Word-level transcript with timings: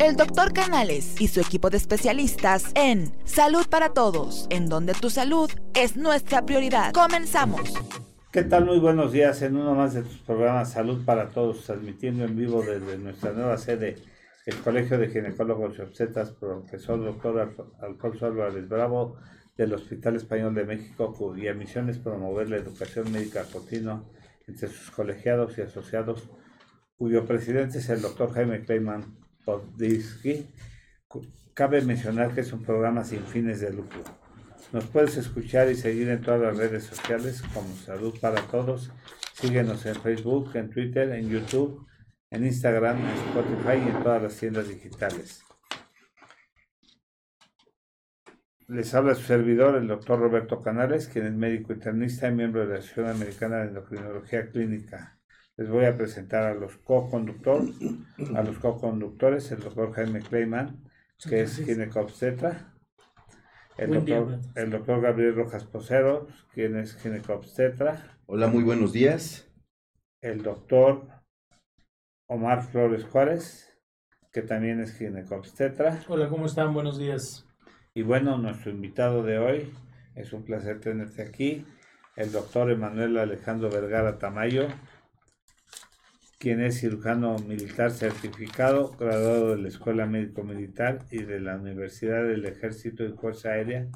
el 0.00 0.14
doctor 0.14 0.52
Canales 0.52 1.20
y 1.20 1.26
su 1.26 1.40
equipo 1.40 1.70
de 1.70 1.76
especialistas 1.76 2.70
en 2.76 3.12
Salud 3.24 3.66
para 3.68 3.90
Todos, 3.90 4.46
en 4.48 4.68
donde 4.68 4.94
tu 4.94 5.10
salud 5.10 5.50
es 5.74 5.96
nuestra 5.96 6.46
prioridad. 6.46 6.92
Comenzamos. 6.92 7.74
¿Qué 8.30 8.44
tal? 8.44 8.66
Muy 8.66 8.78
buenos 8.78 9.10
días 9.10 9.42
en 9.42 9.56
uno 9.56 9.74
más 9.74 9.94
de 9.94 10.02
tus 10.02 10.18
programas 10.18 10.70
Salud 10.70 11.04
para 11.04 11.30
Todos, 11.30 11.64
transmitiendo 11.64 12.24
en 12.24 12.36
vivo 12.36 12.62
desde 12.62 12.96
nuestra 12.98 13.32
nueva 13.32 13.58
sede, 13.58 13.96
el 14.46 14.56
Colegio 14.58 14.98
de 14.98 15.08
Ginecólogos 15.08 15.76
y 15.78 15.82
Obstetras, 15.82 16.30
profesor 16.30 17.02
doctor 17.02 17.72
Alfonso 17.80 18.26
Álvarez 18.26 18.68
Bravo, 18.68 19.16
del 19.56 19.74
Hospital 19.74 20.14
Español 20.14 20.54
de 20.54 20.64
México, 20.64 21.12
cuya 21.12 21.54
misión 21.54 21.88
es 21.88 21.98
promover 21.98 22.48
la 22.48 22.56
educación 22.56 23.10
médica 23.10 23.42
continua 23.52 24.04
entre 24.46 24.68
sus 24.68 24.92
colegiados 24.92 25.58
y 25.58 25.62
asociados, 25.62 26.28
cuyo 26.96 27.26
presidente 27.26 27.78
es 27.78 27.88
el 27.88 28.00
doctor 28.00 28.32
Jaime 28.32 28.64
Kleiman 28.64 29.27
Podisky. 29.48 30.46
Cabe 31.54 31.80
mencionar 31.80 32.34
que 32.34 32.42
es 32.42 32.52
un 32.52 32.62
programa 32.62 33.02
sin 33.02 33.24
fines 33.24 33.60
de 33.60 33.72
lucro. 33.72 34.02
Nos 34.72 34.84
puedes 34.84 35.16
escuchar 35.16 35.70
y 35.70 35.74
seguir 35.74 36.10
en 36.10 36.20
todas 36.20 36.40
las 36.40 36.56
redes 36.58 36.84
sociales 36.84 37.42
como 37.54 37.74
Salud 37.76 38.14
para 38.20 38.42
Todos. 38.42 38.92
Síguenos 39.32 39.86
en 39.86 39.94
Facebook, 39.94 40.54
en 40.54 40.68
Twitter, 40.68 41.10
en 41.12 41.30
YouTube, 41.30 41.86
en 42.30 42.44
Instagram, 42.44 42.98
en 42.98 43.08
Spotify 43.28 43.82
y 43.86 43.88
en 43.88 44.02
todas 44.02 44.22
las 44.22 44.36
tiendas 44.36 44.68
digitales. 44.68 45.42
Les 48.66 48.94
habla 48.94 49.14
su 49.14 49.22
servidor, 49.22 49.76
el 49.76 49.88
doctor 49.88 50.20
Roberto 50.20 50.60
Canales, 50.60 51.08
quien 51.08 51.24
es 51.24 51.32
médico 51.32 51.72
internista 51.72 52.28
y 52.28 52.34
miembro 52.34 52.60
de 52.60 52.74
la 52.74 52.78
Asociación 52.80 53.08
Americana 53.08 53.56
de 53.58 53.68
Endocrinología 53.68 54.50
Clínica. 54.50 55.17
Les 55.58 55.68
voy 55.68 55.86
a 55.86 55.96
presentar 55.96 56.44
a 56.44 56.54
los 56.54 56.76
co-conductores, 56.76 57.74
a 58.32 58.42
los 58.44 58.58
co-conductores, 58.60 59.50
el 59.50 59.58
doctor 59.58 59.92
Jaime 59.92 60.20
Kleiman, 60.20 60.88
que 61.28 61.42
es 61.42 61.56
ginecobstetra, 61.56 62.74
el 63.76 63.94
doctor, 63.94 64.38
el 64.54 64.70
doctor 64.70 65.00
Gabriel 65.00 65.34
Rojas 65.34 65.64
Posero, 65.64 66.28
quien 66.54 66.76
es 66.76 66.94
ginecobstetra. 66.98 68.20
Hola, 68.26 68.46
muy 68.46 68.62
buenos 68.62 68.92
días. 68.92 69.52
El 70.20 70.44
doctor 70.44 71.08
Omar 72.28 72.62
Flores 72.62 73.04
Juárez, 73.06 73.76
que 74.32 74.42
también 74.42 74.78
es 74.78 74.96
ginecobstetra. 74.96 76.04
Hola, 76.06 76.28
¿cómo 76.28 76.46
están? 76.46 76.72
Buenos 76.72 77.00
días. 77.00 77.48
Y 77.94 78.02
bueno, 78.02 78.38
nuestro 78.38 78.70
invitado 78.70 79.24
de 79.24 79.38
hoy, 79.38 79.74
es 80.14 80.32
un 80.32 80.44
placer 80.44 80.78
tenerte 80.78 81.20
aquí, 81.20 81.66
el 82.14 82.30
doctor 82.30 82.70
Emanuel 82.70 83.18
Alejandro 83.18 83.70
Vergara 83.70 84.20
Tamayo, 84.20 84.68
quien 86.38 86.60
es 86.62 86.80
cirujano 86.80 87.36
militar 87.38 87.90
certificado, 87.90 88.92
graduado 88.92 89.56
de 89.56 89.62
la 89.62 89.68
Escuela 89.68 90.06
Médico 90.06 90.44
Militar 90.44 91.00
y 91.10 91.22
de 91.24 91.40
la 91.40 91.56
Universidad 91.56 92.24
del 92.24 92.44
Ejército 92.44 93.04
y 93.04 93.12
Fuerza 93.12 93.50
Aérea, 93.50 93.88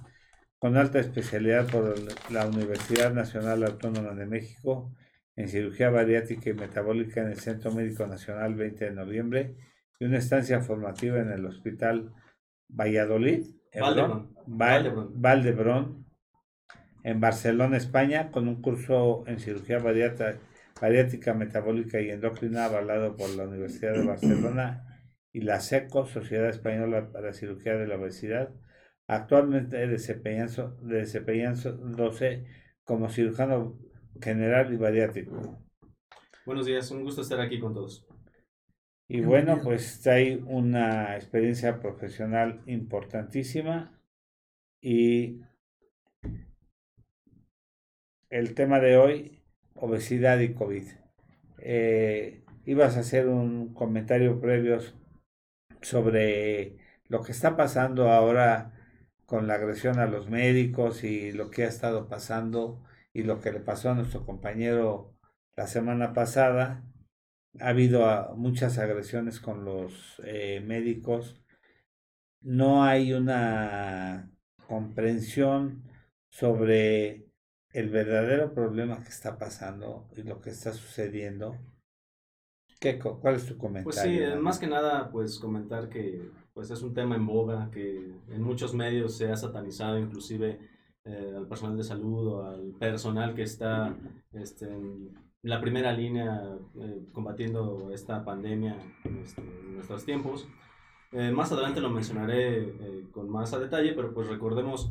con 0.58 0.76
alta 0.76 0.98
especialidad 0.98 1.70
por 1.70 1.94
la 2.30 2.46
Universidad 2.46 3.12
Nacional 3.12 3.64
Autónoma 3.64 4.14
de 4.14 4.26
México 4.26 4.92
en 5.36 5.48
cirugía 5.48 5.90
bariátrica 5.90 6.50
y 6.50 6.54
metabólica 6.54 7.22
en 7.22 7.28
el 7.28 7.38
Centro 7.38 7.72
Médico 7.72 8.06
Nacional 8.06 8.54
20 8.54 8.84
de 8.84 8.92
noviembre 8.92 9.56
y 9.98 10.04
una 10.04 10.18
estancia 10.18 10.60
formativa 10.60 11.20
en 11.20 11.30
el 11.30 11.46
Hospital 11.46 12.12
Valladolid, 12.68 13.46
Valdebrón, 14.46 16.06
en 17.04 17.20
Barcelona, 17.20 17.76
España, 17.76 18.30
con 18.30 18.48
un 18.48 18.60
curso 18.62 19.24
en 19.26 19.40
cirugía 19.40 19.78
bariátrica, 19.78 20.38
metabólica 21.34 22.00
y 22.00 22.10
endocrina 22.10 22.64
avalado 22.64 23.16
por 23.16 23.30
la 23.30 23.44
Universidad 23.44 23.94
de 23.94 24.04
Barcelona 24.04 24.88
y 25.32 25.42
la 25.42 25.60
SECO, 25.60 26.06
Sociedad 26.06 26.48
Española 26.48 27.12
para 27.12 27.28
la 27.28 27.32
Cirugía 27.32 27.76
de 27.76 27.86
la 27.86 27.94
Obesidad, 27.96 28.52
actualmente 29.06 29.86
desempeñándose 29.86 32.44
como 32.84 33.08
cirujano 33.08 33.78
general 34.20 34.72
y 34.72 34.76
bariátrico. 34.76 35.62
Buenos 36.44 36.66
días, 36.66 36.90
un 36.90 37.04
gusto 37.04 37.22
estar 37.22 37.40
aquí 37.40 37.60
con 37.60 37.74
todos. 37.74 38.04
Y 39.08 39.20
bueno, 39.20 39.60
pues 39.62 40.04
hay 40.06 40.42
una 40.46 41.16
experiencia 41.16 41.78
profesional 41.78 42.62
importantísima 42.66 44.00
y 44.80 45.42
el 48.30 48.54
tema 48.54 48.80
de 48.80 48.96
hoy, 48.96 49.41
obesidad 49.74 50.40
y 50.40 50.54
COVID. 50.54 50.84
Eh, 51.58 52.44
ibas 52.64 52.96
a 52.96 53.00
hacer 53.00 53.28
un 53.28 53.74
comentario 53.74 54.40
previo 54.40 54.78
sobre 55.80 56.76
lo 57.08 57.22
que 57.22 57.32
está 57.32 57.56
pasando 57.56 58.10
ahora 58.10 58.72
con 59.26 59.46
la 59.46 59.54
agresión 59.54 59.98
a 59.98 60.06
los 60.06 60.28
médicos 60.28 61.04
y 61.04 61.32
lo 61.32 61.50
que 61.50 61.64
ha 61.64 61.68
estado 61.68 62.08
pasando 62.08 62.82
y 63.12 63.22
lo 63.22 63.40
que 63.40 63.52
le 63.52 63.60
pasó 63.60 63.90
a 63.90 63.94
nuestro 63.94 64.24
compañero 64.24 65.14
la 65.56 65.66
semana 65.66 66.12
pasada 66.12 66.84
ha 67.60 67.68
habido 67.68 68.06
ah, 68.06 68.32
muchas 68.36 68.78
agresiones 68.78 69.40
con 69.40 69.64
los 69.64 70.20
eh, 70.24 70.62
médicos, 70.64 71.42
no 72.40 72.84
hay 72.84 73.12
una 73.12 74.30
comprensión 74.66 75.84
sobre 76.30 77.26
el 77.72 77.90
verdadero 77.90 78.52
problema 78.52 79.02
que 79.02 79.08
está 79.08 79.38
pasando 79.38 80.08
y 80.16 80.22
lo 80.22 80.40
que 80.40 80.50
está 80.50 80.72
sucediendo. 80.72 81.56
¿Qué, 82.80 82.98
¿Cuál 82.98 83.36
es 83.36 83.46
tu 83.46 83.56
comentario? 83.56 83.84
Pues 83.84 84.00
sí, 84.00 84.18
eh, 84.18 84.36
más 84.36 84.58
que 84.58 84.66
nada, 84.66 85.10
pues 85.10 85.38
comentar 85.38 85.88
que 85.88 86.30
pues 86.52 86.70
es 86.70 86.82
un 86.82 86.92
tema 86.92 87.16
en 87.16 87.26
boga, 87.26 87.70
que 87.70 88.12
en 88.28 88.42
muchos 88.42 88.74
medios 88.74 89.16
se 89.16 89.30
ha 89.30 89.36
satanizado 89.36 89.98
inclusive 89.98 90.58
eh, 91.04 91.34
al 91.36 91.46
personal 91.46 91.76
de 91.76 91.84
salud 91.84 92.26
o 92.26 92.44
al 92.44 92.72
personal 92.78 93.34
que 93.34 93.42
está 93.42 93.96
este, 94.32 94.66
en 94.66 95.14
la 95.42 95.60
primera 95.60 95.92
línea 95.92 96.56
eh, 96.76 97.04
combatiendo 97.12 97.90
esta 97.92 98.24
pandemia 98.24 98.76
este, 99.22 99.40
en, 99.40 99.74
nuestros 99.74 100.04
tiempos. 100.04 100.48
Eh, 101.10 101.30
más 101.30 101.52
adelante 101.52 101.80
lo 101.80 101.90
mencionaré 101.90 102.62
eh, 102.62 103.06
con 103.10 103.28
más 103.28 103.52
a 103.52 103.58
detalle, 103.58 103.92
pero 103.92 104.14
pues 104.14 104.28
recordemos 104.28 104.90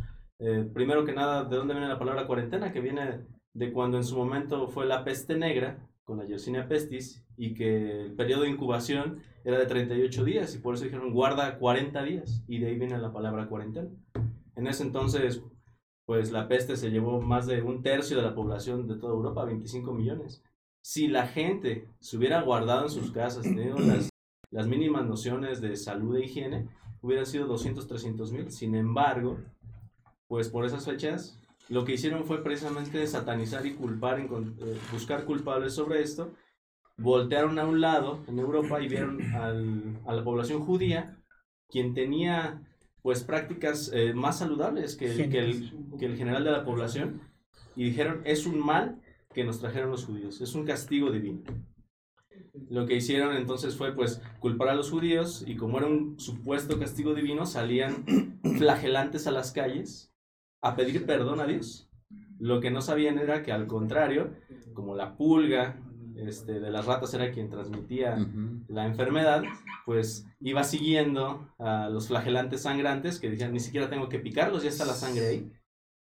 primero 0.73 1.05
que 1.05 1.13
nada 1.13 1.43
de 1.43 1.55
dónde 1.55 1.73
viene 1.73 1.87
la 1.87 1.99
palabra 1.99 2.27
cuarentena, 2.27 2.71
que 2.71 2.81
viene 2.81 3.21
de 3.53 3.71
cuando 3.71 3.97
en 3.97 4.03
su 4.03 4.17
momento 4.17 4.67
fue 4.67 4.85
la 4.85 5.03
peste 5.03 5.35
negra 5.35 5.87
con 6.03 6.17
la 6.17 6.25
Yersinia 6.25 6.67
pestis 6.67 7.23
y 7.37 7.53
que 7.53 8.05
el 8.05 8.13
periodo 8.13 8.43
de 8.43 8.49
incubación 8.49 9.19
era 9.43 9.59
de 9.59 9.65
38 9.65 10.23
días 10.23 10.55
y 10.55 10.59
por 10.59 10.75
eso 10.75 10.83
dijeron 10.83 11.13
guarda 11.13 11.57
40 11.57 12.03
días 12.03 12.43
y 12.47 12.59
de 12.59 12.67
ahí 12.67 12.77
viene 12.77 12.97
la 12.97 13.13
palabra 13.13 13.47
cuarentena. 13.47 13.89
En 14.55 14.67
ese 14.67 14.83
entonces 14.83 15.43
pues 16.05 16.31
la 16.31 16.47
peste 16.49 16.75
se 16.75 16.91
llevó 16.91 17.21
más 17.21 17.45
de 17.47 17.61
un 17.61 17.81
tercio 17.81 18.17
de 18.17 18.23
la 18.23 18.35
población 18.35 18.85
de 18.85 18.97
toda 18.97 19.13
Europa, 19.13 19.45
25 19.45 19.93
millones. 19.93 20.43
Si 20.83 21.07
la 21.07 21.25
gente 21.25 21.87
se 21.99 22.17
hubiera 22.17 22.41
guardado 22.41 22.83
en 22.83 22.89
sus 22.89 23.11
casas, 23.11 23.43
teniendo 23.43 23.79
las, 23.79 24.09
las 24.49 24.67
mínimas 24.67 25.05
nociones 25.05 25.61
de 25.61 25.75
salud 25.77 26.17
e 26.17 26.25
higiene, 26.25 26.67
hubieran 27.01 27.25
sido 27.25 27.47
200, 27.47 27.87
300 27.87 28.31
mil. 28.33 28.51
Sin 28.51 28.75
embargo, 28.75 29.37
pues 30.31 30.47
por 30.47 30.63
esas 30.63 30.85
fechas, 30.85 31.37
lo 31.67 31.83
que 31.83 31.91
hicieron 31.91 32.23
fue 32.23 32.41
precisamente 32.41 33.05
satanizar 33.05 33.65
y 33.65 33.73
culpar, 33.73 34.17
eh, 34.17 34.27
buscar 34.89 35.25
culpables 35.25 35.73
sobre 35.73 36.01
esto. 36.01 36.31
Voltearon 36.97 37.59
a 37.59 37.65
un 37.65 37.81
lado 37.81 38.23
en 38.29 38.39
Europa 38.39 38.81
y 38.81 38.87
vieron 38.87 39.21
al, 39.35 39.99
a 40.05 40.13
la 40.13 40.23
población 40.23 40.61
judía, 40.61 41.21
quien 41.67 41.93
tenía 41.93 42.61
pues 43.01 43.25
prácticas 43.25 43.91
eh, 43.93 44.13
más 44.13 44.39
saludables 44.39 44.95
que 44.95 45.29
que, 45.29 45.39
el, 45.39 45.73
que 45.99 46.05
el 46.05 46.15
general 46.15 46.45
de 46.45 46.51
la 46.51 46.63
población 46.63 47.19
y 47.75 47.83
dijeron 47.83 48.21
es 48.23 48.45
un 48.45 48.65
mal 48.65 49.01
que 49.33 49.43
nos 49.43 49.59
trajeron 49.59 49.91
los 49.91 50.05
judíos, 50.05 50.39
es 50.39 50.55
un 50.55 50.63
castigo 50.63 51.11
divino. 51.11 51.41
Lo 52.69 52.85
que 52.85 52.95
hicieron 52.95 53.35
entonces 53.35 53.75
fue 53.75 53.93
pues 53.93 54.21
culpar 54.39 54.69
a 54.69 54.75
los 54.75 54.91
judíos 54.91 55.43
y 55.45 55.57
como 55.57 55.77
era 55.79 55.87
un 55.87 56.17
supuesto 56.21 56.79
castigo 56.79 57.13
divino 57.13 57.45
salían 57.45 58.05
flagelantes 58.57 59.27
a 59.27 59.31
las 59.31 59.51
calles 59.51 60.10
a 60.61 60.75
pedir 60.75 61.05
perdón 61.05 61.39
a 61.39 61.45
Dios. 61.45 61.89
Lo 62.39 62.59
que 62.59 62.71
no 62.71 62.81
sabían 62.81 63.19
era 63.19 63.43
que 63.43 63.51
al 63.51 63.67
contrario, 63.67 64.33
como 64.73 64.95
la 64.95 65.15
pulga 65.15 65.77
este, 66.15 66.59
de 66.59 66.71
las 66.71 66.85
ratas 66.85 67.13
era 67.13 67.31
quien 67.31 67.49
transmitía 67.49 68.17
la 68.67 68.85
enfermedad, 68.85 69.43
pues 69.85 70.27
iba 70.39 70.63
siguiendo 70.63 71.47
a 71.59 71.89
los 71.89 72.07
flagelantes 72.07 72.63
sangrantes 72.63 73.19
que 73.19 73.29
decían, 73.29 73.53
ni 73.53 73.59
siquiera 73.59 73.89
tengo 73.89 74.09
que 74.09 74.19
picarlos, 74.19 74.63
ya 74.63 74.69
está 74.69 74.85
la 74.85 74.93
sangre 74.93 75.27
ahí. 75.27 75.51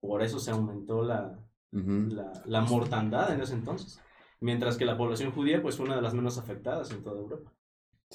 Por 0.01 0.23
eso 0.23 0.39
se 0.39 0.51
aumentó 0.51 1.03
la, 1.03 1.39
la, 1.73 2.33
la, 2.45 2.61
mortandad 2.61 3.33
en 3.33 3.41
ese 3.41 3.55
entonces. 3.55 4.01
Mientras 4.41 4.77
que 4.77 4.85
la 4.85 4.97
población 4.97 5.33
judía 5.33 5.61
pues 5.61 5.77
fue 5.77 5.87
una 5.87 5.97
de 5.97 6.03
las 6.03 6.15
menos 6.15 6.39
afectadas 6.39 6.91
en 6.93 7.03
toda 7.03 7.21
Europa. 7.21 7.53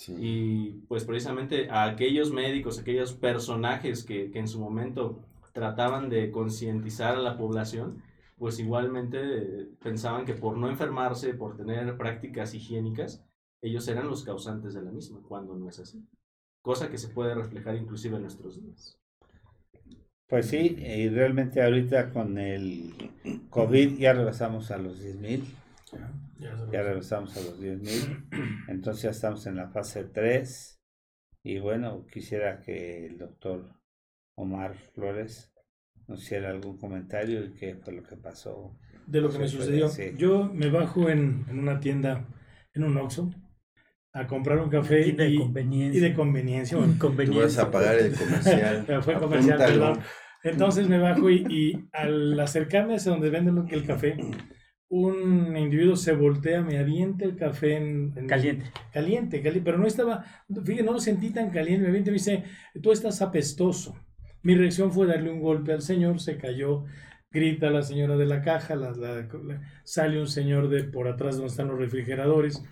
Y 0.08 0.86
pues 0.88 1.04
precisamente 1.04 1.70
a 1.70 1.84
aquellos 1.84 2.32
médicos, 2.32 2.80
aquellos 2.80 3.14
personajes 3.14 4.04
que, 4.04 4.32
que 4.32 4.40
en 4.40 4.48
su 4.48 4.60
momento 4.60 5.24
trataban 5.54 6.10
de 6.10 6.32
concientizar 6.32 7.16
a 7.16 7.22
la 7.22 7.38
población, 7.38 8.04
pues 8.38 8.60
igualmente 8.60 9.70
pensaban 9.82 10.26
que 10.26 10.34
por 10.34 10.58
no 10.58 10.70
enfermarse, 10.70 11.34
por 11.34 11.56
tener 11.56 11.96
prácticas 11.98 12.54
higiénicas, 12.54 13.26
ellos 13.62 13.88
eran 13.88 14.10
los 14.10 14.26
causantes 14.26 14.74
de 14.74 14.82
la 14.82 14.92
misma, 14.92 15.22
cuando 15.26 15.56
no 15.56 15.70
es 15.70 15.80
así. 15.80 16.06
cosa 16.62 16.90
que 16.90 16.98
se 16.98 17.10
puede 17.10 17.36
reflejar 17.36 17.76
inclusive 17.76 18.16
en 18.16 18.24
nuestros 18.24 18.62
días. 18.62 19.00
Pues 20.28 20.48
sí, 20.48 20.78
y 20.80 21.10
realmente 21.10 21.62
ahorita 21.62 22.12
con 22.12 22.38
el 22.38 22.94
COVID 23.50 23.98
ya 23.98 24.14
regresamos 24.14 24.72
a 24.72 24.78
los 24.78 25.02
10 25.02 25.16
mil. 25.18 25.46
Ya 26.72 26.82
regresamos 26.82 27.38
a 27.38 27.42
los 27.42 27.60
10 27.60 27.80
mil. 27.82 28.26
Entonces 28.68 29.04
ya 29.04 29.10
estamos 29.12 29.46
en 29.46 29.58
la 29.58 29.70
fase 29.70 30.06
3. 30.06 30.80
Y 31.44 31.60
bueno, 31.60 32.06
quisiera 32.12 32.62
que 32.62 33.06
el 33.06 33.18
doctor 33.18 33.70
Omar 34.36 34.76
Flores 34.94 35.52
nos 36.08 36.22
hiciera 36.24 36.50
algún 36.50 36.78
comentario 36.78 37.46
y 37.46 37.54
qué 37.54 37.76
fue 37.76 37.94
lo 37.94 38.04
que 38.04 38.18
pasó. 38.18 38.78
De 39.08 39.22
lo 39.22 39.30
que 39.32 39.40
me 39.40 39.48
sucedió. 39.48 39.90
Yo 40.18 40.50
me 40.54 40.70
bajo 40.70 41.10
en, 41.10 41.46
en 41.50 41.60
una 41.60 41.80
tienda, 41.80 42.28
en 42.74 42.84
un 42.84 42.98
Oxxo, 42.98 43.30
a 44.14 44.28
comprar 44.28 44.60
un 44.60 44.70
café 44.70 45.08
y 45.08 45.12
de 45.14 45.30
y, 45.30 45.38
conveniencia. 45.38 45.98
y 46.00 46.02
de 46.02 46.14
conveniencia. 46.14 46.78
Inconveniencia. 46.78 47.34
Tú 47.42 47.46
vas 47.48 47.58
a 47.60 47.72
pagar 47.72 47.98
el 47.98 48.14
comercial. 48.14 48.84
Pero 48.86 49.02
fue 49.04 49.14
comercial, 49.20 49.62
Apúntalo. 49.62 49.86
perdón. 49.94 50.04
Entonces 50.44 50.90
me 50.90 51.00
bajo 51.00 51.30
y, 51.30 51.46
y 51.50 51.90
al 51.94 52.38
acercarme 52.40 52.96
hacia 52.96 53.12
donde 53.14 53.30
venden 53.30 53.66
el 53.70 53.86
café, 53.86 54.18
un 54.90 55.56
individuo 55.58 55.96
se 55.96 56.14
voltea, 56.14 56.62
me 56.62 56.78
avienta 56.78 57.24
el 57.26 57.36
café 57.38 57.78
en, 57.78 58.14
en- 58.18 58.28
Caliente. 58.28 58.66
caliente, 58.92 59.42
caliente, 59.42 59.62
pero 59.66 59.78
no 59.78 59.88
estaba, 59.88 60.24
fíjate, 60.50 60.84
no 60.84 60.92
lo 60.94 61.00
sentí 61.00 61.30
tan 61.32 61.50
caliente, 61.50 61.84
me 61.84 61.90
avienta 61.90 62.10
y 62.10 62.12
me 62.12 62.18
dice, 62.18 62.44
tú 62.82 62.92
estás 62.92 63.22
apestoso. 63.22 63.96
Mi 64.44 64.56
reacción 64.56 64.92
fue 64.92 65.08
darle 65.08 65.32
un 65.32 65.42
golpe 65.42 65.74
al 65.74 65.82
señor, 65.82 66.20
se 66.20 66.38
cayó, 66.38 66.84
grita 67.32 67.70
la 67.70 67.82
señora 67.84 68.18
de 68.18 68.26
la 68.26 68.42
caja, 68.42 68.76
la- 68.76 68.92
la- 68.92 69.22
la- 69.22 69.62
sale 69.84 70.20
un 70.20 70.28
señor 70.28 70.70
de 70.70 70.84
por 70.84 71.08
atrás 71.08 71.36
donde 71.38 71.50
están 71.52 71.68
los 71.70 71.80
refrigeradores. 71.80 72.64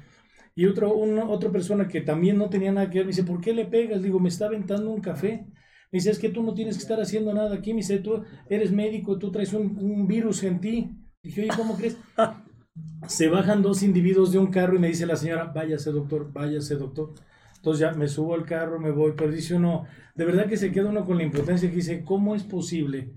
Y 0.55 0.65
otro, 0.67 0.93
una, 0.93 1.25
otra 1.29 1.51
persona 1.51 1.87
que 1.87 2.01
también 2.01 2.37
no 2.37 2.49
tenía 2.49 2.71
nada 2.71 2.89
que 2.89 2.99
ver, 2.99 3.05
me 3.07 3.11
dice, 3.11 3.23
¿por 3.23 3.41
qué 3.41 3.53
le 3.53 3.65
pegas? 3.65 4.01
Digo, 4.03 4.19
me 4.19 4.29
está 4.29 4.45
aventando 4.47 4.91
un 4.91 5.01
café. 5.01 5.45
Me 5.91 5.97
dice, 5.99 6.11
es 6.11 6.19
que 6.19 6.29
tú 6.29 6.43
no 6.43 6.53
tienes 6.53 6.75
que 6.77 6.81
estar 6.83 6.99
haciendo 7.01 7.33
nada 7.33 7.55
aquí. 7.55 7.73
Me 7.73 7.77
dice, 7.77 7.99
tú 7.99 8.23
eres 8.49 8.71
médico, 8.71 9.17
tú 9.17 9.31
traes 9.31 9.53
un, 9.53 9.77
un 9.79 10.07
virus 10.07 10.43
en 10.43 10.59
ti. 10.61 10.91
Dije, 11.23 11.41
oye, 11.43 11.51
¿cómo 11.55 11.77
crees? 11.77 11.97
Se 13.07 13.27
bajan 13.29 13.61
dos 13.61 13.83
individuos 13.83 14.31
de 14.31 14.39
un 14.39 14.47
carro 14.47 14.75
y 14.75 14.79
me 14.79 14.87
dice 14.87 15.05
la 15.05 15.15
señora, 15.15 15.45
váyase 15.45 15.91
doctor, 15.91 16.31
váyase 16.31 16.75
doctor. 16.75 17.13
Entonces 17.61 17.81
ya 17.81 17.91
me 17.93 18.07
subo 18.07 18.33
al 18.33 18.43
carro, 18.43 18.79
me 18.79 18.89
voy, 18.89 19.13
pero 19.15 19.31
dice 19.31 19.53
uno, 19.53 19.85
de 20.15 20.25
verdad 20.25 20.47
que 20.47 20.57
se 20.57 20.71
queda 20.71 20.89
uno 20.89 21.05
con 21.05 21.17
la 21.17 21.23
impotencia 21.23 21.69
que 21.69 21.75
dice, 21.75 22.03
¿cómo 22.03 22.33
es 22.33 22.41
posible 22.41 23.13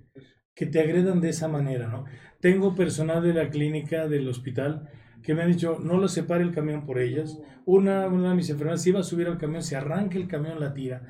que 0.55 0.67
te 0.67 0.81
agredan 0.81 1.23
de 1.23 1.31
esa 1.31 1.49
manera? 1.49 1.89
¿no? 1.89 2.05
Tengo 2.41 2.75
personal 2.75 3.23
de 3.23 3.33
la 3.33 3.49
clínica, 3.49 4.07
del 4.07 4.29
hospital, 4.29 4.91
que 5.23 5.35
me 5.35 5.45
han 5.45 5.51
dicho, 5.51 5.79
no 5.83 5.97
lo 5.97 6.09
separe 6.09 6.45
el 6.45 6.53
camión 6.53 6.85
por 6.85 6.99
ellas. 6.99 7.39
Una, 7.65 8.07
una 8.07 8.29
de 8.29 8.35
mis 8.35 8.51
enfermeras 8.51 8.83
se 8.83 8.91
iba 8.91 9.01
a 9.01 9.05
subir 9.05 9.29
al 9.29 9.39
camión, 9.39 9.63
se 9.63 9.77
arranca 9.77 10.19
el 10.19 10.29
camión, 10.29 10.61
la 10.61 10.75
tira. 10.75 11.01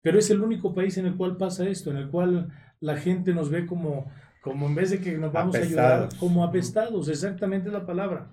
Pero 0.00 0.18
es 0.18 0.30
el 0.30 0.40
único 0.40 0.72
país 0.72 0.96
en 0.96 1.04
el 1.04 1.16
cual 1.16 1.36
pasa 1.36 1.68
esto, 1.68 1.90
en 1.90 1.98
el 1.98 2.08
cual 2.08 2.48
la 2.80 2.96
gente 2.96 3.34
nos 3.34 3.50
ve 3.50 3.66
como, 3.66 4.10
como 4.40 4.68
en 4.68 4.74
vez 4.74 4.88
de 4.88 5.00
que 5.00 5.18
nos 5.18 5.34
vamos 5.34 5.54
a 5.54 5.58
ayudar, 5.58 6.08
como 6.18 6.44
apestados, 6.44 7.10
exactamente 7.10 7.70
la 7.70 7.84
palabra. 7.84 8.30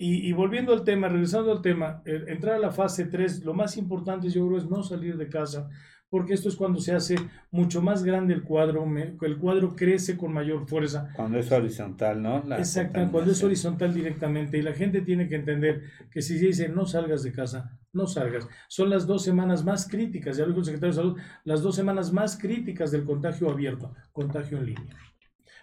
Y, 0.00 0.26
y 0.28 0.32
volviendo 0.32 0.72
al 0.72 0.82
tema, 0.82 1.08
regresando 1.08 1.52
al 1.52 1.60
tema, 1.60 2.02
eh, 2.06 2.24
entrar 2.28 2.54
a 2.54 2.58
la 2.58 2.70
fase 2.70 3.04
3, 3.04 3.44
lo 3.44 3.52
más 3.54 3.76
importante 3.76 4.30
yo 4.30 4.46
creo 4.46 4.58
es 4.58 4.68
no 4.68 4.82
salir 4.82 5.16
de 5.18 5.28
casa, 5.28 5.68
porque 6.08 6.32
esto 6.34 6.48
es 6.48 6.56
cuando 6.56 6.80
se 6.80 6.92
hace 6.92 7.16
mucho 7.50 7.82
más 7.82 8.02
grande 8.02 8.32
el 8.34 8.42
cuadro, 8.42 8.84
me- 8.86 9.14
el 9.20 9.36
cuadro 9.38 9.76
crece 9.76 10.16
con 10.16 10.32
mayor 10.32 10.66
fuerza. 10.66 11.10
Cuando 11.14 11.38
es 11.38 11.52
horizontal, 11.52 12.20
¿no? 12.22 12.42
La 12.46 12.56
Exacto, 12.58 12.98
cuando 13.12 13.30
es 13.30 13.44
horizontal 13.44 13.92
directamente 13.94 14.56
y 14.58 14.62
la 14.62 14.72
gente 14.72 15.02
tiene 15.02 15.28
que 15.28 15.36
entender 15.36 15.82
que 16.10 16.22
si 16.22 16.38
se 16.38 16.46
dice 16.46 16.68
no 16.70 16.86
salgas 16.86 17.22
de 17.22 17.32
casa, 17.32 17.78
no 17.92 18.06
salgas. 18.06 18.48
Son 18.68 18.88
las 18.90 19.06
dos 19.06 19.22
semanas 19.22 19.64
más 19.64 19.86
críticas, 19.86 20.36
ya 20.38 20.44
lo 20.44 20.48
dijo 20.48 20.60
el 20.60 20.64
secretario 20.66 20.92
de 20.94 20.96
Salud, 21.02 21.18
las 21.44 21.60
dos 21.62 21.76
semanas 21.76 22.10
más 22.12 22.38
críticas 22.38 22.90
del 22.90 23.04
contagio 23.04 23.50
abierto, 23.50 23.92
contagio 24.12 24.58
en 24.58 24.66
línea. 24.66 24.96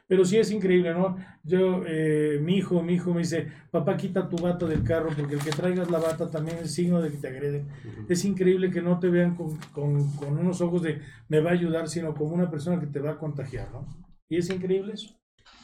Pero 0.07 0.23
sí 0.23 0.37
es 0.37 0.51
increíble, 0.51 0.93
¿no? 0.93 1.17
Yo, 1.43 1.83
eh, 1.85 2.39
mi 2.41 2.55
hijo, 2.57 2.81
mi 2.81 2.93
hijo 2.93 3.13
me 3.13 3.19
dice, 3.19 3.47
papá, 3.71 3.97
quita 3.97 4.29
tu 4.29 4.37
bata 4.37 4.65
del 4.65 4.83
carro 4.83 5.09
porque 5.15 5.33
el 5.35 5.41
que 5.41 5.49
traigas 5.49 5.91
la 5.91 5.99
bata 5.99 6.29
también 6.31 6.57
es 6.63 6.73
signo 6.73 7.01
de 7.01 7.09
que 7.11 7.17
te 7.17 7.27
agreden. 7.27 7.67
Es 8.07 8.23
increíble 8.23 8.71
que 8.71 8.81
no 8.81 8.99
te 8.99 9.09
vean 9.09 9.35
con, 9.35 9.57
con- 9.73 10.09
con 10.15 10.37
unos 10.37 10.61
ojos 10.61 10.81
de 10.81 11.01
me 11.27 11.41
va 11.41 11.49
a 11.49 11.53
ayudar, 11.53 11.89
sino 11.89 12.13
como 12.13 12.33
una 12.33 12.49
persona 12.49 12.79
que 12.79 12.87
te 12.87 12.99
va 13.01 13.11
a 13.11 13.17
contagiar, 13.17 13.69
¿no? 13.73 13.85
Y 14.29 14.37
es 14.37 14.49
increíble 14.49 14.93
eso. 14.93 15.13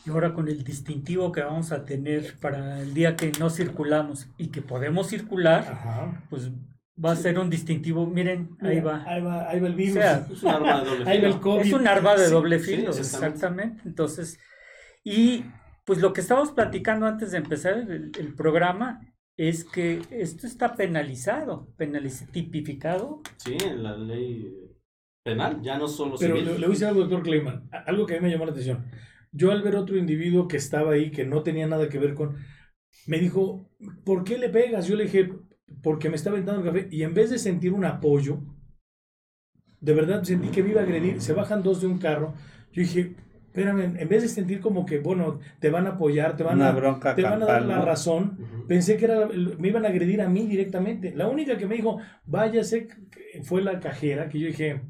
Y 0.06 0.10
ahora 0.10 0.34
con 0.34 0.50
el 0.50 0.64
distintivo 0.66 1.32
que 1.32 1.42
vamos 1.42 1.72
a 1.72 1.86
tener 1.86 2.36
para 2.42 2.82
el 2.82 2.94
día 2.94 3.16
que 3.16 3.32
no 3.40 3.50
circulamos 3.50 4.28
y 4.38 4.48
que 4.48 4.62
podemos 4.62 5.08
circular, 5.08 5.60
Ajá. 5.72 6.22
pues 6.30 6.52
va 7.04 7.12
a 7.12 7.16
ser 7.16 7.40
un 7.40 7.50
distintivo. 7.50 8.06
Miren, 8.08 8.58
ahí 8.62 8.80
va. 8.80 9.04
Ahí 9.06 9.22
va, 9.22 9.50
ahí 9.50 9.60
va 9.60 9.68
el 9.68 9.76
virus. 9.76 9.98
O 9.98 10.02
sea, 10.02 10.28
Es 10.30 10.44
un 10.44 10.52
arma 10.52 10.76
de 10.76 10.86
doble 10.86 11.06
ahí 11.06 11.20
va 11.22 11.28
el 11.28 11.34
filo. 11.34 11.40
COVID. 11.40 11.62
Es 11.62 11.74
un 11.74 11.88
arma 11.88 12.16
de 12.16 12.28
Sí, 12.28 12.32
doble 12.32 12.60
sí, 12.60 12.76
filo, 12.78 12.94
exactamente. 12.96 13.28
exactamente. 13.28 13.82
Entonces, 13.86 14.40
y 15.04 15.46
pues 15.86 16.00
lo 16.00 16.14
que 16.14 16.22
estábamos 16.22 16.52
platicando 16.52 17.06
antes 17.06 17.32
de 17.32 17.38
empezar 17.40 17.74
el, 17.80 18.12
el 18.18 18.36
programa 18.36 19.02
es 19.38 19.66
que 19.66 20.02
esto 20.12 20.48
está 20.48 20.76
penalizado, 20.76 21.74
penaliz 21.78 22.28
tipificado. 22.32 23.22
Sí, 23.38 23.58
en 23.66 23.84
la 23.84 23.98
ley 23.98 24.54
penal, 25.24 25.62
ya 25.62 25.78
no 25.78 25.88
solo 25.88 26.18
Pero 26.20 26.36
civil. 26.36 26.46
le, 26.46 26.52
le 26.54 26.58
voy 26.60 26.66
a 26.68 26.70
decir 26.70 26.88
algo, 26.88 27.02
doctor 27.02 27.24
Kleiman, 27.24 27.70
algo 27.72 28.06
que 28.06 28.16
a 28.16 28.18
mí 28.20 28.24
me 28.26 28.32
llamó 28.32 28.46
la 28.46 28.52
atención. 28.52 28.86
Yo 29.32 29.52
al 29.52 29.64
ver 29.64 29.76
otro 29.76 29.98
individuo 29.98 30.48
que 30.48 30.58
estaba 30.58 30.94
ahí, 30.94 31.12
que 31.12 31.26
no 31.26 31.44
tenía 31.44 31.68
nada 31.68 31.90
que 31.90 31.98
ver 32.00 32.14
con, 32.14 32.38
me 33.08 33.20
dijo, 33.20 33.70
¿por 34.06 34.24
qué 34.24 34.38
le 34.38 34.50
pegas? 34.50 34.88
Yo 34.88 34.96
le 34.96 35.06
dije, 35.06 35.32
porque 35.82 36.10
me 36.10 36.16
está 36.16 36.30
aventando 36.30 36.62
el 36.62 36.68
café. 36.68 36.88
Y 36.92 37.04
en 37.04 37.14
vez 37.14 37.30
de 37.30 37.38
sentir 37.40 37.74
un 37.74 37.86
apoyo, 37.86 38.40
de 39.80 39.94
verdad 39.94 40.24
sentí 40.24 40.50
que 40.50 40.64
me 40.64 40.70
iba 40.70 40.82
a 40.82 40.84
agredir. 40.84 41.22
Se 41.22 41.34
bajan 41.34 41.64
dos 41.64 41.82
de 41.82 41.88
un 41.88 41.98
carro. 41.98 42.34
Yo 42.72 42.82
dije, 42.82 43.16
espérame, 43.46 43.98
en 44.00 44.10
vez 44.10 44.24
de 44.24 44.30
sentir 44.30 44.62
como 44.62 44.86
que, 44.86 45.00
bueno, 45.00 45.40
te 45.60 45.70
van 45.70 45.86
a 45.86 45.92
apoyar, 45.92 46.36
te 46.36 46.44
van, 46.44 46.56
Una 46.58 46.70
a, 46.70 46.72
bronca 46.72 47.16
te 47.16 47.22
van 47.22 47.44
a 47.44 47.46
dar 47.46 47.66
la 47.66 47.78
¿no? 47.78 47.86
razón. 47.86 48.38
Pensé 48.68 48.98
que 48.98 49.06
era, 49.06 49.28
me 49.28 49.68
iban 49.68 49.86
a 49.86 49.90
agredir 49.90 50.22
a 50.22 50.30
mí 50.30 50.48
directamente. 50.48 51.14
La 51.16 51.28
única 51.28 51.58
que 51.58 51.68
me 51.68 51.76
dijo, 51.76 52.00
váyase, 52.26 52.88
fue 53.44 53.62
la 53.62 53.80
cajera, 53.80 54.30
que 54.30 54.40
yo 54.40 54.48
dije, 54.48 54.82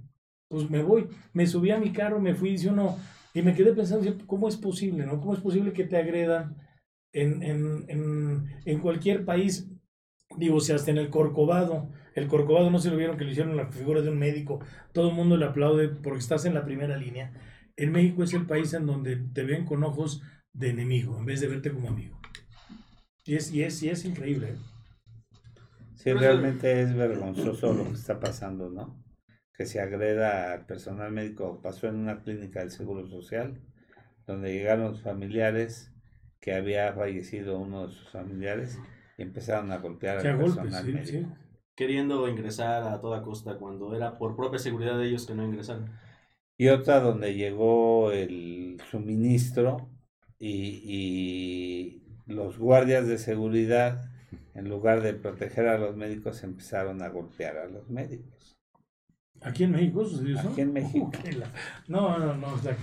pues 0.48 0.70
me 0.70 0.82
voy. 0.84 1.08
Me 1.34 1.48
subí 1.48 1.72
a 1.72 1.80
mi 1.80 1.92
carro, 1.92 2.20
me 2.22 2.36
fui, 2.36 2.52
dice 2.52 2.70
uno, 2.70 2.98
y 3.34 3.42
me 3.42 3.54
quedé 3.56 3.74
pensando, 3.74 4.16
¿cómo 4.28 4.48
es 4.48 4.58
posible, 4.58 5.06
no? 5.06 5.20
¿Cómo 5.20 5.34
es 5.34 5.40
posible 5.40 5.74
que 5.74 5.86
te 5.86 5.98
agredan 5.98 6.56
en, 7.12 7.42
en, 7.42 7.86
en, 7.88 8.46
en 8.64 8.80
cualquier 8.80 9.26
país? 9.26 9.68
Digo, 10.38 10.60
si 10.60 10.72
hasta 10.72 10.92
en 10.92 10.98
el 10.98 11.10
Corcovado, 11.10 11.90
el 12.16 12.28
Corcovado 12.28 12.70
no 12.70 12.80
se 12.80 12.90
lo 12.90 12.98
vieron 12.98 13.18
que 13.18 13.26
le 13.26 13.32
hicieron 13.32 13.58
la 13.58 13.68
figura 13.68 14.02
de 14.02 14.10
un 14.10 14.20
médico, 14.20 14.60
todo 14.92 15.10
el 15.10 15.16
mundo 15.16 15.38
le 15.38 15.46
aplaude 15.46 15.90
porque 15.90 16.20
estás 16.20 16.46
en 16.46 16.54
la 16.54 16.66
primera 16.66 16.98
línea. 16.98 17.34
En 17.76 17.92
México 17.92 18.24
es 18.24 18.34
el 18.34 18.46
país 18.46 18.74
en 18.74 18.86
donde 18.86 19.16
te 19.16 19.44
ven 19.44 19.66
con 19.66 19.84
ojos 19.84 20.22
de 20.54 20.70
enemigo, 20.70 21.18
en 21.18 21.26
vez 21.26 21.42
de 21.42 21.48
verte 21.48 21.72
como 21.72 21.90
amigo. 21.90 22.20
Y 23.26 23.36
es, 23.36 23.52
y 23.52 23.64
es, 23.64 23.82
y 23.82 23.90
es 23.90 24.06
increíble. 24.06 24.50
¿eh? 24.50 24.58
Sí, 25.96 26.12
realmente 26.12 26.82
es 26.82 26.94
vergonzoso 26.94 27.74
lo 27.74 27.86
que 27.86 27.94
está 27.94 28.20
pasando, 28.20 28.70
¿no? 28.70 29.02
Que 29.54 29.66
se 29.66 29.80
agreda 29.80 30.54
al 30.54 30.66
personal 30.66 31.12
médico. 31.12 31.62
Pasó 31.62 31.88
en 31.88 31.96
una 31.96 32.22
clínica 32.22 32.60
del 32.60 32.72
Seguro 32.72 33.08
Social, 33.08 33.62
donde 34.28 34.52
llegaron 34.52 34.92
los 34.92 35.02
familiares 35.02 35.92
que 36.42 36.54
había 36.54 36.92
fallecido 36.94 37.58
uno 37.58 37.88
de 37.88 37.94
sus 37.94 38.10
familiares 38.10 38.78
y 39.18 39.22
empezaron 39.24 39.72
a 39.72 39.78
golpear 39.78 40.18
al 40.20 40.32
golpes, 40.32 40.54
personal 40.56 40.86
sí, 40.86 40.92
médico. 40.92 41.28
sí. 41.28 41.28
Queriendo 41.76 42.28
ingresar 42.28 42.84
a 42.84 43.00
toda 43.02 43.22
costa 43.24 43.58
cuando 43.58 43.96
era 43.96 44.18
por 44.18 44.36
propia 44.36 44.60
seguridad 44.60 44.98
de 44.98 45.08
ellos 45.08 45.26
que 45.26 45.36
no 45.36 45.44
ingresaran. 45.46 46.00
Y 46.58 46.70
otra 46.70 47.00
donde 47.00 47.36
llegó 47.36 48.12
el 48.12 48.82
suministro 48.90 49.90
y, 50.40 50.82
y 50.84 52.04
los 52.26 52.58
guardias 52.58 53.08
de 53.08 53.18
seguridad, 53.18 54.12
en 54.54 54.70
lugar 54.70 55.02
de 55.02 55.14
proteger 55.14 55.68
a 55.68 55.78
los 55.78 55.96
médicos, 55.96 56.44
empezaron 56.44 57.02
a 57.02 57.10
golpear 57.10 57.58
a 57.58 57.68
los 57.68 57.90
médicos. 57.90 58.58
Aquí 59.42 59.64
en 59.64 59.72
México 59.72 60.06
sucedió 60.06 60.38
eso. 60.38 60.50
Aquí 60.50 60.62
en 60.62 60.74
México. 60.74 61.12
Uh, 61.24 61.44
No, 61.88 62.18
no, 62.18 62.36
no, 62.36 62.56
está, 62.56 62.76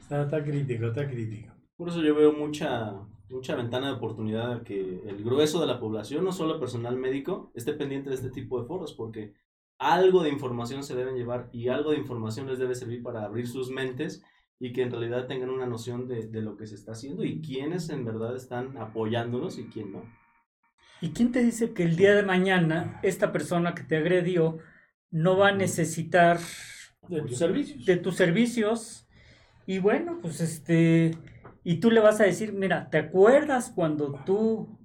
está, 0.00 0.22
está 0.22 0.42
crítico, 0.44 0.86
está 0.86 1.08
crítico. 1.08 1.52
Por 1.76 1.88
eso 1.88 2.02
yo 2.02 2.14
veo 2.14 2.32
mucha, 2.32 2.92
mucha 3.30 3.54
ventana 3.56 3.88
de 3.88 3.94
oportunidad 3.94 4.62
que 4.62 5.02
el 5.06 5.22
grueso 5.22 5.60
de 5.60 5.66
la 5.66 5.80
población, 5.80 6.24
no 6.24 6.32
solo 6.32 6.54
el 6.54 6.60
personal 6.60 6.96
médico, 6.96 7.50
esté 7.54 7.72
pendiente 7.74 8.10
de 8.10 8.16
este 8.16 8.30
tipo 8.30 8.60
de 8.60 8.66
foros, 8.66 8.92
porque 8.94 9.34
algo 9.78 10.22
de 10.22 10.30
información 10.30 10.82
se 10.82 10.96
deben 10.96 11.16
llevar 11.16 11.48
y 11.52 11.68
algo 11.68 11.90
de 11.92 11.98
información 11.98 12.46
les 12.48 12.58
debe 12.58 12.74
servir 12.74 13.02
para 13.02 13.24
abrir 13.24 13.46
sus 13.46 13.70
mentes 13.70 14.22
y 14.58 14.72
que 14.72 14.82
en 14.82 14.90
realidad 14.90 15.26
tengan 15.26 15.50
una 15.50 15.66
noción 15.66 16.08
de, 16.08 16.26
de 16.26 16.42
lo 16.42 16.56
que 16.56 16.66
se 16.66 16.74
está 16.74 16.92
haciendo 16.92 17.22
y 17.24 17.40
quiénes 17.40 17.90
en 17.90 18.04
verdad 18.04 18.34
están 18.34 18.76
apoyándonos 18.76 19.58
y 19.58 19.64
quién 19.68 19.92
no. 19.92 20.02
¿Y 21.00 21.10
quién 21.10 21.30
te 21.30 21.42
dice 21.44 21.72
que 21.74 21.84
el 21.84 21.94
día 21.94 22.14
de 22.14 22.24
mañana 22.24 22.98
esta 23.04 23.30
persona 23.30 23.74
que 23.74 23.84
te 23.84 23.96
agredió 23.96 24.58
no 25.10 25.36
va 25.38 25.48
a 25.48 25.52
necesitar 25.52 26.40
De 27.08 27.22
tus 27.22 27.38
servicios. 27.38 27.86
de 27.86 27.96
tus 27.98 28.16
servicios? 28.16 29.06
Y 29.64 29.78
bueno, 29.78 30.18
pues 30.20 30.40
este, 30.40 31.16
y 31.64 31.80
tú 31.80 31.90
le 31.90 32.00
vas 32.00 32.20
a 32.20 32.24
decir, 32.24 32.52
mira, 32.52 32.88
¿te 32.90 32.98
acuerdas 32.98 33.72
cuando 33.74 34.20
tú 34.24 34.78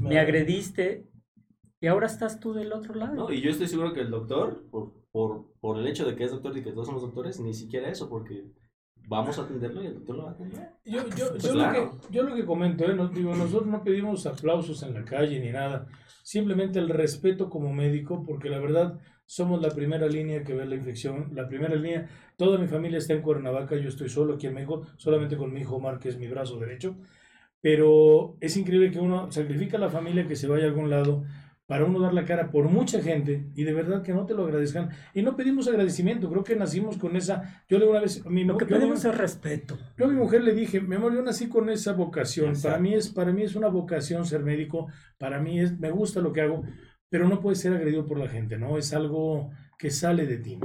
me 0.00 0.18
agrediste 0.18 1.08
y 1.80 1.86
ahora 1.86 2.06
estás 2.06 2.40
tú 2.40 2.52
del 2.52 2.72
otro 2.72 2.94
lado? 2.94 3.14
¿no? 3.14 3.32
Y 3.32 3.40
yo 3.40 3.50
estoy 3.50 3.66
seguro 3.68 3.92
que 3.92 4.00
el 4.00 4.10
doctor, 4.10 4.66
por 4.70 4.98
por, 5.12 5.46
por 5.60 5.76
el 5.76 5.88
hecho 5.88 6.04
de 6.06 6.14
que 6.14 6.22
es 6.22 6.30
doctor 6.30 6.56
y 6.56 6.62
que 6.62 6.70
todos 6.70 6.86
somos 6.86 7.02
doctores, 7.02 7.40
ni 7.40 7.52
siquiera 7.52 7.88
eso, 7.88 8.08
porque 8.08 8.44
vamos 9.08 9.36
a 9.38 9.42
atenderlo 9.42 9.82
y 9.82 9.86
el 9.86 9.94
doctor 9.94 10.16
lo 10.16 10.22
va 10.22 10.30
a 10.30 10.32
atender. 10.34 10.68
Yo, 10.84 11.00
yo, 11.16 11.30
Pues 11.30 11.42
yo, 11.42 11.52
claro. 11.52 11.84
lo 11.84 12.00
que, 12.00 12.12
yo 12.12 12.22
lo 12.22 12.34
que 12.36 12.46
comento, 12.46 12.84
¿eh? 12.84 12.94
No- 12.94 13.08
digo, 13.08 13.34
nosotros 13.34 13.66
no 13.66 13.82
pedimos 13.82 14.24
aplausos 14.26 14.84
en 14.84 14.94
la 14.94 15.04
calle 15.04 15.40
ni 15.40 15.50
nada, 15.50 15.88
simplemente 16.22 16.78
el 16.78 16.88
respeto 16.90 17.50
como 17.50 17.72
médico, 17.72 18.24
porque 18.24 18.48
la 18.50 18.60
verdad 18.60 19.00
somos 19.30 19.62
la 19.62 19.70
primera 19.70 20.08
línea 20.08 20.42
que 20.42 20.54
ve 20.54 20.66
la 20.66 20.74
infección, 20.74 21.30
la 21.36 21.46
primera 21.46 21.76
línea, 21.76 22.08
toda 22.34 22.58
mi 22.58 22.66
familia 22.66 22.98
está 22.98 23.12
en 23.12 23.22
Cuernavaca, 23.22 23.76
yo 23.76 23.88
estoy 23.88 24.08
solo 24.08 24.34
aquí 24.34 24.48
en 24.48 24.54
México, 24.54 24.88
solamente 24.96 25.36
con 25.36 25.52
mi 25.52 25.60
hijo 25.60 25.76
Omar, 25.76 26.00
que 26.00 26.08
es 26.08 26.18
mi 26.18 26.26
brazo 26.26 26.58
derecho, 26.58 26.96
pero 27.60 28.36
es 28.40 28.56
increíble 28.56 28.90
que 28.90 28.98
uno 28.98 29.30
sacrifica 29.30 29.76
a 29.76 29.80
la 29.80 29.88
familia 29.88 30.26
que 30.26 30.34
se 30.34 30.48
vaya 30.48 30.64
a 30.64 30.66
algún 30.66 30.90
lado 30.90 31.22
para 31.66 31.84
uno 31.84 32.00
dar 32.00 32.12
la 32.12 32.24
cara 32.24 32.50
por 32.50 32.68
mucha 32.68 33.00
gente 33.00 33.46
y 33.54 33.62
de 33.62 33.72
verdad 33.72 34.02
que 34.02 34.12
no 34.12 34.26
te 34.26 34.34
lo 34.34 34.42
agradezcan. 34.42 34.90
Y 35.14 35.22
no 35.22 35.36
pedimos 35.36 35.68
agradecimiento, 35.68 36.28
creo 36.28 36.42
que 36.42 36.56
nacimos 36.56 36.98
con 36.98 37.14
esa... 37.14 37.62
Yo 37.68 37.78
le 37.78 37.86
una 37.86 38.00
vez... 38.00 38.26
Mi, 38.26 38.42
Lo 38.42 38.56
que 38.56 38.66
pedimos 38.66 39.04
es 39.04 39.16
respeto. 39.16 39.78
yo 39.96 40.06
a 40.06 40.08
mi 40.08 40.16
mujer 40.16 40.42
le 40.42 40.52
dije, 40.52 40.80
mi 40.80 40.96
amor, 40.96 41.14
yo 41.14 41.22
nací 41.22 41.48
con 41.48 41.70
esa 41.70 41.92
vocación. 41.92 42.54
Para 42.60 42.78
mí, 42.80 42.94
es, 42.94 43.10
para 43.10 43.30
mí 43.30 43.44
es 43.44 43.54
una 43.54 43.68
vocación 43.68 44.26
ser 44.26 44.42
médico. 44.42 44.88
Para 45.16 45.38
mí 45.38 45.60
es, 45.60 45.78
me 45.78 45.92
gusta 45.92 46.20
lo 46.20 46.32
que 46.32 46.40
hago, 46.40 46.64
pero 47.10 47.28
no 47.28 47.40
puedes 47.40 47.60
ser 47.60 47.74
agredido 47.74 48.06
por 48.06 48.18
la 48.18 48.28
gente, 48.28 48.56
¿no? 48.56 48.78
Es 48.78 48.94
algo 48.94 49.50
que 49.78 49.90
sale 49.90 50.26
de 50.26 50.38
ti. 50.38 50.58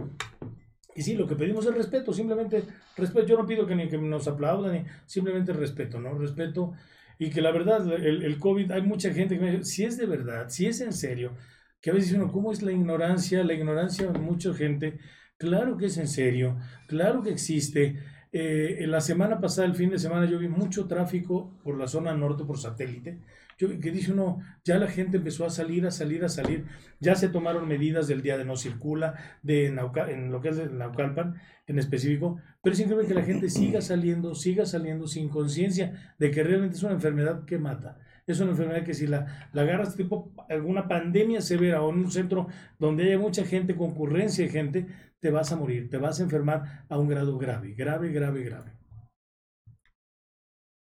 Y 0.96 1.02
sí, 1.02 1.16
lo 1.16 1.28
que 1.28 1.36
pedimos 1.36 1.66
es 1.66 1.76
respeto, 1.76 2.14
simplemente 2.14 2.64
respeto. 2.96 3.28
Yo 3.28 3.38
no 3.38 3.46
pido 3.46 3.68
que 3.68 3.76
ni 3.76 3.90
que 3.90 3.98
nos 3.98 4.28
aplaudan, 4.28 4.86
simplemente 5.06 5.52
respeto, 5.52 6.00
¿no? 6.00 6.18
Respeto. 6.18 6.74
Y 7.20 7.30
que 7.32 7.42
la 7.42 7.52
verdad, 7.52 7.86
el, 7.94 8.24
el 8.24 8.40
COVID, 8.40 8.72
hay 8.72 8.82
mucha 8.84 9.12
gente 9.14 9.36
que 9.36 9.42
me 9.42 9.52
dice, 9.52 9.66
si 9.66 9.84
es 9.84 9.98
de 9.98 10.06
verdad, 10.06 10.48
si 10.50 10.68
es 10.68 10.80
en 10.80 10.94
serio, 10.94 11.34
que 11.82 11.90
a 11.90 11.94
veces 11.94 12.14
uno, 12.14 12.32
¿cómo 12.32 12.52
es 12.52 12.62
la 12.62 12.72
ignorancia? 12.72 13.44
La 13.44 13.54
ignorancia 13.54 14.12
de 14.12 14.20
mucha 14.20 14.54
gente. 14.54 15.00
Claro 15.38 15.78
que 15.78 15.88
es 15.88 15.98
en 15.98 16.08
serio, 16.08 16.58
claro 16.88 17.22
que 17.22 17.32
existe. 17.32 18.00
Eh, 18.38 18.84
en 18.84 18.92
la 18.92 19.00
semana 19.00 19.40
pasada, 19.40 19.66
el 19.66 19.76
fin 19.76 19.90
de 19.92 19.98
semana, 19.98 20.26
yo 20.26 20.38
vi 20.38 20.50
mucho 20.50 20.88
tráfico 20.88 21.54
por 21.64 21.78
la 21.78 21.88
zona 21.88 22.14
norte, 22.14 22.44
por 22.44 22.58
satélite. 22.58 23.20
Yo, 23.58 23.80
que 23.80 23.92
dice 23.92 24.12
uno, 24.12 24.42
ya 24.66 24.78
la 24.78 24.88
gente 24.88 25.16
empezó 25.16 25.46
a 25.46 25.50
salir, 25.50 25.86
a 25.86 25.92
salir, 25.92 26.26
a 26.26 26.28
salir. 26.28 26.66
Ya 27.00 27.16
se 27.16 27.30
tomaron 27.30 27.66
medidas 27.66 28.10
del 28.10 28.22
día 28.22 28.38
de 28.38 28.44
no 28.44 28.58
circula, 28.58 29.14
de 29.42 29.72
Nauca- 29.72 30.12
en 30.12 30.34
lo 30.34 30.42
que 30.42 30.50
es 30.50 30.70
Naucalpan 30.70 31.36
en 31.66 31.80
específico. 31.80 32.38
Pero 32.62 32.76
es 32.76 33.08
que 33.08 33.14
la 33.14 33.24
gente 33.24 33.50
siga 33.50 33.80
saliendo, 33.80 34.36
siga 34.36 34.66
saliendo 34.66 35.08
sin 35.08 35.30
conciencia 35.30 36.14
de 36.20 36.30
que 36.30 36.44
realmente 36.44 36.76
es 36.76 36.84
una 36.84 36.96
enfermedad 36.96 37.46
que 37.46 37.58
mata. 37.58 38.00
Es 38.28 38.42
una 38.42 38.52
enfermedad 38.52 38.84
que 38.84 38.94
si 38.94 39.08
la, 39.08 39.50
la 39.54 39.62
agarras 39.62 39.96
tipo 39.96 40.34
alguna 40.50 40.90
pandemia 40.90 41.40
severa 41.40 41.82
o 41.84 41.90
en 41.94 42.00
un 42.00 42.12
centro 42.12 42.48
donde 42.80 43.06
haya 43.06 43.18
mucha 43.18 43.46
gente, 43.46 43.78
concurrencia 43.78 44.44
de 44.44 44.52
gente, 44.52 44.88
te 45.26 45.32
vas 45.32 45.52
a 45.52 45.56
morir, 45.56 45.90
te 45.90 45.98
vas 45.98 46.20
a 46.20 46.24
enfermar 46.24 46.86
a 46.88 47.00
un 47.00 47.08
grado 47.08 47.36
grave, 47.40 47.74
grave, 47.74 48.12
grave, 48.12 48.44
grave. 48.44 48.74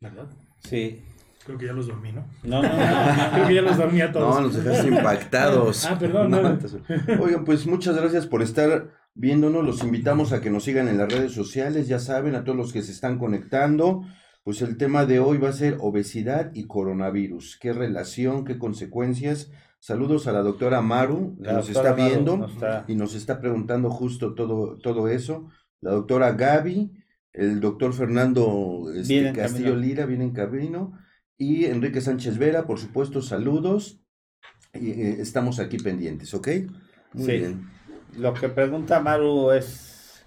¿Verdad? 0.01 0.31
Sí. 0.61 1.03
Creo 1.45 1.59
que 1.59 1.67
ya 1.67 1.73
los 1.73 1.89
dormí, 1.89 2.13
¿no? 2.13 2.29
No, 2.45 2.63
no, 2.63 2.69
no. 2.69 3.33
Creo 3.33 3.49
que 3.49 3.55
ya 3.57 3.63
los 3.63 3.77
dormí 3.77 4.01
a 4.01 4.13
todos. 4.13 4.37
No, 4.37 4.41
nos 4.43 4.55
dejaste 4.55 4.87
impactados. 4.87 5.85
Ah, 5.91 5.99
perdón, 5.99 6.31
No, 6.31 6.43
no. 6.43 6.59
Oigan, 7.21 7.45
pues 7.45 7.67
muchas 7.67 7.97
gracias 7.97 8.29
por 8.29 8.41
estar 8.41 8.93
viéndonos. 9.15 9.65
Los 9.65 9.83
invitamos 9.83 10.33
a 10.33 10.41
que 10.41 10.51
nos 10.51 10.63
sigan 10.63 10.87
en 10.87 10.99
las 10.99 11.13
redes 11.13 11.33
sociales. 11.33 11.89
Ya 11.89 11.99
saben, 11.99 12.37
a 12.37 12.45
todos 12.45 12.57
los 12.57 12.73
que 12.73 12.83
se 12.83 12.93
están 12.93 13.19
conectando. 13.19 14.05
Pues 14.45 14.63
el 14.63 14.77
tema 14.77 15.07
de 15.07 15.19
hoy 15.19 15.39
va 15.39 15.49
a 15.49 15.55
ser 15.55 15.77
obesidad 15.81 16.53
y 16.55 16.69
coronavirus. 16.69 17.59
¿Qué 17.61 17.73
relación, 17.73 18.45
qué 18.45 18.59
consecuencias? 18.61 19.51
Saludos 19.85 20.27
a 20.27 20.33
la 20.33 20.43
doctora 20.43 20.83
Maru, 20.83 21.37
que 21.39 21.47
La 21.49 21.55
nos 21.55 21.69
está 21.71 21.95
Maru 21.95 21.97
viendo 21.97 22.37
nos 22.37 22.53
está- 22.53 22.85
y 22.87 22.95
nos 22.95 23.15
está 23.15 23.41
preguntando 23.41 23.91
justo 23.91 24.35
todo, 24.35 24.77
todo 24.79 25.09
eso. 25.09 25.49
La 25.81 25.93
doctora 25.93 26.33
Gaby, 26.33 26.93
el 27.33 27.61
doctor 27.61 27.95
Fernando 27.95 28.93
este, 28.95 29.33
Castillo 29.33 29.71
camino. 29.71 29.81
Lira 29.87 30.05
viene 30.07 30.25
en 30.25 30.33
camino 30.33 30.93
y 31.39 31.65
Enrique 31.65 32.03
Sánchez 32.03 32.37
Vera, 32.37 32.67
por 32.67 32.79
supuesto, 32.79 33.23
saludos. 33.23 34.03
Y, 34.75 34.91
eh, 34.91 35.17
estamos 35.21 35.59
aquí 35.59 35.79
pendientes, 35.79 36.35
¿ok? 36.35 36.49
Muy 37.15 37.25
Sí. 37.25 37.33
bien. 37.39 37.71
Lo 38.19 38.35
que 38.35 38.51
pregunta 38.51 39.01
Maru 39.01 39.51
es 39.53 40.25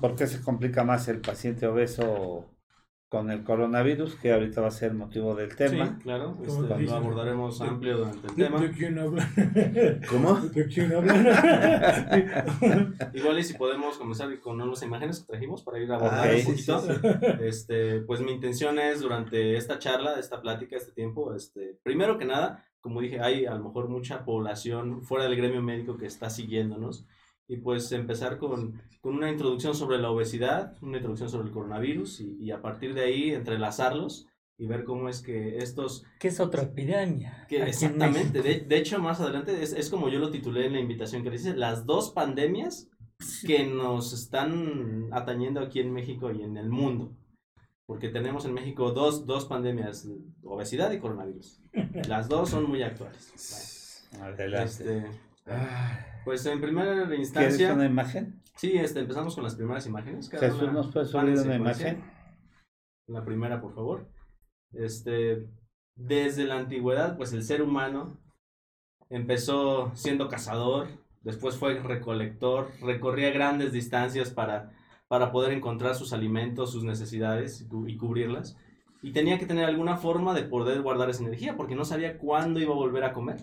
por 0.00 0.16
qué 0.16 0.26
se 0.26 0.40
complica 0.40 0.82
más 0.82 1.06
el 1.06 1.20
paciente 1.20 1.66
obeso 1.68 2.49
con 3.10 3.28
el 3.32 3.42
coronavirus, 3.42 4.14
que 4.14 4.32
ahorita 4.32 4.60
va 4.60 4.68
a 4.68 4.70
ser 4.70 4.94
motivo 4.94 5.34
del 5.34 5.54
tema. 5.56 5.84
Sí, 5.98 6.02
claro, 6.04 6.38
este, 6.46 6.84
lo 6.84 6.94
abordaremos 6.94 7.60
amplio 7.60 7.98
durante 7.98 8.26
el 8.28 8.36
¿De, 8.36 8.44
tema. 8.44 8.60
de 8.60 8.70
quién 8.70 8.98
hablan? 9.00 9.28
¿Cómo? 10.08 10.34
¿De 10.36 10.66
quién 10.68 10.94
hablan? 10.94 11.26
Igual 13.12 13.38
y 13.38 13.42
si 13.42 13.54
podemos 13.54 13.98
comenzar 13.98 14.28
con 14.40 14.60
unas 14.60 14.82
imágenes 14.82 15.20
que 15.20 15.26
trajimos 15.26 15.62
para 15.62 15.80
ir 15.80 15.90
abordando 15.90 16.22
Ah, 16.22 16.30
un 16.34 16.38
sí, 16.40 16.46
poquito. 16.46 16.80
sí, 16.80 16.92
Este, 17.42 18.00
pues 18.02 18.20
mi 18.20 18.32
intención 18.32 18.78
es 18.78 19.00
durante 19.00 19.56
esta 19.56 19.78
charla, 19.80 20.18
esta 20.18 20.40
plática, 20.40 20.76
este 20.76 20.92
tiempo, 20.92 21.34
este, 21.34 21.78
primero 21.82 22.16
que 22.16 22.24
nada, 22.26 22.64
como 22.80 23.00
dije, 23.00 23.20
hay 23.20 23.44
a 23.44 23.54
lo 23.54 23.64
mejor 23.64 23.88
mucha 23.88 24.24
población 24.24 25.02
fuera 25.02 25.24
del 25.24 25.36
gremio 25.36 25.62
médico 25.62 25.96
que 25.96 26.06
está 26.06 26.30
siguiéndonos 26.30 27.06
y 27.50 27.56
pues 27.56 27.90
empezar 27.90 28.38
con, 28.38 28.80
con 29.00 29.16
una 29.16 29.28
introducción 29.28 29.74
sobre 29.74 29.98
la 29.98 30.08
obesidad, 30.10 30.76
una 30.82 30.98
introducción 30.98 31.28
sobre 31.28 31.48
el 31.48 31.52
coronavirus 31.52 32.20
y, 32.20 32.36
y 32.38 32.52
a 32.52 32.62
partir 32.62 32.94
de 32.94 33.00
ahí 33.00 33.30
entrelazarlos 33.32 34.28
y 34.56 34.66
ver 34.66 34.84
cómo 34.84 35.08
es 35.08 35.20
que 35.20 35.58
estos 35.58 36.04
Que 36.20 36.28
es 36.28 36.38
otra 36.38 36.62
epidemia. 36.62 37.46
que 37.48 37.60
exactamente, 37.64 38.40
de, 38.40 38.60
de 38.60 38.76
hecho 38.76 39.00
más 39.00 39.20
adelante 39.20 39.64
es, 39.64 39.72
es 39.72 39.90
como 39.90 40.08
yo 40.08 40.20
lo 40.20 40.30
titulé 40.30 40.66
en 40.66 40.74
la 40.74 40.80
invitación 40.80 41.24
que 41.24 41.30
dice, 41.30 41.56
las 41.56 41.86
dos 41.86 42.12
pandemias 42.12 42.88
que 43.44 43.66
nos 43.66 44.12
están 44.12 45.08
atañendo 45.12 45.58
aquí 45.58 45.80
en 45.80 45.92
México 45.92 46.30
y 46.30 46.42
en 46.42 46.56
el 46.56 46.68
mundo. 46.70 47.16
Porque 47.84 48.10
tenemos 48.10 48.44
en 48.44 48.54
México 48.54 48.92
dos, 48.92 49.26
dos 49.26 49.46
pandemias, 49.46 50.08
obesidad 50.44 50.92
y 50.92 51.00
coronavirus. 51.00 51.60
Las 52.06 52.28
dos 52.28 52.50
son 52.50 52.68
muy 52.68 52.82
actuales. 52.84 54.06
Adelante. 54.20 54.64
Este, 54.64 55.06
pues 56.24 56.44
en 56.46 56.60
primera 56.60 57.06
¿Quieres 57.06 57.18
instancia, 57.18 57.74
una 57.74 57.86
imagen? 57.86 58.42
sí, 58.56 58.72
este, 58.76 59.00
empezamos 59.00 59.34
con 59.34 59.44
las 59.44 59.54
primeras 59.54 59.86
imágenes. 59.86 60.28
cada 60.28 60.46
Jesús, 60.46 60.62
una 60.62 60.72
¿nos 60.72 60.96
en 60.96 61.06
subir 61.06 61.38
una 61.38 61.56
imagen? 61.56 62.04
La 63.06 63.24
primera, 63.24 63.60
por 63.60 63.74
favor. 63.74 64.08
Este, 64.72 65.48
desde 65.96 66.44
la 66.44 66.58
antigüedad, 66.58 67.16
pues 67.16 67.32
el 67.32 67.42
ser 67.42 67.62
humano 67.62 68.18
empezó 69.08 69.90
siendo 69.94 70.28
cazador, 70.28 70.88
después 71.22 71.56
fue 71.56 71.80
recolector, 71.80 72.70
recorría 72.80 73.30
grandes 73.30 73.72
distancias 73.72 74.30
para, 74.30 74.72
para 75.08 75.32
poder 75.32 75.52
encontrar 75.52 75.94
sus 75.94 76.12
alimentos, 76.12 76.72
sus 76.72 76.84
necesidades 76.84 77.66
y 77.86 77.96
cubrirlas. 77.96 78.56
Y 79.02 79.12
tenía 79.12 79.38
que 79.38 79.46
tener 79.46 79.64
alguna 79.64 79.96
forma 79.96 80.34
de 80.34 80.42
poder 80.42 80.82
guardar 80.82 81.10
esa 81.10 81.24
energía, 81.24 81.56
porque 81.56 81.74
no 81.74 81.84
sabía 81.84 82.18
cuándo 82.18 82.60
iba 82.60 82.72
a 82.72 82.78
volver 82.78 83.04
a 83.04 83.12
comer. 83.12 83.38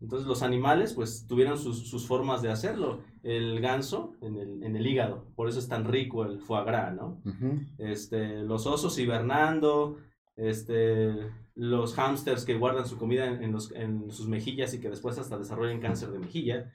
Entonces 0.00 0.26
los 0.26 0.42
animales 0.42 0.92
pues 0.92 1.26
tuvieron 1.26 1.58
sus, 1.58 1.88
sus 1.88 2.06
formas 2.06 2.42
de 2.42 2.50
hacerlo. 2.50 3.02
El 3.22 3.60
ganso 3.60 4.14
en 4.20 4.36
el, 4.36 4.62
en 4.62 4.76
el 4.76 4.86
hígado, 4.86 5.26
por 5.34 5.48
eso 5.48 5.58
es 5.58 5.68
tan 5.68 5.84
rico 5.84 6.24
el 6.24 6.40
foie 6.40 6.64
gras, 6.64 6.94
¿no? 6.94 7.22
Este, 7.78 8.42
los 8.42 8.66
osos 8.66 8.98
hibernando, 8.98 9.96
este, 10.36 11.14
los 11.54 11.94
hámsters 11.94 12.44
que 12.44 12.58
guardan 12.58 12.86
su 12.86 12.98
comida 12.98 13.26
en, 13.26 13.42
en 13.42 13.52
los, 13.52 13.72
en 13.72 14.10
sus 14.10 14.28
mejillas 14.28 14.74
y 14.74 14.80
que 14.80 14.90
después 14.90 15.18
hasta 15.18 15.38
desarrollan 15.38 15.80
cáncer 15.80 16.10
de 16.10 16.18
mejilla. 16.18 16.72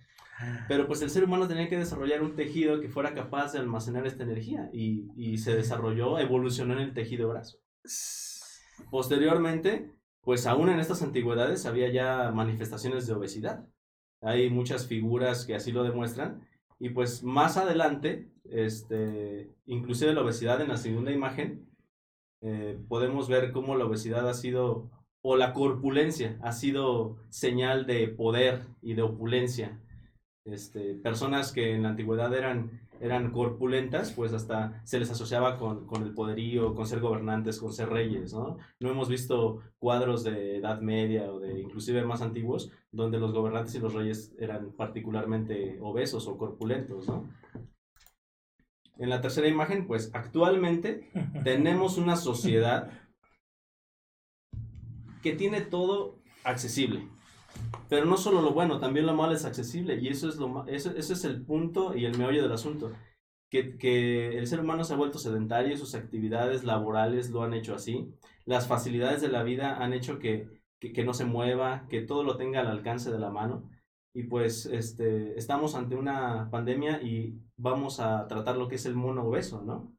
Pero 0.70 0.88
pues 0.88 1.02
el 1.02 1.10
ser 1.10 1.26
humano 1.26 1.48
tenía 1.48 1.68
que 1.68 1.78
desarrollar 1.78 2.24
un 2.24 2.36
tejido 2.36 2.80
que 2.80 2.88
fuera 2.88 3.14
capaz 3.14 3.52
de 3.52 3.60
almacenar 3.60 4.08
esta 4.08 4.24
energía 4.24 4.70
y, 4.74 5.12
y 5.18 5.38
se 5.38 5.54
desarrolló, 5.54 6.18
evolucionó 6.18 6.74
en 6.74 6.80
el 6.80 6.94
tejido 6.94 7.28
brazo. 7.28 7.58
Posteriormente, 8.90 9.92
pues 10.30 10.46
aún 10.46 10.70
en 10.70 10.80
estas 10.80 11.02
antigüedades 11.02 11.66
había 11.66 11.90
ya 11.90 12.30
manifestaciones 12.32 13.08
de 13.08 13.14
obesidad. 13.14 13.68
Hay 14.22 14.52
muchas 14.52 14.86
figuras 14.86 15.44
que 15.44 15.56
así 15.56 15.72
lo 15.72 15.84
demuestran. 15.84 16.48
Y 16.78 16.90
pues 16.90 17.24
más 17.24 17.58
adelante, 17.58 18.30
este, 18.44 19.50
inclusive 19.66 20.14
la 20.14 20.22
obesidad 20.22 20.62
en 20.62 20.68
la 20.68 20.78
segunda 20.78 21.12
imagen, 21.12 21.68
eh, 22.44 22.78
podemos 22.88 23.28
ver 23.28 23.52
cómo 23.52 23.76
la 23.76 23.86
obesidad 23.86 24.30
ha 24.30 24.36
sido, 24.36 24.92
o 25.24 25.36
la 25.36 25.52
corpulencia, 25.52 26.38
ha 26.44 26.52
sido 26.52 27.18
señal 27.30 27.88
de 27.88 28.08
poder 28.08 28.68
y 28.84 28.94
de 28.94 29.02
opulencia. 29.02 29.82
Este, 30.46 30.94
personas 30.94 31.52
que 31.52 31.74
en 31.74 31.82
la 31.82 31.90
antigüedad 31.90 32.32
eran, 32.36 32.88
eran 33.02 33.32
corpulentas, 33.32 34.12
pues 34.12 34.34
hasta 34.34 34.82
se 34.84 35.00
les 35.00 35.10
asociaba 35.10 35.58
con, 35.58 35.86
con 35.88 36.04
el 36.04 36.14
poderío, 36.14 36.76
con 36.76 36.86
ser 36.86 37.00
gobernantes, 37.00 37.60
con 37.60 37.74
ser 37.74 37.90
reyes, 37.90 38.34
¿no? 38.34 38.58
No 38.80 38.90
hemos 38.90 39.10
visto 39.10 39.62
cuadros 39.78 40.24
de 40.24 40.58
Edad 40.58 40.82
Media 40.82 41.32
o 41.32 41.40
de 41.40 41.60
inclusive 41.60 42.04
más 42.04 42.22
antiguos 42.22 42.72
donde 42.92 43.20
los 43.20 43.34
gobernantes 43.34 43.76
y 43.76 43.80
los 43.80 43.94
reyes 43.94 44.36
eran 44.40 44.72
particularmente 44.72 45.78
obesos 45.82 46.28
o 46.28 46.38
corpulentos, 46.38 47.08
¿no? 47.08 47.30
En 48.98 49.10
la 49.10 49.22
tercera 49.22 49.48
imagen, 49.48 49.88
pues 49.88 50.12
actualmente 50.14 51.10
tenemos 51.44 51.98
una 51.98 52.18
sociedad 52.18 52.92
que 55.24 55.34
tiene 55.34 55.62
todo 55.62 56.20
accesible. 56.44 57.08
Pero 57.88 58.06
no 58.06 58.18
solo 58.18 58.42
lo 58.42 58.52
bueno, 58.52 58.80
también 58.80 59.06
lo 59.06 59.16
malo 59.16 59.34
es 59.34 59.46
accesible 59.46 60.00
y 60.00 60.10
eso 60.10 60.30
es, 60.30 60.38
lo, 60.38 60.66
eso, 60.68 60.92
ese 60.96 61.14
es 61.14 61.24
el 61.26 61.42
punto 61.44 61.96
y 61.96 62.06
el 62.06 62.18
meollo 62.18 62.42
del 62.42 62.52
asunto. 62.52 62.92
Que, 63.50 63.78
que 63.78 64.38
el 64.38 64.46
ser 64.46 64.60
humano 64.60 64.84
se 64.84 64.94
ha 64.94 64.98
vuelto 64.98 65.18
sedentario, 65.18 65.76
sus 65.76 65.96
actividades 65.96 66.64
laborales 66.64 67.32
lo 67.32 67.42
han 67.42 67.56
hecho 67.56 67.74
así, 67.74 68.14
las 68.46 68.68
facilidades 68.68 69.22
de 69.22 69.30
la 69.30 69.42
vida 69.42 69.84
han 69.84 69.94
hecho 69.94 70.20
que, 70.20 70.48
que, 70.80 70.94
que 70.94 71.04
no 71.04 71.16
se 71.16 71.26
mueva, 71.26 71.88
que 71.90 72.02
todo 72.02 72.24
lo 72.24 72.38
tenga 72.38 72.60
al 72.60 72.68
alcance 72.68 73.12
de 73.12 73.20
la 73.20 73.32
mano. 73.32 73.70
Y 74.14 74.24
pues 74.24 74.66
este, 74.66 75.38
estamos 75.38 75.76
ante 75.76 75.96
una 75.96 76.50
pandemia 76.52 77.02
y 77.02 77.40
vamos 77.58 78.00
a 78.00 78.28
tratar 78.28 78.58
lo 78.58 78.68
que 78.68 78.76
es 78.76 78.86
el 78.86 78.96
mono 78.96 79.24
obeso, 79.24 79.62
¿no? 79.64 79.96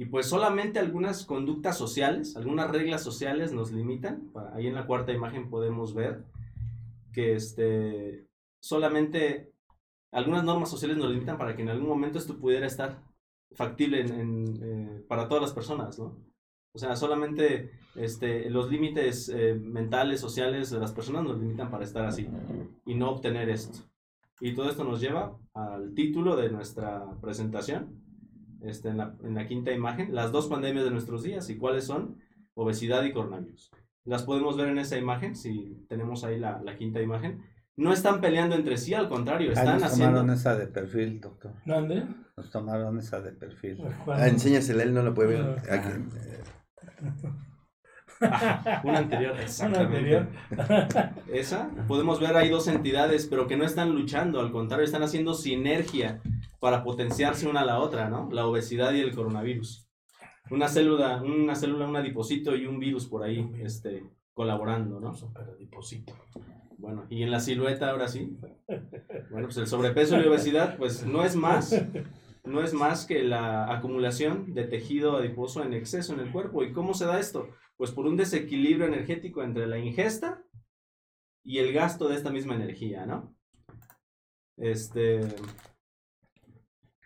Y 0.00 0.06
pues 0.06 0.24
solamente 0.26 0.78
algunas 0.78 1.26
conductas 1.26 1.76
sociales, 1.76 2.34
algunas 2.34 2.70
reglas 2.70 3.02
sociales 3.04 3.52
nos 3.52 3.70
limitan. 3.70 4.30
Ahí 4.54 4.66
en 4.66 4.74
la 4.74 4.86
cuarta 4.86 5.12
imagen 5.12 5.50
podemos 5.50 5.92
ver 5.94 6.24
que 7.12 7.34
este, 7.34 8.26
solamente 8.62 9.52
algunas 10.10 10.42
normas 10.42 10.70
sociales 10.70 10.96
nos 10.96 11.10
limitan 11.10 11.36
para 11.36 11.54
que 11.54 11.60
en 11.60 11.68
algún 11.68 11.86
momento 11.86 12.18
esto 12.18 12.38
pudiera 12.38 12.66
estar 12.66 13.02
factible 13.52 14.00
en- 14.00 14.14
en, 14.20 14.62
eh, 14.62 15.04
para 15.06 15.28
todas 15.28 15.42
las 15.42 15.52
personas, 15.52 15.98
¿no? 15.98 16.16
O 16.72 16.78
sea, 16.78 16.96
solamente 16.96 17.72
este, 17.94 18.48
los 18.48 18.70
límites 18.70 19.28
eh, 19.28 19.54
mentales, 19.54 20.18
sociales 20.18 20.70
de 20.70 20.78
las 20.80 20.92
personas 20.92 21.24
nos 21.24 21.38
limitan 21.38 21.70
para 21.70 21.84
estar 21.84 22.06
así 22.06 22.26
y 22.86 22.94
no 22.94 23.10
obtener 23.10 23.50
esto. 23.50 23.80
Y 24.40 24.54
todo 24.54 24.70
esto 24.70 24.82
nos 24.84 25.02
lleva 25.02 25.36
al 25.52 25.92
título 25.92 26.36
de 26.36 26.48
nuestra 26.50 27.04
presentación, 27.20 27.99
este, 28.64 28.88
en, 28.88 28.98
la, 28.98 29.16
en 29.22 29.34
la 29.34 29.46
quinta 29.46 29.72
imagen, 29.72 30.14
las 30.14 30.32
dos 30.32 30.48
pandemias 30.48 30.84
de 30.84 30.90
nuestros 30.90 31.22
días 31.22 31.48
y 31.50 31.56
cuáles 31.56 31.84
son 31.84 32.18
obesidad 32.54 33.04
y 33.04 33.12
coronavirus. 33.12 33.70
Las 34.04 34.22
podemos 34.22 34.56
ver 34.56 34.68
en 34.68 34.78
esa 34.78 34.96
imagen, 34.98 35.36
si 35.36 35.84
tenemos 35.88 36.24
ahí 36.24 36.38
la, 36.38 36.60
la 36.62 36.76
quinta 36.76 37.00
imagen. 37.00 37.42
No 37.76 37.92
están 37.92 38.20
peleando 38.20 38.56
entre 38.56 38.76
sí, 38.76 38.92
al 38.94 39.08
contrario, 39.08 39.48
Ahí 39.50 39.54
están 39.56 39.74
nos 39.74 39.84
haciendo... 39.84 40.16
tomaron 40.18 40.34
esa 40.36 40.56
de 40.56 40.66
perfil, 40.66 41.20
doctor. 41.20 41.54
¿Dónde? 41.64 42.04
Nos 42.36 42.50
tomaron 42.50 42.98
esa 42.98 43.20
de 43.20 43.32
perfil. 43.32 43.82
Ah, 44.06 44.28
enséñasela, 44.28 44.82
él 44.82 44.92
no 44.92 45.02
la 45.02 45.14
puede 45.14 45.40
ver. 45.40 45.62
Ah. 45.70 45.74
Aquí. 45.74 45.88
Una 48.84 48.98
anterior, 48.98 49.32
Una 49.32 49.42
exactamente. 49.42 50.16
anterior. 50.16 50.28
Esa, 51.32 51.70
podemos 51.88 52.20
ver 52.20 52.36
hay 52.36 52.50
dos 52.50 52.68
entidades, 52.68 53.26
pero 53.26 53.46
que 53.46 53.56
no 53.56 53.64
están 53.64 53.92
luchando, 53.92 54.40
al 54.40 54.52
contrario, 54.52 54.84
están 54.84 55.02
haciendo 55.02 55.32
sinergia 55.32 56.20
para 56.60 56.84
potenciarse 56.84 57.48
una 57.48 57.62
a 57.62 57.64
la 57.64 57.80
otra, 57.80 58.08
¿no? 58.08 58.28
La 58.30 58.46
obesidad 58.46 58.92
y 58.92 59.00
el 59.00 59.14
coronavirus. 59.14 59.88
Una 60.50 60.68
célula, 60.68 61.22
una 61.22 61.54
célula, 61.54 61.88
un 61.88 61.96
adipocito 61.96 62.54
y 62.54 62.66
un 62.66 62.78
virus 62.78 63.06
por 63.06 63.22
ahí, 63.22 63.50
este, 63.60 64.04
colaborando, 64.34 65.00
¿no? 65.00 65.14
Superadiposito. 65.14 66.14
Bueno, 66.76 67.06
y 67.08 67.22
en 67.22 67.30
la 67.30 67.40
silueta 67.40 67.90
ahora 67.90 68.08
sí. 68.08 68.36
Bueno, 69.30 69.46
pues 69.46 69.56
el 69.56 69.66
sobrepeso 69.66 70.16
y 70.16 70.22
la 70.22 70.30
obesidad, 70.30 70.76
pues 70.76 71.04
no 71.04 71.24
es 71.24 71.36
más, 71.36 71.74
no 72.44 72.62
es 72.62 72.74
más 72.74 73.06
que 73.06 73.22
la 73.22 73.72
acumulación 73.72 74.52
de 74.54 74.64
tejido 74.64 75.16
adiposo 75.16 75.62
en 75.62 75.72
exceso 75.72 76.12
en 76.12 76.20
el 76.20 76.32
cuerpo. 76.32 76.62
¿Y 76.62 76.72
cómo 76.72 76.94
se 76.94 77.06
da 77.06 77.20
esto? 77.20 77.48
Pues 77.76 77.90
por 77.90 78.06
un 78.06 78.16
desequilibrio 78.16 78.86
energético 78.86 79.42
entre 79.42 79.66
la 79.66 79.78
ingesta 79.78 80.42
y 81.42 81.58
el 81.58 81.72
gasto 81.72 82.08
de 82.08 82.16
esta 82.16 82.30
misma 82.30 82.54
energía, 82.54 83.06
¿no? 83.06 83.34
Este, 84.56 85.20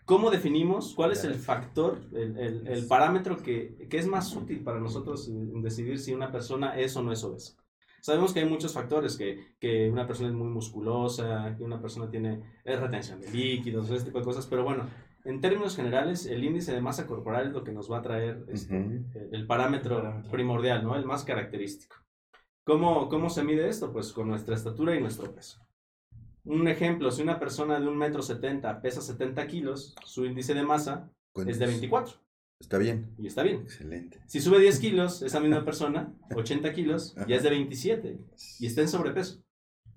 ¿Cómo 0.05 0.29
definimos 0.29 0.93
cuál 0.95 1.11
es 1.11 1.23
el 1.23 1.33
factor, 1.35 1.99
el, 2.13 2.37
el- 2.37 2.67
el 2.67 2.87
parámetro 2.87 3.37
que, 3.37 3.87
que 3.89 3.97
es 3.97 4.07
más 4.07 4.35
útil 4.35 4.63
para 4.63 4.79
nosotros 4.79 5.27
en 5.29 5.61
decidir 5.63 5.97
si 5.99 6.13
una 6.13 6.31
persona 6.31 6.77
es 6.79 6.95
o 6.95 7.01
no 7.01 7.11
es 7.11 7.23
obesa? 7.23 7.55
Sabemos 8.01 8.31
que 8.31 8.41
hay 8.41 8.45
muchos 8.47 8.71
factores, 8.71 9.17
que, 9.17 9.55
que 9.59 9.89
una 9.89 10.05
persona 10.05 10.29
es 10.29 10.35
muy 10.35 10.47
musculosa, 10.47 11.55
que 11.57 11.63
una 11.63 11.81
persona 11.81 12.07
tiene 12.07 12.43
retención 12.63 13.19
de 13.19 13.31
líquidos, 13.31 13.89
ese 13.89 14.05
tipo 14.05 14.19
de 14.19 14.25
cosas, 14.25 14.45
pero 14.45 14.63
bueno, 14.63 14.87
en 15.23 15.41
términos 15.41 15.75
generales, 15.75 16.27
el 16.27 16.43
índice 16.43 16.71
de 16.71 16.81
masa 16.81 17.07
corporal 17.07 17.47
es 17.47 17.53
lo 17.53 17.63
que 17.63 17.71
nos 17.71 17.91
va 17.91 17.97
a 17.97 18.01
traer 18.03 18.45
este, 18.49 18.77
Ujú. 18.79 18.89
el- 19.15 19.29
el 19.31 19.47
parámetro 19.47 19.95
El 19.97 20.01
parámetro. 20.03 20.31
primordial, 20.31 20.83
¿no? 20.83 20.95
El 20.95 21.05
más 21.05 21.23
característico. 21.23 21.95
¿Cómo, 22.63 23.09
¿Cómo 23.09 23.31
se 23.31 23.43
mide 23.43 23.67
esto? 23.67 23.91
Pues 23.91 24.13
con 24.13 24.27
nuestra 24.27 24.53
estatura 24.53 24.95
y 24.95 25.01
nuestro 25.01 25.33
peso. 25.33 25.64
Un 26.45 26.67
ejemplo, 26.67 27.11
si 27.11 27.23
una 27.23 27.39
persona 27.39 27.79
de 27.79 27.87
un 27.87 27.97
metro 27.97 28.21
setenta 28.21 28.81
pesa 28.81 29.01
70 29.01 29.47
kilos, 29.47 29.95
su 30.05 30.25
índice 30.25 30.53
de 30.53 30.63
masa 30.63 31.11
es 31.47 31.59
de 31.59 31.65
24 31.65 32.13
Está 32.59 32.77
bien. 32.77 33.13
y 33.17 33.27
está 33.27 33.43
bien. 33.43 33.61
Excelente. 33.61 34.21
Si 34.27 34.39
sube 34.39 34.59
10 34.59 34.79
kilos, 34.85 35.21
esa 35.21 35.39
misma 35.39 35.65
persona, 35.65 36.13
80 36.33 36.71
kilos, 36.73 37.15
ya 37.27 37.35
es 37.35 37.43
de 37.43 37.49
27 37.49 38.19
y 38.59 38.65
está 38.65 38.81
en 38.81 38.87
sobrepeso. 38.87 39.43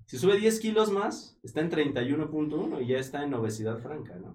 Si 0.07 0.17
sube 0.17 0.37
10 0.39 0.59
kilos 0.59 0.91
más, 0.91 1.37
está 1.43 1.61
en 1.61 1.69
31.1 1.69 2.81
y 2.83 2.87
ya 2.87 2.97
está 2.97 3.23
en 3.23 3.33
obesidad 3.33 3.77
franca, 3.77 4.15
¿no? 4.15 4.33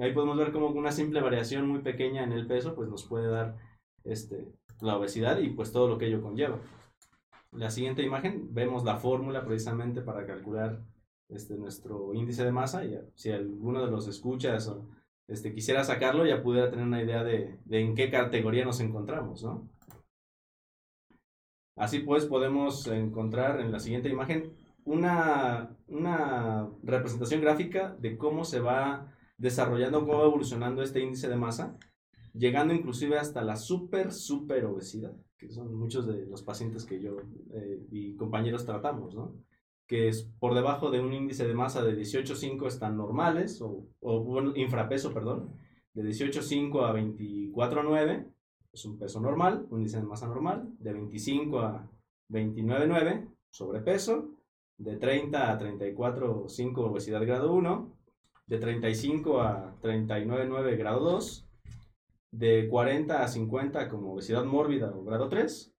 Ahí 0.00 0.14
podemos 0.14 0.38
ver 0.38 0.52
como 0.52 0.68
una 0.68 0.90
simple 0.90 1.20
variación 1.20 1.68
muy 1.68 1.80
pequeña 1.80 2.24
en 2.24 2.32
el 2.32 2.46
peso, 2.46 2.74
pues 2.74 2.88
nos 2.88 3.04
puede 3.04 3.28
dar 3.28 3.58
este, 4.04 4.48
la 4.80 4.96
obesidad 4.96 5.38
y 5.38 5.50
pues 5.50 5.70
todo 5.70 5.86
lo 5.86 5.98
que 5.98 6.06
ello 6.06 6.22
conlleva. 6.22 6.58
La 7.52 7.68
siguiente 7.68 8.02
imagen, 8.02 8.54
vemos 8.54 8.84
la 8.84 8.96
fórmula 8.96 9.44
precisamente 9.44 10.00
para 10.00 10.26
calcular 10.26 10.80
este, 11.34 11.56
nuestro 11.56 12.14
índice 12.14 12.44
de 12.44 12.52
masa 12.52 12.84
y 12.84 12.98
si 13.14 13.30
alguno 13.30 13.84
de 13.84 13.90
los 13.90 14.08
escuchas 14.08 14.68
o 14.68 14.88
este, 15.28 15.54
quisiera 15.54 15.84
sacarlo, 15.84 16.26
ya 16.26 16.42
pudiera 16.42 16.70
tener 16.70 16.84
una 16.84 17.02
idea 17.02 17.24
de, 17.24 17.58
en 17.70 17.94
qué 17.94 18.10
categoría 18.10 18.64
nos 18.64 18.80
encontramos, 18.80 19.42
¿no? 19.42 19.68
Así 21.76 22.00
pues, 22.00 22.26
podemos 22.26 22.86
encontrar 22.86 23.60
en 23.60 23.72
la 23.72 23.80
siguiente 23.80 24.10
imagen 24.10 24.52
una, 24.84 25.76
una 25.88 26.68
representación 26.82 27.40
gráfica 27.40 27.96
de 27.98 28.18
cómo 28.18 28.44
se 28.44 28.60
va 28.60 29.12
desarrollando, 29.38 30.00
cómo 30.00 30.18
va 30.18 30.26
evolucionando 30.26 30.82
este 30.82 31.00
índice 31.00 31.28
de 31.28 31.36
masa, 31.36 31.78
llegando 32.34 32.74
inclusive 32.74 33.18
hasta 33.18 33.42
la 33.42 33.56
super, 33.56 34.12
super 34.12 34.66
obesidad, 34.66 35.16
que 35.38 35.50
son 35.50 35.74
muchos 35.74 36.06
de 36.06 36.26
los 36.26 36.42
pacientes 36.42 36.84
que 36.84 37.00
yo 37.00 37.16
eh, 37.54 37.86
y 37.90 38.16
compañeros 38.16 38.66
tratamos, 38.66 39.14
¿no? 39.14 39.34
Que 39.86 40.08
es 40.08 40.30
por 40.38 40.54
debajo 40.54 40.90
de 40.90 41.00
un 41.00 41.12
índice 41.12 41.46
de 41.46 41.54
masa 41.54 41.82
de 41.82 41.96
18.5 41.96 42.66
están 42.66 42.96
normales, 42.96 43.60
o, 43.60 43.86
o 44.00 44.42
infrapeso, 44.56 45.12
perdón, 45.12 45.50
de 45.94 46.02
18.5 46.02 46.84
a 46.84 46.94
24.9 46.94 48.32
es 48.72 48.84
un 48.86 48.98
peso 48.98 49.20
normal, 49.20 49.66
un 49.70 49.80
índice 49.80 49.98
de 49.98 50.04
masa 50.04 50.26
normal, 50.26 50.68
de 50.78 50.92
25 50.92 51.60
a 51.60 51.90
29.9 52.30 53.28
sobrepeso, 53.50 54.30
de 54.78 54.96
30 54.96 55.52
a 55.52 55.58
34.5 55.58 56.78
obesidad 56.78 57.20
grado 57.26 57.52
1, 57.52 57.96
de 58.46 58.58
35 58.58 59.40
a 59.40 59.76
39.9 59.82 60.76
grado 60.78 61.00
2, 61.00 61.46
de 62.32 62.68
40 62.68 63.22
a 63.22 63.28
50 63.28 63.88
como 63.88 64.14
obesidad 64.14 64.44
mórbida 64.44 64.90
o 64.90 65.04
grado 65.04 65.28
3, 65.28 65.71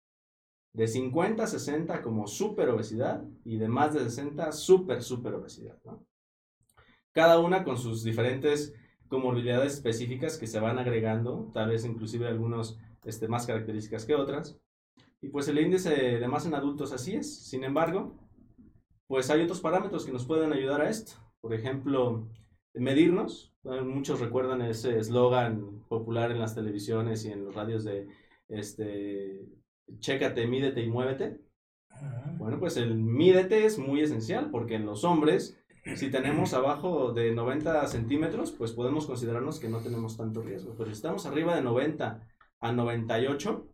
de 0.72 0.86
50 0.86 1.42
a 1.42 1.46
60 1.46 2.02
como 2.02 2.26
super 2.26 2.68
obesidad 2.70 3.24
y 3.44 3.56
de 3.56 3.68
más 3.68 3.94
de 3.94 4.00
60 4.00 4.52
super 4.52 5.02
super 5.02 5.34
obesidad. 5.34 5.78
Cada 7.12 7.38
una 7.38 7.62
con 7.62 7.76
sus 7.76 8.02
diferentes 8.02 8.74
comorbilidades 9.08 9.74
específicas 9.74 10.38
que 10.38 10.46
se 10.46 10.60
van 10.60 10.78
agregando, 10.78 11.50
tal 11.52 11.68
vez 11.68 11.84
inclusive 11.84 12.26
algunos 12.26 12.78
este, 13.04 13.28
más 13.28 13.46
características 13.46 14.06
que 14.06 14.14
otras. 14.14 14.58
Y 15.20 15.28
pues 15.28 15.46
el 15.48 15.58
índice 15.58 15.90
de 15.90 16.28
masa 16.28 16.48
en 16.48 16.54
adultos 16.54 16.92
así 16.92 17.14
es. 17.14 17.44
Sin 17.44 17.62
embargo, 17.62 18.16
pues 19.06 19.28
hay 19.30 19.42
otros 19.42 19.60
parámetros 19.60 20.06
que 20.06 20.12
nos 20.12 20.24
pueden 20.24 20.52
ayudar 20.52 20.80
a 20.80 20.88
esto. 20.88 21.12
Por 21.40 21.52
ejemplo, 21.52 22.26
medirnos. 22.74 23.54
Muchos 23.62 24.20
recuerdan 24.20 24.62
ese 24.62 24.98
eslogan 24.98 25.84
popular 25.88 26.30
en 26.30 26.38
las 26.38 26.54
televisiones 26.54 27.24
y 27.24 27.30
en 27.30 27.44
los 27.44 27.54
radios 27.54 27.84
de 27.84 28.08
este, 28.48 29.46
chécate, 29.98 30.46
mídete 30.46 30.82
y 30.82 30.88
muévete. 30.88 31.40
Bueno, 32.38 32.58
pues 32.58 32.76
el 32.76 32.94
mídete 32.94 33.64
es 33.64 33.78
muy 33.78 34.00
esencial 34.00 34.50
porque 34.50 34.74
en 34.74 34.86
los 34.86 35.04
hombres, 35.04 35.58
si 35.96 36.10
tenemos 36.10 36.54
abajo 36.54 37.12
de 37.12 37.32
90 37.32 37.86
centímetros, 37.86 38.52
pues 38.52 38.72
podemos 38.72 39.06
considerarnos 39.06 39.60
que 39.60 39.68
no 39.68 39.80
tenemos 39.80 40.16
tanto 40.16 40.42
riesgo. 40.42 40.74
Pero 40.76 40.86
si 40.86 40.92
estamos 40.92 41.26
arriba 41.26 41.54
de 41.54 41.62
90 41.62 42.26
a 42.60 42.72
98, 42.72 43.68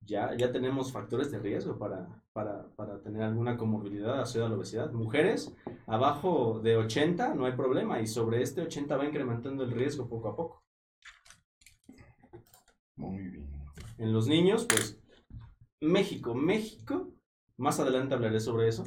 ya, 0.00 0.34
ya 0.36 0.52
tenemos 0.52 0.92
factores 0.92 1.30
de 1.30 1.38
riesgo 1.38 1.78
para, 1.78 2.22
para, 2.32 2.68
para 2.76 3.00
tener 3.02 3.22
alguna 3.22 3.56
comorbilidad 3.56 4.20
asociada 4.20 4.46
a 4.46 4.50
la 4.50 4.56
obesidad. 4.56 4.92
Mujeres, 4.92 5.54
abajo 5.86 6.60
de 6.60 6.76
80 6.76 7.34
no 7.34 7.44
hay 7.44 7.52
problema 7.52 8.00
y 8.00 8.06
sobre 8.06 8.42
este 8.42 8.62
80 8.62 8.96
va 8.96 9.04
incrementando 9.04 9.64
el 9.64 9.72
riesgo 9.72 10.08
poco 10.08 10.28
a 10.28 10.36
poco. 10.36 10.64
Muy 12.96 13.18
bien. 13.18 13.50
En 13.98 14.12
los 14.12 14.28
niños, 14.28 14.66
pues 14.68 15.00
México, 15.80 16.34
México, 16.34 17.12
más 17.56 17.78
adelante 17.80 18.14
hablaré 18.14 18.40
sobre 18.40 18.68
eso. 18.68 18.84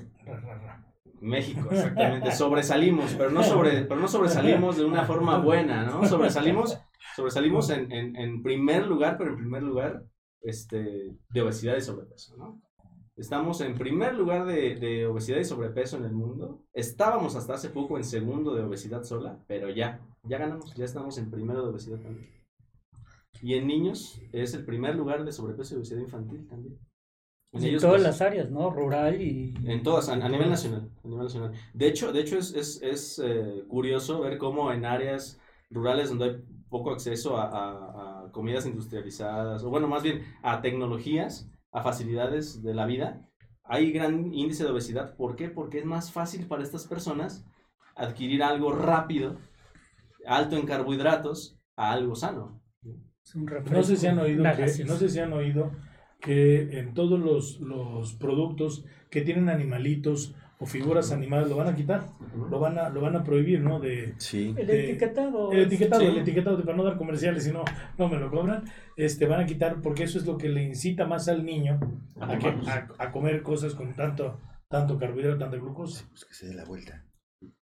México, 1.20 1.68
exactamente. 1.72 2.32
Sobresalimos, 2.32 3.14
pero 3.14 3.30
no, 3.30 3.44
sobre, 3.44 3.84
pero 3.84 4.00
no 4.00 4.08
sobresalimos 4.08 4.78
de 4.78 4.86
una 4.86 5.06
forma 5.06 5.38
buena, 5.38 5.86
¿no? 5.86 6.06
Sobresalimos, 6.06 6.80
sobresalimos 7.16 7.70
en, 7.70 7.92
en, 7.92 8.16
en 8.16 8.42
primer 8.42 8.88
lugar, 8.88 9.18
pero 9.18 9.32
en 9.32 9.38
primer 9.38 9.62
lugar, 9.64 10.04
este, 10.42 11.16
de 11.30 11.42
obesidad 11.42 11.78
y 11.78 11.82
sobrepeso, 11.82 12.36
¿no? 12.38 12.62
Estamos 13.16 13.62
en 13.62 13.76
primer 13.76 14.16
lugar 14.16 14.46
de, 14.48 14.76
de 14.78 15.06
obesidad 15.06 15.38
y 15.38 15.46
sobrepeso 15.46 15.98
en 15.98 16.06
el 16.06 16.14
mundo. 16.14 16.64
Estábamos 16.74 17.36
hasta 17.36 17.54
hace 17.54 17.70
poco 17.70 17.98
en 17.98 18.04
segundo 18.04 18.56
de 18.56 18.64
obesidad 18.64 19.04
sola, 19.04 19.38
pero 19.48 19.70
ya, 19.70 20.02
ya 20.24 20.40
ganamos, 20.40 20.74
ya 20.74 20.86
estamos 20.86 21.18
en 21.20 21.30
primero 21.30 21.62
de 21.62 21.70
obesidad 21.70 22.00
también. 22.00 22.41
Y 23.42 23.56
en 23.56 23.68
niños 23.68 24.22
es 24.32 24.54
el 24.54 24.66
primer 24.66 24.96
lugar 24.96 25.24
de 25.26 25.32
sobrepeso 25.32 25.74
y 25.76 25.78
obesidad 25.78 26.02
infantil 26.02 26.48
también. 26.48 26.78
En 27.54 27.62
En 27.64 27.70
ellos, 27.70 27.82
todas 27.82 27.96
pues, 27.96 28.04
las 28.04 28.22
áreas, 28.22 28.50
¿no? 28.50 28.70
Rural 28.70 29.22
y... 29.22 29.54
en 29.66 29.84
todas, 29.84 30.08
a, 30.10 30.14
a 30.14 30.30
nivel 30.30 30.50
nacional. 30.50 30.90
A 31.04 31.08
nivel 31.08 31.24
nacional. 31.26 31.52
De 31.74 31.88
hecho, 31.88 32.14
de 32.14 32.22
hecho 32.22 32.38
es, 32.38 32.54
es, 32.54 32.82
es 32.82 33.20
eh, 33.24 33.64
curioso 33.68 34.22
ver 34.22 34.38
cómo 34.38 34.72
en 34.72 34.86
áreas 34.86 35.40
rurales 35.70 36.10
donde 36.10 36.26
hay 36.26 36.44
poco 36.70 36.92
acceso 36.92 37.38
a, 37.38 37.44
a- 37.48 38.26
a 38.28 38.32
comidas 38.32 38.66
industrializadas, 38.66 39.64
o 39.64 39.70
bueno, 39.70 39.88
más 39.88 40.04
bien 40.04 40.24
a 40.44 40.62
tecnologías, 40.62 41.50
a 41.74 41.82
facilidades 41.82 42.62
de 42.64 42.74
la 42.74 42.86
vida, 42.86 43.28
hay 43.64 43.92
gran 43.92 44.34
índice 44.34 44.64
de 44.64 44.70
obesidad. 44.72 45.16
¿Por 45.18 45.36
qué? 45.36 45.50
Porque 45.50 45.80
es 45.80 45.86
más 45.86 46.12
fácil 46.12 46.48
para 46.48 46.64
estas 46.64 46.88
personas 46.88 47.46
adquirir 47.96 48.44
algo 48.44 48.72
rápido, 48.72 49.38
alto 50.26 50.56
en 50.56 50.66
carbohidratos, 50.66 51.58
a 51.76 51.92
algo 51.92 52.16
sano. 52.16 52.61
No 53.72 53.84
sé 53.84 53.96
si 53.98 54.08
han 54.08 54.20
oído 54.20 54.44
que, 54.44 54.84
no 54.86 54.96
sé 54.98 55.10
si 55.10 55.20
han 55.20 55.34
oído 55.34 55.72
que 56.20 56.80
en 56.80 56.94
todos 56.94 57.20
los, 57.20 57.60
los 57.60 58.14
productos 58.14 58.86
que 59.10 59.22
tienen 59.22 59.50
animalitos 59.50 60.36
o 60.60 60.66
figuras 60.68 61.12
animadas 61.12 61.50
lo 61.50 61.56
van 61.56 61.68
a 61.70 61.76
quitar, 61.76 62.06
lo 62.50 62.60
van 62.60 62.78
a, 62.78 62.90
lo 62.90 63.02
van 63.02 63.16
a 63.16 63.24
prohibir, 63.24 63.62
¿no? 63.62 63.80
De, 63.80 64.14
Sí. 64.18 64.54
El 64.58 64.70
etiquetado. 64.70 65.52
el 65.52 65.62
etiquetado, 65.62 66.02
Sí. 66.02 66.08
el 66.08 66.18
etiquetado, 66.20 66.64
para 66.64 66.78
no 66.78 66.84
dar 66.84 66.98
comerciales, 66.98 67.44
si 67.46 67.52
no, 67.52 67.64
no 67.98 68.08
me 68.10 68.20
lo 68.20 68.30
cobran, 68.30 68.66
este, 68.96 69.26
van 69.26 69.40
a 69.42 69.46
quitar 69.48 69.82
porque 69.82 70.04
eso 70.04 70.20
es 70.20 70.26
lo 70.28 70.38
que 70.38 70.50
le 70.50 70.62
incita 70.64 71.08
más 71.08 71.28
al 71.30 71.44
niño 71.46 71.80
a, 72.20 72.38
que- 72.38 72.48
a, 72.48 72.88
a 73.00 73.12
comer 73.12 73.42
cosas 73.42 73.74
con 73.74 73.94
tanto, 73.96 74.40
tanto 74.68 75.00
carbohidrato, 75.00 75.40
tanta 75.40 75.58
glucosa. 75.58 76.06
Pues 76.10 76.26
que 76.26 76.34
se 76.36 76.48
dé 76.50 76.54
la 76.54 76.66
vuelta. 76.66 77.04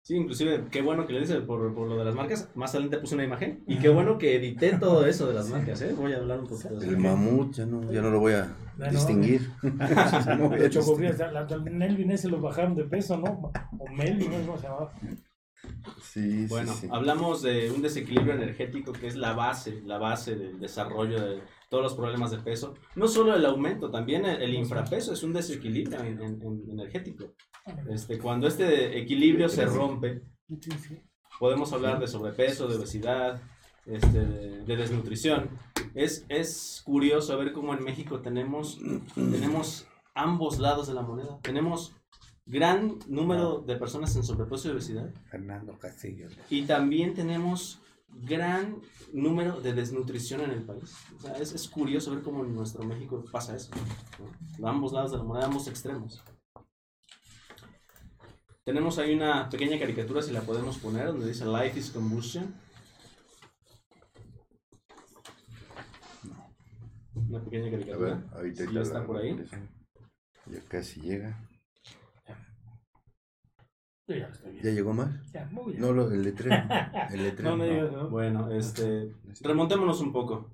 Sí, 0.06 0.16
inclusive, 0.18 0.66
qué 0.70 0.82
bueno 0.82 1.08
que 1.08 1.14
le 1.14 1.22
dice 1.22 1.40
por, 1.40 1.74
por 1.74 1.88
lo 1.88 1.96
de 1.96 2.04
las 2.04 2.14
marcas. 2.14 2.50
Más 2.56 2.72
adelante 2.76 2.98
puse 2.98 3.16
una 3.16 3.24
imagen. 3.24 3.64
Y 3.68 3.78
qué 3.80 3.88
bueno 3.88 4.18
que 4.18 4.36
edité 4.36 4.78
todo 4.78 5.06
eso 5.06 5.28
de 5.28 5.34
las 5.34 5.48
marcas, 5.50 5.82
¿eh? 5.82 5.94
Voy 5.98 6.12
a 6.12 6.18
hablar 6.18 6.42
un 6.42 6.48
poquito 6.48 6.76
de 6.78 6.86
El 6.88 6.92
eso. 6.96 7.00
mamut, 7.02 7.54
ya 7.54 7.66
no, 7.66 7.90
ya 7.90 8.02
no 8.02 8.10
lo 8.12 8.20
voy 8.20 8.34
a 8.34 8.54
Ya 8.78 8.90
distinguir. 8.90 9.50
No 10.38 10.50
De 10.50 10.68
hecho, 10.68 10.80
distinguir. 10.80 11.18
la, 11.18 11.32
la, 11.32 11.58
Melvin 11.58 12.12
ese 12.12 12.28
los 12.28 12.42
bajaron 12.42 12.76
de 12.76 12.84
peso, 12.84 13.18
¿no? 13.18 13.50
O 13.80 13.88
Melvin, 13.92 14.30
no 14.30 14.38
sé 14.40 14.46
cómo 14.46 14.58
se 14.58 14.64
llamaba. 14.68 14.92
Sí, 16.02 16.46
Bueno, 16.50 16.74
sí, 16.74 16.80
sí. 16.82 16.88
hablamos 16.92 17.42
de 17.42 17.72
un 17.72 17.82
desequilibrio 17.82 18.34
energético 18.34 18.92
que 18.92 19.08
es 19.08 19.16
la 19.16 19.32
base, 19.32 19.82
la 19.86 19.98
base 20.00 20.36
del 20.36 20.60
desarrollo 20.60 21.22
de 21.22 21.42
todos 21.70 21.82
los 21.82 21.94
problemas 21.96 22.32
de 22.32 22.40
peso. 22.40 22.74
No 22.98 23.08
solo 23.08 23.34
el 23.36 23.46
aumento, 23.46 23.90
también 23.90 24.26
el, 24.26 24.42
el 24.42 24.54
infrapeso 24.54 25.14
es 25.14 25.24
un 25.24 25.32
desequilibrio 25.32 26.00
en- 26.02 26.22
en- 26.22 26.42
en- 26.42 26.64
energético. 26.72 27.34
Este, 27.90 28.20
cuando 28.20 28.48
este 28.48 28.98
equilibrio 28.98 29.48
se 29.50 29.66
rompe, 29.66 30.22
podemos 31.40 31.72
hablar 31.74 32.00
de 32.00 32.08
sobrepeso, 32.08 32.68
de 32.68 32.76
obesidad, 32.76 33.42
este, 33.86 34.26
de, 34.26 34.66
de 34.66 34.76
desnutrición. 34.76 35.50
Es, 35.94 36.26
es 36.30 36.82
curioso 36.86 37.38
ver 37.38 37.54
cómo 37.54 37.74
en 37.74 37.84
México 37.84 38.22
tenemos, 38.22 38.80
tenemos 39.16 39.88
ambos 40.14 40.60
lados 40.60 40.88
de 40.88 40.94
la 40.94 41.02
moneda. 41.02 41.40
Tenemos 41.42 41.94
gran 42.46 43.00
número 43.08 43.60
de 43.60 43.76
personas 43.78 44.16
en 44.16 44.24
sobrepeso 44.24 44.68
y 44.68 44.72
obesidad 44.72 45.10
Fernando 45.30 45.78
Castillo. 45.80 46.28
y 46.50 46.64
también 46.64 47.14
tenemos 47.14 47.80
gran 48.10 48.82
número 49.12 49.60
de 49.62 49.74
desnutrición 49.74 50.42
en 50.42 50.52
el 50.52 50.64
país. 50.64 50.96
O 51.18 51.22
sea, 51.22 51.38
es, 51.38 51.54
es 51.54 51.68
curioso 51.70 52.12
ver 52.12 52.22
cómo 52.22 52.44
en 52.44 52.54
nuestro 52.54 52.84
México 52.84 53.24
pasa 53.32 53.56
eso. 53.56 53.72
¿no? 54.60 54.68
Ambos 54.68 54.92
lados 54.94 55.12
de 55.12 55.18
la 55.18 55.24
moneda, 55.24 55.46
ambos 55.46 55.68
extremos. 55.68 56.22
Tenemos 58.66 58.98
ahí 58.98 59.14
una 59.14 59.50
pequeña 59.50 59.78
caricatura, 59.78 60.22
si 60.22 60.32
la 60.32 60.42
podemos 60.42 60.78
poner, 60.78 61.08
donde 61.08 61.28
dice 61.28 61.46
Life 61.46 61.78
is 61.80 61.92
Combustion. 61.92 62.54
Una 67.16 67.44
pequeña 67.44 67.68
A 67.68 67.72
caricatura. 67.72 68.16
ver, 68.16 68.24
ahorita 68.34 68.66
Sí, 68.66 68.74
ya 68.74 68.82
está 68.82 69.06
por 69.06 69.18
ahí. 69.18 69.46
Ya 70.48 70.60
casi 70.68 71.02
llega. 71.02 71.38
Yo 74.08 74.16
ya 74.16 74.28
lo 74.28 74.34
estoy 74.34 74.46
¿Ya 74.56 74.62
viendo. 74.62 74.72
llegó 74.72 74.94
más? 74.94 75.32
Ya, 75.32 75.46
muy 75.52 75.72
bien. 75.74 75.82
No, 75.82 75.92
lo, 75.94 76.12
el 76.12 76.24
letrero. 76.24 76.56
El 77.12 77.24
letrero. 77.24 77.52
No 77.52 77.58
me 77.58 77.70
digas, 77.70 77.92
¿no? 77.92 78.10
Bueno, 78.10 78.52
este, 78.52 79.14
remontémonos 79.42 80.00
un 80.02 80.12
poco. 80.14 80.52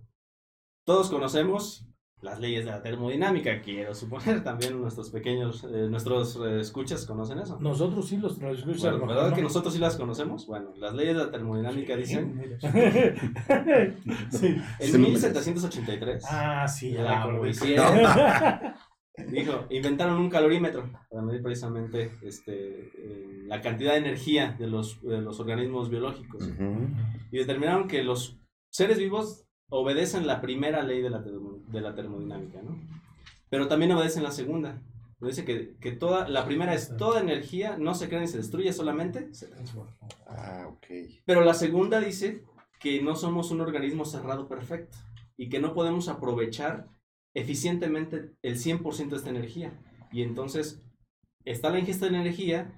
Todos 0.83 1.09
conocemos 1.09 1.87
las 2.21 2.39
leyes 2.39 2.65
de 2.65 2.71
la 2.71 2.81
termodinámica, 2.81 3.61
quiero 3.61 3.95
suponer. 3.95 4.43
También 4.43 4.79
nuestros 4.79 5.09
pequeños, 5.09 5.63
eh, 5.63 5.87
nuestros 5.89 6.35
eh, 6.37 6.59
escuchas 6.59 7.05
conocen 7.05 7.39
eso. 7.39 7.57
Nosotros 7.59 8.07
sí 8.07 8.17
los, 8.17 8.37
los 8.39 8.59
escuchas. 8.59 8.91
Bueno, 8.97 9.07
¿Verdad 9.07 9.29
¿no? 9.29 9.35
que 9.35 9.41
nosotros 9.41 9.73
sí 9.73 9.79
las 9.79 9.95
conocemos? 9.95 10.45
Bueno, 10.47 10.73
las 10.77 10.93
leyes 10.93 11.15
de 11.15 11.23
la 11.25 11.31
termodinámica 11.31 11.95
dicen, 11.95 12.57
sí. 14.31 14.55
en 14.79 15.01
1783, 15.01 16.23
Ah, 16.29 16.67
sí, 16.67 16.91
Ya 16.93 17.03
la 17.03 17.23
conocieron. 17.23 17.97
dijo, 19.31 19.65
inventaron 19.69 20.19
un 20.19 20.29
calorímetro 20.29 20.89
para 21.09 21.21
medir 21.21 21.41
precisamente 21.41 22.11
este, 22.21 22.89
eh, 22.95 23.43
la 23.45 23.61
cantidad 23.61 23.93
de 23.93 23.99
energía 23.99 24.55
de 24.57 24.67
los, 24.67 25.01
de 25.01 25.21
los 25.21 25.39
organismos 25.39 25.89
biológicos. 25.89 26.49
Y 27.31 27.37
determinaron 27.37 27.87
que 27.87 28.03
los 28.03 28.39
seres 28.71 28.97
vivos 28.97 29.45
obedecen 29.69 30.27
la 30.27 30.41
primera 30.41 30.83
ley 30.83 31.01
de 31.01 31.09
la, 31.09 31.23
termo- 31.23 31.63
de 31.67 31.81
la 31.81 31.95
termodinámica, 31.95 32.61
¿no? 32.61 32.77
Pero 33.49 33.67
también 33.67 33.91
obedecen 33.91 34.23
la 34.23 34.31
segunda. 34.31 34.81
Dice 35.21 35.43
que, 35.43 35.75
que 35.81 35.91
toda, 35.91 36.29
la 36.29 36.45
primera 36.45 36.73
es 36.73 36.95
toda 36.95 37.19
energía 37.19 37.77
no 37.77 37.93
se 37.93 38.07
crea 38.07 38.21
ni 38.21 38.27
se 38.27 38.37
destruye, 38.37 38.71
solamente 38.71 39.33
se 39.33 39.47
transforma. 39.47 39.91
Ah, 40.27 40.67
ok. 40.69 40.85
Pero 41.25 41.43
la 41.43 41.53
segunda 41.53 41.99
dice 41.99 42.43
que 42.79 43.01
no 43.01 43.15
somos 43.15 43.51
un 43.51 43.59
organismo 43.59 44.05
cerrado 44.05 44.47
perfecto 44.47 44.97
y 45.35 45.49
que 45.49 45.59
no 45.59 45.73
podemos 45.73 46.07
aprovechar 46.07 46.87
eficientemente 47.33 48.31
el 48.41 48.55
100% 48.57 49.09
de 49.09 49.15
esta 49.17 49.29
energía. 49.29 49.73
Y 50.11 50.23
entonces 50.23 50.81
está 51.45 51.69
la 51.69 51.79
ingesta 51.79 52.07
de 52.07 52.15
energía, 52.15 52.73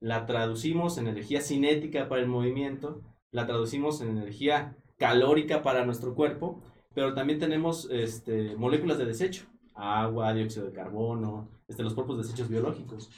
la 0.00 0.26
traducimos 0.26 0.98
en 0.98 1.06
energía 1.08 1.40
cinética 1.40 2.08
para 2.08 2.20
el 2.20 2.28
movimiento, 2.28 3.02
la 3.32 3.46
traducimos 3.46 4.00
en 4.00 4.10
energía 4.10 4.76
calórica 4.98 5.62
para 5.62 5.84
nuestro 5.84 6.14
cuerpo, 6.14 6.60
pero 6.94 7.14
también 7.14 7.38
tenemos 7.38 7.88
este, 7.90 8.56
moléculas 8.56 8.98
de 8.98 9.06
desecho, 9.06 9.46
agua, 9.74 10.34
dióxido 10.34 10.66
de 10.66 10.72
carbono, 10.72 11.48
este, 11.68 11.82
los 11.82 11.94
propios 11.94 12.18
desechos 12.18 12.48
biológicos. 12.48 13.10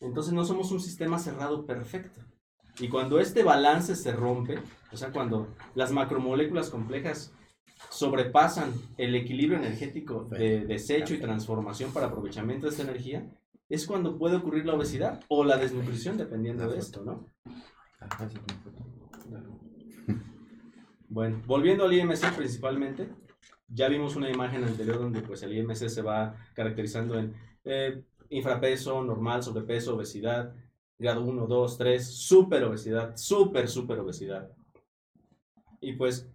Entonces 0.00 0.34
no 0.34 0.44
somos 0.44 0.70
un 0.70 0.80
sistema 0.80 1.18
cerrado 1.18 1.64
perfecto. 1.64 2.20
Y 2.78 2.88
cuando 2.88 3.20
este 3.20 3.42
balance 3.42 3.96
se 3.96 4.12
rompe, 4.12 4.58
o 4.92 4.96
sea, 4.96 5.10
cuando 5.12 5.48
las 5.74 5.92
macromoléculas 5.92 6.70
complejas 6.70 7.32
sobrepasan 7.90 8.72
el 8.98 9.14
equilibrio 9.14 9.58
energético 9.58 10.24
de 10.24 10.66
desecho 10.66 11.14
y 11.14 11.20
transformación 11.20 11.92
para 11.92 12.06
aprovechamiento 12.06 12.66
de 12.66 12.72
esta 12.72 12.82
energía, 12.82 13.30
es 13.68 13.86
cuando 13.86 14.18
puede 14.18 14.36
ocurrir 14.36 14.66
la 14.66 14.74
obesidad 14.74 15.20
o 15.28 15.44
la 15.44 15.56
desnutrición, 15.56 16.16
dependiendo 16.16 16.68
de 16.68 16.78
esto, 16.78 17.02
¿no? 17.02 17.28
Bueno, 21.14 21.40
volviendo 21.46 21.84
al 21.84 21.92
IMC 21.92 22.34
principalmente, 22.36 23.08
ya 23.68 23.88
vimos 23.88 24.16
una 24.16 24.28
imagen 24.28 24.64
anterior 24.64 24.98
donde 24.98 25.20
pues 25.22 25.44
el 25.44 25.56
IMC 25.56 25.88
se 25.88 26.02
va 26.02 26.34
caracterizando 26.54 27.16
en 27.16 27.32
eh, 27.62 28.02
infrapeso, 28.30 29.00
normal, 29.04 29.40
sobrepeso, 29.44 29.94
obesidad, 29.94 30.52
grado 30.98 31.22
1, 31.22 31.46
2, 31.46 31.78
3, 31.78 32.04
super 32.04 32.64
obesidad, 32.64 33.16
super, 33.16 33.68
super 33.68 34.00
obesidad. 34.00 34.50
Y 35.80 35.92
pues 35.92 36.28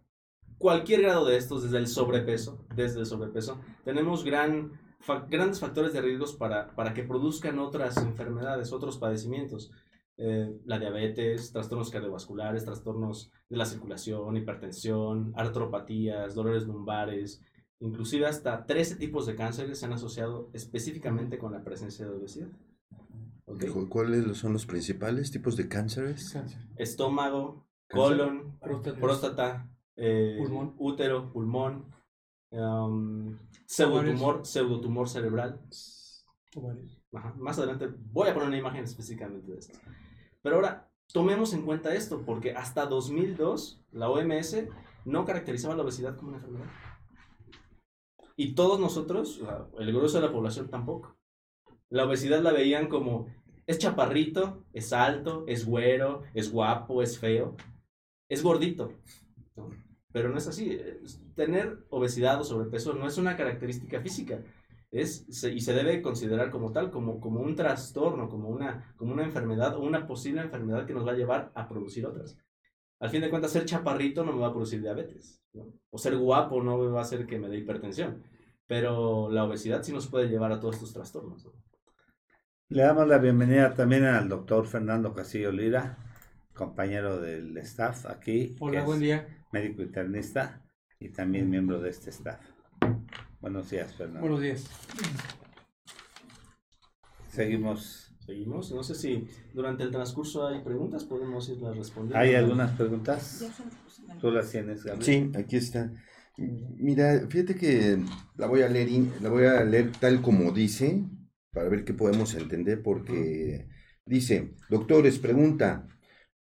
cualquier 0.58 1.02
grado 1.02 1.26
de 1.26 1.36
estos, 1.36 1.63
desde 1.63 1.78
el 1.80 1.88
sobrepeso, 1.88 2.65
desde 2.74 3.02
el 3.02 3.06
sobrepeso, 3.06 3.60
tenemos 3.84 4.24
gran, 4.24 4.72
fa- 5.02 5.26
grandes 5.30 5.60
factores 5.60 5.92
de 5.92 6.00
riesgos 6.02 6.38
para, 6.38 6.74
para 6.74 6.94
que 6.94 7.04
produzcan 7.04 7.60
otras 7.60 7.98
enfermedades, 7.98 8.72
otros 8.72 8.98
padecimientos. 8.98 9.72
Eh, 10.21 10.60
la 10.65 10.77
diabetes, 10.77 11.53
trastornos 11.53 11.89
cardiovasculares, 11.89 12.65
trastornos 12.65 13.32
de 13.47 13.55
la 13.55 13.63
circulación, 13.65 14.36
hipertensión, 14.36 15.32
artropatías, 15.38 16.36
dolores 16.36 16.67
lumbares, 16.67 17.41
inclusive 17.79 18.25
hasta 18.25 18.65
13 18.65 18.97
tipos 18.97 19.25
de 19.25 19.36
cánceres 19.36 19.79
se 19.79 19.86
han 19.86 19.93
asociado 19.93 20.49
específicamente 20.53 21.38
con 21.38 21.53
la 21.53 21.63
presencia 21.63 22.05
de 22.05 22.12
obesidad. 22.15 22.49
¿Ok? 23.45 23.65
Cu- 23.71 23.88
¿Cuáles 23.88 24.38
son 24.38 24.51
los 24.51 24.65
principales 24.65 25.32
tipos 25.32 25.55
de 25.55 25.69
cánceres? 25.69 26.38
Estómago, 26.75 27.65
Cáncer. 27.88 28.17
colon, 28.17 28.60
Próstata. 28.60 28.99
próstata, 28.99 29.69
eh, 29.95 30.36
Pulmón. 30.38 30.75
útero, 30.79 31.32
pulmón, 31.32 31.86
um, 32.51 33.38
pseudotumor, 33.65 34.45
pseudotumor 34.45 35.08
cerebral. 35.08 35.62
Ajá, 37.13 37.34
Más 37.38 37.58
adelante 37.58 37.88
voy 38.12 38.27
a 38.27 38.34
poner 38.34 38.49
una 38.49 38.58
imagen 38.58 38.84
específicamente 38.84 39.51
de 39.51 39.60
esto. 39.60 39.79
Pero 40.41 40.56
ahora, 40.56 40.89
tomemos 41.12 41.54
en 41.54 41.63
cuenta 41.63 41.93
esto, 41.93 42.23
porque 42.25 42.54
hasta 42.54 42.86
2002 42.86 43.82
la 43.91 44.10
OMS 44.10 44.67
no 45.06 45.25
caracterizaba 45.25 45.75
la 45.75 45.84
obesidad 45.84 46.15
como 46.15 46.30
una 46.30 46.38
enfermedad. 46.38 46.69
Y 48.36 48.54
todos 48.54 48.80
nosotros, 48.80 49.41
el 49.78 49.93
grueso 49.93 50.21
de 50.21 50.28
la 50.28 50.32
población 50.32 50.69
tampoco. 50.69 51.17
La 51.89 52.06
obesidad 52.06 52.41
la 52.41 52.54
veían 52.54 52.88
como, 52.88 53.28
es 53.67 53.80
chaparrito, 53.80 54.63
es 54.73 54.93
alto, 54.93 55.43
es 55.47 55.65
güero, 55.65 56.23
es 56.34 56.52
guapo, 56.52 57.02
es 57.02 57.19
feo, 57.19 57.58
es 58.30 58.41
gordito. 58.41 58.93
Pero 60.12 60.30
no 60.30 60.38
es 60.38 60.47
así. 60.47 60.80
Tener 61.36 61.86
obesidad 61.89 62.39
o 62.39 62.43
sobrepeso 62.43 62.93
no 62.93 63.08
es 63.08 63.17
una 63.17 63.36
característica 63.36 63.99
física. 64.02 64.41
Es, 64.91 65.25
se- 65.30 65.54
y 65.54 65.62
se 65.62 65.73
debe 65.73 66.02
considerar 66.02 66.49
como 66.52 66.71
tal, 66.71 66.89
como, 66.91 67.19
como 67.19 67.41
un 67.41 67.56
trastorno, 67.56 68.28
como 68.30 68.49
una, 68.49 68.93
como 68.97 69.13
una 69.13 69.23
enfermedad 69.23 69.75
o 69.75 69.82
una 69.82 70.08
posible 70.08 70.41
enfermedad 70.41 70.86
que 70.86 70.93
nos 70.93 71.06
va 71.08 71.12
a 71.12 71.15
llevar 71.15 71.52
a 71.56 71.67
producir 71.67 72.06
otras. 72.06 72.38
Al 72.99 73.10
fin 73.10 73.21
de 73.21 73.30
cuentas, 73.30 73.52
ser 73.52 73.65
chaparrito 73.65 74.25
no 74.25 74.34
me 74.34 74.41
va 74.41 74.47
a 74.47 74.52
producir 74.54 74.82
diabetes. 74.82 75.41
¿no? 75.54 75.73
O 75.91 75.97
ser 75.97 76.17
guapo 76.17 76.62
no 76.63 76.78
me 76.78 76.88
va 76.89 76.99
a 76.99 77.04
hacer 77.04 77.25
que 77.25 77.39
me 77.39 77.49
dé 77.49 77.58
hipertensión. 77.58 78.23
Pero 78.67 79.30
la 79.32 79.45
obesidad 79.45 79.84
sí 79.84 79.91
nos 79.91 80.08
puede 80.08 80.28
llevar 80.28 80.52
a 80.52 80.60
todos 80.60 80.75
estos 80.75 80.93
trastornos. 80.93 81.45
¿no? 81.45 81.52
Le 82.69 82.84
damos 82.84 83.08
la 83.08 83.17
bienvenida 83.17 83.73
también 83.73 84.06
al 84.06 84.30
doctor 84.30 84.65
Fernando 84.67 85.13
Castillo 85.13 85.52
Lira, 85.52 85.97
compañero 86.54 87.19
del 87.19 87.58
staff 87.58 88.06
aquí. 88.06 88.56
Hola, 88.60 88.84
buen 88.84 88.99
día. 88.99 89.28
Médico 89.52 89.82
internista 89.82 90.62
y 90.99 91.10
también 91.10 91.49
miembro 91.49 91.80
de 91.80 91.89
este 91.89 92.10
staff. 92.12 92.39
Buenos 93.41 93.69
días, 93.69 93.95
Fernando. 93.95 94.19
Buenos 94.21 94.41
días. 94.41 94.65
Seguimos. 97.30 98.13
Seguimos. 98.25 98.71
No 98.71 98.84
sé 98.84 98.95
si 98.95 99.28
durante 99.54 99.84
el 99.84 99.91
transcurso 99.91 100.45
hay 100.45 100.62
preguntas, 100.62 101.06
podemos 101.06 101.47
irlas 101.47 101.78
respondiendo. 101.78 102.19
¿Hay 102.19 102.36
algunas 102.36 102.71
preguntas? 102.71 103.49
¿Tú 104.19 104.30
las 104.32 104.52
tienes, 104.52 104.84
Gabriel? 104.84 105.32
Sí, 105.34 105.39
aquí 105.39 105.56
está. 105.56 105.91
Mira, 106.38 107.28
fíjate 107.30 107.56
que 107.56 108.04
la 108.36 108.47
voy 108.47 108.62
a 108.62 108.69
leer, 108.69 108.89
la 109.21 109.30
voy 109.30 109.45
a 109.45 109.63
leer 109.63 109.91
tal 109.93 110.21
como 110.21 110.52
dice, 110.52 111.06
para 111.52 111.69
ver 111.69 111.86
qué 111.86 111.93
podemos 111.93 112.36
entender, 112.36 112.84
porque 112.84 113.67
dice, 114.06 114.54
doctores, 114.69 115.17
pregunta, 115.17 115.88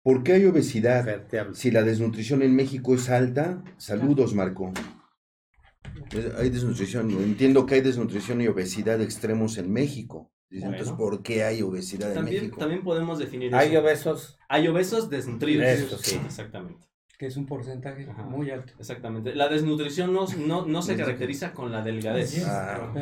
¿por 0.02 0.22
qué 0.22 0.32
hay 0.32 0.46
obesidad 0.46 1.26
si 1.52 1.70
la 1.70 1.82
desnutrición 1.82 2.42
en 2.42 2.56
México 2.56 2.94
es 2.94 3.10
alta? 3.10 3.62
Saludos, 3.76 4.34
Marco. 4.34 4.72
Hay 6.38 6.50
desnutrición, 6.50 7.10
entiendo 7.10 7.66
que 7.66 7.76
hay 7.76 7.80
desnutrición 7.80 8.40
y 8.40 8.48
obesidad 8.48 9.00
extremos 9.00 9.58
en 9.58 9.72
México. 9.72 10.32
Bueno. 10.48 10.66
entonces, 10.76 10.94
¿por 10.96 11.22
qué 11.22 11.42
hay 11.42 11.60
obesidad 11.62 12.10
en 12.10 12.14
También, 12.14 12.36
México? 12.44 12.58
también 12.58 12.82
podemos 12.84 13.18
definir 13.18 13.54
¿Hay 13.54 13.70
eso. 13.70 13.80
obesos? 13.80 14.38
Hay 14.48 14.68
obesos 14.68 15.10
desnutridos. 15.10 15.66
Eso 15.66 15.98
sí. 15.98 16.18
Exactamente. 16.24 16.86
Que 17.18 17.26
es 17.26 17.36
un 17.36 17.46
porcentaje 17.46 18.06
Ajá. 18.08 18.22
muy 18.24 18.50
alto. 18.50 18.72
Exactamente. 18.78 19.34
La 19.34 19.48
desnutrición 19.48 20.12
no, 20.12 20.26
no, 20.46 20.64
no 20.66 20.82
se 20.82 20.96
caracteriza 20.96 21.52
con 21.52 21.72
la 21.72 21.82
delgadez. 21.82 22.44
Ah, 22.46 22.90
ok, 22.90 22.96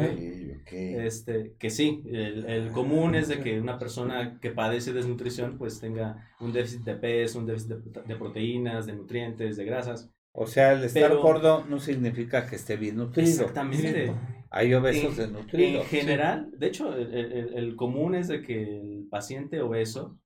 ok. 0.63 0.73
Este, 0.73 1.55
que 1.59 1.69
sí, 1.69 2.03
el, 2.07 2.47
el 2.47 2.71
común 2.71 3.15
es 3.15 3.29
de 3.29 3.41
que 3.41 3.61
una 3.61 3.79
persona 3.79 4.39
que 4.41 4.51
padece 4.51 4.93
desnutrición 4.93 5.59
pues 5.59 5.81
tenga 5.81 6.31
un 6.41 6.53
déficit 6.53 6.83
de 6.83 6.95
peso, 6.95 7.41
un 7.41 7.47
déficit 7.47 7.71
de, 7.71 8.03
de 8.07 8.17
proteínas, 8.17 8.87
de 8.87 8.95
nutrientes, 8.95 9.57
de 9.57 9.65
grasas. 9.65 10.11
O 10.37 10.47
sea, 10.47 10.73
el 10.73 10.83
estar 10.85 11.11
Pero- 11.11 11.23
gordo 11.23 11.65
no 11.65 11.79
significa 11.79 12.47
que 12.47 12.57
esté 12.57 12.77
bien 12.77 12.97
nutrido. 12.97 13.29
Exactamente. 13.29 14.13
Hay 14.51 14.75
obesos 14.75 15.13
En- 15.13 15.33
desnutridos. 15.33 15.83
En 15.85 15.89
general, 15.89 16.51
de 16.59 16.67
hecho, 16.67 16.93
el, 16.95 17.15
el- 17.15 17.55
el 17.55 17.77
común 17.77 18.15
es 18.15 18.29
de 18.29 18.43
que 18.43 18.63
el 18.81 19.07
paciente 19.09 19.61
obeso 19.61 20.19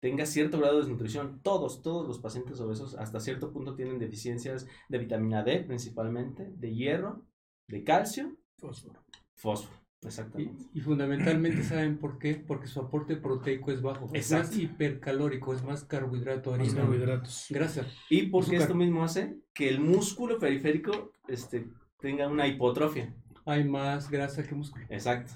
tenga 0.00 0.24
cierto 0.26 0.58
grado 0.58 0.74
de 0.74 0.80
desnutrición. 0.82 1.40
Todos, 1.42 1.82
todos 1.82 2.06
los 2.06 2.20
pacientes 2.20 2.60
obesos 2.60 2.94
hasta 2.96 3.18
cierto 3.18 3.52
punto 3.52 3.74
tienen 3.74 3.98
deficiencias 3.98 4.66
de 4.88 4.98
vitamina 4.98 5.42
D 5.42 5.60
principalmente, 5.64 6.52
de 6.56 6.74
hierro, 6.74 7.22
de 7.68 7.82
calcio, 7.82 8.36
Fósforo. 8.58 9.02
fósforo. 9.34 9.80
Exactamente. 10.02 10.64
y 10.72 10.80
fundamentalmente, 10.80 11.62
¿saben 11.62 11.98
por 11.98 12.18
qué? 12.18 12.34
Porque 12.34 12.66
su 12.68 12.80
aporte 12.80 13.16
proteico 13.16 13.72
es 13.72 13.82
bajo. 13.82 14.06
Es 14.12 14.30
Exacto. 14.30 14.48
más 14.48 14.56
hipercalórico, 14.58 15.52
es 15.54 15.64
más 15.64 15.84
carbohidrato, 15.84 16.50
Más 16.52 16.60
harina, 16.60 16.80
carbohidratos. 16.82 17.46
grasa. 17.50 17.86
Y 18.10 18.26
porque 18.26 18.56
esto 18.56 18.74
mismo 18.74 19.02
hace 19.02 19.36
que 19.54 19.68
el 19.68 19.80
músculo 19.80 20.38
periférico 20.38 21.12
este, 21.26 21.66
tenga 21.98 22.28
una 22.28 22.46
hipotrofia. 22.46 23.14
Hay 23.46 23.64
más 23.64 24.10
grasa 24.10 24.42
que 24.46 24.54
músculo. 24.54 24.84
Exacto. 24.90 25.32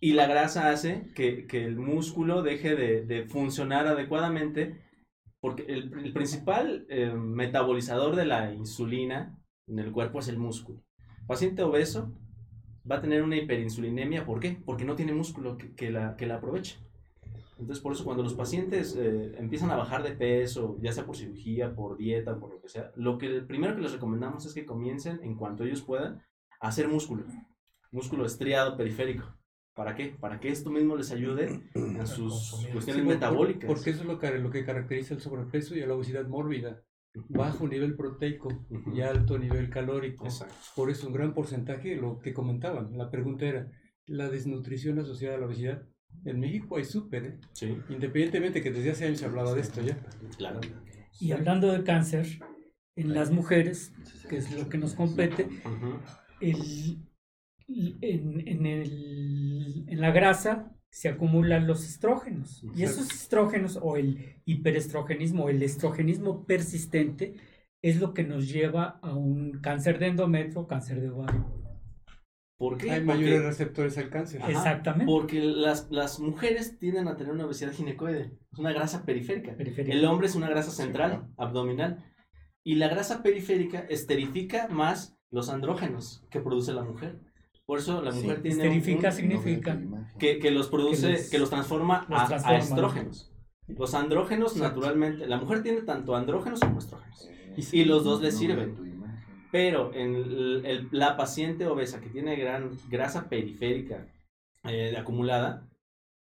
Y 0.00 0.12
la 0.12 0.26
grasa 0.26 0.70
hace 0.70 1.10
que, 1.14 1.46
que 1.46 1.64
el 1.64 1.76
músculo 1.76 2.42
deje 2.42 2.76
de, 2.76 3.04
de 3.04 3.24
funcionar 3.26 3.86
adecuadamente, 3.86 4.82
porque 5.40 5.64
el, 5.68 5.92
el 6.04 6.12
principal 6.12 6.86
eh, 6.88 7.10
metabolizador 7.12 8.16
de 8.16 8.26
la 8.26 8.52
insulina 8.54 9.38
en 9.66 9.78
el 9.80 9.92
cuerpo 9.92 10.20
es 10.20 10.28
el 10.28 10.38
músculo. 10.38 10.82
Paciente 11.26 11.62
obeso 11.62 12.12
va 12.90 12.96
a 12.96 13.00
tener 13.00 13.22
una 13.22 13.36
hiperinsulinemia, 13.36 14.24
¿por 14.24 14.40
qué? 14.40 14.58
Porque 14.64 14.84
no 14.84 14.96
tiene 14.96 15.12
músculo 15.12 15.56
que, 15.56 15.74
que 15.74 15.90
la, 15.90 16.16
que 16.16 16.26
la 16.26 16.36
aproveche. 16.36 16.78
Entonces, 17.58 17.82
por 17.82 17.92
eso 17.92 18.04
cuando 18.04 18.22
los 18.22 18.34
pacientes 18.34 18.94
eh, 18.98 19.34
empiezan 19.38 19.70
a 19.70 19.76
bajar 19.76 20.02
de 20.02 20.12
peso, 20.12 20.76
ya 20.80 20.92
sea 20.92 21.06
por 21.06 21.16
cirugía, 21.16 21.74
por 21.74 21.96
dieta, 21.96 22.38
por 22.38 22.50
lo 22.50 22.60
que 22.60 22.68
sea, 22.68 22.92
lo 22.96 23.16
que 23.16 23.40
primero 23.40 23.74
que 23.74 23.80
les 23.80 23.92
recomendamos 23.92 24.44
es 24.44 24.52
que 24.52 24.66
comiencen, 24.66 25.20
en 25.22 25.36
cuanto 25.36 25.64
ellos 25.64 25.80
puedan, 25.82 26.22
a 26.60 26.68
hacer 26.68 26.88
músculo. 26.88 27.24
Músculo 27.90 28.26
estriado 28.26 28.76
periférico. 28.76 29.24
¿Para 29.74 29.94
qué? 29.94 30.16
Para 30.20 30.38
que 30.38 30.48
esto 30.48 30.70
mismo 30.70 30.96
les 30.96 31.10
ayude 31.12 31.62
en 31.74 32.06
sus 32.06 32.32
consumir. 32.32 32.72
cuestiones 32.72 33.02
Sí, 33.02 33.08
metabólicas. 33.08 33.68
Porque 33.68 33.90
eso 33.90 34.00
es 34.00 34.06
lo 34.06 34.18
que, 34.18 34.38
lo 34.38 34.50
que 34.50 34.64
caracteriza 34.64 35.14
el 35.14 35.20
sobrepeso 35.20 35.74
y 35.76 35.82
a 35.82 35.86
la 35.86 35.94
obesidad 35.94 36.26
mórbida. 36.26 36.82
Bajo 37.28 37.66
nivel 37.68 37.94
proteico 37.96 38.48
y 38.94 39.00
alto 39.00 39.38
nivel 39.38 39.70
calórico. 39.70 40.24
Exacto. 40.26 40.54
Por 40.74 40.90
eso 40.90 41.06
un 41.06 41.12
gran 41.14 41.32
porcentaje, 41.34 41.96
lo 41.96 42.18
que 42.18 42.32
comentaban, 42.34 42.96
la 42.96 43.10
pregunta 43.10 43.46
era, 43.46 43.70
¿la 44.06 44.28
desnutrición 44.28 44.98
asociada 44.98 45.36
a 45.36 45.38
la 45.40 45.46
obesidad? 45.46 45.82
En 46.24 46.40
México 46.40 46.76
hay 46.76 46.84
súper, 46.84 47.24
¿eh? 47.24 47.38
Sí, 47.52 47.76
independientemente 47.88 48.62
que 48.62 48.70
desde 48.70 48.90
hace 48.90 49.06
años 49.06 49.18
se 49.20 49.26
hablaba 49.26 49.54
de 49.54 49.60
esto 49.60 49.80
ya. 49.82 49.96
claro. 50.38 50.60
Y 51.20 51.32
hablando 51.32 51.72
de 51.72 51.82
cáncer, 51.82 52.26
en 52.94 53.14
las 53.14 53.30
mujeres, 53.30 53.92
que 54.28 54.36
es 54.38 54.52
lo 54.58 54.68
que 54.68 54.78
nos 54.78 54.94
compete, 54.94 55.48
el- 56.40 57.02
en, 57.68 58.46
en 58.48 58.66
el- 58.66 59.84
en 59.88 60.00
la 60.00 60.10
grasa 60.12 60.75
se 60.96 61.10
acumulan 61.10 61.66
los 61.66 61.84
estrógenos. 61.86 62.64
Y 62.74 62.82
esos 62.82 63.12
estrógenos 63.12 63.78
o 63.82 63.98
el 63.98 64.40
hiperestrogenismo 64.46 65.44
o 65.44 65.48
el 65.50 65.62
estrogenismo 65.62 66.46
persistente 66.46 67.36
es 67.82 68.00
lo 68.00 68.14
que 68.14 68.24
nos 68.24 68.48
lleva 68.48 68.98
a 69.02 69.14
un 69.14 69.60
cáncer 69.60 69.98
de 69.98 70.06
endometrio, 70.06 70.66
cáncer 70.66 71.02
de 71.02 71.10
ovario. 71.10 71.44
¿Por 72.58 72.78
qué? 72.78 72.92
Hay 72.92 73.00
Porque- 73.04 73.20
mayores 73.20 73.44
receptores 73.44 73.98
al 73.98 74.08
cáncer. 74.08 74.40
Ajá, 74.40 74.50
Exactamente. 74.50 75.12
Porque 75.12 75.42
las, 75.42 75.90
las 75.90 76.18
mujeres 76.18 76.78
tienden 76.78 77.08
a 77.08 77.16
tener 77.18 77.34
una 77.34 77.44
obesidad 77.44 77.72
ginecoide. 77.72 78.32
Es 78.50 78.58
una 78.58 78.72
grasa 78.72 79.04
periférica. 79.04 79.54
Periférica. 79.54 79.94
El 79.94 80.06
hombre 80.06 80.28
es 80.28 80.34
una 80.34 80.48
grasa 80.48 80.70
central, 80.70 81.28
abdominal. 81.36 82.02
Y 82.64 82.76
la 82.76 82.88
grasa 82.88 83.22
periférica 83.22 83.80
esterifica 83.90 84.68
más 84.68 85.18
los 85.30 85.50
andrógenos 85.50 86.24
que 86.30 86.40
produce 86.40 86.72
la 86.72 86.84
mujer. 86.84 87.20
Por 87.66 87.80
eso 87.80 88.00
la 88.00 88.12
Sí, 88.12 88.22
mujer 88.22 88.42
tiene 88.42 88.56
un- 88.56 88.62
esterifica 88.62 89.08
un- 89.08 89.14
significa 89.14 89.80
que, 90.18 90.38
que 90.38 90.50
los 90.52 90.68
produce, 90.68 91.14
Que 91.16 91.30
que 91.30 91.38
los- 91.38 91.40
los, 91.40 91.50
transforma 91.50 92.06
los 92.08 92.18
a, 92.20 92.48
a 92.48 92.56
estrógenos. 92.58 93.32
Los 93.66 93.94
andrógenos 93.94 94.52
Exacto. 94.52 94.68
naturalmente, 94.76 95.26
la 95.26 95.36
mujer 95.38 95.62
tiene 95.64 95.82
tanto 95.82 96.14
andrógenos 96.14 96.60
como 96.60 96.78
estrógenos. 96.78 97.28
Y 97.72 97.84
los 97.84 98.04
dos 98.04 98.22
le 98.22 98.30
sirven. 98.30 98.76
Pero 99.50 99.92
en 99.94 100.14
el- 100.14 100.62
el- 100.64 100.88
la 100.92 101.16
paciente 101.16 101.66
obesa 101.66 102.00
que 102.00 102.08
tiene 102.10 102.36
gran 102.36 102.70
grasa 102.88 103.28
periférica 103.28 104.06
eh, 104.64 104.96
acumulada, 104.96 105.68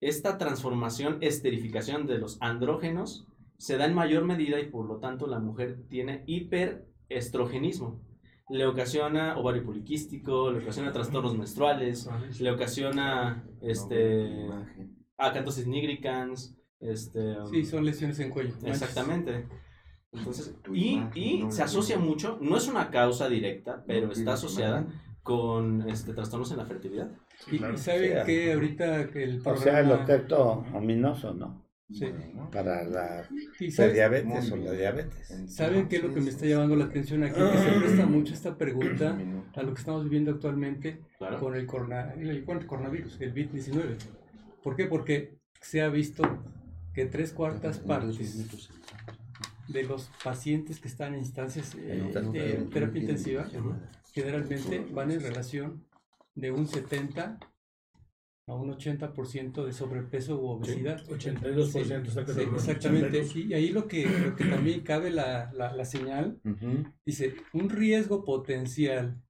esta 0.01 0.39
transformación, 0.39 1.19
esterificación 1.21 2.07
de 2.07 2.17
los 2.19 2.39
andrógenos 2.41 3.27
se 3.59 3.77
da 3.77 3.85
en 3.85 3.93
mayor 3.95 4.25
medida 4.25 4.59
y 4.61 4.67
por 4.71 4.87
lo 4.87 4.97
tanto 4.97 5.27
la 5.27 5.39
mujer 5.39 5.79
tiene 5.91 6.23
hiperestrogenismo. 6.27 8.01
Le 8.51 8.67
ocasiona 8.67 9.37
ovario 9.39 9.65
poliquístico, 9.65 10.51
le 10.51 10.59
ocasiona 10.59 10.93
trastornos 10.93 11.37
menstruales, 11.39 12.09
le 12.41 12.51
ocasiona 12.51 13.45
este, 13.63 14.49
acatosis 15.17 15.67
nigricans, 15.67 16.57
este, 16.81 17.37
Sí, 17.51 17.65
son 17.65 17.85
lesiones 17.85 18.19
en 18.21 18.31
cuello. 18.31 18.55
Exactamente. 18.65 19.47
Entonces, 20.13 20.57
y, 20.73 21.01
y 21.15 21.47
se 21.51 21.63
asocia 21.63 21.97
mucho, 21.99 22.39
no 22.41 22.57
es 22.57 22.67
una 22.67 22.91
causa 22.91 23.29
directa, 23.29 23.85
pero 23.87 24.11
está 24.11 24.33
asociada 24.33 24.87
con 25.23 25.89
este, 25.89 26.13
trastornos 26.15 26.51
en 26.51 26.57
la 26.57 26.67
fertilidad. 26.67 27.11
Y, 27.51 27.57
y 27.57 27.77
saben 27.77 28.19
Sí, 28.21 28.27
que 28.27 28.53
ahorita 28.53 29.11
que 29.11 29.23
el 29.23 29.39
O 29.47 29.57
sea, 29.57 29.79
el 29.81 29.87
programa... 29.87 30.03
efecto 30.03 30.65
ominoso, 30.75 31.33
¿no? 31.35 31.70
Sí. 31.93 32.07
Para 32.53 32.85
la 32.85 33.29
saben- 33.71 33.93
diabetes 33.95 34.53
o 34.53 34.57
la 34.57 34.73
diabetes. 34.73 35.35
¿Saben 35.49 35.89
qué 35.89 35.97
es 35.97 36.03
lo 36.05 36.15
que 36.15 36.21
me 36.21 36.31
está 36.31 36.47
llamando 36.47 36.77
la 36.77 36.85
atención 36.85 37.25
aquí? 37.25 37.41
Que 37.41 37.59
se 37.59 37.81
presta 37.81 38.07
mucho 38.07 38.33
esta 38.35 38.57
pregunta 38.57 39.19
a 39.55 39.63
lo 39.63 39.75
que 39.75 39.81
estamos 39.81 40.05
viviendo 40.05 40.31
actualmente 40.31 41.01
Claro. 41.19 41.39
con 41.41 41.57
el, 41.57 41.67
corona, 41.67 42.15
el 42.15 42.45
coronavirus, 42.45 43.21
el 43.21 43.35
COVID-19. 43.35 43.97
¿Por 44.63 44.77
qué? 44.77 44.87
Porque 44.87 45.39
se 45.61 45.83
ha 45.83 45.89
visto 45.89 46.23
que 46.95 47.07
tres 47.07 47.33
cuartas 47.33 47.79
partes 47.79 48.49
de 49.69 49.83
los 49.85 50.11
pacientes 50.25 50.81
que 50.81 50.89
están 50.89 51.15
en 51.15 51.21
instancias 51.21 51.75
eh, 51.77 52.11
de 52.33 52.69
terapia 52.73 53.01
intensiva 53.01 53.49
generalmente 54.13 54.87
van 54.93 55.11
en 55.13 55.21
relación 55.21 55.85
de 56.35 56.51
un 56.51 56.67
70 56.67 57.39
a 58.51 58.55
un 58.57 58.71
80% 58.71 59.65
de 59.65 59.73
sobrepeso 59.73 60.41
u 60.41 60.49
obesidad. 60.49 61.01
82% 61.07 62.07
Sí, 62.07 62.15
catalogado. 62.15 62.57
exactamente. 62.57 63.21
82. 63.21 63.37
Y 63.37 63.55
ahí 63.55 63.69
lo 63.71 63.87
que, 63.87 64.07
lo 64.09 64.35
que 64.37 64.45
también 64.45 64.81
cabe 64.81 65.11
la, 65.11 65.53
la, 65.53 65.75
la 65.75 65.85
señal, 65.85 66.41
dice, 67.07 67.35
un 67.53 67.71
riesgo 67.71 68.25
potencial. 68.25 69.23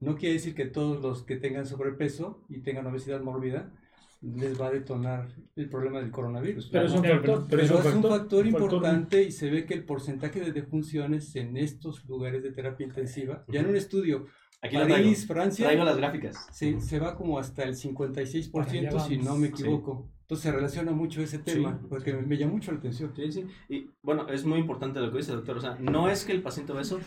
No 0.00 0.16
quiere 0.16 0.34
decir 0.34 0.54
que 0.54 0.66
todos 0.66 1.02
los 1.02 1.24
que 1.24 1.36
tengan 1.36 1.66
sobrepeso 1.66 2.44
y 2.48 2.60
tengan 2.62 2.86
obesidad 2.86 3.20
mórbida 3.20 3.72
les 4.20 4.60
va 4.60 4.66
a 4.66 4.70
detonar 4.72 5.28
el 5.54 5.68
problema 5.68 6.00
del 6.00 6.10
coronavirus. 6.10 6.70
Pero 6.72 6.86
es 6.86 6.92
un 6.92 7.04
factor, 7.04 7.22
Pero 7.22 7.46
pero 7.48 7.62
es 7.62 7.70
un 7.70 7.82
factor, 7.82 8.10
factor 8.18 8.46
importante 8.46 9.22
y 9.22 9.30
se 9.30 9.50
ve 9.50 9.64
que 9.64 9.74
el 9.74 9.84
porcentaje 9.84 10.40
de 10.40 10.52
defunciones 10.52 11.36
en 11.36 11.56
estos 11.56 12.04
lugares 12.06 12.42
de 12.42 12.50
terapia 12.52 12.86
intensiva, 12.86 13.44
ya 13.48 13.60
en 13.60 13.66
un 13.68 13.76
estudio, 13.76 14.26
Aquí 14.60 14.76
lo 14.76 14.82
traigo. 14.86 14.96
París, 15.04 15.26
Francia, 15.26 15.64
Traigo 15.66 15.84
las 15.84 15.96
gráficas. 15.96 16.46
se, 16.52 16.80
se 16.80 16.98
va 16.98 17.14
como 17.16 17.38
hasta 17.38 17.62
el 17.62 17.74
56% 17.76 18.50
Para 18.50 18.70
allá 18.70 19.00
si 19.00 19.16
no 19.18 19.36
me 19.36 19.48
equivoco. 19.48 20.10
Entonces 20.22 20.42
se 20.42 20.52
relaciona 20.52 20.92
mucho 20.92 21.22
ese 21.22 21.38
tema, 21.38 21.78
Sí. 21.80 21.86
porque 21.88 22.12
me, 22.12 22.22
me 22.22 22.36
llama 22.36 22.52
mucho 22.54 22.72
la 22.72 22.78
atención. 22.78 23.12
Sí, 23.16 23.32
sí. 23.32 23.46
Y 23.68 23.90
bueno, 24.02 24.28
es 24.28 24.44
muy 24.44 24.58
importante 24.58 25.00
lo 25.00 25.10
que 25.10 25.18
dice 25.18 25.30
el 25.30 25.38
doctor. 25.38 25.56
O 25.58 25.60
sea, 25.60 25.76
no 25.80 26.10
es 26.10 26.24
que 26.24 26.32
el 26.32 26.42
paciente 26.42 26.72
obeso 26.72 26.98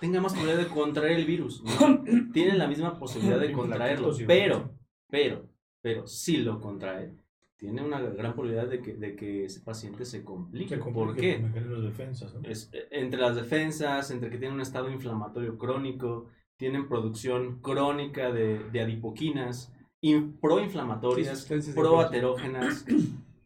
tenga 0.00 0.20
más 0.20 0.32
probabilidad 0.32 0.66
de 0.68 0.74
contraer 0.74 1.18
el 1.18 1.26
virus. 1.26 1.62
No. 1.62 2.02
Tiene 2.32 2.56
la 2.56 2.68
misma 2.68 2.98
posibilidad 2.98 3.38
de 3.40 3.52
contraerlo. 3.52 4.12
Pero, 4.26 4.72
pero, 5.10 5.48
pero, 5.82 6.06
si 6.06 6.38
lo 6.38 6.58
contrae, 6.60 7.12
tiene 7.58 7.82
una 7.82 8.00
gran 8.00 8.32
probabilidad 8.32 8.68
de 8.68 8.80
que, 8.80 8.94
de 8.94 9.14
que 9.16 9.44
ese 9.44 9.60
paciente 9.60 10.06
se 10.06 10.24
complique. 10.24 10.76
Se 10.76 10.80
¿Por 10.80 11.14
qué? 11.16 11.38
por 11.52 11.82
defensas, 11.82 12.32
¿no? 12.34 12.40
Es, 12.48 12.70
eh, 12.72 12.86
entre 12.92 13.20
las 13.20 13.36
defensas, 13.36 14.10
entre 14.10 14.30
que 14.30 14.38
tienen 14.38 14.54
un 14.54 14.62
estado 14.62 14.90
inflamatorio 14.90 15.58
crónico, 15.58 16.28
tienen 16.60 16.88
producción 16.88 17.58
crónica 17.62 18.30
de, 18.30 18.58
de 18.70 18.80
adipoquinas, 18.82 19.72
in- 20.02 20.38
proinflamatorias, 20.38 21.48
proaterógenas, 21.74 22.84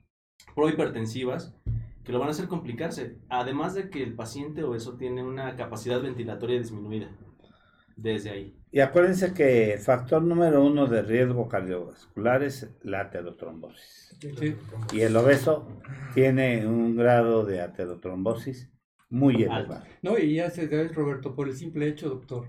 prohipertensivas, 0.56 1.54
que 2.02 2.10
lo 2.10 2.18
van 2.18 2.26
a 2.26 2.32
hacer 2.32 2.48
complicarse. 2.48 3.16
Además 3.28 3.74
de 3.74 3.88
que 3.88 4.02
el 4.02 4.14
paciente 4.14 4.64
obeso 4.64 4.96
tiene 4.96 5.22
una 5.22 5.54
capacidad 5.54 6.02
ventilatoria 6.02 6.58
disminuida 6.58 7.08
desde 7.96 8.30
ahí. 8.30 8.56
Y 8.72 8.80
acuérdense 8.80 9.32
que 9.32 9.74
el 9.74 9.78
factor 9.78 10.20
número 10.20 10.64
uno 10.64 10.88
de 10.88 11.02
riesgo 11.02 11.48
cardiovascular 11.48 12.42
es 12.42 12.68
la 12.82 13.02
aterotrombosis. 13.02 14.18
Sí. 14.20 14.56
Y 14.92 15.02
el 15.02 15.16
obeso 15.16 15.68
tiene 16.14 16.66
un 16.66 16.96
grado 16.96 17.44
de 17.44 17.60
aterotrombosis 17.60 18.72
muy 19.08 19.44
elevado. 19.44 19.84
No, 20.02 20.18
y 20.18 20.34
ya 20.34 20.50
se 20.50 20.66
da 20.66 20.92
Roberto, 20.92 21.36
por 21.36 21.46
el 21.46 21.54
simple 21.54 21.86
hecho, 21.86 22.08
doctor, 22.08 22.48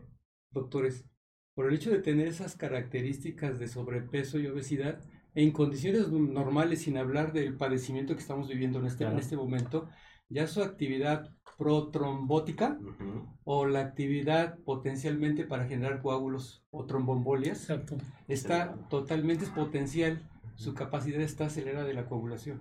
doctores, 0.56 1.06
por 1.54 1.68
el 1.68 1.76
hecho 1.76 1.92
de 1.92 2.00
tener 2.00 2.28
esas 2.28 2.56
características 2.56 3.60
de 3.60 3.68
sobrepeso 3.68 4.40
y 4.40 4.48
obesidad, 4.48 5.00
en 5.36 5.52
condiciones 5.52 6.10
normales, 6.10 6.82
sin 6.82 6.98
hablar 6.98 7.34
del 7.34 7.56
padecimiento 7.56 8.16
que 8.16 8.22
estamos 8.22 8.48
viviendo 8.48 8.80
en 8.80 8.88
este, 8.88 9.04
en 9.04 9.20
este 9.20 9.38
momento, 9.38 9.88
ya 10.30 10.48
su 10.48 10.64
actividad 10.64 11.30
protrombótica 11.58 12.78
Ujú. 12.82 13.28
o 13.44 13.66
la 13.68 13.82
actividad 13.82 14.58
potencialmente 14.60 15.46
para 15.46 15.68
generar 15.68 16.02
coágulos 16.02 16.64
o 16.72 16.86
tromboembolias 16.86 17.70
Exacto. 17.70 17.98
está 18.28 18.76
totalmente 18.90 19.46
es 19.46 19.52
potencial, 19.52 20.22
su 20.56 20.74
capacidad 20.74 21.22
está 21.22 21.46
acelerada 21.46 21.86
de 21.86 21.94
la 21.94 22.06
coagulación. 22.06 22.60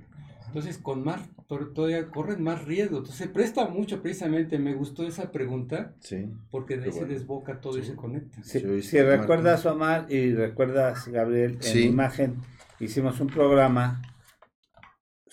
Entonces, 0.54 0.78
con 0.78 1.02
más, 1.02 1.20
to- 1.48 1.72
todavía 1.72 2.08
corren 2.10 2.40
más 2.40 2.64
riesgo. 2.64 2.98
Entonces, 2.98 3.16
se 3.16 3.28
presta 3.28 3.66
mucho 3.66 4.00
precisamente, 4.00 4.56
me 4.56 4.72
gustó 4.74 5.04
esa 5.04 5.32
pregunta, 5.32 5.96
Sí. 5.98 6.30
porque 6.48 6.76
de 6.76 6.84
ahí 6.84 6.92
se 6.92 7.06
desboca 7.06 7.60
todo 7.60 7.76
y 7.76 7.82
se 7.82 7.96
conecta. 7.96 8.40
Si, 8.44 8.60
Sí, 8.60 8.82
si 8.82 9.02
recuerdas, 9.02 9.66
Omar, 9.66 10.06
y 10.08 10.32
recuerdas, 10.32 11.08
Gabriel, 11.08 11.54
en 11.56 11.62
Sí. 11.64 11.86
imagen, 11.88 12.36
hicimos 12.78 13.18
un 13.18 13.26
programa 13.26 14.00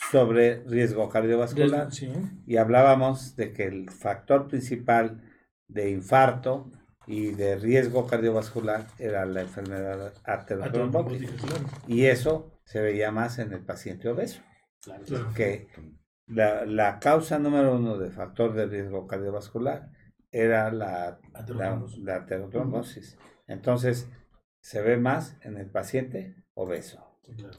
sobre 0.10 0.64
riesgo 0.64 1.08
cardiovascular 1.08 1.92
Sí. 1.94 2.12
y 2.48 2.58
hablábamos 2.58 3.36
de 3.36 3.54
que 3.54 3.66
el 3.66 3.92
factor 3.92 4.48
principal 4.48 5.22
de 5.68 5.92
infarto 5.92 6.72
y 7.06 7.28
de 7.28 7.58
riesgo 7.58 8.08
cardiovascular 8.08 8.88
era 8.98 9.24
la 9.28 9.42
enfermedad 9.42 10.14
claro. 10.24 11.08
Y 11.88 12.06
eso 12.06 12.60
se 12.66 12.82
veía 12.82 13.12
más 13.12 13.38
en 13.38 13.54
el 13.54 13.60
paciente 13.60 14.10
obeso, 14.10 14.42
Claro. 14.82 15.06
Que 15.36 15.68
la, 16.28 16.66
la 16.66 17.00
causa 17.00 17.40
número 17.40 17.76
uno 17.76 17.98
de 17.98 18.10
factor 18.10 18.54
de 18.54 18.66
riesgo 18.66 19.08
cardiovascular 19.08 19.92
era 20.32 20.72
la, 20.72 21.20
la, 21.34 21.40
Aterotrombosis. 21.40 22.00
la 22.00 22.16
aterotrombosis. 22.16 23.18
Entonces, 23.48 24.10
se 24.62 24.82
ve 24.82 24.98
más 24.98 25.38
en 25.42 25.58
el 25.58 25.70
paciente 25.70 26.36
obeso. 26.54 27.20
Claro. 27.36 27.58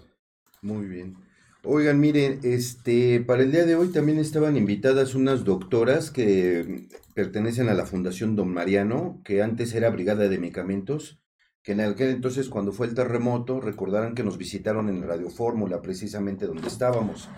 Muy 0.62 0.86
bien. 0.86 1.16
Oigan, 1.64 2.00
miren, 2.00 2.40
este, 2.42 3.20
para 3.20 3.42
el 3.42 3.52
día 3.52 3.64
de 3.64 3.76
hoy 3.76 3.92
también 3.92 4.18
estaban 4.18 4.56
invitadas 4.56 5.14
unas 5.14 5.44
doctoras 5.44 6.10
que 6.10 6.88
pertenecen 7.14 7.68
a 7.68 7.74
la 7.74 7.86
Fundación 7.86 8.34
Don 8.34 8.52
Mariano, 8.52 9.20
que 9.24 9.42
antes 9.42 9.72
era 9.74 9.90
Brigada 9.90 10.28
de 10.28 10.38
Medicamentos, 10.38 11.21
que 11.62 11.72
en 11.72 11.80
aquel 11.80 12.10
entonces 12.10 12.48
cuando 12.48 12.72
fue 12.72 12.86
el 12.86 12.94
terremoto, 12.94 13.60
recordarán 13.60 14.14
que 14.14 14.24
nos 14.24 14.38
visitaron 14.38 14.88
en 14.88 15.02
Radio 15.02 15.30
Fórmula, 15.30 15.80
precisamente 15.80 16.46
donde 16.46 16.68
estábamos. 16.68 17.28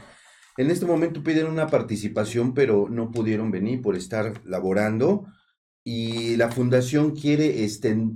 En 0.57 0.71
este 0.71 0.87
momento 0.87 1.23
piden 1.23 1.47
una 1.47 1.67
participación, 1.67 2.55
pero 2.55 2.89
no 2.89 3.11
pudieron 3.11 3.51
venir 3.51 3.83
por 3.83 3.97
estar 3.97 4.41
laborando. 4.45 5.27
Y 5.83 6.37
la 6.37 6.51
fundación 6.51 7.15
quiere 7.15 7.63
eh, 7.63 7.69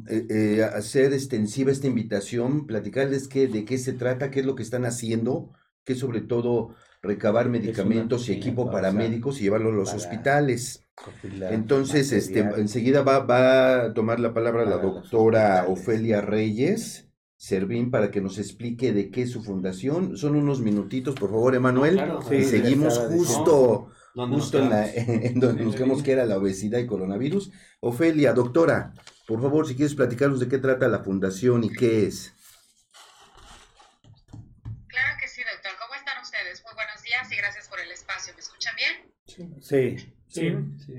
eh, 0.08 0.62
hacer 0.62 1.12
extensiva 1.12 1.70
esta 1.70 1.86
invitación, 1.86 2.66
platicarles 2.66 3.28
qué, 3.28 3.46
de 3.46 3.64
qué 3.66 3.76
se 3.76 3.92
trata, 3.92 4.30
qué 4.30 4.40
es 4.40 4.46
lo 4.46 4.54
que 4.54 4.62
están 4.62 4.86
haciendo, 4.86 5.52
que 5.84 5.94
sobre 5.94 6.22
todo 6.22 6.74
recabar 7.02 7.48
medicamentos 7.48 8.28
y 8.28 8.32
equipo 8.32 8.70
para 8.70 8.92
médicos 8.92 9.38
y 9.40 9.44
llevarlo 9.44 9.70
a 9.70 9.72
los 9.72 9.94
hospitales. 9.94 10.84
Entonces, 11.50 12.10
este, 12.12 12.40
enseguida 12.40 13.02
va, 13.02 13.20
va 13.20 13.84
a 13.84 13.94
tomar 13.94 14.18
la 14.20 14.34
palabra 14.34 14.64
la 14.64 14.78
doctora. 14.78 15.64
Ofelia 15.68 16.20
Reyes 16.20 17.08
Servín 17.36 17.92
para 17.92 18.10
que 18.10 18.20
nos 18.20 18.36
explique 18.38 18.92
de 18.92 19.10
qué 19.12 19.22
es 19.22 19.30
su 19.30 19.44
fundación. 19.44 20.16
Son 20.16 20.34
unos 20.34 20.60
minutitos, 20.60 21.14
por 21.14 21.30
favor, 21.30 21.54
Emanuel. 21.54 21.94
Claro. 21.94 22.20
y 22.32 22.42
Sí, 22.42 22.44
seguimos 22.44 22.98
justo, 22.98 23.90
¿Dónde 24.16 24.34
nos 24.36 24.42
justo 24.44 24.58
en, 24.58 24.70
la- 24.70 24.90
en 24.92 25.38
donde 25.38 25.64
nos 25.64 25.76
quedamos, 25.76 26.02
que 26.02 26.10
era 26.12 26.26
la 26.26 26.36
obesidad 26.38 26.80
y 26.80 26.86
coronavirus. 26.88 27.52
Ofelia, 27.78 28.32
doctora, 28.32 28.92
por 29.28 29.40
favor, 29.40 29.68
si 29.68 29.76
quieres 29.76 29.94
platicarnos 29.94 30.40
de 30.40 30.48
qué 30.48 30.58
trata 30.58 30.88
la 30.88 31.04
fundación 31.04 31.62
y 31.62 31.70
qué 31.70 32.06
es. 32.08 32.34
Claro 34.88 35.16
que 35.20 35.28
sí, 35.28 35.42
doctor. 35.52 35.72
¿Cómo 35.80 35.94
están 35.94 36.20
ustedes? 36.20 36.60
Muy 36.64 36.74
buenos 36.74 37.02
días 37.04 37.30
y 37.30 37.36
gracias 37.36 37.68
por 37.68 37.78
el 37.78 37.90
espacio. 37.92 38.34
¿Me 38.34 38.40
escuchan 38.40 38.74
bien? 39.46 39.62
Sí, 39.62 40.14
Sí. 40.28 40.50
Sí. 40.84 40.94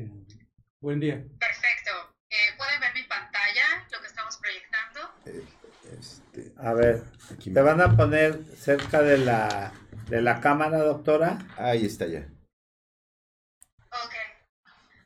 Buen 0.80 1.00
día. 1.00 1.16
Perfecto. 1.40 1.92
Eh, 2.30 2.36
¿Pueden 2.58 2.80
ver 2.80 2.94
mi 2.94 3.04
pantalla, 3.04 3.86
lo 3.92 4.00
que 4.02 4.08
estamos 4.08 4.38
proyectando? 4.38 5.14
Este, 6.00 6.54
a 6.58 6.74
ver, 6.74 7.04
aquí 7.34 7.52
te 7.54 7.62
van 7.62 7.82
a 7.82 7.96
poner 7.98 8.44
cerca 8.56 9.02
de 9.02 9.18
la, 9.18 9.72
de 10.08 10.22
la 10.22 10.40
cámara, 10.40 10.78
doctora. 10.80 11.38
Ahí 11.58 11.86
está 11.86 12.06
ya. 12.08 12.28
Ok. 13.92 14.14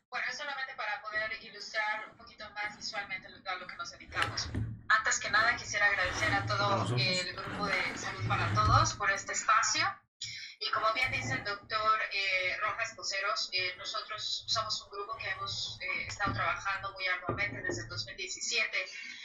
Bueno, 0.10 0.26
es 0.30 0.38
solamente 0.38 0.74
para 0.76 1.02
poder 1.02 1.32
ilustrar 1.44 2.10
un 2.12 2.18
poquito 2.18 2.50
más 2.52 2.78
visualmente 2.78 3.30
lo- 3.30 3.50
a 3.50 3.56
lo 3.56 3.68
que 3.68 3.76
nos 3.76 3.92
dedicamos. 3.92 4.50
Antes 4.90 5.20
que 5.20 5.32
nada, 5.32 5.56
quisiera 5.56 5.88
agradecer 5.88 6.34
a 6.34 6.46
todo 6.46 6.96
el 6.98 7.34
grupo 7.36 7.66
de 7.68 7.98
Salud 7.98 8.28
para 8.28 8.54
Todos 8.54 8.94
por 8.94 9.10
este 9.12 9.34
espacio. 9.34 9.84
Y 10.60 10.72
como 10.72 10.94
bien 10.94 11.12
dice 11.12 11.34
el 11.34 11.44
doctor 11.44 12.00
eh, 12.14 12.56
Eh, 13.04 13.76
nosotros 13.78 14.46
somos 14.48 14.82
un 14.84 14.90
grupo 14.90 15.18
que 15.18 15.30
hemos 15.30 15.78
eh, 15.82 16.08
estado 16.08 16.32
trabajando 16.32 16.90
muy 16.94 17.06
arduamente 17.06 17.62
desde 17.62 17.82
el 17.82 17.90
2017. 17.90 18.78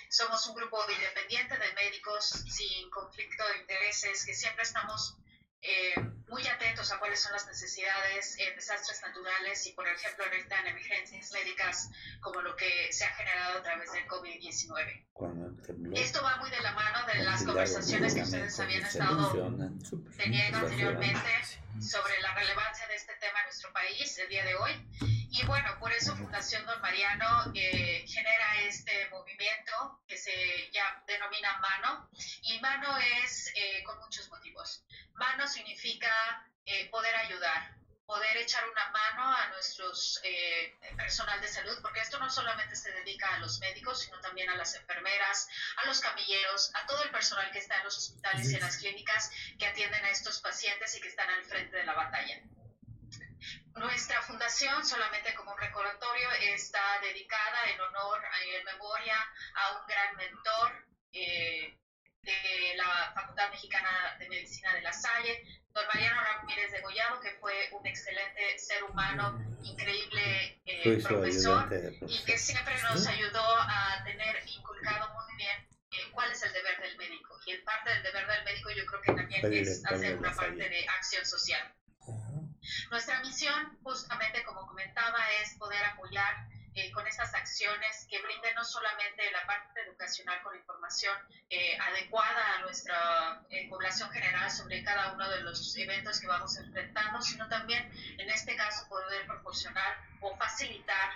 Somos 0.09 0.45
un 0.49 0.57
grupo 0.57 0.83
independiente 0.91 1.57
de 1.57 1.73
médicos 1.75 2.25
sin 2.51 2.91
conflicto 2.91 3.45
de 3.47 3.59
intereses 3.59 4.27
que 4.27 4.35
siempre 4.35 4.65
estamos 4.65 5.17
eh, 5.63 5.95
muy 6.27 6.45
atentos 6.49 6.91
a 6.91 6.99
cuáles 6.99 7.21
son 7.21 7.31
las 7.33 7.47
necesidades 7.47 8.37
en 8.41 8.57
desastres 8.57 9.01
naturales 9.01 9.65
y, 9.69 9.73
por 9.75 9.87
ejemplo, 9.87 10.25
ahorita 10.25 10.59
en 10.59 10.67
emergencias 10.67 11.31
médicas 11.31 11.89
como 12.21 12.43
lo 12.43 12.57
que 12.57 12.93
se 12.93 13.05
ha 13.05 13.15
generado 13.15 13.59
a 13.61 13.63
través 13.63 13.93
del 13.93 14.09
COVID-19. 14.09 15.07
Cuando 15.13 15.63
tembló, 15.63 15.97
Esto 15.97 16.21
va 16.25 16.37
muy 16.39 16.51
de 16.51 16.61
la 16.63 16.73
mano 16.73 17.07
de 17.07 17.23
las 17.23 17.45
conversaciones 17.45 18.13
que 18.13 18.23
ustedes 18.23 18.59
habían 18.59 18.83
estado 18.83 19.33
teniendo 20.17 20.59
anteriormente 20.59 21.31
sobre 21.81 22.21
la 22.21 22.35
relevancia 22.35 22.87
de 22.89 22.97
este 22.97 23.15
tema 23.17 23.41
en 23.41 23.47
nuestro 23.47 23.73
país 23.73 24.19
el 24.19 24.29
día 24.29 24.45
de 24.45 24.55
hoy. 24.55 24.73
Y 25.31 25.45
bueno, 25.47 25.79
por 25.79 25.93
eso 25.93 26.17
Fundación 26.17 26.65
Don 26.67 26.81
Mariano 26.81 27.53
eh, 27.55 28.05
genera 28.07 28.61
este 28.63 29.09
movimiento 29.11 30.01
que 30.07 30.17
se 30.17 30.71
ya 30.73 31.03
denomina 31.07 31.59
Mano. 31.59 32.09
Y 32.43 32.59
Mano 32.61 32.97
es 33.23 33.53
eh, 33.55 33.83
con 33.85 33.99
muchos 33.99 34.29
motivos. 34.31 34.85
Mano 35.15 35.47
significa 35.47 36.11
eh, 36.65 36.89
poder 36.91 37.15
ayudar. 37.15 37.78
Poder 38.09 38.39
echar 38.39 38.67
una 38.67 38.89
mano 38.89 39.37
a 39.37 39.49
nuestros 39.49 40.19
eh, 40.25 40.81
personal 40.97 41.39
de 41.43 41.47
salud, 41.47 41.77
porque 41.83 42.01
esto 42.01 42.19
no 42.19 42.31
solamente 42.31 42.75
se 42.75 42.91
dedica 42.91 43.35
a 43.35 43.39
los 43.39 43.61
médicos, 43.61 44.01
sino 44.01 44.19
también 44.21 44.49
a 44.49 44.57
las 44.57 44.75
enfermeras, 44.77 45.47
a 45.77 45.87
los 45.87 46.01
camilleros, 46.01 46.75
a 46.75 46.87
todo 46.87 47.03
el 47.03 47.11
personal 47.11 47.51
que 47.51 47.59
está 47.59 47.77
en 47.77 47.85
los 47.85 47.99
hospitales 47.99 48.51
y 48.51 48.55
en 48.55 48.63
las 48.63 48.79
clínicas 48.79 49.31
que 49.59 49.67
atienden 49.67 50.03
a 50.07 50.11
estos 50.11 50.41
pacientes 50.41 50.97
y 50.97 51.03
que 51.03 51.09
están 51.09 51.29
al 51.29 51.45
frente 51.45 51.77
de 51.77 51.85
la 51.85 51.93
batalla. 51.93 52.41
Nuestra 53.75 54.23
fundación, 54.23 54.87
solamente 54.87 55.35
como 55.35 55.53
un 55.53 55.59
recordatorio, 55.59 56.31
está 56.55 57.01
dedicada 57.03 57.71
en 57.71 57.81
honor 57.83 58.23
y 58.47 58.55
en 58.55 58.65
memoria 58.65 59.17
a 59.55 59.81
un 59.81 59.87
gran 59.87 60.17
mentor 60.17 60.87
eh, 61.13 61.79
de 62.23 62.77
la 62.77 63.13
Facultad 63.15 63.51
Mexicana 63.51 64.17
de 64.19 64.29
Medicina 64.29 64.75
de 64.75 64.83
La 64.83 64.93
Salle, 64.93 65.45
don 65.73 65.87
Mariano 65.87 66.21
Ramírez 66.21 66.73
de 66.73 66.81
Gollado, 66.81 67.21
que 67.21 67.31
fue 67.41 67.69
un 67.73 67.87
excelente 67.87 68.59
ser 68.59 68.85
humano, 68.85 69.39
increíble 69.63 70.61
eh, 70.65 71.03
profesor, 71.03 71.69
y 72.07 72.25
que 72.25 72.39
siempre 72.39 72.75
nos 72.83 73.07
ayudó 73.07 73.45
a 73.61 74.03
tener 74.05 74.43
inculcado 74.47 75.13
muy 75.15 75.37
bien 75.37 75.69
eh, 75.91 76.11
cuál 76.13 76.31
es 76.33 76.43
el 76.43 76.53
deber 76.53 76.81
del 76.81 76.97
médico. 76.97 77.39
Y 77.47 77.53
el 77.53 77.63
parte 77.63 77.91
del 77.91 78.03
deber 78.03 78.27
del 78.27 78.45
médico 78.45 78.71
yo 78.71 78.85
creo 78.87 79.01
que 79.03 79.13
también 79.13 79.53
es 79.53 79.85
hacer 79.85 80.17
una 80.17 80.35
parte 80.35 80.69
de 80.69 80.87
acción 80.89 81.25
social. 81.25 81.75
Nuestra 82.91 83.21
misión, 83.21 83.79
justamente 83.83 84.43
como 84.45 84.67
comentaba, 84.67 85.19
es 85.43 85.55
poder 85.59 85.83
apoyar 85.85 86.49
eh, 86.79 86.93
con 86.93 87.05
estas 87.09 87.35
acciones 87.35 88.07
que 88.09 88.23
brinden 88.23 88.55
no 88.55 88.65
solamente 88.65 89.29
la 89.33 89.45
parte 89.47 89.81
educacional 89.81 90.41
con 90.43 90.55
información 90.55 91.13
eh, 91.51 91.77
adecuada 91.77 92.55
a 92.55 92.61
nuestra 92.61 93.43
eh, 93.51 93.69
población 93.69 94.09
general 94.11 94.49
sobre 94.49 94.85
cada 94.85 95.13
uno 95.13 95.29
de 95.29 95.41
los 95.41 95.77
eventos 95.77 96.21
que 96.21 96.29
vamos 96.29 96.57
enfrentando, 96.57 97.21
sino 97.21 97.49
también, 97.49 97.91
en 98.19 98.31
este 98.31 98.55
caso, 98.55 98.89
poder 98.89 99.27
proporcionar 99.27 99.99
o 100.21 100.37
facilitar 100.37 101.11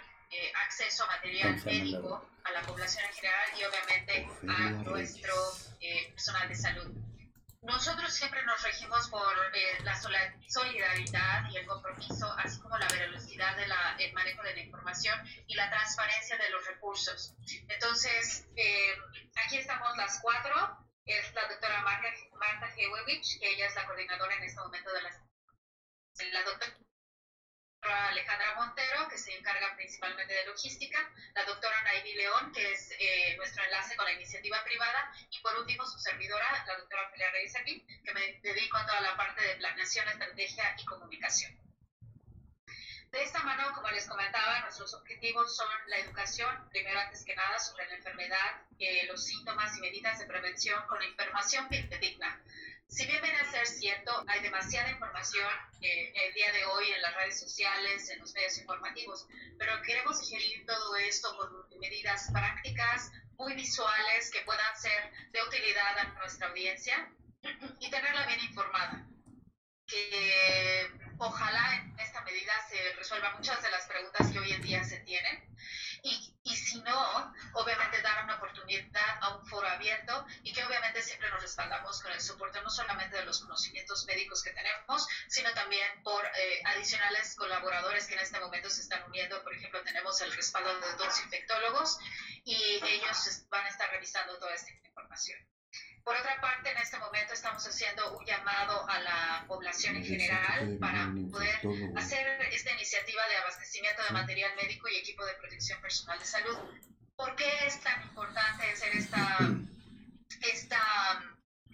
acceso 0.65 1.05
a 1.05 1.09
material 1.09 1.63
médico 1.65 2.27
a 2.45 2.53
la 2.53 2.63
población 2.63 3.05
en 3.05 3.13
general 3.13 3.51
y 3.55 3.65
obviamente 3.65 4.29
a 4.49 4.71
nuestro 4.71 5.35
personal 6.15 6.49
de 6.49 6.55
salud. 6.55 7.12
Nosotros 7.63 8.13
siempre 8.13 8.45
nos 8.45 8.61
regimos 8.61 9.09
por 9.09 9.33
eh, 9.55 9.83
la 9.85 9.95
solidaridad 10.49 11.49
y 11.49 11.57
el 11.57 11.67
compromiso, 11.67 12.33
así 12.39 12.61
como 12.61 12.77
la 12.77 12.89
velocidad 12.89 13.57
del 13.57 14.13
manejo 14.13 14.43
de 14.43 14.55
la 14.55 14.61
información 14.63 15.17
y 15.47 15.55
la 15.55 15.71
transparencia 15.71 16.37
de 16.39 16.51
los 16.51 16.67
recursos. 16.67 17.37
Entonces, 17.69 18.49
eh, 18.57 18.95
aquí 19.47 19.59
estamos 19.59 19.97
las 19.97 20.19
cuatro. 20.21 20.77
Es 21.07 21.33
la 21.35 21.47
doctora 21.49 21.83
Marta, 21.83 22.09
Marta 22.35 22.75
Hewewich, 22.77 23.39
que 23.39 23.51
ella 23.53 23.67
es 23.67 23.75
la 23.77 23.87
coordinadora 23.87 24.35
en 24.37 24.43
este 24.43 24.61
momento 24.61 24.93
de 24.93 25.03
la... 25.03 25.11
La 26.33 26.43
doctora 26.43 26.77
Alejandra 27.91 28.55
Montero, 28.55 29.09
que 29.09 29.19
se 29.19 29.37
encarga 29.37 29.75
principalmente 29.75 30.33
de 30.33 30.47
logística, 30.47 30.99
la 31.35 31.45
doctora 31.45 31.83
Naivi 31.83 32.15
León, 32.15 32.53
que 32.53 32.73
es 32.73 32.93
eh, 32.99 33.35
nuestro 33.37 33.65
enlace 33.65 33.97
con 33.97 34.05
la 34.05 34.13
iniciativa 34.13 34.63
privada, 34.63 35.13
y 35.31 35.41
por 35.41 35.57
último 35.59 35.85
su 35.85 35.99
servidora, 35.99 36.65
la 36.67 36.77
doctora 36.77 37.09
Felia 37.11 37.31
Reyes 37.33 37.57
aquí, 37.57 37.85
que 38.05 38.15
me 38.15 38.41
dedico 38.43 38.77
a 38.77 38.87
toda 38.87 39.01
la 39.01 39.17
parte 39.17 39.43
de 39.45 39.57
planeación, 39.57 40.09
estrategia 40.09 40.77
y 40.79 40.85
comunicación. 40.85 41.59
De 43.11 43.23
esta 43.23 43.43
mano, 43.43 43.75
como 43.75 43.91
les 43.91 44.09
comentaba, 44.09 44.61
nuestros 44.61 44.95
objetivos 44.95 45.55
son 45.55 45.69
la 45.89 45.99
educación, 45.99 46.69
primero 46.71 46.99
antes 46.99 47.25
que 47.25 47.35
nada, 47.35 47.59
sobre 47.59 47.87
la 47.89 47.97
enfermedad, 47.97 48.63
eh, 48.79 49.07
los 49.07 49.27
síntomas 49.27 49.77
y 49.77 49.81
medidas 49.81 50.19
de 50.19 50.27
prevención 50.27 50.87
con 50.87 51.03
información 51.03 51.69
digna 51.69 52.43
si 52.93 53.07
bien 53.07 53.23
viene 53.23 53.39
a 53.39 53.51
ser 53.51 53.67
cierto, 53.67 54.23
hay 54.29 54.43
demasiada 54.43 54.91
información 54.91 55.49
eh, 55.81 56.13
el 56.15 56.35
día 56.35 56.53
de 56.53 56.67
hoy 56.67 56.91
en 56.91 57.01
las 57.01 57.15
redes 57.17 57.41
sociales, 57.41 58.11
en 58.11 58.19
los 58.19 58.35
medios 58.35 58.59
informativos, 58.59 59.27
pero 59.59 59.81
queremos 59.81 60.21
digerir 60.21 60.67
todo 60.67 60.95
esto 60.97 61.35
con 61.39 61.81
medidas 61.81 62.31
prácticas, 62.31 63.11
muy 63.39 63.55
visuales, 63.55 64.31
que 64.31 64.43
puedan 64.43 64.77
ser 64.79 65.11
de 65.33 65.43
utilidad 65.43 65.99
a 66.01 66.05
nuestra 66.19 66.49
audiencia 66.49 67.11
y 67.81 67.91
tenerla 67.91 68.27
bien 68.27 68.41
informada. 68.41 69.07
Que 69.87 70.91
ojalá 71.17 71.77
en 71.77 71.99
esta 71.99 72.21
medida 72.23 72.53
se 72.69 72.93
resuelvan 72.97 73.37
muchas 73.37 73.63
de 73.63 73.71
las 73.71 73.87
preguntas 73.87 74.31
que 74.31 74.39
hoy 74.39 74.53
en 74.53 74.63
día 74.63 74.85
se 74.85 74.99
tienen 75.01 75.43
y, 76.03 76.35
y 76.43 76.57
si 76.57 76.81
no, 76.83 77.33
obviamente 77.55 78.03
dar 78.03 78.25
una 78.25 78.37
oportunidad 78.37 79.19
a 79.21 79.37
un 79.37 79.47
foro 79.47 79.69
abierto 79.69 80.27
y 80.43 80.53
que 80.53 80.65
obviamente 80.65 81.01
siempre 81.03 81.31
nos 81.31 81.41
respaldamos 81.43 82.03
con 82.03 82.13
el 82.13 82.21
soporte 82.21 82.61
no 82.61 82.71
solamente 82.71 83.17
de 83.17 83.25
los 83.25 83.41
conocimientos 83.41 84.05
médicos 84.07 84.43
que 84.43 84.51
tenemos, 84.51 85.07
sino 85.29 85.53
también 85.55 86.03
por 86.03 86.25
eh, 86.25 86.63
adicionales 86.67 87.37
colaboradores 87.37 88.07
que 88.07 88.15
en 88.15 88.21
este 88.21 88.41
momento 88.41 88.69
se 88.69 88.81
están 88.81 89.03
uniendo. 89.05 89.43
Por 89.45 89.55
ejemplo, 89.55 89.83
tenemos 89.85 90.21
el 90.21 90.33
respaldo 90.33 90.75
de 90.81 90.93
dos 90.97 91.21
infectólogos 91.21 91.99
y 92.45 92.57
ellos 92.85 93.45
van 93.49 93.65
a 93.65 93.69
estar 93.69 93.89
revisando 93.91 94.37
toda 94.39 94.55
esta 94.55 94.71
información. 94.71 95.39
Por 96.05 96.17
otra 96.17 96.41
parte, 96.41 96.71
en 96.71 96.79
este 96.79 96.99
momento 96.99 97.33
estamos 97.33 97.65
haciendo 97.65 98.19
un 98.19 98.25
llamado 98.25 98.89
a 98.89 99.01
la 99.01 99.45
población 99.47 99.97
en 99.97 100.05
general 100.05 100.77
para 100.81 101.13
poder 101.31 101.61
hacer 101.97 102.43
esta 102.51 102.73
iniciativa 102.73 103.23
de 103.29 103.37
abastecimiento 103.37 104.03
de 104.03 104.11
material 104.11 104.51
médico 104.57 104.89
y 104.89 104.97
equipo 104.97 105.25
de 105.25 105.35
protección 105.35 105.81
personal 105.81 106.19
de 106.19 106.25
salud. 106.25 106.59
¿Por 107.15 107.37
qué 107.37 107.67
es 107.67 107.81
tan 107.83 108.03
importante 108.03 108.65
hacer 108.73 108.97
esta, 108.97 109.39
esta, 110.53 111.23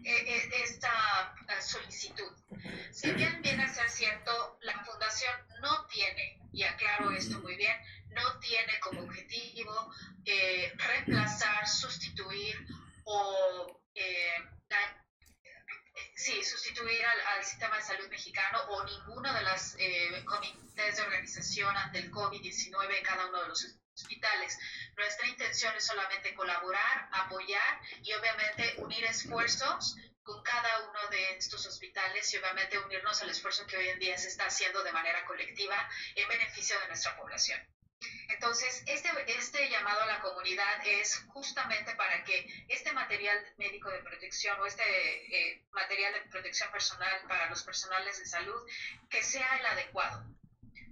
e, 0.05 0.11
e, 0.11 0.63
esta 0.63 1.35
eh, 1.49 1.63
solicitud? 1.63 2.31
Si 2.93 3.11
bien 3.13 3.41
viene 3.41 3.65
a 3.65 3.69
ser 3.69 3.89
cierto, 3.89 4.59
la 4.61 4.85
fundación 4.85 5.33
no 5.63 5.87
tiene, 5.87 6.39
y 6.53 6.65
aclaro 6.65 7.13
esto 7.13 7.39
muy 7.41 7.57
bien, 7.57 7.77
no 8.11 8.39
tiene 8.41 8.79
como 8.81 9.03
objetivo 9.03 9.91
eh, 10.27 10.71
reemplazar, 10.77 11.67
sustituir 11.67 12.67
o 13.05 13.81
eh, 13.99 14.49
sí, 16.15 16.45
sustituir 16.45 17.05
al, 17.05 17.45
sistema 17.45 17.77
de 17.77 17.83
salud 17.83 18.09
mexicano 18.09 18.61
o 18.69 18.85
ninguno 18.85 19.33
de 19.33 19.43
los 19.43 19.75
eh, 19.79 20.25
comités 20.25 20.97
de 20.97 21.03
organización 21.03 21.77
ante 21.77 21.99
el 21.99 22.11
COVID-19 22.13 22.99
en 22.99 23.05
cada 23.05 23.27
uno 23.27 23.43
de 23.43 23.49
los 23.49 23.77
hospitales. 23.95 24.59
Nuestra 24.97 25.27
intención 25.27 25.75
es 25.77 25.87
solamente 25.87 26.35
colaborar, 26.35 27.09
apoyar 27.13 27.81
y 28.03 28.13
obviamente 28.13 28.75
unir 28.79 29.05
esfuerzos 29.05 29.97
con 30.23 30.43
cada 30.43 30.89
uno 30.89 31.09
de 31.11 31.37
estos 31.37 31.67
hospitales 31.67 32.33
y 32.33 32.37
obviamente 32.37 32.79
unirnos 32.79 33.21
al 33.23 33.31
esfuerzo 33.31 33.67
que 33.67 33.79
hoy 33.79 33.89
en 33.89 33.99
día 33.99 34.17
se 34.19 34.29
está 34.29 34.47
haciendo 34.47 34.85
de 34.85 34.93
manera 34.93 35.25
colectiva 35.25 35.89
en 36.15 36.29
beneficio 36.29 36.79
de 36.81 36.89
nuestra 36.89 37.17
población. 37.17 37.61
Entonces, 38.29 38.83
este, 38.87 39.11
este 39.27 39.69
llamado 39.69 40.03
a 40.03 40.07
la 40.07 40.21
comunidad 40.21 40.87
es 40.87 41.25
justamente 41.29 41.95
para 41.97 42.23
que 42.25 42.47
este 42.69 42.93
material 42.93 43.37
médico 43.57 43.91
de 43.91 44.01
protección 44.01 44.59
o 44.61 44.67
este 44.67 44.83
eh, 44.85 45.65
material 45.73 46.13
de 46.13 46.21
protección 46.31 46.71
personal 46.71 47.21
para 47.27 47.49
los 47.51 47.63
personales 47.65 48.19
de 48.19 48.27
salud, 48.27 48.63
que 49.11 49.23
sea 49.23 49.59
el 49.59 49.67
adecuado. 49.67 50.25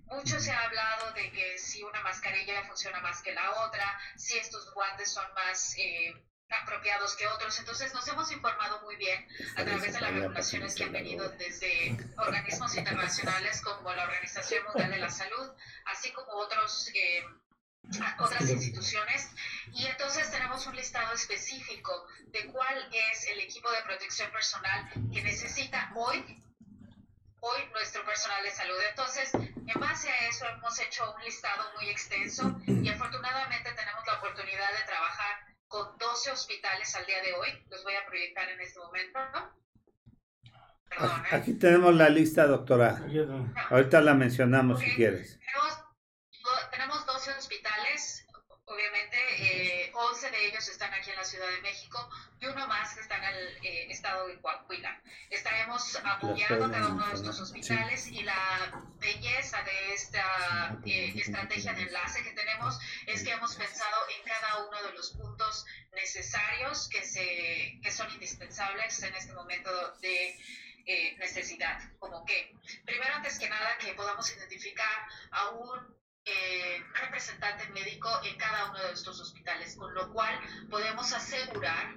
Mucho 0.06 0.40
se 0.40 0.52
ha 0.52 0.62
hablado 0.62 1.12
de 1.12 1.30
que 1.30 1.58
si 1.58 1.82
una 1.82 2.00
mascarilla 2.00 2.64
funciona 2.64 3.00
más 3.00 3.22
que 3.22 3.32
la 3.32 3.66
otra, 3.66 3.98
si 4.16 4.38
estos 4.38 4.72
guantes 4.72 5.12
son 5.12 5.32
más 5.34 5.76
eh, 5.78 6.14
apropiados 6.50 7.16
que 7.16 7.26
otros. 7.26 7.58
Entonces 7.58 7.92
nos 7.94 8.06
hemos 8.08 8.30
informado 8.30 8.80
muy 8.82 8.96
bien 8.96 9.26
a 9.56 9.64
través 9.64 9.92
de 9.92 10.00
las 10.00 10.12
regulaciones 10.12 10.74
que 10.74 10.84
han 10.84 10.92
venido 10.92 11.28
desde 11.30 11.96
organismos 12.16 12.74
internacionales 12.76 13.60
como 13.62 13.92
la 13.92 14.04
Organización 14.04 14.64
Mundial 14.64 14.90
de 14.90 14.98
la 14.98 15.10
Salud, 15.10 15.50
así 15.86 16.12
como 16.12 16.32
otros, 16.32 16.90
eh, 16.94 17.24
otras 18.18 18.48
instituciones. 18.50 19.28
Y 19.72 19.86
entonces 19.86 20.30
tenemos 20.30 20.66
un 20.66 20.76
listado 20.76 21.12
específico 21.14 22.06
de 22.26 22.46
cuál 22.46 22.88
es 22.92 23.26
el 23.28 23.40
equipo 23.40 23.70
de 23.72 23.82
protección 23.82 24.30
personal 24.30 24.90
que 25.12 25.22
necesita 25.22 25.92
hoy 25.94 26.42
hoy 27.40 27.60
nuestro 27.72 28.04
personal 28.04 28.42
de 28.42 28.50
salud. 28.50 28.76
Entonces, 28.90 29.30
en 29.34 29.80
base 29.80 30.10
a 30.10 30.28
eso 30.28 30.46
hemos 30.48 30.78
hecho 30.80 31.14
un 31.14 31.22
listado 31.22 31.64
muy 31.76 31.88
extenso 31.90 32.60
y 32.66 32.88
afortunadamente 32.88 33.70
tenemos 33.72 34.04
la 34.06 34.14
oportunidad 34.14 34.72
de 34.72 34.84
trabajar 34.84 35.55
con 35.68 35.96
12 35.98 36.30
hospitales 36.30 36.94
al 36.94 37.06
día 37.06 37.22
de 37.22 37.34
hoy. 37.34 37.48
Los 37.70 37.82
voy 37.82 37.94
a 37.94 38.06
proyectar 38.06 38.48
en 38.48 38.60
este 38.60 38.78
momento. 38.78 39.18
Perdón, 40.88 41.24
¿eh? 41.26 41.34
Aquí 41.36 41.54
tenemos 41.54 41.94
la 41.94 42.08
lista, 42.08 42.46
doctora. 42.46 43.02
Ahorita 43.70 44.00
la 44.00 44.14
mencionamos 44.14 44.80
si 44.80 44.94
quieres. 44.94 45.38
Tenemos, 45.38 46.70
tenemos 46.70 47.06
12 47.06 47.30
hospitales 47.32 48.15
obviamente 48.76 49.16
eh, 49.38 49.90
11 49.94 50.30
de 50.30 50.46
ellos 50.48 50.68
están 50.68 50.92
aquí 50.92 51.10
en 51.10 51.16
la 51.16 51.24
Ciudad 51.24 51.48
de 51.48 51.62
México 51.62 52.10
y 52.38 52.46
uno 52.46 52.68
más 52.68 52.94
está 52.98 53.16
en 53.16 53.24
el 53.24 53.56
eh, 53.64 53.86
estado 53.90 54.28
de 54.28 54.38
Coahuila. 54.38 55.00
Estaremos 55.30 55.96
apoyando 56.04 56.70
cada 56.70 56.88
uno 56.88 57.06
de 57.08 57.14
estos 57.14 57.40
hospitales 57.40 58.06
y 58.08 58.22
la 58.22 58.82
belleza 58.98 59.62
de 59.62 59.94
esta 59.94 60.76
eh, 60.84 61.14
estrategia 61.16 61.72
de 61.72 61.82
enlace 61.82 62.22
que 62.22 62.32
tenemos 62.32 62.78
es 63.06 63.24
que 63.24 63.30
hemos 63.30 63.54
pensado 63.56 63.96
en 64.14 64.28
cada 64.28 64.66
uno 64.66 64.82
de 64.82 64.92
los 64.92 65.12
puntos 65.12 65.64
necesarios 65.94 66.88
que, 66.90 67.02
se, 67.02 67.80
que 67.82 67.90
son 67.90 68.12
indispensables 68.12 69.02
en 69.02 69.14
este 69.14 69.32
momento 69.32 69.70
de 70.02 70.38
eh, 70.84 71.16
necesidad, 71.18 71.80
como 71.98 72.24
que, 72.26 72.54
primero 72.84 73.14
antes 73.14 73.38
que 73.38 73.48
nada, 73.48 73.76
que 73.78 73.94
podamos 73.94 74.30
identificar 74.36 75.08
a 75.30 75.48
un 75.50 75.96
eh, 76.26 76.84
representante 76.94 77.68
médico 77.68 78.10
en 78.24 78.36
cada 78.36 78.70
uno 78.70 78.82
de 78.82 78.92
estos 78.92 79.20
hospitales, 79.20 79.76
con 79.76 79.94
lo 79.94 80.12
cual 80.12 80.38
podemos 80.68 81.12
asegurar 81.12 81.94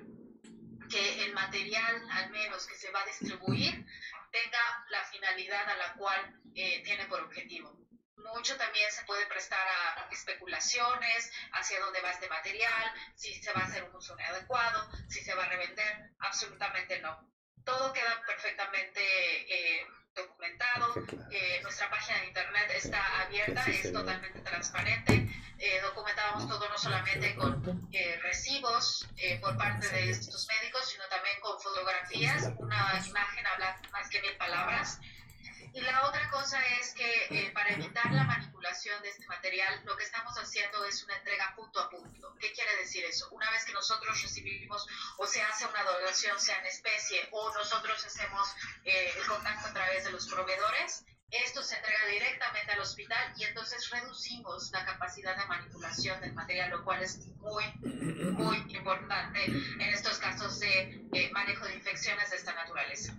que 0.89 1.23
el 1.23 1.34
material, 1.34 2.07
al 2.11 2.30
menos 2.30 2.67
que 2.67 2.75
se 2.75 2.91
va 2.91 3.01
a 3.01 3.05
distribuir, 3.05 3.86
tenga 4.32 4.86
la 4.89 5.03
finalidad 5.05 5.67
a 5.67 5.75
la 5.77 5.93
cual 5.93 6.41
eh, 6.53 6.84
tiene 6.84 7.05
por 7.05 7.21
objetivo. 7.21 7.75
Mucho 8.17 8.55
también 8.57 8.91
se 8.91 9.03
puede 9.05 9.25
prestar 9.27 9.65
a 9.67 10.09
especulaciones 10.11 11.32
hacia 11.53 11.80
dónde 11.80 12.01
va 12.01 12.11
este 12.11 12.30
material, 12.30 12.93
si 13.15 13.34
se 13.41 13.51
va 13.53 13.61
a 13.61 13.65
hacer 13.65 13.84
un 13.84 13.95
uso 13.95 14.13
inadecuado, 14.13 14.91
si 15.07 15.23
se 15.23 15.34
va 15.34 15.45
a 15.45 15.49
revender, 15.49 16.11
absolutamente 16.19 16.99
no. 16.99 17.32
Todo 17.63 17.93
queda 17.93 18.23
perfectamente 18.25 19.01
eh, 19.01 19.88
documentado. 20.16 20.93
Eh, 21.32 21.60
nuestra 21.62 21.89
página 21.89 22.20
de 22.20 22.28
internet 22.28 22.72
está 22.76 23.22
abierta, 23.22 23.64
es 23.66 23.91
totalmente 23.91 24.39
transparente. 24.41 25.30
Eh, 25.60 25.82
documentábamos 25.82 26.47
todo 26.47 26.70
no 26.70 26.78
solamente 26.78 27.36
con 27.36 27.89
eh, 27.91 28.20
recibos 28.24 29.07
eh, 29.18 29.39
por 29.41 29.57
parte 29.57 29.88
de 29.89 30.12
estos 30.12 30.47
médicos, 30.47 30.89
sino 30.89 31.03
también 31.10 31.36
con 31.41 31.60
fotografías. 31.60 32.49
Una 32.57 33.01
imagen 33.05 33.47
habla 33.47 33.82
más 33.91 34.10
que 34.10 34.22
mil 34.22 34.36
palabras. 34.38 34.99
Y 35.74 35.82
la 35.82 36.07
otra 36.07 36.30
cosa 36.32 36.60
es 36.80 36.93
que 36.93 37.28
eh, 37.30 37.51
para 37.53 37.70
evitar 37.70 38.12
la 38.12 38.24
manipulación 38.24 38.49
de 38.80 39.09
este 39.09 39.27
material, 39.27 39.82
lo 39.84 39.97
que 39.97 40.05
estamos 40.05 40.34
haciendo 40.38 40.86
es 40.86 41.03
una 41.03 41.17
entrega 41.17 41.53
punto 41.53 41.82
a 41.82 41.89
punto. 41.89 42.34
¿Qué 42.39 42.53
quiere 42.53 42.77
decir 42.77 43.03
eso? 43.03 43.27
Una 43.32 43.51
vez 43.51 43.65
que 43.65 43.73
nosotros 43.73 44.21
recibimos 44.21 44.88
o 45.17 45.27
se 45.27 45.41
hace 45.41 45.65
una 45.65 45.84
donación, 45.84 46.39
sea 46.39 46.59
en 46.59 46.65
especie, 46.65 47.27
o 47.32 47.53
nosotros 47.53 48.05
hacemos 48.05 48.47
eh, 48.86 49.13
el 49.17 49.27
contacto 49.27 49.67
a 49.67 49.73
través 49.73 50.05
de 50.05 50.11
los 50.11 50.27
proveedores, 50.27 51.03
esto 51.30 51.61
se 51.61 51.75
entrega 51.75 52.05
directamente 52.09 52.71
al 52.71 52.80
hospital 52.80 53.34
y 53.36 53.43
entonces 53.43 53.89
reducimos 53.89 54.71
la 54.71 54.86
capacidad 54.86 55.38
de 55.38 55.45
manipulación 55.45 56.21
del 56.21 56.34
material, 56.34 56.69
lo 56.69 56.84
cual 56.86 57.03
es 57.03 57.19
muy, 57.36 57.65
muy 58.32 58.57
importante 58.75 59.43
en 59.43 59.82
estos 59.82 60.17
casos 60.19 60.57
de 60.59 61.05
eh, 61.11 61.30
manejo 61.34 61.65
de 61.65 61.75
infecciones 61.75 62.30
de 62.30 62.38
esta 62.38 62.53
naturaleza. 62.53 63.13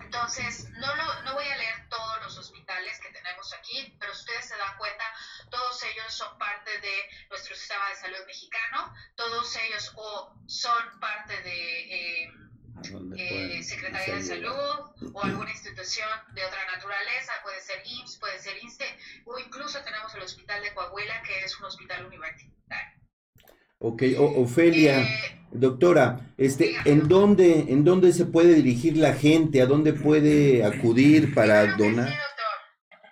Entonces, 0.00 0.68
no, 0.70 0.94
lo, 0.94 1.22
no 1.22 1.34
voy 1.34 1.46
a 1.46 1.56
leer 1.56 1.88
todos 1.88 2.22
los 2.22 2.38
hospitales 2.38 2.98
que 3.00 3.10
tenemos 3.10 3.52
aquí, 3.54 3.96
pero 3.98 4.12
ustedes 4.12 4.46
se 4.46 4.56
dan 4.56 4.76
cuenta, 4.78 5.04
todos 5.50 5.82
ellos 5.84 6.12
son 6.12 6.36
parte 6.38 6.78
de 6.80 7.26
nuestro 7.30 7.54
sistema 7.54 7.88
de 7.90 7.96
salud 7.96 8.26
mexicano, 8.26 8.94
todos 9.16 9.56
ellos 9.56 9.92
o 9.96 10.34
son 10.46 11.00
parte 11.00 11.40
de 11.42 12.24
eh, 12.24 12.32
eh, 13.16 13.62
Secretaría 13.62 14.16
de 14.16 14.22
Salud 14.22 14.90
o 15.12 15.22
alguna 15.24 15.50
institución 15.50 16.08
de 16.32 16.44
otra 16.44 16.64
naturaleza, 16.66 17.32
puede 17.42 17.60
ser 17.60 17.82
IMSS, 17.84 18.18
puede 18.18 18.38
ser 18.38 18.62
INSTE, 18.62 18.98
o 19.24 19.38
incluso 19.38 19.82
tenemos 19.82 20.14
el 20.14 20.22
Hospital 20.22 20.62
de 20.62 20.74
Coahuila, 20.74 21.22
que 21.22 21.44
es 21.44 21.58
un 21.58 21.66
hospital 21.66 22.06
universitario. 22.06 23.03
Ok, 23.86 24.00
o- 24.18 24.40
Ofelia, 24.42 25.00
Eh, 25.02 25.46
doctora, 25.52 26.32
este, 26.38 26.74
¿en 26.86 27.06
dónde, 27.06 27.66
¿en 27.68 27.84
dónde 27.84 28.14
se 28.14 28.24
puede 28.24 28.54
dirigir 28.54 28.96
la 28.96 29.12
gente? 29.12 29.60
¿A 29.60 29.66
dónde 29.66 29.92
puede 29.92 30.64
acudir 30.64 31.34
para 31.34 31.60
Claro 31.64 31.76
que 31.76 31.82
donar? 31.84 32.08
sí, 32.08 32.16
doctor. 32.16 32.56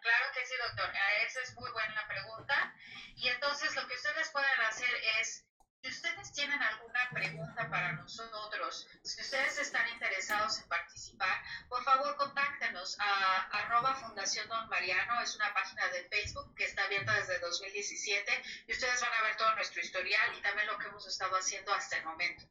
Claro 0.00 0.26
que 0.32 0.40
sí, 0.48 0.54
doctor. 0.66 0.88
Esa 1.28 1.40
es 1.44 1.54
muy 1.60 1.70
buena 1.72 2.00
pregunta. 2.08 2.74
Y 3.16 3.28
entonces 3.28 3.68
lo 3.76 3.86
que 3.86 3.94
ustedes 4.00 4.30
pueden 4.32 4.60
hacer 4.66 4.88
es, 5.20 5.44
si 5.82 5.90
ustedes 5.90 6.32
tienen 6.32 6.62
alguna 6.62 7.00
pregunta 7.12 7.68
para 7.68 7.92
nosotros, 7.92 8.88
si 9.04 9.20
ustedes 9.20 9.58
están 9.60 9.84
interesados 9.92 10.58
en 10.62 10.68
participar, 10.68 11.36
por 11.68 11.84
favor 11.84 12.16
contáctenos 12.16 12.96
a 12.98 13.51
arroba 13.82 13.94
Fundación 13.96 14.48
Don 14.48 14.68
Mariano, 14.68 15.20
es 15.22 15.34
una 15.34 15.52
página 15.52 15.86
de 15.88 16.04
Facebook 16.08 16.54
que 16.54 16.64
está 16.64 16.84
abierta 16.84 17.14
desde 17.14 17.38
2017 17.40 18.42
y 18.68 18.72
ustedes 18.72 19.00
van 19.00 19.12
a 19.12 19.22
ver 19.22 19.36
todo 19.36 19.54
nuestro 19.56 19.80
historial 19.80 20.34
y 20.38 20.40
también 20.40 20.66
lo 20.68 20.78
que 20.78 20.86
hemos 20.86 21.06
estado 21.06 21.34
haciendo 21.36 21.72
hasta 21.74 21.96
el 21.98 22.04
momento. 22.04 22.44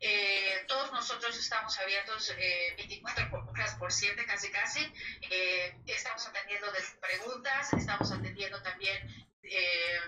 Eh, 0.00 0.64
todos 0.66 0.90
nosotros 0.92 1.38
estamos 1.38 1.78
abiertos 1.78 2.34
eh, 2.38 2.74
24 2.78 3.30
por- 3.30 3.48
horas 3.50 3.74
por 3.74 3.92
7 3.92 4.24
casi 4.24 4.50
casi. 4.50 4.80
Eh, 5.30 5.76
estamos 5.86 6.26
atendiendo 6.26 6.68
preguntas, 7.00 7.72
estamos 7.74 8.10
atendiendo 8.10 8.62
también 8.62 9.28
eh, 9.42 10.00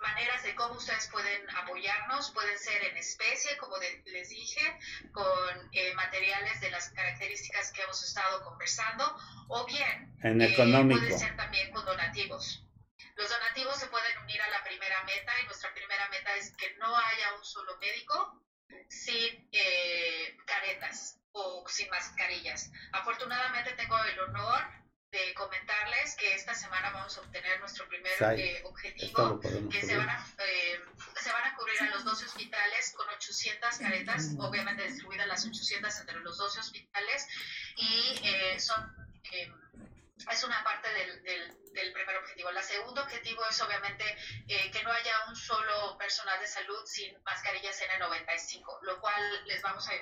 maneras 0.00 0.42
de 0.42 0.54
cómo 0.54 0.74
ustedes 0.74 1.08
pueden 1.08 1.48
apoyarnos. 1.56 2.30
Pueden 2.32 2.58
ser 2.58 2.82
en 2.84 2.96
especie, 2.96 3.56
como 3.56 3.78
de- 3.78 4.02
les 4.06 4.28
dije, 4.28 4.78
con 5.12 5.68
eh, 5.72 5.92
materiales 5.94 6.60
de 6.60 6.70
las 6.70 6.90
características 6.90 7.72
que 7.72 7.82
hemos 7.82 8.02
estado 8.02 8.42
conversando, 8.44 9.16
o 9.48 9.64
bien 9.66 10.16
En 10.22 10.40
eh, 10.40 10.46
económico. 10.52 11.00
puede 11.00 11.18
ser 11.18 11.36
también 11.36 11.70
con 11.72 11.84
donativos. 11.84 12.64
Los 13.16 13.28
donativos 13.28 13.76
se 13.78 13.86
pueden 13.88 14.16
unir 14.18 14.40
a 14.40 14.48
la 14.50 14.62
primera 14.64 15.02
meta 15.04 15.32
y 15.40 15.44
nuestra 15.44 15.72
primera 15.74 16.08
meta 16.08 16.34
es 16.36 16.54
que 16.56 16.74
no 16.76 16.96
haya 16.96 17.34
un 17.34 17.44
solo 17.44 17.76
médico 17.78 18.42
sin 18.88 19.48
eh, 19.52 20.36
caretas 20.46 21.18
o 21.32 21.64
sin 21.68 21.88
mascarillas. 21.90 22.70
Afortunadamente 22.92 23.72
tengo 23.72 23.98
el 24.04 24.18
honor 24.20 24.62
de 25.12 25.34
comentarles 25.34 26.16
que 26.16 26.34
esta 26.34 26.54
semana 26.54 26.90
vamos 26.90 27.16
a 27.18 27.20
obtener 27.20 27.60
nuestro 27.60 27.86
primer 27.86 28.12
eh, 28.38 28.62
objetivo 28.64 29.38
que 29.70 29.82
se 29.82 29.94
van, 29.94 30.08
a, 30.08 30.26
eh, 30.38 30.80
se 31.20 31.30
van 31.30 31.44
a 31.44 31.54
cubrir 31.54 31.82
a 31.82 31.90
los 31.90 32.04
12 32.04 32.24
hospitales 32.24 32.94
con 32.96 33.06
800 33.10 33.76
caretas, 33.76 34.30
obviamente 34.38 34.84
distribuidas 34.84 35.26
las 35.28 35.44
800 35.44 36.00
entre 36.00 36.20
los 36.20 36.38
12 36.38 36.60
hospitales 36.60 37.28
y 37.76 38.20
eh, 38.24 38.58
son... 38.58 38.90
es 40.30 40.44
una 40.44 40.62
parte 40.62 40.88
del, 40.92 41.22
del, 41.22 41.92
primer 41.92 42.16
objetivo. 42.18 42.50
El 42.50 42.62
segundo 42.62 43.02
objetivo 43.02 43.44
es 43.46 43.60
obviamente 43.60 44.04
eh, 44.48 44.70
que 44.70 44.82
no 44.82 44.92
haya 44.92 45.26
un 45.28 45.36
solo 45.36 45.96
personal 45.98 46.38
de 46.40 46.46
salud 46.46 46.84
sin 46.86 47.20
mascarillas 47.24 47.80
N95, 47.80 48.82
lo 48.82 49.00
cual 49.00 49.46
les 49.46 49.60
vamos 49.62 49.88
a 49.88 49.92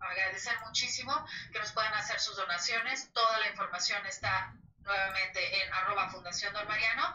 agradecer 0.00 0.58
muchísimo 0.60 1.26
que 1.52 1.58
nos 1.58 1.72
puedan 1.72 1.94
hacer 1.94 2.20
sus 2.20 2.36
donaciones. 2.36 3.12
Toda 3.12 3.38
la 3.38 3.48
información 3.48 4.04
está 4.06 4.54
nuevamente 4.80 5.62
en 5.62 5.72
arroba 5.72 6.10
Fundación 6.10 6.52
Don 6.52 6.66
Mariano 6.68 7.12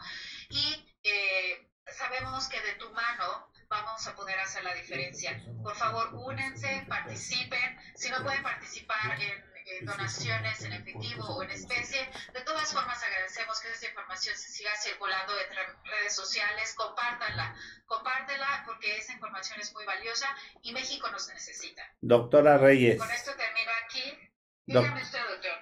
y 0.50 0.94
eh, 1.02 1.68
sabemos 1.86 2.48
que 2.48 2.60
de 2.60 2.74
tu 2.74 2.90
mano 2.90 3.50
vamos 3.68 4.06
a 4.06 4.14
poder 4.14 4.38
hacer 4.38 4.62
la 4.64 4.74
diferencia. 4.74 5.40
Por 5.62 5.74
favor, 5.74 6.10
únense, 6.14 6.84
participen. 6.88 7.78
Si 7.96 8.10
no 8.10 8.22
pueden 8.22 8.42
participar 8.42 9.18
en 9.20 9.51
eh, 9.66 9.84
donaciones 9.84 10.62
en 10.62 10.72
efectivo 10.72 11.24
o 11.24 11.42
en 11.42 11.50
especie, 11.50 11.98
de 12.32 12.40
todas 12.42 12.72
formas 12.72 13.02
agradecemos 13.02 13.60
que 13.60 13.70
esta 13.70 13.86
información 13.88 14.36
se 14.36 14.48
siga 14.50 14.70
circulando 14.76 15.32
entre 15.38 15.62
redes 15.84 16.14
sociales. 16.14 16.74
Compártanla, 16.76 17.54
compártela 17.86 18.62
porque 18.66 18.96
esa 18.96 19.12
información 19.12 19.60
es 19.60 19.72
muy 19.74 19.84
valiosa 19.84 20.26
y 20.62 20.72
México 20.72 21.10
nos 21.10 21.28
necesita. 21.28 21.82
Doctora 22.00 22.58
Reyes, 22.58 22.98
Con 22.98 23.10
esto 23.10 23.32
termino 23.36 23.70
aquí. 23.84 24.30
Dígame 24.66 25.02
usted, 25.02 25.18
doctor. 25.28 25.52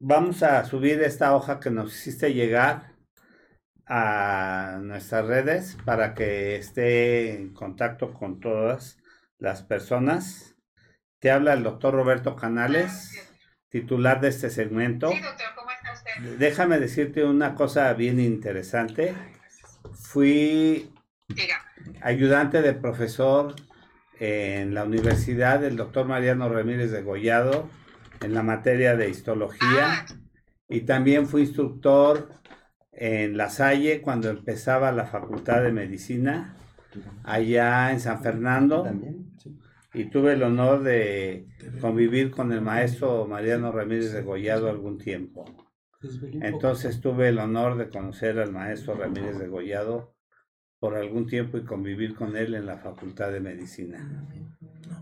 vamos 0.00 0.42
a 0.42 0.64
subir 0.64 1.02
esta 1.02 1.34
hoja 1.34 1.60
que 1.60 1.70
nos 1.70 1.92
hiciste 1.94 2.32
llegar 2.32 2.94
a 3.86 4.78
nuestras 4.80 5.26
redes 5.26 5.76
para 5.84 6.14
que 6.14 6.56
esté 6.56 7.34
en 7.34 7.52
contacto 7.52 8.14
con 8.14 8.40
todas 8.40 8.98
las 9.38 9.62
personas. 9.62 10.56
Te 11.20 11.30
habla 11.30 11.52
el 11.54 11.62
doctor 11.62 11.94
Roberto 11.94 12.36
Canales, 12.36 13.33
titular 13.74 14.20
de 14.20 14.28
este 14.28 14.50
segmento. 14.50 15.10
Sí, 15.10 15.18
doctor, 15.18 15.46
¿cómo 15.56 15.68
está 15.72 15.92
usted? 15.92 16.38
Déjame 16.38 16.78
decirte 16.78 17.24
una 17.24 17.56
cosa 17.56 17.92
bien 17.94 18.20
interesante. 18.20 19.12
Fui 19.94 20.92
Diga. 21.26 21.56
ayudante 22.00 22.62
de 22.62 22.74
profesor 22.74 23.56
en 24.20 24.74
la 24.74 24.84
Universidad 24.84 25.58
del 25.58 25.74
doctor 25.76 26.06
Mariano 26.06 26.48
Ramírez 26.48 26.92
de 26.92 27.02
Gollado 27.02 27.68
en 28.20 28.32
la 28.32 28.44
materia 28.44 28.94
de 28.96 29.10
histología 29.10 29.86
Ah, 29.86 30.06
y 30.68 30.82
también 30.82 31.26
fui 31.26 31.42
instructor 31.42 32.28
en 32.92 33.36
La 33.36 33.50
Salle 33.50 34.00
cuando 34.02 34.30
empezaba 34.30 34.92
la 34.92 35.06
Facultad 35.06 35.62
de 35.64 35.72
Medicina 35.72 36.54
allá 37.24 37.90
en 37.90 37.98
San 37.98 38.22
Fernando 38.22 38.84
También, 38.84 39.32
sí. 39.42 39.58
Y 39.94 40.06
tuve 40.06 40.32
el 40.32 40.42
honor 40.42 40.82
de 40.82 41.46
convivir 41.80 42.30
con 42.30 42.52
el 42.52 42.60
maestro 42.60 43.26
Mariano 43.26 43.72
Ramírez 43.72 44.12
de 44.12 44.22
Gollado 44.22 44.68
algún 44.68 44.98
tiempo. 44.98 45.44
Entonces 46.42 47.00
tuve 47.00 47.28
el 47.28 47.38
honor 47.38 47.78
de 47.78 47.88
conocer 47.88 48.38
al 48.38 48.52
maestro 48.52 48.94
Ramírez 48.94 49.38
de 49.38 49.48
Gollado 49.48 50.14
por 50.78 50.96
algún 50.96 51.26
tiempo 51.26 51.56
y 51.56 51.64
convivir 51.64 52.14
con 52.14 52.36
él 52.36 52.54
en 52.54 52.66
la 52.66 52.76
Facultad 52.76 53.32
de 53.32 53.40
Medicina. 53.40 54.26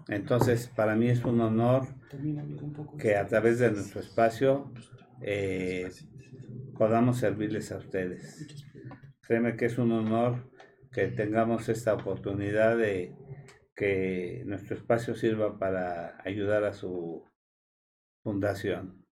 Entonces, 0.08 0.68
para 0.68 0.94
mí 0.94 1.08
es 1.08 1.24
un 1.24 1.40
honor 1.40 1.86
que 2.98 3.16
a 3.16 3.26
través 3.26 3.58
de 3.58 3.72
nuestro 3.72 4.00
espacio. 4.00 4.72
eh, 5.22 5.90
podamos 6.76 7.18
servirles 7.18 7.70
a 7.72 7.78
ustedes. 7.78 8.46
Créeme 9.20 9.56
que 9.56 9.66
es 9.66 9.78
un 9.78 9.92
honor 9.92 10.50
que 10.92 11.08
tengamos 11.08 11.68
esta 11.68 11.94
oportunidad 11.94 12.76
de 12.76 13.14
que 13.82 14.42
nuestro 14.44 14.76
espacio 14.76 15.16
sirva 15.16 15.58
para 15.58 16.16
ayudar 16.24 16.62
a 16.62 16.72
su 16.72 17.28
Fundación. 18.22 19.04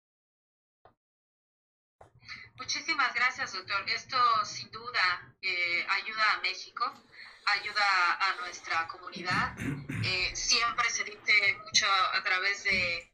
Muchísimas 2.55 3.15
gracias, 3.15 3.55
doctor. 3.55 3.89
Esto 3.89 4.19
sin 4.45 4.71
duda 4.71 5.35
eh, 5.41 5.87
ayuda 5.89 6.23
a 6.35 6.41
México, 6.43 6.85
ayuda 7.47 7.89
a 8.21 8.37
nuestra 8.41 8.87
comunidad. 8.89 9.57
Eh, 10.01 10.31
siempre 10.37 10.89
se 10.91 11.03
dice 11.03 11.59
mucho 11.65 11.87
a 12.13 12.23
través 12.23 12.63
de 12.63 13.13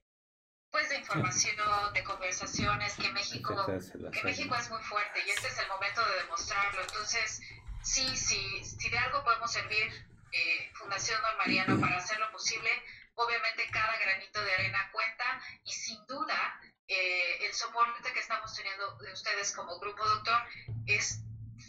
pues 0.70 0.90
de 0.90 0.98
información, 0.98 1.56
de 1.94 2.04
conversaciones, 2.04 2.94
que 2.96 3.10
México, 3.10 3.66
que 4.12 4.22
México 4.22 4.54
es 4.54 4.70
muy 4.70 4.82
fuerte 4.82 5.20
y 5.26 5.30
este 5.30 5.48
es 5.48 5.58
el 5.60 5.68
momento 5.68 6.04
de 6.04 6.22
demostrarlo. 6.24 6.82
Entonces, 6.82 7.40
sí, 7.82 8.06
sí, 8.16 8.62
si 8.62 8.90
de 8.90 8.98
algo 8.98 9.24
podemos 9.24 9.50
servir 9.50 10.13
eh, 10.34 10.70
Fundación 10.74 11.20
Don 11.22 11.36
Mariano 11.36 11.80
para 11.80 11.96
hacer 11.96 12.18
lo 12.18 12.30
posible, 12.32 12.70
obviamente 13.14 13.70
cada 13.70 13.96
granito 13.98 14.42
de 14.42 14.52
arena 14.54 14.90
cuenta 14.90 15.40
y 15.62 15.72
sin 15.72 16.04
duda 16.06 16.60
eh, 16.88 17.46
el 17.46 17.54
soporte 17.54 18.12
que 18.12 18.18
estamos 18.18 18.52
teniendo 18.52 18.96
de 18.98 19.12
ustedes 19.12 19.52
como 19.52 19.78
grupo 19.78 20.04
doctor 20.04 20.42
es 20.86 21.20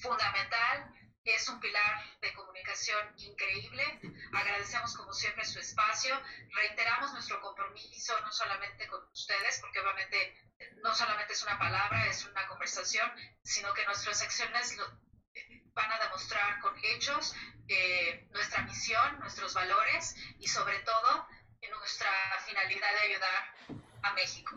fundamental, 0.02 0.92
es 1.24 1.48
un 1.48 1.60
pilar 1.60 2.20
de 2.22 2.34
comunicación 2.34 3.14
increíble. 3.18 3.84
Agradecemos 4.34 4.96
como 4.96 5.14
siempre 5.14 5.46
su 5.46 5.60
espacio, 5.60 6.20
reiteramos 6.54 7.14
nuestro 7.14 7.40
compromiso 7.42 8.20
no 8.22 8.32
solamente 8.32 8.88
con 8.88 9.04
ustedes, 9.12 9.60
porque 9.60 9.80
obviamente 9.80 10.38
no 10.84 10.94
solamente 10.94 11.34
es 11.34 11.44
una 11.44 11.58
palabra, 11.58 12.08
es 12.08 12.26
una 12.26 12.48
conversación, 12.48 13.12
sino 13.44 13.74
que 13.74 13.86
nuestras 13.86 14.22
acciones 14.22 14.76
van 15.76 15.92
a 15.92 16.00
demostrar 16.00 16.60
con 16.62 16.74
hechos 16.82 17.36
eh, 17.68 18.28
nuestra 18.32 18.64
misión, 18.64 19.20
nuestros 19.20 19.54
valores 19.54 20.16
y 20.40 20.48
sobre 20.48 20.80
todo 20.80 21.28
nuestra 21.86 22.10
finalidad 22.46 22.88
de 22.94 23.14
ayudar 23.14 23.80
a 24.02 24.14
México. 24.14 24.56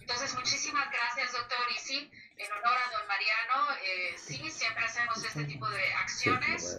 Entonces, 0.00 0.34
muchísimas 0.34 0.88
gracias, 0.90 1.32
doctor. 1.32 1.58
Y 1.74 1.78
sí, 1.78 2.10
en 2.36 2.52
honor 2.52 2.76
a 2.76 2.98
don 2.98 3.06
Mariano, 3.08 3.80
eh, 3.82 4.14
sí, 4.18 4.50
siempre 4.50 4.84
hacemos 4.84 5.24
este 5.24 5.44
tipo 5.44 5.68
de 5.68 5.94
acciones. 5.94 6.78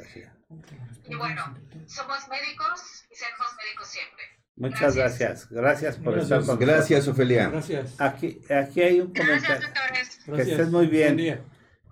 Y 1.08 1.16
bueno, 1.16 1.58
somos 1.88 2.28
médicos 2.28 3.06
y 3.10 3.16
seremos 3.16 3.48
médicos 3.64 3.88
siempre. 3.88 4.24
Muchas 4.58 4.96
gracias. 4.96 5.50
Gracias, 5.50 5.98
por 5.98 6.18
estar 6.18 6.40
con 6.40 6.48
nosotros. 6.48 6.68
Gracias, 6.68 7.08
Ofelia. 7.08 7.50
Gracias. 7.50 8.00
Aquí, 8.00 8.42
aquí 8.50 8.82
hay 8.82 9.02
un 9.02 9.14
comentario. 9.14 9.70
Gracias, 9.72 10.26
doctores. 10.26 10.46
Que 10.46 10.52
estén 10.52 10.72
muy 10.72 10.88
bien. 10.88 11.46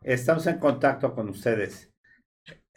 Estamos 0.04 0.46
en 0.48 0.60
contacto 0.60 1.14
con 1.16 1.30
ustedes. 1.30 1.94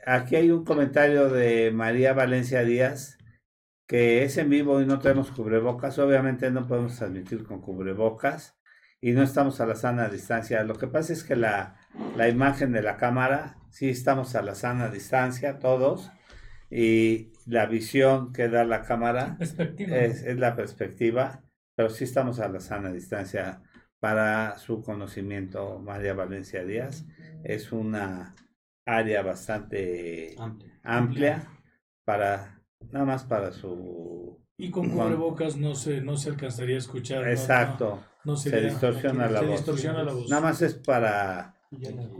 Aquí 0.07 0.37
hay 0.37 0.53
un 0.53 0.65
comentario 0.65 1.29
de 1.29 1.73
María 1.73 2.13
Valencia 2.13 2.63
Díaz 2.63 3.19
que 3.89 4.23
es 4.23 4.37
en 4.37 4.49
vivo 4.49 4.81
y 4.81 4.87
no 4.87 5.01
tenemos 5.01 5.33
cubrebocas. 5.33 5.99
Obviamente 5.99 6.53
no 6.53 6.69
podemos 6.69 6.97
transmitir 6.97 7.45
con 7.45 7.61
cubrebocas 7.61 8.57
y 9.01 9.11
no 9.11 9.25
estamos 9.25 9.61
a 9.61 9.67
la 9.67 9.75
sana 9.75 10.09
distancia. 10.09 10.63
Lo 10.63 10.77
que 10.77 10.87
pasa 10.87 11.13
es 11.13 11.25
que 11.25 11.35
la, 11.35 11.77
la 12.17 12.29
imagen 12.29 12.71
de 12.71 12.83
la 12.83 12.97
cámara, 12.97 13.59
sí 13.71 13.89
estamos 13.89 14.37
a 14.37 14.43
la 14.43 14.55
sana 14.55 14.89
distancia 14.89 15.59
todos 15.59 16.13
y 16.71 17.33
la 17.45 17.67
visión 17.67 18.33
que 18.33 18.49
da 18.49 18.65
la 18.65 18.83
cámara 18.83 19.37
es, 19.41 19.59
es, 20.23 20.39
la 20.39 20.55
perspectiva, 20.55 21.43
pero 21.75 21.91
sí 21.91 22.05
estamos 22.05 22.39
a 22.39 22.49
la 22.49 22.61
sana 22.61 22.93
distancia 22.93 23.63
para 24.07 24.57
su 24.59 24.85
conocimiento, 24.85 25.81
María 25.81 26.15
Valencia 26.15 26.65
Díaz. 26.65 27.05
Es 27.43 27.73
una 27.73 28.37
área 28.87 29.21
bastante 29.23 30.37
amplia 30.85 31.49
para 32.05 32.63
Nada 32.93 33.05
más 33.05 33.25
para 33.25 33.51
su... 33.51 34.39
Y 34.57 34.71
con 34.71 34.91
cubrebocas 34.91 35.57
no 35.57 35.75
se, 35.75 36.01
no 36.03 36.17
se 36.17 36.31
alcanzaría 36.31 36.77
a 36.77 36.79
escuchar. 36.79 37.29
Exacto. 37.29 37.99
No, 38.25 38.37
se, 38.37 38.61
distorsiona, 38.61 39.29
la, 39.29 39.43
voz. 39.43 40.29
Nada 40.29 40.41
más 40.41 40.63
es 40.63 40.75
para, 40.75 41.57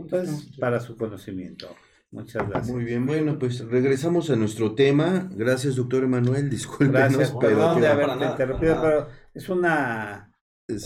pues, 0.09 0.51
para 0.59 0.81
su 0.81 0.97
conocimiento. 0.97 1.69
Muchas 2.11 2.49
gracias. 2.49 2.75
Muy 2.75 2.83
bien, 2.83 3.05
bueno, 3.05 3.39
pues 3.39 3.65
regresamos 3.65 4.29
a 4.29 4.35
nuestro 4.35 4.75
tema. 4.75 5.29
Gracias, 5.31 5.77
doctor 5.77 6.03
Emanuel. 6.03 6.49
Disculpe. 6.49 6.91
Gracias, 6.91 7.31
perdón 7.31 7.79
de 7.79 7.87
haberte 7.87 8.25
interrumpido, 8.25 8.81
pero 8.81 9.07
es 9.33 9.47
una, 9.47 10.26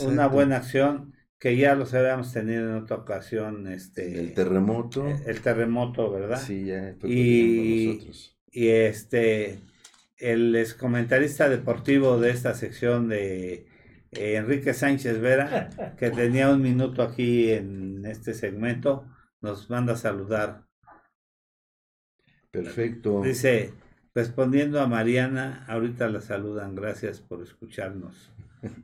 una 0.04 0.28
buena 0.28 0.58
acción 0.58 1.14
que 1.40 1.58
ya 1.58 1.74
los 1.74 1.94
habíamos 1.94 2.32
tenido 2.32 2.70
en 2.70 2.84
otra 2.84 2.98
ocasión. 2.98 3.68
Este, 3.68 4.20
el 4.20 4.34
terremoto. 4.34 5.08
El, 5.08 5.42
terremoto, 5.42 6.12
¿verdad? 6.12 6.40
Sí, 6.40 6.66
ya. 6.66 6.96
Y, 7.04 7.88
nosotros. 7.96 8.38
y 8.52 8.68
este 8.68 9.60
el 10.22 10.66
comentarista 10.80 11.50
deportivo 11.50 12.20
de 12.20 12.30
esta 12.30 12.54
sección 12.54 13.10
de 13.10 13.66
eh, 14.12 14.36
Enrique 14.36 14.74
Sánchez 14.74 15.20
Vera, 15.20 15.96
que 15.98 16.12
tenía 16.12 16.50
un 16.50 16.62
minuto 16.62 17.02
aquí 17.02 17.52
en 17.52 18.06
este 18.06 18.34
segmento, 18.34 19.06
nos 19.42 19.70
manda 19.70 19.94
a 19.94 19.98
saludar. 19.98 20.68
Perfecto. 22.52 23.22
Dice, 23.24 23.74
respondiendo 24.14 24.80
a 24.80 24.88
Mariana, 24.88 25.66
ahorita 25.68 26.08
la 26.10 26.22
saludan, 26.22 26.76
gracias 26.76 27.20
por 27.20 27.42
escucharnos. 27.42 28.32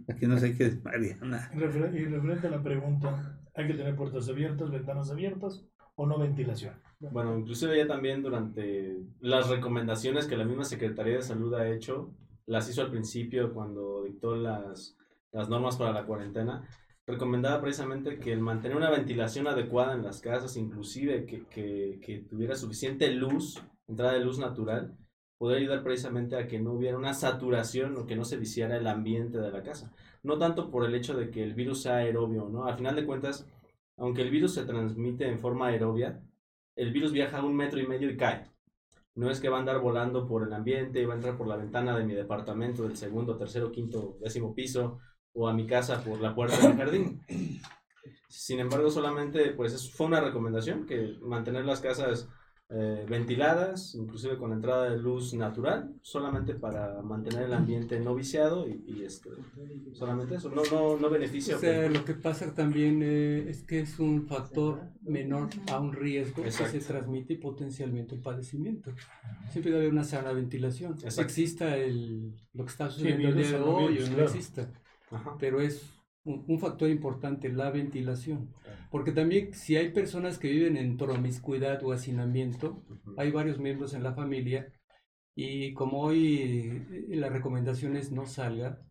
Aquí 0.07 0.25
no 0.25 0.38
sé 0.38 0.55
qué 0.57 0.65
es 0.65 0.84
Mariana. 0.84 1.51
Y 1.53 1.59
referente 1.59 2.47
a 2.47 2.51
la 2.51 2.63
pregunta, 2.63 3.39
¿hay 3.55 3.67
que 3.67 3.73
tener 3.73 3.95
puertas 3.95 4.28
abiertas, 4.30 4.71
ventanas 4.71 5.11
abiertas 5.11 5.65
o 5.95 6.05
no 6.05 6.17
ventilación? 6.19 6.73
Bueno, 6.99 7.38
inclusive 7.38 7.78
ya 7.78 7.88
también 7.88 8.23
durante 8.23 8.97
las 9.19 9.49
recomendaciones 9.49 10.25
que 10.25 10.38
la 10.38 10.45
misma 10.45 10.63
Secretaría 10.63 11.15
de 11.15 11.21
Salud 11.21 11.53
ha 11.53 11.69
hecho, 11.69 12.11
las 12.45 12.69
hizo 12.69 12.82
al 12.82 12.89
principio 12.89 13.53
cuando 13.53 14.03
dictó 14.03 14.36
las, 14.36 14.95
las 15.32 15.49
normas 15.49 15.78
para 15.78 15.91
la 15.91 16.05
cuarentena, 16.05 16.63
recomendaba 17.05 17.61
precisamente 17.61 18.19
que 18.19 18.34
el 18.34 18.41
mantener 18.41 18.75
una 18.75 18.89
ventilación 18.89 19.47
adecuada 19.47 19.93
en 19.93 20.03
las 20.03 20.21
casas, 20.21 20.57
inclusive 20.57 21.25
que, 21.25 21.45
que, 21.45 21.99
que 22.01 22.19
tuviera 22.19 22.55
suficiente 22.55 23.11
luz, 23.11 23.61
entrada 23.88 24.13
de 24.13 24.25
luz 24.25 24.39
natural, 24.39 24.97
podría 25.38 25.59
ayudar 25.59 25.83
precisamente 25.83 26.35
a 26.35 26.47
que 26.47 26.59
no 26.59 26.73
hubiera 26.73 26.97
una 26.97 27.13
saturación 27.13 27.95
o 27.97 28.05
que 28.05 28.15
no 28.15 28.25
se 28.25 28.38
viciara 28.38 28.77
el 28.77 28.88
ambiente 28.88 29.38
de 29.38 29.51
la 29.51 29.63
casa. 29.63 29.93
No 30.23 30.38
tanto 30.38 30.71
por 30.71 30.85
el 30.85 30.95
hecho 30.95 31.15
de 31.15 31.29
que 31.29 31.43
el 31.43 31.53
virus 31.53 31.83
sea 31.83 31.97
aerobio, 31.97 32.49
¿no? 32.49 32.65
Al 32.65 32.75
final 32.75 32.95
de 32.95 33.05
cuentas, 33.05 33.47
aunque 33.97 34.21
el 34.21 34.31
virus 34.31 34.53
se 34.53 34.65
transmite 34.65 35.27
en 35.27 35.39
forma 35.39 35.67
aerobia, 35.67 36.21
el 36.75 36.91
virus 36.91 37.11
viaja 37.11 37.43
un 37.43 37.55
metro 37.55 37.79
y 37.79 37.88
medio 37.88 38.09
y 38.09 38.17
cae. 38.17 38.51
No 39.15 39.31
es 39.31 39.39
que 39.39 39.49
va 39.49 39.57
a 39.57 39.59
andar 39.59 39.79
volando 39.79 40.27
por 40.27 40.43
el 40.43 40.53
ambiente 40.53 41.01
y 41.01 41.05
va 41.05 41.13
a 41.13 41.17
entrar 41.17 41.38
por 41.38 41.47
la 41.47 41.55
ventana 41.55 41.97
de 41.97 42.05
mi 42.05 42.13
departamento 42.13 42.83
del 42.83 42.95
segundo, 42.95 43.35
tercero, 43.35 43.71
quinto, 43.71 44.17
décimo 44.21 44.53
piso 44.53 44.99
o 45.33 45.47
a 45.47 45.53
mi 45.53 45.65
casa 45.65 46.03
por 46.03 46.19
la 46.21 46.35
puerta 46.35 46.57
del 46.57 46.77
jardín. 46.77 47.21
Sin 48.27 48.59
embargo, 48.59 48.91
solamente 48.91 49.51
pues 49.51 49.91
fue 49.91 50.07
una 50.07 50.21
recomendación 50.21 50.85
que 50.85 51.17
mantener 51.21 51.65
las 51.65 51.79
casas 51.79 52.29
eh, 52.70 53.05
ventiladas, 53.07 53.95
inclusive 53.95 54.38
con 54.38 54.51
entrada 54.51 54.89
de 54.89 54.97
luz 54.97 55.34
natural, 55.34 55.93
solamente 56.01 56.53
para 56.53 57.01
mantener 57.01 57.43
el 57.43 57.53
ambiente 57.53 57.97
no 58.01 58.13
viciado 58.13 58.68
y, 58.68 59.03
este, 59.03 59.30
solamente 59.93 60.36
eso, 60.36 60.49
no, 60.49 60.63
no, 60.70 60.97
no 60.97 61.09
beneficia. 61.09 61.55
O 61.55 61.59
sea, 61.59 61.89
lo 61.89 62.03
que 62.03 62.13
pasa 62.13 62.53
también 62.53 63.01
eh, 63.01 63.49
es 63.49 63.63
que 63.63 63.80
es 63.80 63.99
un 63.99 64.28
factor 64.28 64.82
menor 65.01 65.47
a 65.72 65.80
un 65.80 65.93
riesgo 65.93 66.43
que 66.43 66.51
se 66.51 66.80
transmite 66.80 67.36
y 67.36 67.38
potencialmente 67.38 68.15
el 68.15 68.22
padecimiento. 68.22 68.93
Siempre 69.49 69.72
debe 69.72 69.84
haber 69.84 69.93
una 69.93 70.03
sana 70.03 70.34
ventilación. 70.34 70.97
Exista 71.03 71.78
el, 71.78 72.34
lo 72.53 72.65
que 72.65 72.70
está 72.70 72.89
sucediendo 72.89 73.30
el 73.30 73.36
día 73.38 73.51
de 73.51 73.59
hoy 73.61 73.99
o 73.99 74.09
no 74.09 74.24
exista. 74.24 74.70
Pero 75.39 75.61
es 75.61 75.96
un, 76.28 76.59
factor 76.59 76.89
importante, 76.89 77.49
la 77.49 77.71
ventilación. 77.71 78.53
Porque 78.91 79.11
también 79.11 79.53
si 79.53 79.75
hay 79.75 79.91
personas 79.91 80.38
que 80.38 80.49
viven 80.49 80.78
en 80.78 80.97
promiscuidad 80.97 81.84
o 81.84 81.91
hacinamiento, 81.91 82.84
hay 83.17 83.32
varios 83.32 83.59
miembros 83.59 83.93
en 83.93 84.03
la 84.03 84.13
familia 84.13 84.71
y 85.36 85.73
como 85.73 86.01
hoy 86.01 86.84
eh, 86.91 87.15
la 87.15 87.30
recomendación 87.30 87.95
es 87.95 88.11
no 88.11 88.25
salga, 88.25 88.82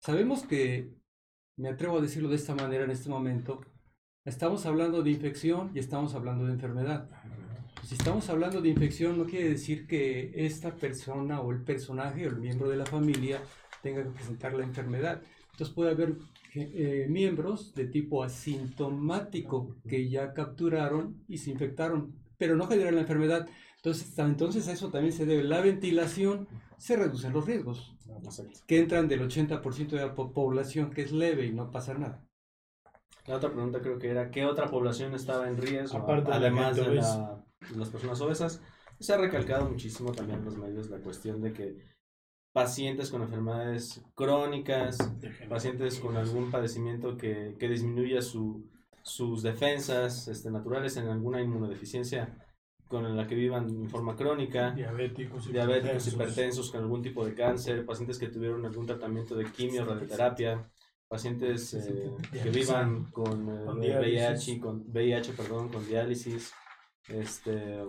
sabemos 0.00 0.44
que, 0.44 0.90
me 1.58 1.70
atrevo 1.70 1.98
a 1.98 2.02
decirlo 2.02 2.28
de 2.28 2.36
esta 2.36 2.54
manera 2.54 2.84
en 2.84 2.90
este 2.90 3.08
momento, 3.08 3.62
estamos 4.24 4.66
hablando 4.66 5.02
de 5.02 5.10
infección 5.10 5.70
y 5.74 5.78
estamos 5.78 6.14
hablando 6.14 6.44
de 6.44 6.52
enfermedad. 6.52 7.08
Si 7.82 7.94
estamos 7.94 8.28
hablando 8.28 8.60
de 8.60 8.68
infección, 8.68 9.16
no 9.16 9.24
quiere 9.24 9.50
decir 9.50 9.86
que 9.86 10.32
esta 10.34 10.74
persona 10.74 11.40
o 11.40 11.52
el 11.52 11.62
personaje 11.62 12.26
o 12.26 12.30
el 12.30 12.36
miembro 12.36 12.68
de 12.68 12.76
la 12.76 12.84
familia 12.84 13.40
tenga 13.82 14.02
que 14.02 14.10
presentar 14.10 14.52
la 14.54 14.64
enfermedad. 14.64 15.22
Entonces 15.52 15.74
puede 15.74 15.92
haber 15.92 16.16
eh, 16.56 17.06
miembros 17.08 17.74
de 17.74 17.86
tipo 17.86 18.22
asintomático 18.22 19.76
que 19.88 20.08
ya 20.08 20.32
capturaron 20.32 21.22
y 21.28 21.38
se 21.38 21.50
infectaron, 21.50 22.14
pero 22.38 22.56
no 22.56 22.66
generan 22.66 22.94
la 22.94 23.02
enfermedad. 23.02 23.48
Entonces, 23.76 24.18
entonces 24.18 24.68
a 24.68 24.72
eso 24.72 24.90
también 24.90 25.12
se 25.12 25.26
debe. 25.26 25.44
La 25.44 25.60
ventilación 25.60 26.48
se 26.76 26.96
reducen 26.96 27.32
los 27.32 27.46
riesgos, 27.46 27.94
que 28.66 28.78
entran 28.78 29.08
del 29.08 29.20
80% 29.28 29.88
de 29.90 30.06
la 30.06 30.14
población, 30.14 30.90
que 30.90 31.02
es 31.02 31.12
leve 31.12 31.46
y 31.46 31.52
no 31.52 31.70
pasa 31.70 31.94
nada. 31.94 32.26
La 33.26 33.36
otra 33.36 33.50
pregunta 33.50 33.80
creo 33.80 33.98
que 33.98 34.10
era, 34.10 34.30
¿qué 34.30 34.44
otra 34.44 34.68
población 34.68 35.14
estaba 35.14 35.48
en 35.48 35.56
riesgo? 35.56 36.04
además 36.08 36.76
de, 36.76 36.94
las 36.94 37.88
personas 37.90 38.20
obesas. 38.20 38.60
Se 39.00 39.12
ha 39.12 39.18
recalcado 39.18 39.68
muchísimo 39.68 40.12
también 40.12 40.38
en 40.38 40.44
los 40.44 40.56
medios 40.56 40.88
la 40.88 40.98
cuestión 40.98 41.42
de 41.42 41.52
que 41.52 41.95
pacientes 42.56 43.10
con 43.10 43.20
enfermedades 43.20 44.02
crónicas, 44.14 44.96
pacientes 45.46 46.00
con 46.00 46.16
algún 46.16 46.50
padecimiento 46.50 47.14
que, 47.18 47.54
que 47.58 47.68
disminuya 47.68 48.22
su, 48.22 48.64
sus 49.02 49.42
defensas 49.42 50.26
este, 50.26 50.50
naturales 50.50 50.96
en 50.96 51.06
alguna 51.08 51.42
inmunodeficiencia 51.42 52.34
con 52.88 53.14
la 53.14 53.26
que 53.26 53.34
vivan 53.34 53.68
en 53.68 53.90
forma 53.90 54.16
crónica, 54.16 54.70
Diabéticos, 54.70 55.52
diabéticos, 55.52 56.08
hipertensos. 56.08 56.70
con 56.70 56.80
algún 56.80 57.02
tipo 57.02 57.26
de 57.26 57.34
cáncer, 57.34 57.84
pacientes 57.84 58.18
que 58.18 58.28
tuvieron 58.28 58.64
algún 58.64 58.86
tratamiento 58.86 59.34
de 59.36 59.44
quimio, 59.52 59.84
radioterapia, 59.84 60.66
pacientes 61.08 61.74
eh, 61.74 62.10
que 62.42 62.48
vivan 62.48 63.10
con, 63.10 63.50
eh, 63.82 63.98
VIH, 64.00 64.60
con 64.60 64.82
VIH, 64.88 65.34
perdón, 65.34 65.68
con 65.68 65.86
diálisis, 65.86 66.54
este, 67.08 67.82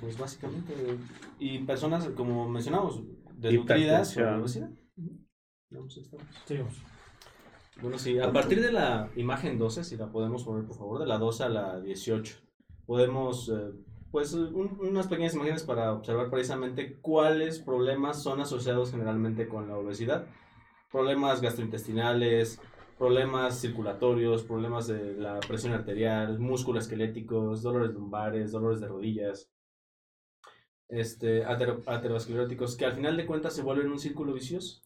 pues 0.00 0.18
básicamente, 0.18 0.74
y 1.38 1.58
personas, 1.60 2.08
como 2.10 2.48
mencionamos, 2.48 3.02
desnutridas 3.36 4.12
Hipertensión. 4.12 4.40
obesidad. 4.40 4.70
Estamos. 5.70 6.24
Sigamos. 6.46 6.74
Bueno, 7.82 7.98
sí, 7.98 8.18
a 8.20 8.32
partir 8.32 8.60
de 8.62 8.70
la 8.70 9.10
imagen 9.16 9.58
12, 9.58 9.82
si 9.82 9.96
la 9.96 10.10
podemos 10.10 10.44
poner 10.44 10.64
por 10.66 10.76
favor, 10.76 11.00
de 11.00 11.06
la 11.06 11.18
12 11.18 11.42
a 11.44 11.48
la 11.48 11.80
18, 11.80 12.36
podemos, 12.86 13.48
eh, 13.48 13.72
pues, 14.12 14.32
un- 14.34 14.78
unas 14.80 15.08
pequeñas 15.08 15.34
imágenes 15.34 15.64
para 15.64 15.92
observar 15.92 16.30
precisamente 16.30 16.98
cuáles 17.00 17.58
problemas 17.58 18.22
son 18.22 18.40
asociados 18.40 18.92
generalmente 18.92 19.48
con 19.48 19.66
la 19.68 19.76
obesidad. 19.76 20.26
Problemas 20.92 21.40
gastrointestinales, 21.40 22.60
problemas 22.96 23.60
circulatorios, 23.60 24.44
problemas 24.44 24.86
de 24.86 25.14
la 25.16 25.40
presión 25.40 25.72
arterial, 25.72 26.38
músculos 26.38 26.84
esqueléticos, 26.84 27.62
dolores 27.62 27.92
lumbares, 27.92 28.52
dolores 28.52 28.78
de 28.80 28.86
rodillas, 28.86 29.50
este, 30.88 31.44
atero- 31.44 31.82
ateroscleróticos, 31.86 32.76
que 32.76 32.86
al 32.86 32.94
final 32.94 33.16
de 33.16 33.26
cuentas 33.26 33.54
se 33.54 33.62
vuelven 33.62 33.90
un 33.90 33.98
círculo 33.98 34.32
vicioso. 34.32 34.82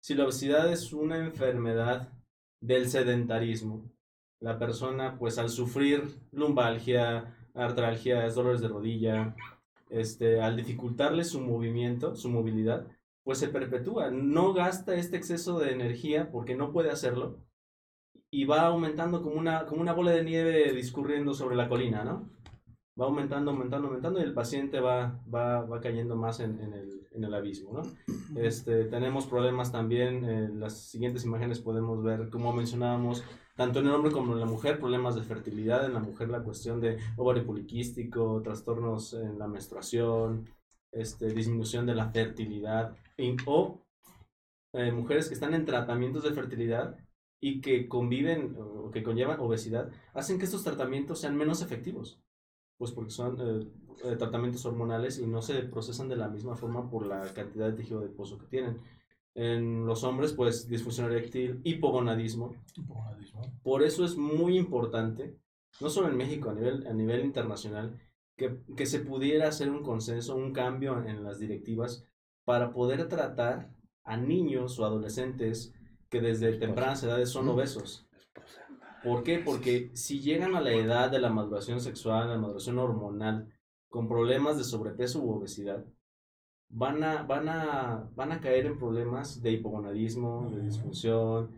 Si 0.00 0.14
la 0.14 0.24
obesidad 0.24 0.72
es 0.72 0.92
una 0.92 1.18
enfermedad 1.18 2.12
del 2.60 2.88
sedentarismo, 2.88 3.90
la 4.40 4.58
persona 4.58 5.18
pues 5.18 5.38
al 5.38 5.50
sufrir 5.50 6.18
lumbalgia, 6.32 7.36
artralgias, 7.54 8.34
dolores 8.34 8.60
de 8.60 8.68
rodilla, 8.68 9.36
este, 9.90 10.40
al 10.40 10.56
dificultarle 10.56 11.24
su 11.24 11.40
movimiento, 11.40 12.16
su 12.16 12.30
movilidad, 12.30 12.86
pues 13.24 13.38
se 13.38 13.48
perpetúa, 13.48 14.10
no 14.10 14.54
gasta 14.54 14.94
este 14.94 15.16
exceso 15.16 15.58
de 15.58 15.72
energía 15.72 16.30
porque 16.30 16.56
no 16.56 16.72
puede 16.72 16.90
hacerlo 16.90 17.38
y 18.30 18.44
va 18.44 18.62
aumentando 18.62 19.22
como 19.22 19.36
una, 19.36 19.66
como 19.66 19.82
una 19.82 19.92
bola 19.92 20.12
de 20.12 20.24
nieve 20.24 20.72
discurriendo 20.72 21.34
sobre 21.34 21.56
la 21.56 21.68
colina, 21.68 22.04
¿no? 22.04 22.30
Va 23.00 23.06
aumentando, 23.06 23.50
aumentando, 23.52 23.88
aumentando 23.88 24.20
y 24.20 24.24
el 24.24 24.34
paciente 24.34 24.78
va, 24.80 25.18
va, 25.34 25.62
va 25.62 25.80
cayendo 25.80 26.16
más 26.16 26.40
en, 26.40 26.60
en 26.60 26.74
el, 26.74 27.08
en 27.12 27.24
el 27.24 27.32
abismo, 27.34 27.72
¿no? 27.72 27.82
Este, 28.38 28.84
tenemos 28.84 29.26
problemas 29.26 29.72
también, 29.72 30.24
en 30.24 30.60
las 30.60 30.74
siguientes 30.90 31.24
imágenes 31.24 31.60
podemos 31.60 32.02
ver, 32.02 32.28
como 32.28 32.52
mencionábamos, 32.52 33.24
tanto 33.56 33.78
en 33.80 33.86
el 33.86 33.92
hombre 33.94 34.12
como 34.12 34.34
en 34.34 34.40
la 34.40 34.46
mujer, 34.46 34.78
problemas 34.78 35.14
de 35.14 35.22
fertilidad, 35.22 35.86
en 35.86 35.94
la 35.94 36.00
mujer 36.00 36.28
la 36.28 36.42
cuestión 36.42 36.80
de 36.80 36.98
ovario 37.16 37.46
poliquístico, 37.46 38.42
trastornos 38.42 39.14
en 39.14 39.38
la 39.38 39.48
menstruación, 39.48 40.46
este, 40.92 41.32
disminución 41.32 41.86
de 41.86 41.94
la 41.94 42.10
fertilidad, 42.10 42.96
y- 43.16 43.36
o 43.46 43.80
eh, 44.74 44.92
mujeres 44.92 45.28
que 45.28 45.34
están 45.34 45.54
en 45.54 45.64
tratamientos 45.64 46.22
de 46.22 46.32
fertilidad 46.32 46.96
y 47.40 47.60
que 47.60 47.88
conviven 47.88 48.56
o 48.58 48.90
que 48.90 49.02
conllevan 49.02 49.40
obesidad, 49.40 49.90
hacen 50.14 50.38
que 50.38 50.44
estos 50.44 50.62
tratamientos 50.64 51.20
sean 51.20 51.36
menos 51.36 51.62
efectivos, 51.62 52.20
pues 52.80 52.92
porque 52.92 53.10
son 53.10 53.36
eh, 53.38 53.68
eh, 54.04 54.16
tratamientos 54.16 54.64
hormonales 54.64 55.18
y 55.18 55.26
no 55.26 55.42
se 55.42 55.60
procesan 55.64 56.08
de 56.08 56.16
la 56.16 56.28
misma 56.28 56.56
forma 56.56 56.88
por 56.88 57.04
la 57.04 57.20
cantidad 57.34 57.66
de 57.66 57.74
tejido 57.74 58.00
adiposo 58.00 58.38
que 58.38 58.46
tienen. 58.46 58.80
En 59.34 59.84
los 59.84 60.02
hombres, 60.02 60.32
pues 60.32 60.66
disfunción 60.66 61.12
eréctil, 61.12 61.60
hipogonadismo, 61.62 62.54
por 63.62 63.82
eso 63.82 64.02
es 64.02 64.16
muy 64.16 64.56
importante, 64.56 65.36
no 65.78 65.90
solo 65.90 66.08
en 66.08 66.16
México, 66.16 66.48
a 66.48 66.54
nivel, 66.54 66.86
a 66.86 66.94
nivel 66.94 67.22
internacional, 67.22 68.00
que, 68.34 68.62
que 68.74 68.86
se 68.86 69.00
pudiera 69.00 69.48
hacer 69.48 69.68
un 69.68 69.82
consenso, 69.82 70.34
un 70.34 70.54
cambio 70.54 71.04
en 71.04 71.22
las 71.22 71.38
directivas 71.38 72.06
para 72.46 72.72
poder 72.72 73.08
tratar 73.08 73.74
a 74.04 74.16
niños 74.16 74.78
o 74.78 74.86
adolescentes 74.86 75.74
que 76.08 76.22
desde 76.22 76.54
tempranas 76.54 77.02
edades 77.02 77.28
son 77.28 77.46
obesos. 77.46 78.08
¿Por 79.02 79.22
qué? 79.22 79.38
Porque 79.38 79.90
si 79.94 80.20
llegan 80.20 80.54
a 80.54 80.60
la 80.60 80.72
edad 80.72 81.10
de 81.10 81.20
la 81.20 81.30
maduración 81.30 81.80
sexual, 81.80 82.28
la 82.28 82.38
maduración 82.38 82.78
hormonal, 82.78 83.52
con 83.88 84.08
problemas 84.08 84.58
de 84.58 84.64
sobrepeso 84.64 85.20
u 85.20 85.30
obesidad, 85.30 85.84
van 86.68 87.02
a, 87.02 87.22
van 87.22 87.48
a, 87.48 88.10
van 88.14 88.32
a 88.32 88.40
caer 88.40 88.66
en 88.66 88.78
problemas 88.78 89.42
de 89.42 89.52
hipogonadismo, 89.52 90.50
de 90.50 90.62
disfunción, 90.62 91.50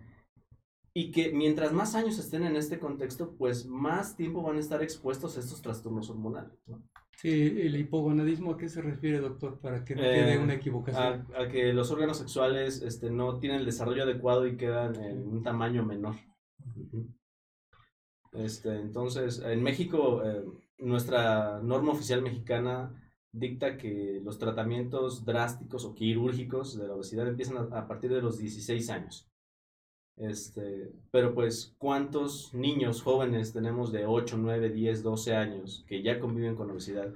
y 0.94 1.10
que 1.10 1.32
mientras 1.32 1.72
más 1.72 1.94
años 1.94 2.18
estén 2.18 2.44
en 2.44 2.56
este 2.56 2.78
contexto, 2.78 3.34
pues 3.36 3.66
más 3.66 4.16
tiempo 4.16 4.42
van 4.42 4.56
a 4.56 4.60
estar 4.60 4.82
expuestos 4.82 5.36
a 5.36 5.40
estos 5.40 5.62
trastornos 5.62 6.10
hormonales. 6.10 6.52
¿no? 6.66 6.82
Sí, 7.16 7.30
el 7.60 7.76
hipogonadismo, 7.76 8.52
¿a 8.52 8.56
qué 8.56 8.68
se 8.68 8.82
refiere, 8.82 9.18
doctor? 9.20 9.58
Para 9.60 9.84
que 9.84 9.94
no 9.94 10.02
Eh, 10.02 10.14
quede 10.14 10.38
una 10.38 10.54
equivocación. 10.54 11.26
A, 11.36 11.42
a 11.42 11.48
que 11.48 11.72
los 11.72 11.90
órganos 11.90 12.18
sexuales 12.18 12.82
este, 12.82 13.10
no 13.10 13.38
tienen 13.38 13.60
el 13.60 13.66
desarrollo 13.66 14.02
adecuado 14.02 14.46
y 14.46 14.56
quedan 14.56 14.96
en 14.96 15.26
un 15.26 15.42
tamaño 15.42 15.84
menor. 15.84 16.14
Ujú. 16.76 17.06
Este, 18.32 18.80
entonces, 18.80 19.40
en 19.44 19.62
México, 19.62 20.22
eh, 20.24 20.44
nuestra 20.78 21.60
norma 21.60 21.92
oficial 21.92 22.22
mexicana 22.22 22.92
dicta 23.32 23.76
que 23.76 24.20
los 24.24 24.38
tratamientos 24.38 25.24
drásticos 25.24 25.84
o 25.84 25.94
quirúrgicos 25.94 26.78
de 26.78 26.88
la 26.88 26.94
obesidad 26.94 27.28
empiezan 27.28 27.56
a, 27.58 27.78
a 27.78 27.86
partir 27.88 28.12
de 28.12 28.22
los 28.22 28.38
16 28.38 28.90
años. 28.90 29.28
Este, 30.16 30.92
pero 31.10 31.34
pues, 31.34 31.74
¿cuántos 31.78 32.52
niños 32.54 33.02
jóvenes 33.02 33.52
tenemos 33.52 33.92
de 33.92 34.06
8, 34.06 34.36
9, 34.38 34.70
10, 34.70 35.02
12 35.02 35.34
años 35.34 35.84
que 35.88 36.02
ya 36.02 36.20
conviven 36.20 36.54
con 36.54 36.70
obesidad 36.70 37.12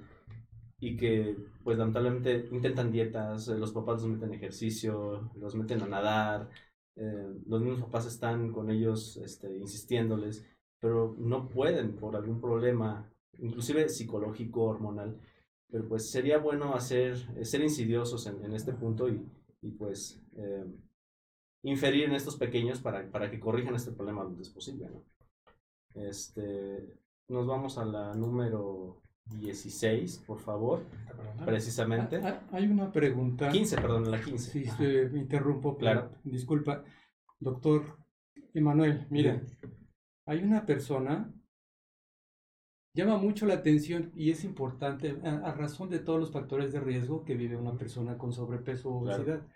y 0.79 0.97
que 0.97 1.37
pues 1.62 1.79
lamentablemente 1.79 2.49
intentan 2.53 2.91
dietas, 2.93 3.49
eh, 3.49 3.59
los 3.59 3.73
papás 3.73 4.03
los 4.03 4.11
meten 4.11 4.33
a 4.33 4.37
ejercicio, 4.37 5.31
los 5.37 5.55
meten 5.55 5.83
a 5.83 5.87
nadar, 5.87 6.49
eh, 6.97 7.35
los 7.47 7.61
mismos 7.61 7.83
papás 7.83 8.07
están 8.07 8.53
con 8.53 8.71
ellos 8.71 9.17
este, 9.19 9.55
insistiéndoles, 9.57 10.47
pero 10.81 11.14
no 11.18 11.49
pueden 11.49 11.97
por 11.97 12.16
algún 12.16 12.41
problema, 12.41 13.11
inclusive 13.39 13.89
psicológico, 13.89 14.64
hormonal. 14.64 15.18
Pero 15.70 15.89
pues 15.89 16.11
sería 16.11 16.39
bueno 16.39 16.74
hacer, 16.74 17.16
eh, 17.37 17.45
ser 17.45 17.61
insidiosos 17.62 18.27
en, 18.27 18.45
en 18.45 18.55
este 18.55 18.72
punto 18.72 19.09
y, 19.09 19.27
y 19.62 19.72
pues 19.72 20.22
eh, 20.37 20.64
inferir 21.64 22.05
en 22.05 22.12
estos 22.14 22.37
pequeños 22.37 22.81
para, 22.81 23.11
para 23.11 23.31
que 23.31 23.41
corrijan 23.41 23.74
este 23.74 23.91
problema 23.93 24.22
lo 24.22 24.29
antes 24.31 24.49
posible. 24.51 24.89
¿no? 24.91 25.03
Este, 25.95 26.95
nos 27.29 27.47
vamos 27.47 27.79
a 27.79 27.85
la 27.85 28.14
número 28.14 29.01
16, 29.41 30.18
por 30.27 30.39
favor, 30.39 30.83
precisamente. 31.45 32.16
Ah, 32.22 32.43
ah, 32.45 32.49
Hay 32.57 32.68
una 32.68 32.93
pregunta. 32.93 33.49
15, 33.49 33.77
perdón, 33.77 34.09
la 34.11 34.22
15. 34.22 34.51
Sí, 34.53 34.64
se- 34.66 35.09
me 35.09 35.18
interrumpo, 35.18 35.77
pero 35.77 35.93
Claro. 35.93 36.11
disculpa. 36.22 36.85
Doctor 37.41 37.99
Emanuel, 38.55 39.07
mire, 39.11 39.43
hay 40.27 40.43
una 40.45 40.66
persona, 40.66 41.33
llama 42.95 43.16
mucho 43.18 43.47
la 43.47 43.55
atención 43.55 44.11
y 44.16 44.31
es 44.31 44.43
importante 44.45 45.20
a, 45.24 45.37
a 45.49 45.53
razón 45.55 45.89
de 45.91 46.01
todos 46.01 46.18
los 46.18 46.33
factores 46.33 46.72
de 46.72 46.81
riesgo 46.81 47.24
que 47.24 47.37
vive 47.37 47.57
una 47.57 47.77
persona 47.77 48.18
con 48.18 48.33
sobrepeso 48.33 48.91
o 48.91 49.03
Claro. 49.03 49.22
obesidad. 49.22 49.47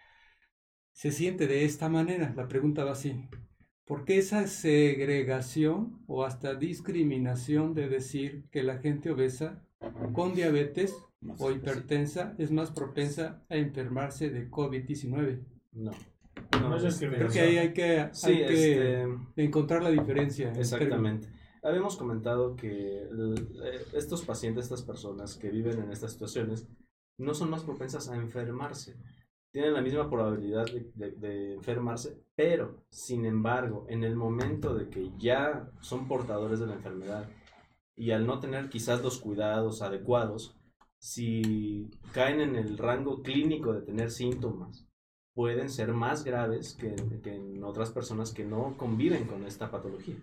Se 0.93 1.11
siente 1.11 1.47
de 1.49 1.65
esta 1.65 1.89
manera, 1.89 2.33
la 2.37 2.47
pregunta 2.47 2.85
va 2.85 2.93
así. 2.93 3.29
¿Por 3.85 4.05
qué 4.05 4.19
esa 4.19 4.47
segregación 4.47 6.05
o 6.07 6.25
hasta 6.25 6.55
discriminación 6.55 7.75
de 7.75 7.89
decir 7.89 8.49
que 8.51 8.63
la 8.63 8.79
gente 8.79 9.11
obesa 9.11 9.65
con 10.13 10.35
diabetes 10.35 10.95
o 11.39 11.51
hipertensa 11.51 12.35
es 12.39 12.51
más 12.53 12.71
propensa 12.71 13.45
a 13.49 13.57
enfermarse 13.57 14.31
de 14.31 14.49
COVID-19? 14.51 15.45
No. 15.73 16.10
No 16.61 16.77
es 16.77 16.85
este, 16.85 17.09
Creo 17.09 17.29
que 17.29 17.41
ahí 17.41 17.59
hay 17.59 17.73
que, 17.73 18.01
hay 18.01 18.09
Sí, 18.13 18.37
que 18.39 19.03
este, 19.03 19.19
encontrar 19.37 19.83
la 19.83 19.91
diferencia. 19.91 20.51
en 20.51 20.57
Exactamente. 20.57 21.29
Habíamos 21.63 21.97
comentado 21.97 22.57
que 22.57 23.03
eh, 23.03 23.85
estos 23.93 24.23
pacientes, 24.25 24.65
estas 24.65 24.83
personas 24.83 25.37
que 25.37 25.51
viven 25.51 25.79
en 25.83 25.91
estas 25.91 26.13
situaciones, 26.13 26.67
no 27.19 27.35
son 27.35 27.51
más 27.51 27.65
propensas 27.65 28.09
a 28.09 28.17
enfermarse. 28.17 28.97
Tienen 29.53 29.75
la 29.75 29.83
misma 29.83 30.09
probabilidad 30.09 30.65
de, 30.67 30.91
de- 30.95 31.11
de 31.13 31.55
enfermarse, 31.55 32.17
pero, 32.37 32.85
sin 32.91 33.27
embargo, 33.27 33.85
en 33.89 34.05
el 34.05 34.17
momento 34.17 34.75
de 34.75 34.89
que 34.89 35.11
ya 35.19 35.69
son 35.81 36.07
portadores 36.09 36.61
de 36.61 36.67
la 36.69 36.75
enfermedad 36.75 37.29
y 37.97 38.13
al 38.13 38.27
no 38.27 38.39
tener 38.41 38.71
quizás 38.71 39.03
los 39.03 39.19
cuidados 39.19 39.83
adecuados, 39.83 40.57
si 40.99 41.91
caen 42.13 42.41
en 42.41 42.57
el 42.57 42.79
rango 42.79 43.23
clínico 43.23 43.73
de 43.73 43.83
tener 43.83 44.11
síntomas, 44.11 44.87
pueden 45.41 45.71
ser 45.71 45.95
más 45.95 46.23
graves 46.23 46.77
que, 46.79 46.95
que 47.23 47.35
en 47.37 47.65
otras 47.65 47.91
personas 47.91 48.31
que 48.31 48.45
no 48.45 48.77
conviven 48.77 49.25
con 49.25 49.47
esta 49.47 49.71
patología. 49.71 50.17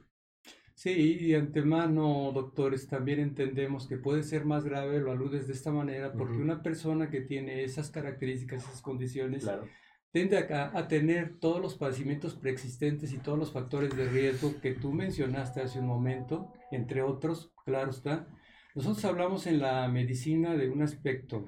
Sí, 0.75 0.91
y 0.91 1.29
de 1.29 1.37
antemano, 1.37 2.31
doctores, 2.31 2.87
también 2.87 3.19
entendemos 3.19 3.87
que 3.87 3.97
puede 3.97 4.21
ser 4.21 4.45
más 4.45 4.63
grave, 4.63 4.99
lo 4.99 5.11
aludes 5.11 5.47
de 5.47 5.53
esta 5.53 5.71
manera, 5.71 6.13
porque 6.13 6.35
Ujú. 6.35 6.43
una 6.43 6.61
persona 6.61 7.09
que 7.09 7.21
tiene 7.21 7.63
esas 7.63 7.89
características, 7.89 8.63
esas 8.63 8.83
condiciones, 8.83 9.41
Claro. 9.45 9.67
tiende 10.11 10.37
a, 10.37 10.77
a 10.77 10.87
tener 10.87 11.39
todos 11.39 11.59
los 11.63 11.73
padecimientos 11.73 12.35
preexistentes 12.35 13.11
y 13.11 13.17
todos 13.17 13.39
los 13.39 13.51
factores 13.51 13.97
de 13.97 14.07
riesgo 14.07 14.53
que 14.61 14.73
tú 14.75 14.93
mencionaste 14.93 15.61
hace 15.61 15.79
un 15.79 15.87
momento, 15.87 16.53
entre 16.69 17.01
otros, 17.01 17.51
claro 17.65 17.89
está. 17.89 18.27
Nosotros 18.75 19.03
hablamos 19.05 19.47
en 19.47 19.57
la 19.61 19.87
medicina 19.87 20.55
de 20.55 20.69
un 20.69 20.83
aspecto, 20.83 21.47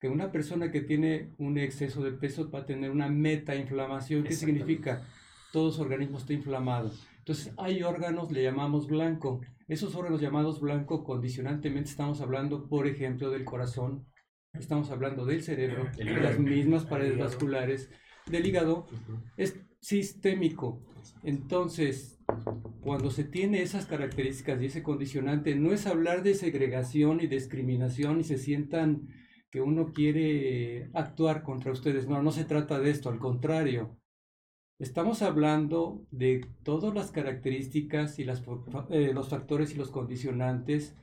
que 0.00 0.08
una 0.08 0.30
persona 0.30 0.70
que 0.70 0.80
tiene 0.80 1.30
un 1.38 1.58
exceso 1.58 2.02
de 2.02 2.12
peso 2.12 2.50
va 2.50 2.60
a 2.60 2.66
tener 2.66 2.90
una 2.90 3.08
metainflamación. 3.08 4.24
¿Qué 4.24 4.34
significa? 4.34 5.06
Todo 5.52 5.70
su 5.70 5.82
organismo 5.82 6.18
está 6.18 6.32
inflamado. 6.32 6.92
Entonces, 7.18 7.52
hay 7.56 7.82
órganos, 7.82 8.30
le 8.30 8.42
llamamos 8.42 8.86
blanco. 8.86 9.40
Esos 9.68 9.94
órganos 9.94 10.20
llamados 10.20 10.60
blanco, 10.60 11.02
condicionantemente 11.02 11.90
estamos 11.90 12.20
hablando, 12.20 12.68
por 12.68 12.86
ejemplo, 12.86 13.30
del 13.30 13.44
corazón, 13.44 14.06
estamos 14.52 14.90
hablando 14.90 15.24
del 15.24 15.42
cerebro, 15.42 15.88
de 15.96 16.04
las 16.04 16.38
mismas 16.38 16.84
paredes 16.84 17.18
vasculares, 17.18 17.90
del 18.26 18.46
hígado, 18.46 18.86
es 19.36 19.58
sistémico. 19.80 20.82
Entonces, 21.22 22.20
cuando 22.80 23.10
se 23.10 23.24
tiene 23.24 23.62
esas 23.62 23.86
características 23.86 24.60
y 24.62 24.66
ese 24.66 24.82
condicionante, 24.82 25.56
no 25.56 25.72
es 25.72 25.86
hablar 25.86 26.22
de 26.22 26.34
segregación 26.34 27.20
y 27.20 27.26
discriminación 27.26 28.20
y 28.20 28.24
se 28.24 28.38
sientan 28.38 29.08
que 29.50 29.60
uno 29.60 29.92
quiere 29.92 30.90
actuar 30.92 31.42
contra 31.42 31.72
ustedes. 31.72 32.08
No, 32.08 32.22
no 32.22 32.32
se 32.32 32.44
trata 32.44 32.78
de 32.78 32.90
esto, 32.90 33.08
al 33.08 33.18
contrario. 33.18 33.96
Estamos 34.78 35.22
hablando 35.22 36.04
de 36.10 36.46
todas 36.62 36.92
las 36.94 37.10
características 37.10 38.18
y 38.18 38.24
las, 38.24 38.42
eh, 38.90 39.12
los 39.14 39.28
factores 39.30 39.72
y 39.72 39.76
los 39.76 39.90
condicionantes 39.90 40.94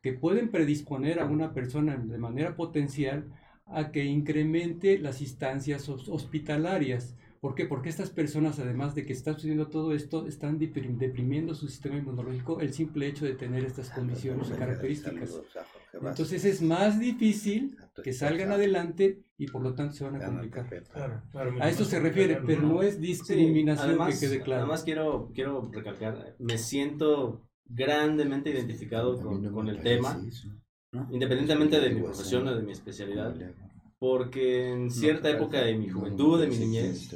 que 0.00 0.14
pueden 0.14 0.50
predisponer 0.50 1.20
a 1.20 1.26
una 1.26 1.52
persona 1.52 1.96
de 1.96 2.18
manera 2.18 2.56
potencial 2.56 3.30
a 3.66 3.90
que 3.90 4.04
incremente 4.04 4.98
las 4.98 5.20
instancias 5.20 5.88
hos- 5.90 6.08
hospitalarias. 6.08 7.16
¿Por 7.40 7.54
qué? 7.54 7.66
Porque 7.66 7.90
estas 7.90 8.08
personas, 8.10 8.58
además 8.58 8.94
de 8.94 9.04
que 9.04 9.12
está 9.12 9.34
sucediendo 9.34 9.68
todo 9.68 9.92
esto, 9.92 10.26
están 10.26 10.58
deprim- 10.58 10.96
deprimiendo 10.96 11.54
su 11.54 11.68
sistema 11.68 11.96
inmunológico 11.98 12.60
el 12.60 12.72
simple 12.72 13.08
hecho 13.08 13.26
de 13.26 13.34
tener 13.34 13.64
estas 13.64 13.90
condiciones 13.90 14.48
y 14.48 14.52
características. 14.58 15.30
Entonces 15.92 16.44
es 16.44 16.62
más 16.62 16.98
difícil 16.98 17.76
que 18.02 18.12
salgan 18.12 18.52
adelante 18.52 19.22
y 19.36 19.46
por 19.46 19.62
lo 19.62 19.74
tanto 19.74 19.94
se 19.94 20.04
van 20.04 20.16
a 20.16 20.26
complicar. 20.26 20.68
Claro, 20.92 21.22
claro, 21.30 21.54
A 21.60 21.68
esto 21.68 21.84
se 21.84 22.00
refiere, 22.00 22.40
pero 22.44 22.62
no 22.62 22.82
es 22.82 23.00
discriminación 23.00 23.90
además, 23.90 24.18
que 24.18 24.26
quede 24.26 24.42
claro. 24.42 24.62
Además 24.62 24.82
quiero, 24.84 25.30
quiero 25.34 25.70
recalcar, 25.72 26.36
me 26.38 26.58
siento 26.58 27.48
grandemente 27.64 28.50
identificado 28.50 29.20
con, 29.20 29.52
con 29.52 29.68
el 29.68 29.80
tema, 29.82 30.20
independientemente 31.10 31.80
de 31.80 31.90
mi 31.90 32.02
profesión 32.02 32.46
o 32.48 32.54
de 32.54 32.62
mi 32.62 32.72
especialidad, 32.72 33.34
porque 33.98 34.70
en 34.70 34.90
cierta 34.90 35.30
época 35.30 35.60
de 35.62 35.76
mi 35.76 35.88
juventud, 35.88 36.40
de 36.40 36.48
mi 36.48 36.58
niñez, 36.58 37.14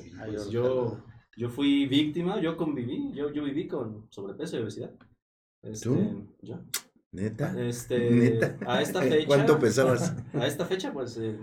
yo, 0.51 1.03
yo 1.37 1.49
fui 1.49 1.87
víctima, 1.87 2.41
yo 2.41 2.57
conviví, 2.57 3.13
yo, 3.15 3.33
yo 3.33 3.45
viví 3.45 3.67
con 3.67 4.07
sobrepeso 4.11 4.59
y 4.59 4.63
obesidad. 4.63 4.91
Este, 5.63 5.89
¿Tú? 5.89 6.27
Yo. 6.43 6.59
¿Neta? 7.13 7.55
Este, 7.61 8.11
¿Neta? 8.11 8.57
a 8.67 8.81
esta 8.83 9.01
fecha. 9.03 9.27
¿Cuánto 9.27 9.59
pesabas? 9.59 10.15
A 10.35 10.47
esta 10.47 10.65
fecha, 10.65 10.93
pues, 10.93 11.17
eh, 11.19 11.39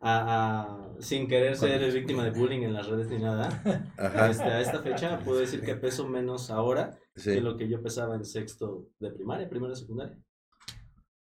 a- 0.00 0.62
a- 0.96 1.02
sin 1.02 1.26
querer 1.28 1.56
ser 1.56 1.90
víctima 1.92 2.24
de 2.24 2.30
bullying 2.30 2.60
en 2.62 2.72
las 2.74 2.86
redes 2.86 3.08
ni 3.08 3.18
nada, 3.18 3.48
Ajá. 3.96 4.30
este, 4.30 4.44
a 4.44 4.60
esta 4.60 4.80
fecha 4.82 5.18
puedo 5.24 5.40
decir 5.40 5.60
que 5.62 5.74
peso 5.74 6.06
menos 6.06 6.50
ahora 6.50 6.96
Sí. 7.16 7.32
que 7.32 7.40
lo 7.40 7.56
que 7.56 7.68
yo 7.68 7.82
pesaba 7.82 8.14
en 8.14 8.24
sexto 8.24 8.86
de 9.00 9.10
primaria, 9.10 9.48
primero 9.48 9.70
de 9.72 9.76
secundaria. 9.80 10.16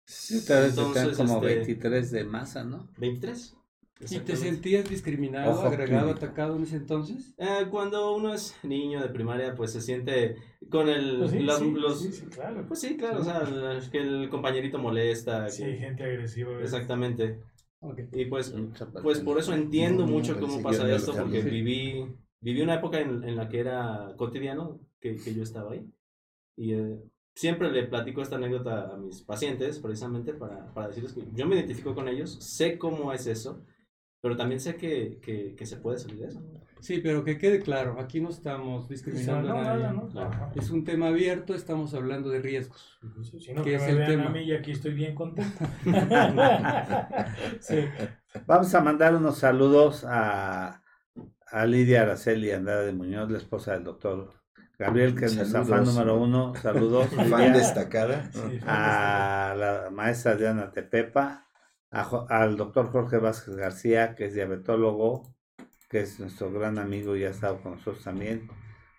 Ustedes 0.08 0.70
están 0.72 0.88
Entonces, 0.88 1.18
como 1.18 1.36
este- 1.36 1.56
23 1.56 2.12
de 2.12 2.24
masa, 2.26 2.64
¿no? 2.66 2.90
23. 2.98 3.56
¿Y 4.00 4.20
te 4.20 4.36
sentías 4.36 4.90
discriminado, 4.90 5.52
Ojo 5.52 5.68
agregado, 5.68 6.08
clínico. 6.08 6.26
atacado 6.26 6.56
en 6.58 6.64
ese 6.64 6.76
entonces? 6.76 7.34
Eh, 7.38 7.66
cuando 7.72 8.14
uno 8.16 8.34
es 8.34 8.56
niño 8.64 9.02
de 9.02 9.08
primaria, 9.10 9.56
pues 9.56 9.72
se 9.72 9.82
siente 9.82 10.36
con 10.70 10.90
el... 10.90 11.18
Pues 11.20 11.32
sí, 11.32 11.40
las- 11.40 11.60
sí, 11.60 11.72
los, 11.72 12.02
sí, 12.02 12.12
sí, 12.12 12.26
claro. 12.26 12.66
Pues 12.68 12.82
sí, 12.82 12.98
claro, 12.98 13.22
o 13.22 13.24
sea, 13.24 13.44
que 13.92 14.00
el 14.00 14.30
compañerito 14.30 14.80
molesta. 14.80 15.48
Sí, 15.50 15.64
que- 15.64 15.78
gente 15.78 16.04
agresiva. 16.04 16.50
¿verdad? 16.50 16.64
exactamente. 16.66 17.40
Ok. 17.80 18.00
Y 18.12 18.26
pues, 18.26 18.54
pues 19.02 19.20
por 19.22 19.40
eso 19.40 19.54
entiendo 19.54 20.02
No, 20.04 20.08
no, 20.10 20.14
mucho 20.18 20.34
pensé 20.34 20.48
cómo 20.48 20.62
pasa 20.62 20.92
esto, 20.92 21.14
porque 21.16 21.42
viví, 21.42 22.06
viví 22.42 22.62
una 22.62 22.76
época 22.76 23.00
en, 23.00 23.24
en 23.24 23.36
la 23.38 23.48
que 23.48 23.60
era 23.60 24.14
cotidiano 24.18 24.80
que, 25.00 25.16
que 25.16 25.34
yo 25.34 25.44
estaba 25.44 25.72
ahí. 25.72 25.90
Y 26.58 26.74
eh, 26.74 27.00
siempre 27.34 27.72
le 27.72 27.84
platico 27.84 28.22
esta 28.22 28.36
anécdota 28.38 28.94
a 28.94 28.98
mis 28.98 29.22
pacientes, 29.22 29.80
precisamente 29.80 30.34
para, 30.34 30.74
para 30.74 30.88
decirles 30.90 31.14
que 31.14 31.24
yo 31.34 31.46
me 31.48 31.56
identifico 31.56 31.94
con 31.96 32.08
ellos, 32.10 32.38
sé 32.42 32.78
cómo 32.78 33.14
es 33.14 33.28
eso, 33.28 33.64
pero 34.26 34.38
también 34.38 34.60
sé 34.60 34.76
que, 34.76 35.20
que, 35.22 35.54
que 35.56 35.66
se 35.68 35.78
puede 35.78 36.00
salir 36.00 36.18
de 36.18 36.30
eso. 36.30 36.42
Sí, 36.80 37.00
pero 37.00 37.24
que 37.24 37.38
quede 37.38 37.60
claro, 37.60 38.00
aquí 38.00 38.20
no 38.20 38.30
estamos 38.30 38.90
discriminando 38.90 39.50
no, 39.50 39.60
a 39.60 39.62
nadie. 39.62 39.84
nada, 39.84 39.94
¿no? 39.94 40.08
Claro. 40.08 40.30
Ajá. 40.32 40.52
Es 40.56 40.72
un 40.72 40.84
tema 40.84 41.10
abierto, 41.10 41.54
estamos 41.54 41.94
hablando 41.94 42.30
de 42.30 42.40
riesgos. 42.40 42.98
Sí, 43.22 43.40
Si 43.40 43.54
no, 43.54 43.62
¿Qué 43.62 43.70
que 43.70 43.76
es 43.76 43.84
me 43.84 43.90
el 43.90 43.98
vean 43.98 44.10
tema? 44.10 44.26
a 44.26 44.30
mí 44.30 44.40
y 44.42 44.54
aquí 44.54 44.72
estoy 44.72 44.94
bien 44.96 45.14
contento. 45.14 45.64
sí. 47.60 47.86
Vamos 48.48 48.74
a 48.74 48.82
mandar 48.82 49.16
unos 49.16 49.38
saludos 49.38 50.04
a, 50.08 50.82
a 51.46 51.66
Lidia 51.68 52.02
Araceli 52.02 52.50
Andrade 52.50 52.94
Muñoz, 52.94 53.30
la 53.30 53.38
esposa 53.38 53.74
del 53.74 53.84
doctor 53.84 54.34
Gabriel, 54.80 55.14
que 55.14 55.26
es 55.26 55.36
nuestra 55.36 55.64
fan 55.64 55.86
número 55.86 56.20
uno. 56.20 56.56
Saludos. 56.56 57.10
Fan 57.30 57.54
destacada. 57.54 58.32
sí, 58.32 58.60
a 58.66 59.54
la 59.56 59.90
maestra 59.92 60.36
Diana 60.36 60.72
Tepepa, 60.72 61.45
a 61.96 62.26
al 62.30 62.58
doctor 62.58 62.92
Jorge 62.92 63.18
Vázquez 63.18 63.56
García, 63.56 64.16
que 64.16 64.26
es 64.26 64.34
diabetólogo, 64.34 65.34
que 65.90 66.02
es 66.02 66.20
nuestro 66.20 66.52
gran 66.52 66.78
amigo 66.78 67.16
y 67.16 67.24
ha 67.24 67.30
estado 67.30 67.62
con 67.62 67.74
nosotros 67.74 68.04
también, 68.04 68.50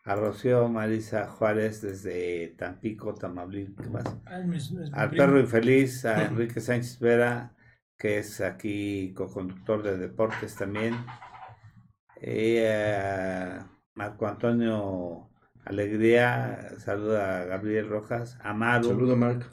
a 0.04 0.14
Rocío 0.14 0.68
Marisa 0.68 1.26
Juárez 1.26 1.82
desde 1.82 2.54
Tampico, 2.56 3.14
Tamaulipas, 3.14 4.04
mi 4.46 4.58
al 4.92 5.10
perro 5.10 5.38
infeliz, 5.38 6.04
a 6.06 6.24
Enrique 6.26 6.60
Sánchez 6.60 6.98
Vera, 6.98 7.54
que 7.98 8.18
es 8.18 8.40
aquí 8.40 9.12
co-conductor 9.14 9.82
de 9.82 9.98
deportes 9.98 10.54
también, 10.54 10.94
y 12.22 12.58
a 12.58 13.68
Marco 13.94 14.26
Antonio 14.26 15.30
Alegría, 15.66 16.78
saluda 16.78 17.40
a 17.40 17.44
Gabriel 17.44 17.88
Rojas, 17.88 18.38
a 18.40 18.54
Maru, 18.54 18.90
Saludo, 18.90 19.16
Marc. 19.16 19.50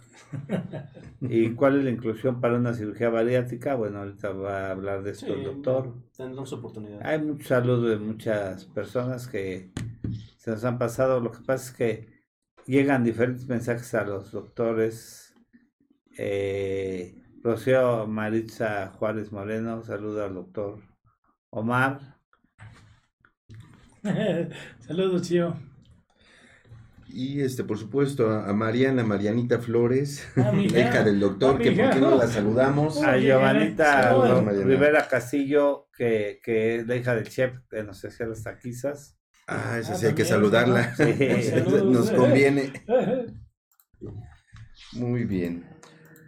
¿Y 1.22 1.50
cuál 1.56 1.80
es 1.80 1.86
la 1.86 1.90
inclusión 1.90 2.40
para 2.40 2.56
una 2.56 2.76
cirugía 2.76 3.10
bariátrica? 3.10 3.74
Bueno, 3.74 3.98
ahorita 3.98 4.30
va 4.30 4.68
a 4.68 4.72
hablar 4.72 5.02
de 5.02 5.10
esto 5.10 5.34
el 5.34 5.44
doctor. 5.44 5.96
Tendremos 6.16 6.54
oportunidad. 6.54 7.02
Hay 7.04 7.20
muchos 7.20 7.48
saludos 7.48 7.90
de 7.90 7.98
muchas 7.98 8.66
personas 8.66 9.28
que 9.28 9.72
se 10.38 10.52
nos 10.52 10.64
han 10.64 10.78
pasado. 10.78 11.20
Lo 11.20 11.32
que 11.32 11.40
pasa 11.40 11.72
es 11.72 11.76
que 11.76 12.08
llegan 12.68 13.04
diferentes 13.04 13.48
mensajes 13.48 13.92
a 13.96 14.06
los 14.06 14.32
doctores. 14.32 15.34
Eh, 16.16 17.16
Rocío 17.42 18.06
Maritza 18.06 18.92
Juárez 19.00 19.32
Moreno, 19.32 19.82
saluda 19.82 20.26
al 20.26 20.36
doctor 20.36 20.80
Omar. 21.50 22.20
Saludos, 24.80 25.24
Chío. 25.24 25.73
Y 27.16 27.42
este, 27.42 27.64
por 27.64 27.78
supuesto, 27.78 28.32
a 28.32 28.52
Mariana, 28.54 29.04
Marianita 29.04 29.60
Flores, 29.60 30.28
Ah, 30.36 30.52
hija 30.60 31.04
del 31.04 31.20
doctor, 31.20 31.58
Ah, 31.60 31.62
que 31.62 31.72
por 31.72 31.92
qué 31.92 32.00
no 32.00 32.16
la 32.18 32.26
saludamos. 32.28 33.04
A 33.04 33.18
Giovanita. 33.18 34.42
Rivera 34.64 35.08
Castillo, 35.08 35.90
que, 35.96 36.40
que 36.44 36.78
es 36.78 36.88
la 36.88 36.96
hija 36.96 37.14
del 37.14 37.30
chef 37.30 37.60
que 37.70 37.84
nos 37.84 38.04
hacía 38.04 38.26
las 38.26 38.42
taquizas. 38.42 39.16
Ah, 39.48 39.78
esa 39.80 39.94
Ah, 39.94 39.96
sí 39.96 40.06
hay 40.08 40.14
que 40.16 40.26
saludarla. 40.26 40.96
Sí. 40.96 41.04
Nos 41.86 42.10
conviene. 42.10 42.72
Muy 44.94 45.26
bien. 45.26 45.66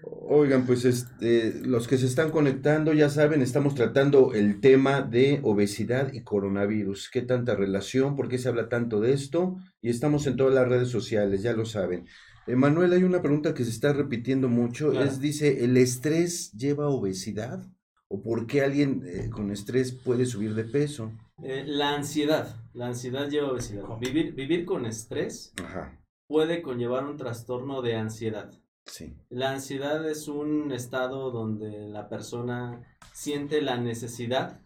Oigan, 0.08 0.68
pues 0.68 0.86
este, 0.86 1.62
los 1.66 1.88
que 1.88 1.98
se 1.98 2.06
están 2.06 2.30
conectando 2.30 2.94
ya 2.94 3.10
saben, 3.10 3.42
estamos 3.42 3.74
tratando 3.74 4.34
el 4.34 4.60
tema 4.60 5.02
de 5.02 5.40
obesidad 5.42 6.14
y 6.14 6.22
coronavirus. 6.22 7.10
¿Qué 7.10 7.22
tanta 7.22 7.56
relación? 7.56 8.16
¿Por 8.16 8.30
qué 8.30 8.38
se 8.38 8.50
habla 8.50 8.70
tanto 8.70 9.02
de 9.02 9.14
esto? 9.14 9.58
Y 9.82 9.90
estamos 9.90 10.28
en 10.28 10.36
todas 10.36 10.54
las 10.54 10.68
redes 10.68 10.90
sociales, 10.90 11.42
ya 11.42 11.54
lo 11.54 11.66
saben. 11.66 12.06
Manuel, 12.48 12.94
hay 12.94 13.04
una 13.04 13.24
pregunta 13.24 13.56
que 13.56 13.64
se 13.64 13.72
está 13.72 13.94
repitiendo 13.94 14.48
mucho. 14.48 14.92
Claro. 14.92 15.08
Es, 15.08 15.20
dice, 15.20 15.64
¿el 15.64 15.76
estrés 15.78 16.52
lleva 16.52 16.86
a 16.86 16.90
obesidad? 16.90 17.66
¿O 18.08 18.22
por 18.22 18.46
qué 18.46 18.62
alguien 18.62 19.02
eh, 19.08 19.30
con 19.32 19.50
estrés 19.50 19.92
puede 19.92 20.28
subir 20.28 20.54
de 20.54 20.66
peso? 20.66 21.12
Eh, 21.44 21.64
la 21.66 21.96
ansiedad. 21.96 22.56
La 22.74 22.88
ansiedad 22.88 23.28
lleva 23.28 23.48
a 23.48 23.52
obesidad. 23.54 23.84
Vivir, 24.00 24.36
vivir 24.36 24.66
con 24.66 24.86
estrés 24.86 25.54
Ajá, 25.64 26.00
puede 26.28 26.62
conllevar 26.62 27.06
un 27.06 27.18
trastorno 27.18 27.82
de 27.82 27.96
ansiedad. 27.96 28.52
Sí. 28.86 29.16
La 29.30 29.52
ansiedad 29.52 30.08
es 30.10 30.28
un 30.28 30.72
estado 30.72 31.32
donde 31.32 31.88
la 31.90 32.10
persona 32.10 32.82
siente 33.14 33.62
la 33.62 33.78
necesidad 33.78 34.62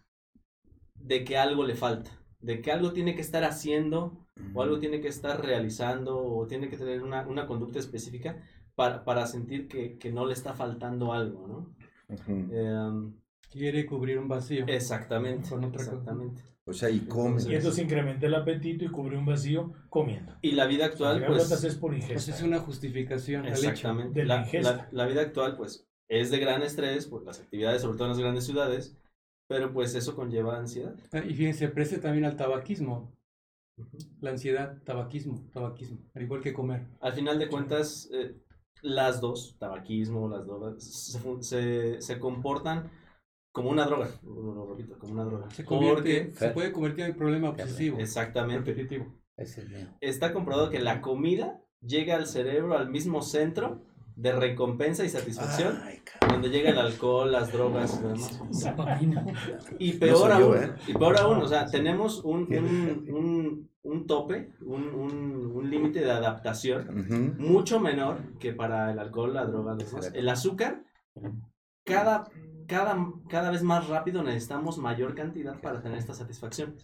de 0.94 1.24
que 1.24 1.36
algo 1.38 1.64
le 1.64 1.74
falta. 1.74 2.10
de 2.40 2.60
que 2.62 2.72
algo 2.72 2.92
tiene 2.92 3.14
que 3.14 3.20
estar 3.20 3.44
haciendo 3.44 4.26
o 4.54 4.62
algo 4.62 4.78
tiene 4.78 5.00
que 5.00 5.08
estar 5.08 5.42
realizando 5.44 6.18
o 6.18 6.46
tiene 6.46 6.68
que 6.70 6.76
tener 6.78 7.02
una, 7.02 7.26
una 7.28 7.46
conducta 7.46 7.78
específica 7.78 8.42
para, 8.74 9.04
para 9.04 9.26
sentir 9.26 9.68
que, 9.68 9.98
que 9.98 10.10
no 10.12 10.26
le 10.26 10.32
está 10.32 10.54
faltando 10.54 11.12
algo, 11.12 11.46
¿no? 11.48 11.76
Em, 12.26 13.14
Quiere 13.50 13.84
cubrir 13.86 14.18
un 14.18 14.28
vacío. 14.28 14.64
exactamente, 14.66 15.48
Con 15.48 15.64
otra 15.64 15.86
cosa. 15.88 16.16
O 16.70 16.74
sea, 16.74 16.88
y 16.90 17.00
come. 17.00 17.42
Y 17.42 17.54
entonces 17.54 17.84
incrementa 17.84 18.26
el 18.26 18.34
apetito 18.34 18.84
y 18.84 18.88
cubre 18.88 19.18
un 19.18 19.26
vacío 19.26 19.72
comiendo. 19.88 20.34
Y 20.42 20.52
la 20.52 20.66
vida 20.66 20.84
Al 20.86 20.90
actual, 20.92 21.24
pues, 21.26 21.50
es 21.64 21.74
por 21.76 21.90
Pues 21.90 22.02
ingesta. 22.04 22.34
es 22.34 22.42
una 22.42 22.58
justificación 22.60 23.42
al 23.46 23.52
hecho. 23.52 23.58
exactamente, 23.68 24.20
de 24.20 24.26
la 24.26 24.36
la, 24.36 24.42
ingesta. 24.42 24.76
la- 24.76 24.88
la 24.92 25.06
vida 25.06 25.20
actual, 25.22 25.56
pues, 25.56 25.86
es 26.08 26.30
de 26.30 26.38
gran 26.38 26.62
estrés 26.62 27.06
por 27.06 27.24
las 27.24 27.40
actividades, 27.40 27.82
sobre 27.82 27.96
todo 27.98 28.06
en 28.06 28.10
las 28.12 28.18
grandes 28.20 28.44
ciudades, 28.44 28.96
pero 29.48 29.72
pues 29.72 29.94
eso 29.94 30.14
conlleva 30.14 30.58
ansiedad. 30.58 30.94
Ah, 31.12 31.18
Y 31.28 31.34
fíjense, 31.34 31.68
presta 31.68 32.00
también 32.00 32.24
al 32.24 32.36
tabaquismo. 32.36 33.12
La 34.20 34.30
ansiedad, 34.30 34.76
tabaquismo, 34.84 35.48
tabaquismo. 35.52 35.98
Al 36.14 36.22
igual 36.22 36.42
que 36.42 36.52
comer. 36.52 36.86
Al 37.00 37.12
final 37.14 37.38
de 37.38 37.48
cuentas, 37.48 38.08
eh, 38.12 38.34
las 38.82 39.20
dos, 39.20 39.56
tabaquismo, 39.58 40.28
las 40.28 40.46
drogas, 40.46 40.82
se, 40.84 41.20
se, 41.42 42.00
se 42.02 42.18
comportan 42.18 42.90
como 43.52 43.70
una 43.70 43.84
droga, 43.84 44.08
lo, 44.22 44.54
lo 44.54 44.66
repito, 44.66 44.98
como 44.98 45.12
una 45.14 45.24
droga. 45.24 45.50
Se, 45.50 45.64
convierte, 45.64 46.24
Porque, 46.26 46.32
se 46.38 46.48
puede 46.50 46.72
convertir 46.72 47.04
en 47.06 47.16
problema 47.16 47.50
obsesivo. 47.50 47.98
exactamente, 47.98 48.70
Repetitivo. 48.72 49.14
Es 49.36 49.56
el 49.58 49.70
mío. 49.70 49.86
está 50.00 50.32
comprobado 50.32 50.70
que 50.70 50.78
la 50.80 51.00
comida 51.00 51.60
llega 51.80 52.16
al 52.16 52.26
cerebro, 52.26 52.76
al 52.76 52.90
mismo 52.90 53.22
centro 53.22 53.82
de 54.16 54.32
recompensa 54.32 55.02
y 55.04 55.08
satisfacción, 55.08 55.78
Ay, 55.82 56.02
donde 56.28 56.50
llega 56.50 56.70
el 56.70 56.78
alcohol, 56.78 57.32
las 57.32 57.50
drogas 57.52 57.98
y 57.98 58.02
demás. 58.02 58.40
Peor 59.98 60.28
yo, 60.28 60.34
aún, 60.34 60.56
¿eh? 60.58 60.72
y 60.88 60.92
peor 60.92 61.18
aún, 61.18 61.38
o 61.38 61.48
sea, 61.48 61.64
tenemos 61.66 62.22
un, 62.22 62.42
un, 62.52 63.08
un, 63.10 63.70
un 63.82 64.06
tope, 64.06 64.52
un, 64.60 64.88
un, 64.94 65.52
un 65.54 65.70
límite 65.70 66.00
de 66.00 66.10
adaptación 66.10 67.36
mucho 67.38 67.80
menor 67.80 68.36
que 68.38 68.52
para 68.52 68.92
el 68.92 68.98
alcohol, 68.98 69.32
la 69.32 69.46
droga, 69.46 69.74
los 69.74 69.90
demás. 69.90 70.12
El 70.14 70.28
azúcar, 70.28 70.82
cada, 71.84 72.28
cada, 72.70 72.96
cada 73.28 73.50
vez 73.50 73.62
más 73.62 73.88
rápido 73.88 74.22
necesitamos 74.22 74.78
mayor 74.78 75.14
cantidad 75.14 75.60
para 75.60 75.82
tener 75.82 75.98
esta 75.98 76.14
satisfacción. 76.14 76.76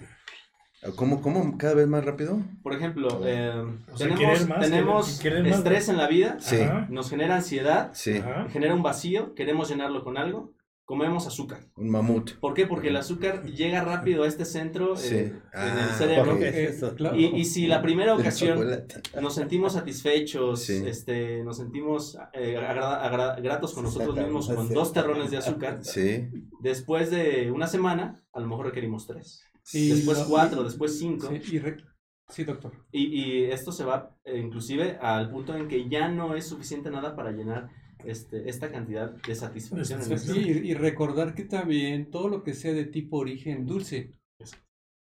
¿Cómo, 0.94 1.22
¿Cómo? 1.22 1.56
¿Cada 1.56 1.74
vez 1.74 1.86
más 1.88 2.04
rápido? 2.04 2.38
Por 2.62 2.74
ejemplo, 2.74 3.08
eh, 3.24 3.50
O 3.92 3.96
sea, 3.96 4.08
tenemos, 4.08 4.46
más, 4.48 4.60
tenemos 4.60 5.20
querer- 5.20 5.22
querer 5.38 5.48
más, 5.50 5.58
estrés 5.58 5.88
en 5.88 5.96
la 5.96 6.06
vida, 6.06 6.36
Sí. 6.38 6.58
Nos 6.90 7.08
genera 7.10 7.36
ansiedad, 7.36 7.90
Sí, 7.94 8.22
genera 8.50 8.74
un 8.74 8.82
vacío, 8.82 9.34
queremos 9.34 9.68
llenarlo 9.70 10.04
con 10.04 10.18
algo, 10.18 10.52
comemos 10.86 11.26
azúcar. 11.26 11.60
un 11.76 11.90
mamut. 11.90 12.38
¿Por 12.38 12.54
qué? 12.54 12.64
Porque 12.66 12.88
el 12.88 12.96
azúcar 12.96 13.44
llega 13.44 13.82
rápido 13.82 14.22
a 14.22 14.28
este 14.28 14.44
centro 14.44 14.94
eh, 14.94 14.96
Sí. 14.96 15.14
en 15.16 15.42
Ah, 15.52 15.88
el 15.90 15.94
cerebro. 15.96 16.32
ok. 16.34 16.38
¿Qué 16.38 16.48
es 16.48 16.54
Eh, 16.54 16.64
eso? 16.70 16.94
claro. 16.94 17.16
Y, 17.16 17.24
y 17.26 17.44
si 17.44 17.66
la 17.66 17.82
primera 17.82 18.14
ocasión 18.14 18.60
nos 19.20 19.34
sentimos 19.34 19.72
satisfechos, 19.72 20.62
Sí. 20.62 20.82
este, 20.86 21.42
nos 21.42 21.56
sentimos 21.56 22.16
eh, 22.32 22.56
agra- 22.56 23.04
agra- 23.04 23.34
gratos 23.40 23.74
con 23.74 23.82
nosotros 23.84 24.16
mismos 24.16 24.46
con 24.48 24.68
sí. 24.68 24.74
dos 24.74 24.92
terrones 24.92 25.30
de 25.32 25.38
azúcar, 25.38 25.80
Sí. 25.82 26.28
después 26.60 27.10
de 27.10 27.50
una 27.50 27.66
semana, 27.66 28.22
a 28.32 28.38
lo 28.40 28.46
mejor 28.46 28.66
requerimos 28.66 29.06
tres. 29.08 29.42
Y 29.72 29.88
después 29.88 30.18
cuatro, 30.28 30.62
después 30.62 30.96
cinco. 31.00 31.28
Sí, 31.28 31.56
y 31.56 31.58
re- 31.58 31.78
sí, 32.28 32.44
doctor. 32.44 32.72
Y, 32.92 33.06
y 33.06 33.44
esto 33.50 33.72
se 33.72 33.84
va 33.84 34.16
eh, 34.24 34.38
inclusive 34.38 34.98
al 35.02 35.30
punto 35.30 35.56
en 35.56 35.66
que 35.66 35.88
ya 35.88 36.06
no 36.08 36.36
es 36.36 36.46
suficiente 36.46 36.92
nada 36.92 37.16
para 37.16 37.32
llenar 37.32 37.70
este, 38.06 38.48
esta 38.48 38.70
cantidad 38.70 39.10
de 39.22 39.34
satisfacción. 39.34 40.02
Sí, 40.18 40.38
y, 40.40 40.70
y 40.70 40.74
recordar 40.74 41.34
que 41.34 41.44
también 41.44 42.10
todo 42.10 42.28
lo 42.28 42.42
que 42.42 42.54
sea 42.54 42.72
de 42.72 42.84
tipo 42.84 43.18
origen 43.18 43.66
dulce 43.66 44.12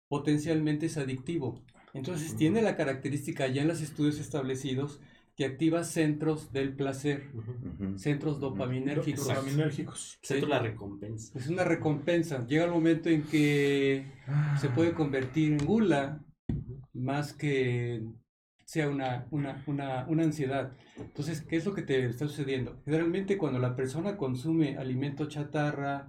potencialmente 0.08 0.86
es 0.86 0.96
adictivo. 0.98 1.62
Entonces 1.94 2.36
tiene 2.36 2.62
la 2.62 2.76
característica 2.76 3.46
ya 3.48 3.62
en 3.62 3.68
los 3.68 3.80
estudios 3.82 4.18
establecidos 4.18 5.00
que 5.36 5.46
activa 5.46 5.82
centros 5.84 6.52
del 6.52 6.74
placer, 6.74 7.30
Ujú. 7.34 7.52
Ujú. 7.86 7.98
centros 7.98 8.38
dopaminérgicos. 8.38 9.26
Dopaminérgicos. 9.26 10.18
Centro 10.22 10.48
la 10.48 10.58
recompensa. 10.58 11.38
Es 11.38 11.48
una 11.48 11.64
recompensa. 11.64 12.46
Llega 12.46 12.64
el 12.64 12.70
momento 12.70 13.08
en 13.08 13.22
que 13.22 14.04
se 14.60 14.68
puede 14.68 14.92
convertir 14.92 15.52
en 15.52 15.66
gula 15.66 16.22
más 16.92 17.32
que 17.32 18.02
sea 18.72 18.88
una, 18.88 19.26
una, 19.30 19.62
una, 19.66 20.06
una 20.08 20.22
ansiedad. 20.22 20.72
Entonces, 20.96 21.42
¿qué 21.42 21.56
es 21.56 21.66
lo 21.66 21.74
que 21.74 21.82
te 21.82 22.06
está 22.06 22.26
sucediendo? 22.26 22.80
Generalmente 22.86 23.36
cuando 23.36 23.58
la 23.58 23.76
persona 23.76 24.16
consume 24.16 24.78
alimento 24.78 25.28
chatarra, 25.28 26.06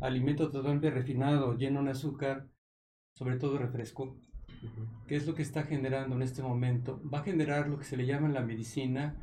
alimento 0.00 0.50
totalmente 0.50 0.90
refinado, 0.90 1.58
lleno 1.58 1.84
de 1.84 1.90
azúcar, 1.90 2.48
sobre 3.12 3.36
todo 3.36 3.58
refresco, 3.58 4.16
¿qué 5.06 5.16
es 5.16 5.26
lo 5.26 5.34
que 5.34 5.42
está 5.42 5.64
generando 5.64 6.16
en 6.16 6.22
este 6.22 6.40
momento? 6.40 6.98
Va 7.12 7.18
a 7.18 7.24
generar 7.24 7.68
lo 7.68 7.76
que 7.76 7.84
se 7.84 7.98
le 7.98 8.06
llama 8.06 8.26
en 8.26 8.32
la 8.32 8.40
medicina 8.40 9.14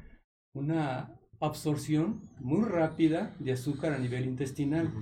una 0.53 1.09
absorción 1.39 2.21
muy 2.39 2.65
rápida 2.65 3.35
de 3.39 3.53
azúcar 3.53 3.93
a 3.93 3.97
nivel 3.97 4.25
intestinal. 4.27 4.93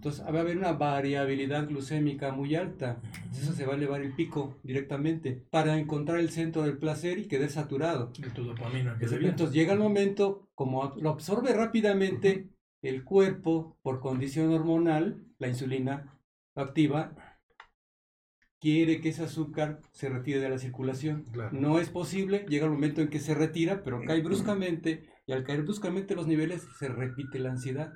Entonces 0.00 0.24
va 0.24 0.38
a 0.38 0.40
haber 0.40 0.56
una 0.56 0.72
variabilidad 0.72 1.68
glucémica 1.68 2.32
muy 2.32 2.54
alta. 2.54 3.02
Eso 3.38 3.52
se 3.52 3.66
va 3.66 3.74
a 3.74 3.76
elevar 3.76 4.00
el 4.00 4.14
pico 4.14 4.56
directamente 4.62 5.44
para 5.50 5.76
encontrar 5.76 6.20
el 6.20 6.30
centro 6.30 6.62
del 6.62 6.78
placer 6.78 7.18
y 7.18 7.26
quedar 7.28 7.50
saturado. 7.50 8.10
De 8.18 8.30
tu 8.30 8.44
dopamina 8.44 8.96
que. 8.96 9.04
Entonces 9.04 9.54
llega 9.54 9.74
el 9.74 9.78
momento, 9.78 10.48
como 10.54 10.94
lo 10.96 11.10
absorbe 11.10 11.52
rápidamente 11.52 12.48
el 12.80 13.04
cuerpo 13.04 13.76
por 13.82 14.00
condición 14.00 14.50
hormonal, 14.54 15.22
la 15.38 15.48
insulina 15.48 16.18
activa, 16.54 17.12
quiere 18.58 19.02
que 19.02 19.10
ese 19.10 19.24
azúcar 19.24 19.82
se 19.92 20.08
retire 20.08 20.38
de 20.38 20.48
la 20.48 20.56
circulación. 20.56 21.26
Claro. 21.30 21.50
No 21.52 21.78
es 21.78 21.90
posible, 21.90 22.46
llega 22.48 22.64
el 22.64 22.72
momento 22.72 23.02
en 23.02 23.08
que 23.08 23.18
se 23.18 23.34
retira, 23.34 23.82
pero 23.82 24.00
cae 24.06 24.22
bruscamente, 24.22 25.10
y 25.26 25.32
al 25.32 25.44
caer 25.44 25.60
bruscamente 25.64 26.14
los 26.14 26.26
niveles 26.26 26.66
se 26.78 26.88
repite 26.88 27.38
la 27.38 27.50
ansiedad 27.50 27.92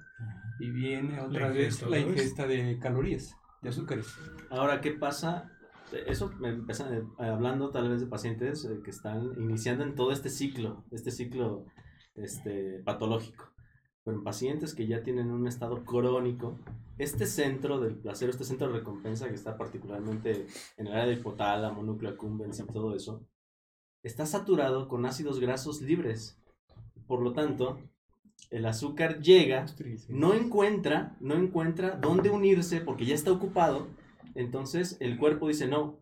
y 0.59 0.71
viene 0.71 1.21
otra 1.21 1.49
ingesta 1.49 1.87
la 1.87 1.97
vez. 1.97 2.07
ingesta 2.07 2.47
de 2.47 2.79
calorías, 2.79 3.37
de 3.63 3.69
azúcares. 3.69 4.07
Ahora, 4.51 4.81
¿qué 4.81 4.93
pasa? 4.93 5.51
Eso 6.07 6.31
me 6.41 6.49
empiezan 6.49 6.95
eh, 6.95 7.05
hablando 7.19 7.71
tal 7.71 7.89
vez 7.89 8.01
de 8.01 8.07
pacientes 8.07 8.65
eh, 8.65 8.81
que 8.83 8.91
están 8.91 9.33
iniciando 9.39 9.85
en 9.85 9.95
todo 9.95 10.13
este 10.13 10.31
ciclo, 10.31 10.85
este 10.91 11.11
ciclo 11.11 11.67
este, 12.15 12.83
patológico. 12.85 13.53
Pero 14.05 14.19
en 14.19 14.25
pacientes 14.25 14.75
que 14.75 14.87
ya 14.87 15.03
tienen 15.03 15.31
un 15.31 15.47
estado 15.47 15.85
crónico, 15.85 16.59
este 16.99 17.27
centro 17.27 17.81
del 17.81 17.97
placer, 17.97 18.29
este 18.29 18.45
centro 18.45 18.69
de 18.69 18.79
recompensa 18.79 19.29
que 19.29 19.35
está 19.35 19.57
particularmente 19.57 20.47
en 20.77 20.87
el 20.87 20.93
área 20.93 21.07
del 21.07 21.19
hipotálamo, 21.19 21.83
núcleo 21.83 22.13
accumbens 22.13 22.61
y 22.61 22.67
todo 22.67 22.95
eso, 22.95 23.27
está 24.03 24.27
saturado 24.27 24.89
con 24.89 25.07
ácidos 25.07 25.41
grasos 25.41 25.81
libres. 25.81 26.39
Por 27.07 27.23
lo 27.23 27.33
tanto, 27.33 27.79
el 28.51 28.67
azúcar 28.67 29.21
llega 29.21 29.67
no 30.09 30.35
encuentra, 30.35 31.17
no 31.21 31.35
encuentra 31.35 31.97
dónde 31.97 32.31
unirse 32.31 32.81
porque 32.81 33.05
ya 33.07 33.15
está 33.15 33.33
ocupado. 33.33 33.89
Entonces 34.35 34.97
el 35.01 35.19
cuerpo 35.19 35.49
dice, 35.49 35.67
no, 35.67 36.01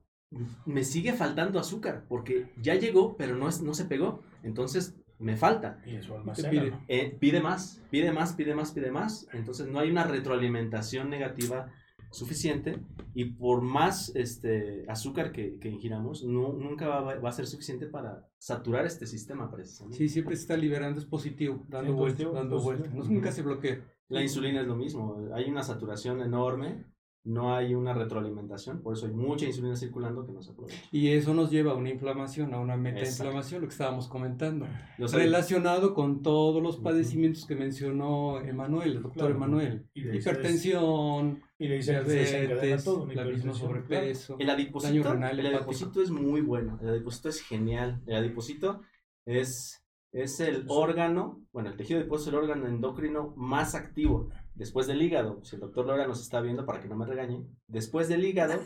me 0.67 0.85
sigue 0.85 1.13
faltando 1.13 1.59
azúcar 1.59 2.05
porque 2.09 2.53
ya 2.57 2.75
llegó, 2.75 3.17
pero 3.17 3.37
no, 3.37 3.49
es, 3.49 3.63
no 3.63 3.75
se 3.75 3.85
pegó. 3.85 4.23
Entonces 4.43 4.97
me 5.19 5.37
falta. 5.37 5.81
Y 5.87 5.97
eso 5.97 6.13
Te 6.13 6.19
almacena. 6.19 6.51
pide. 6.51 6.71
¿no? 6.71 6.85
Eh, 6.89 7.17
pide 7.19 7.41
más, 7.41 7.83
pide 7.91 8.13
más, 8.13 8.33
pide 8.35 8.55
más, 8.55 8.73
pide 8.73 8.91
más. 8.91 9.29
Entonces 9.33 9.69
no 9.69 9.79
hay 9.79 9.91
una 9.91 10.05
retroalimentación 10.05 11.11
negativa 11.11 11.73
suficiente 12.13 12.79
y 13.15 13.25
por 13.25 13.63
más 13.63 14.13
este, 14.15 14.85
azúcar 14.89 15.33
que, 15.33 15.59
que 15.59 15.69
ingiramos, 15.69 16.25
no, 16.25 16.53
nunca 16.53 16.87
va, 16.89 17.17
va 17.17 17.29
a 17.29 17.33
ser 17.33 17.47
suficiente 17.47 17.87
para 17.87 18.29
saturar 18.39 18.87
este 18.87 19.07
sistema 19.07 19.51
precisamente. 19.51 19.99
Sí, 19.99 20.09
siempre 20.09 20.37
se 20.37 20.43
está 20.43 20.57
liberando, 20.57 21.01
es 21.01 21.07
positivo, 21.07 21.67
dando 21.69 21.93
Sí, 21.93 21.99
vueltas, 21.99 22.33
dando 22.33 22.61
vueltas. 22.61 22.95
No, 22.95 23.05
nunca 23.05 23.33
se 23.33 23.43
bloquea. 23.43 23.81
La 24.09 24.23
insulina 24.23 24.61
es 24.61 24.67
lo 24.67 24.77
mismo, 24.77 25.29
hay 25.35 25.51
una 25.51 25.63
saturación 25.63 26.21
enorme, 26.21 26.85
no 27.25 27.55
hay 27.55 27.75
una 27.75 27.95
retroalimentación, 27.95 28.83
por 28.83 28.95
eso 28.95 29.07
hay 29.07 29.13
mucha 29.13 29.47
insulina 29.47 29.77
circulando 29.77 30.27
que 30.27 30.33
no 30.33 30.43
se 30.43 30.51
aprovecha. 30.51 30.77
Y 30.91 31.09
eso 31.11 31.35
nos 31.35 31.51
lleva 31.51 31.71
a 31.73 31.77
una 31.77 31.91
inflamación, 31.91 32.53
a 32.53 32.59
una 32.59 32.77
metainflamación, 32.77 33.61
lo 33.63 33.69
que 33.69 33.73
estábamos 33.73 34.09
comentando. 34.09 34.67
Relacionado 34.99 35.95
con 35.95 36.23
todos 36.23 36.61
los 36.63 36.79
padecimientos 36.79 37.47
que 37.47 37.55
mencionó 37.55 38.41
Emanuel, 38.41 38.89
el 38.97 39.03
doctor 39.03 39.13
Claro. 39.29 39.35
Emanuel. 39.37 39.87
Hipertensión, 39.95 41.43
Y 41.59 41.69
le 41.69 41.77
dice 41.77 41.93
diabetes, 42.03 42.85
todo. 42.85 43.07
la 43.07 43.25
misma 43.25 43.55
sobrepeso. 43.55 44.37
El 44.39 44.47
Daño 44.49 44.55
adiposito, 44.63 45.13
renal, 45.13 45.39
el 45.39 45.47
adiposito 45.55 46.03
es 46.03 46.11
muy 46.11 46.41
bueno, 46.41 46.79
el 46.83 46.89
adiposito 46.89 47.29
es 47.29 47.41
genial. 47.43 48.03
El 48.07 48.17
adiposito 48.17 48.81
es, 49.27 49.85
es 50.13 50.41
el 50.41 50.65
órgano, 50.69 51.41
bueno, 51.53 51.71
el 51.71 51.77
tejido 51.77 52.01
adiposo 52.01 52.25
es 52.25 52.29
el 52.31 52.35
órgano 52.35 52.67
endocrino 52.67 53.33
más 53.37 53.75
activo. 53.75 54.29
Después 54.55 54.87
del 54.87 55.01
hígado, 55.01 55.41
si 55.45 55.57
el 55.57 55.61
doctor 55.63 55.87
Lora 55.87 56.07
nos 56.07 56.21
está 56.21 56.41
viendo 56.41 56.67
para 56.67 56.81
que 56.81 56.89
no 56.89 56.95
me 56.97 57.07
regañe, 57.07 57.47
después 57.69 58.09
del 58.09 58.25
hígado, 58.25 58.61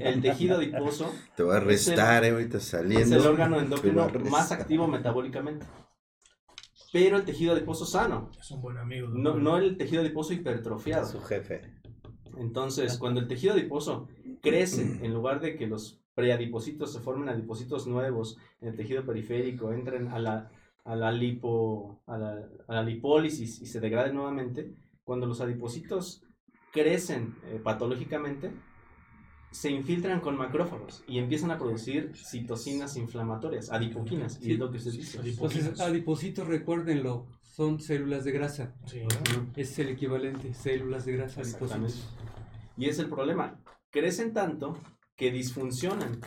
el 0.00 0.22
tejido 0.22 0.56
adiposo 0.58 1.12
Te 1.36 1.42
va 1.42 1.54
a 1.54 1.58
Es 1.58 1.62
el- 1.62 1.68
restar, 1.96 2.24
eh, 2.24 2.30
ahorita 2.30 2.58
es 2.58 2.72
el 2.74 3.26
órgano 3.26 3.58
endocrino 3.58 4.08
más 4.30 4.52
activo 4.52 4.86
metabólicamente. 4.86 5.66
Pero 6.92 7.16
el 7.16 7.24
tejido 7.24 7.52
adiposo 7.54 7.84
sano, 7.84 8.30
Es 8.38 8.50
un 8.52 8.62
buen 8.62 8.78
amigo. 8.78 9.08
no, 9.08 9.34
no 9.34 9.56
el 9.56 9.76
tejido 9.76 10.02
adiposo 10.02 10.32
hipertrofiado. 10.32 11.04
Su 11.06 11.20
jefe. 11.20 11.62
Entonces, 12.36 12.96
cuando 12.98 13.20
el 13.20 13.26
tejido 13.26 13.54
adiposo 13.54 14.08
crece, 14.40 15.00
en 15.04 15.12
lugar 15.12 15.40
de 15.40 15.56
que 15.56 15.66
los 15.66 16.00
preadipocitos 16.14 16.92
se 16.92 17.00
formen 17.00 17.28
adipocitos 17.28 17.88
nuevos 17.88 18.38
en 18.60 18.68
el 18.68 18.76
tejido 18.76 19.04
periférico, 19.04 19.72
entren 19.72 20.08
a 20.08 20.20
la, 20.20 20.50
a 20.84 20.94
la, 20.94 21.10
lipo, 21.10 22.00
a 22.06 22.16
la, 22.16 22.48
a 22.68 22.74
la 22.74 22.82
lipólisis 22.84 23.60
y 23.60 23.66
se 23.66 23.80
degraden 23.80 24.14
nuevamente, 24.14 24.72
cuando 25.04 25.26
los 25.26 25.40
adipocitos 25.40 26.22
crecen 26.72 27.36
eh, 27.44 27.60
patológicamente, 27.62 28.52
se 29.52 29.70
infiltran 29.70 30.20
con 30.20 30.36
macrófagos 30.36 31.04
y 31.06 31.18
empiezan 31.18 31.52
a 31.52 31.58
producir 31.58 32.10
citocinas 32.16 32.96
inflamatorias, 32.96 33.70
adipoquinas, 33.70 34.40
y 34.42 34.54
es 34.54 34.58
lo 34.58 34.72
que 34.72 34.80
se 34.80 34.90
dice. 34.90 35.20
Entonces, 35.22 35.80
adipocitos, 35.80 36.48
recuérdenlo, 36.48 37.28
son 37.40 37.78
células 37.78 38.24
de 38.24 38.32
grasa. 38.32 38.74
Sí. 38.86 39.02
Es 39.54 39.78
el 39.78 39.90
equivalente, 39.90 40.54
células 40.54 41.04
de 41.04 41.12
grasa, 41.12 41.42
adipocitos. 41.42 42.08
Y 42.76 42.86
es 42.86 42.98
el 42.98 43.08
problema. 43.08 43.60
Crecen 43.90 44.32
tanto 44.32 44.76
que 45.14 45.30
disfuncionan. 45.30 46.20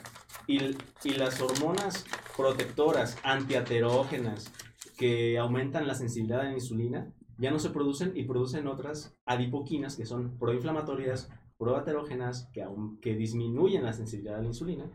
Y, 0.48 0.60
y 1.04 1.10
las 1.18 1.42
hormonas 1.42 2.06
protectoras, 2.38 3.18
antiaterógenas, 3.24 4.54
que 4.98 5.38
aumentan 5.38 5.86
la 5.86 5.96
sensibilidad 5.96 6.40
a 6.40 6.46
la 6.46 6.54
insulina, 6.54 7.12
ya 7.40 7.52
no 7.52 7.60
se 7.60 7.70
producen 7.70 8.12
y 8.16 8.24
producen 8.24 8.68
otras 8.68 9.16
adipoquinas 9.26 9.96
que 9.96 10.06
son 10.06 10.38
proinflamatorias, 10.40 11.30
proaterógenas, 11.58 12.50
que, 12.54 12.64
aun- 12.64 13.00
que 13.00 13.16
disminuyen 13.16 13.84
la 13.84 13.94
sensibilidad 13.94 14.38
a 14.38 14.42
la 14.42 14.48
insulina. 14.48 14.92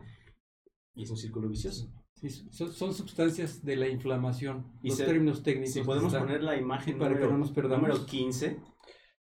Y 0.95 1.03
es 1.03 1.09
un 1.11 1.17
círculo 1.17 1.49
vicioso. 1.49 1.91
Sí, 2.13 2.29
son, 2.29 2.71
son 2.71 2.93
sustancias 2.93 3.63
de 3.65 3.75
la 3.75 3.87
inflamación. 3.89 4.65
Y 4.81 4.89
los 4.89 4.97
se- 4.97 5.05
términos 5.05 5.43
técnicos. 5.43 5.73
Si 5.73 5.81
podemos 5.81 6.13
están. 6.13 6.27
poner 6.27 6.43
la 6.43 6.55
imagen 6.57 6.97
para 6.97 7.09
que 7.15 7.15
número, 7.21 7.31
no 7.33 7.37
nos 7.39 7.51
perdamos. 7.51 7.87
número 7.87 8.05
15, 8.05 8.59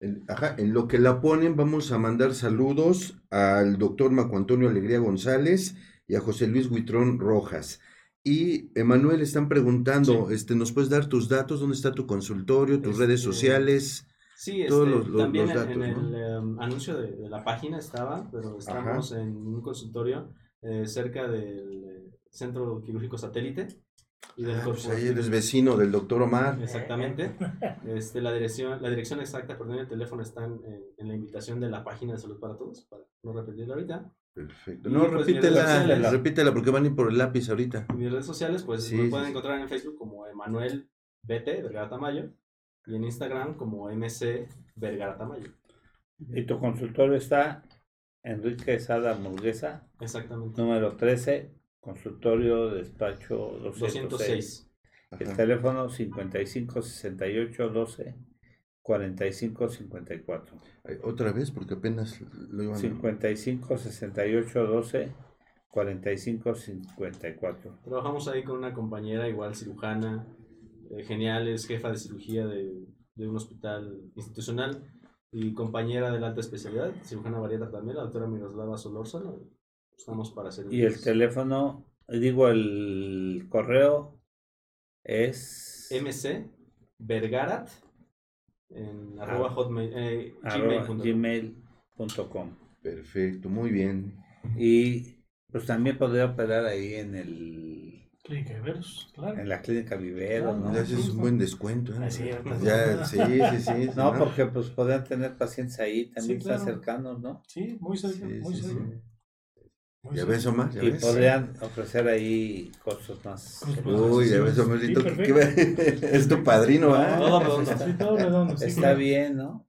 En, 0.01 0.23
ajá, 0.27 0.55
en 0.57 0.73
lo 0.73 0.87
que 0.87 0.99
la 0.99 1.21
ponen, 1.21 1.55
vamos 1.55 1.91
a 1.91 1.97
mandar 1.97 2.33
saludos 2.33 3.21
al 3.29 3.77
doctor 3.77 4.11
Marco 4.11 4.35
Antonio 4.37 4.67
Alegría 4.69 4.99
González 4.99 5.75
y 6.07 6.15
a 6.15 6.19
José 6.21 6.47
Luis 6.47 6.69
Huitrón 6.69 7.19
Rojas. 7.19 7.79
Y 8.23 8.71
Emanuel, 8.79 9.21
están 9.21 9.49
preguntando, 9.49 10.29
este, 10.29 10.55
¿nos 10.55 10.71
puedes 10.71 10.89
dar 10.89 11.07
tus 11.07 11.27
datos? 11.27 11.59
¿Dónde 11.59 11.75
está 11.75 11.91
tu 11.91 12.05
consultorio, 12.05 12.79
tus 12.79 12.93
Este, 12.93 13.05
redes 13.05 13.21
sociales? 13.21 14.05
Sí, 14.35 14.65
Todos 14.67 14.87
este, 14.87 14.97
los- 14.99 15.07
los- 15.07 15.21
también 15.23 15.45
los 15.47 15.55
datos, 15.55 15.75
en, 15.75 15.83
el 15.83 16.11
¿no? 16.11 16.17
em, 16.17 16.59
anuncio 16.59 16.97
de, 16.99 17.11
de 17.15 17.29
la 17.29 17.43
página 17.43 17.79
estaba, 17.79 18.29
pero 18.31 18.57
estamos 18.57 19.11
en 19.13 19.35
un 19.35 19.61
consultorio 19.61 20.33
eh, 20.61 20.85
cerca 20.87 21.27
del 21.27 22.11
Centro 22.29 22.81
Quirúrgico 22.83 23.17
Satélite 23.17 23.67
y 24.37 24.43
del 24.43 24.57
Ah, 24.57 24.61
pues 24.65 24.87
ahí 24.87 25.07
eres 25.07 25.29
vecino 25.29 25.75
del 25.75 25.91
doctor 25.91 26.21
Omar. 26.21 26.59
Exactamente. 26.61 27.35
Este, 27.87 28.21
la, 28.21 28.31
dirección, 28.31 28.79
la 28.81 28.89
dirección 28.89 29.19
exacta, 29.19 29.57
perdón, 29.57 29.79
el 29.79 29.87
teléfono 29.87 30.21
están 30.21 30.59
en, 30.63 30.83
en 30.97 31.07
la 31.07 31.15
invitación 31.15 31.59
de 31.59 31.69
la 31.69 31.83
página 31.83 32.13
de 32.13 32.19
Salud 32.19 32.39
para 32.39 32.55
Todos, 32.55 32.85
para 32.85 33.03
no 33.23 33.33
repetirlo 33.33 33.73
ahorita. 33.73 34.11
Perfecto. 34.33 34.89
No, 34.89 34.99
pues, 35.01 35.11
redes 35.11 35.27
repítela, 35.27 35.61
sociales. 35.65 36.11
repítela 36.11 36.53
porque 36.53 36.69
van 36.71 36.83
a 36.83 36.87
ir 36.87 36.95
por 36.95 37.09
el 37.11 37.17
lápiz 37.17 37.49
ahorita. 37.49 37.85
Mis 37.95 38.11
redes 38.11 38.25
sociales, 38.25 38.63
pues 38.63 38.83
Sí, 38.85 38.95
me 38.95 39.03
sí, 39.05 39.09
pueden 39.09 39.25
sí. 39.25 39.31
encontrar 39.31 39.59
en 39.59 39.67
Facebook 39.69 39.97
como 39.97 40.25
Emanuel 40.27 40.89
BT, 41.23 41.45
Vergara 41.63 41.89
Tamayo, 41.89 42.31
y 42.85 42.95
en 42.95 43.03
Instagram 43.03 43.55
como 43.55 43.89
MC 43.89 44.47
Vergara 44.75 45.17
Tamayo. 45.17 45.49
Y 46.33 46.45
tu 46.45 46.59
consultorio 46.59 47.15
está 47.15 47.63
Enrique 48.23 48.79
Sada 48.79 49.15
Murguesa, 49.15 49.87
Exactamente. 49.99 50.61
número 50.61 50.95
13, 50.95 51.51
consultorio 51.79 52.69
despacho 52.69 53.35
206. 53.63 54.09
206. 54.09 54.67
El 55.19 55.35
teléfono 55.35 55.89
55 55.89 56.81
68 56.81 57.69
12 57.69 58.15
45 58.81 59.69
54. 59.69 60.57
Ay, 60.83 60.97
Otra 61.03 61.31
vez, 61.31 61.51
porque 61.51 61.75
apenas 61.75 62.19
lo 62.49 62.63
iban 62.63 62.75
a... 62.75 62.79
55 62.79 63.77
68 63.77 64.65
12 64.65 65.11
45 65.69 66.55
54. 66.55 67.79
Trabajamos 67.83 68.27
ahí 68.27 68.43
con 68.43 68.57
una 68.57 68.73
compañera, 68.73 69.29
igual 69.29 69.55
cirujana, 69.55 70.27
eh, 70.89 71.03
genial, 71.03 71.47
es 71.47 71.65
jefa 71.65 71.91
de 71.91 71.97
cirugía 71.97 72.45
de, 72.45 72.85
de 73.15 73.27
un 73.27 73.35
hospital 73.35 74.11
institucional 74.15 74.83
y 75.31 75.53
compañera 75.53 76.11
de 76.11 76.19
la 76.19 76.27
alta 76.27 76.41
especialidad, 76.41 76.91
cirujana 77.03 77.39
bariatra 77.39 77.71
también, 77.71 77.97
la 77.97 78.03
doctora 78.03 78.27
Miroslava 78.27 78.77
Solórzano. 78.77 79.39
Estamos 79.95 80.31
para 80.31 80.49
hacer 80.49 80.65
Y 80.73 80.81
el 80.81 81.01
teléfono, 81.01 81.85
digo, 82.07 82.49
el 82.49 83.45
correo 83.49 84.19
es 85.03 85.89
MC 85.91 86.49
Vergarat 86.97 87.69
en 88.75 89.19
arroba 89.19 89.47
Ah. 89.49 89.53
hotmail, 89.53 89.91
eh, 89.95 90.35
arroba 90.43 90.85
gmail.com. 90.85 92.49
Perfecto, 92.81 93.49
muy 93.49 93.71
bien. 93.71 94.15
Y 94.57 95.15
pues 95.51 95.65
también 95.65 95.97
podría 95.97 96.25
operar 96.25 96.65
ahí 96.65 96.95
en 96.95 97.15
el 97.15 98.09
Clínica 98.23 98.53
de 98.53 98.61
Veros, 98.61 99.11
claro. 99.15 99.39
en 99.39 99.49
la 99.49 99.61
clínica 99.61 99.95
Vivero, 99.95 100.55
¿no? 100.55 100.73
Ya 100.73 100.81
haces 100.81 101.09
un 101.09 101.17
buen 101.19 101.37
descuento. 101.37 101.91
¿eh? 101.93 101.97
Ah, 102.01 102.57
Ya, 102.63 103.03
sí, 103.05 103.17
sí, 103.17 103.59
sí. 103.59 103.89
No, 103.95 104.13
porque 104.17 104.45
pues 104.45 104.69
podrían 104.69 105.03
tener 105.03 105.35
pacientes 105.35 105.79
ahí 105.79 106.05
también 106.05 106.39
Sí, 106.41 106.47
están 106.49 106.63
cercanos, 106.65 107.19
¿no? 107.19 107.41
Sí, 107.47 107.77
muy 107.79 107.97
cerca, 107.97 108.27
Sí, 108.27 108.39
muy 108.41 108.55
sí, 108.55 108.61
cerca. 108.61 108.83
Ya 110.09 110.25
ves, 110.25 110.45
Omar, 110.47 110.71
ya 110.71 110.83
Y 110.83 110.91
ves. 110.91 111.01
podrían 111.01 111.53
ofrecer 111.61 112.07
ahí 112.07 112.71
costos 112.83 113.23
más. 113.23 113.59
Costos 113.83 114.11
Uy, 114.11 114.29
ya 114.29 114.41
ves, 114.41 114.57
Omarito, 114.57 115.03
perfecto. 115.03 115.23
¿qué 115.23 115.31
va- 115.31 115.41
es 116.17 116.27
tu 116.27 116.43
padrino, 116.43 116.95
¿ah? 116.95 117.17
Todo 117.19 117.39
redondo. 117.39 117.71
Sí, 117.77 117.93
todo 117.99 118.17
redondo, 118.17 118.57
sí, 118.57 118.65
Está 118.65 118.93
bien, 118.95 119.37
¿no? 119.37 119.67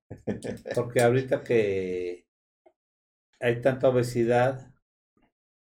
Porque 0.74 1.02
ahorita 1.02 1.44
que 1.44 2.26
hay 3.40 3.60
tanta 3.60 3.88
obesidad, 3.90 4.72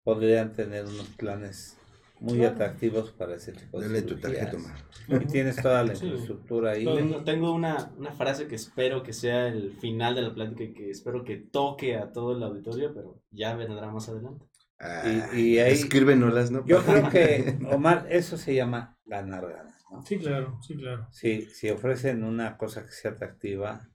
podrían 0.04 0.52
tener 0.52 0.86
unos 0.86 1.08
planes 1.10 1.78
muy 2.20 2.40
Claro. 2.40 2.56
atractivos 2.56 3.12
para 3.12 3.36
ese 3.36 3.54
tipo 3.54 3.80
de 3.80 3.88
Dale 3.88 4.02
tu 4.02 4.20
tarjeta, 4.20 4.58
Omar. 4.58 4.76
Y 5.08 5.26
tienes 5.28 5.56
toda 5.62 5.84
la 5.84 5.94
infraestructura 5.94 6.72
ahí. 6.72 6.84
Tengo, 6.84 7.24
tengo 7.24 7.54
una, 7.54 7.94
una 7.98 8.12
frase 8.12 8.48
que 8.48 8.56
espero 8.56 9.02
que 9.02 9.14
sea 9.14 9.48
el 9.48 9.72
final 9.74 10.16
de 10.16 10.24
la 10.24 10.34
plática 10.34 10.64
y 10.64 10.74
que 10.74 10.90
espero 10.90 11.24
que 11.24 11.38
toque 11.38 11.96
a 11.96 12.12
todo 12.12 12.36
el 12.36 12.44
auditorio, 12.44 12.94
pero 12.94 13.22
ya 13.32 13.56
vendrá 13.56 13.90
más 13.92 14.10
adelante. 14.10 14.46
Ah, 14.80 15.30
y 15.34 15.58
ahí- 15.60 15.74
Escríbenolas, 15.74 16.52
¿no? 16.52 16.66
Yo 16.66 16.84
creo 16.84 17.10
que, 17.10 17.58
Omar, 17.72 18.08
eso 18.10 18.38
se 18.38 18.54
llama 18.54 18.98
ganar 19.06 19.48
ganas, 19.48 19.84
¿no? 19.92 20.06
Sí, 20.06 20.20
claro, 20.20 20.60
sí, 20.62 20.76
claro. 20.76 21.08
Si, 21.12 21.42
si 21.48 21.70
ofrecen 21.70 22.24
una 22.24 22.58
cosa 22.58 22.86
que 22.86 22.92
sea 22.92 23.12
atractiva, 23.12 23.90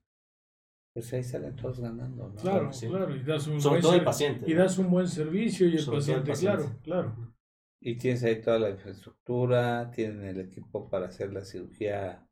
pues 0.93 1.13
ahí 1.13 1.23
salen 1.25 1.55
todos 1.57 1.81
ganando, 1.81 2.29
¿no? 2.29 2.35
Claro, 2.35 2.73
sí. 2.73 2.89
claro. 2.89 3.15
Y 3.15 3.23
das 3.23 3.47
un 3.47 3.61
Sobre 3.61 3.75
buen 3.75 3.83
todo 3.83 3.95
el 3.95 4.05
paciente. 4.05 4.51
Y 4.51 4.55
das 4.55 4.77
un 4.79 4.91
buen 4.91 5.09
servicio 5.09 5.69
y 5.69 5.77
el 5.77 5.85
todo 5.85 5.95
el 5.95 6.01
paciente, 6.01 6.31
paciente. 6.33 6.57
claro, 6.59 6.79
claro. 6.83 7.35
Y 7.81 7.97
tienes 7.97 8.23
ahí 8.25 8.41
toda 8.41 8.59
la 8.59 8.71
infraestructura, 8.71 9.91
tienen 9.91 10.23
el 10.25 10.41
equipo 10.41 10.89
para 10.89 11.07
hacer 11.07 11.33
la 11.33 11.45
cirugía 11.45 12.27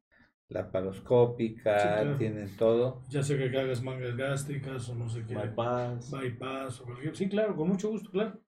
laparoscópica, 0.51 1.79
Sí, 1.79 1.89
claro. 1.89 2.17
tienen 2.17 2.57
todo. 2.57 3.03
Ya 3.09 3.23
sea 3.23 3.39
que 3.39 3.59
hagas 3.59 3.83
mangas 3.83 4.17
gástricas 4.17 4.89
o 4.89 4.95
no 4.95 5.09
sé 5.09 5.25
qué. 5.27 5.35
Bypass. 5.35 6.11
bypass 6.11 6.81
o 6.81 6.85
cualquier. 6.85 7.17
Sí, 7.17 7.29
claro, 7.29 7.57
con 7.57 7.69
mucho 7.69 7.89
gusto, 7.89 8.11
claro. 8.11 8.39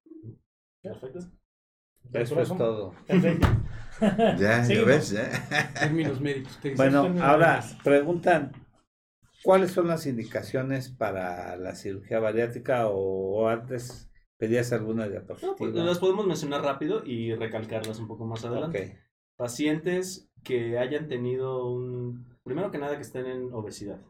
Perfecto. 0.83 1.21
Eso 2.13 2.41
es 2.41 2.49
todo. 2.49 2.95
Perfecto. 3.07 3.47
Ya, 4.01 4.67
ya 4.67 4.85
ves, 4.85 5.11
ya. 5.11 5.31
Términos 5.79 6.21
médicos. 6.21 6.59
Bueno, 6.77 7.03
términos 7.03 7.29
ahora 7.29 7.59
médicos. 7.61 7.83
preguntan, 7.85 8.53
¿cuáles 9.45 9.71
son 9.71 9.87
las 9.87 10.07
indicaciones 10.07 10.89
para 10.89 11.55
la 11.57 11.77
cirugía 11.77 12.19
bariátrica 12.19 12.89
o, 12.89 12.97
o 13.43 13.49
antes 13.49 14.11
pedías 14.39 14.73
alguna 14.73 15.05
No, 15.05 15.11
diapositiva? 15.13 15.55
pues, 15.57 15.73
las 15.75 16.01
podemos 16.01 16.27
mencionar 16.27 16.63
rápido 16.63 17.05
y 17.05 17.33
recalcarlas 17.35 18.01
un 18.01 18.09
poco 18.09 18.25
más 18.27 18.45
adelante. 18.45 18.99
Ok. 18.99 19.13
Pacientes 19.37 20.32
que 20.43 20.79
hayan 20.79 21.09
tenido 21.09 21.67
un... 21.67 22.27
Primero 22.45 22.71
que 22.71 22.79
nada 22.79 22.97
que 22.97 23.03
estén 23.03 23.27
en 23.27 23.53
obesidad. 23.53 24.01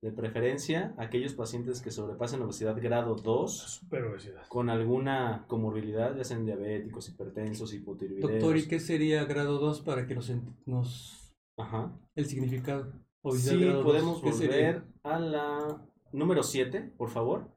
De 0.00 0.12
preferencia, 0.12 0.94
aquellos 0.96 1.34
pacientes 1.34 1.82
que 1.82 1.90
sobrepasen 1.90 2.40
obesidad 2.42 2.80
grado 2.80 3.16
2 3.16 3.52
Super 3.52 4.04
obesidad. 4.04 4.46
con 4.48 4.70
alguna 4.70 5.44
comorbilidad, 5.48 6.14
ya 6.16 6.22
sean 6.22 6.44
diabéticos, 6.46 7.08
hipertensos, 7.08 7.74
hipotiroideos. 7.74 8.30
Doctor, 8.30 8.56
¿y 8.58 8.68
qué 8.68 8.78
sería 8.78 9.24
grado 9.24 9.58
2 9.58 9.80
para 9.80 10.06
que 10.06 10.14
nos, 10.14 10.32
nos 10.66 11.34
Ajá. 11.56 11.98
el 12.14 12.26
significado? 12.26 12.92
Obesidad 13.22 13.54
Sí, 13.54 13.64
grado 13.64 13.82
podemos 13.82 14.22
volver 14.22 14.84
a 15.02 15.18
la 15.18 15.82
número 16.12 16.44
7, 16.44 16.92
por 16.96 17.08
favor, 17.10 17.50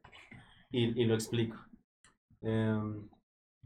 y, 0.72 1.00
y 1.00 1.06
lo 1.06 1.14
explico. 1.14 1.58
Em, 2.42 3.08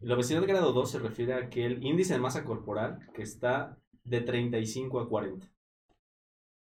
la 0.01 0.15
obesidad 0.15 0.45
grado 0.45 0.73
2 0.73 0.91
se 0.91 0.99
refiere 0.99 1.33
a 1.33 1.49
que 1.49 1.65
el 1.65 1.81
índice 1.81 2.15
de 2.15 2.19
masa 2.19 2.43
corporal 2.43 2.99
que 3.13 3.21
está 3.21 3.77
de 4.05 4.21
35 4.21 4.99
a 4.99 5.09
40. 5.09 5.47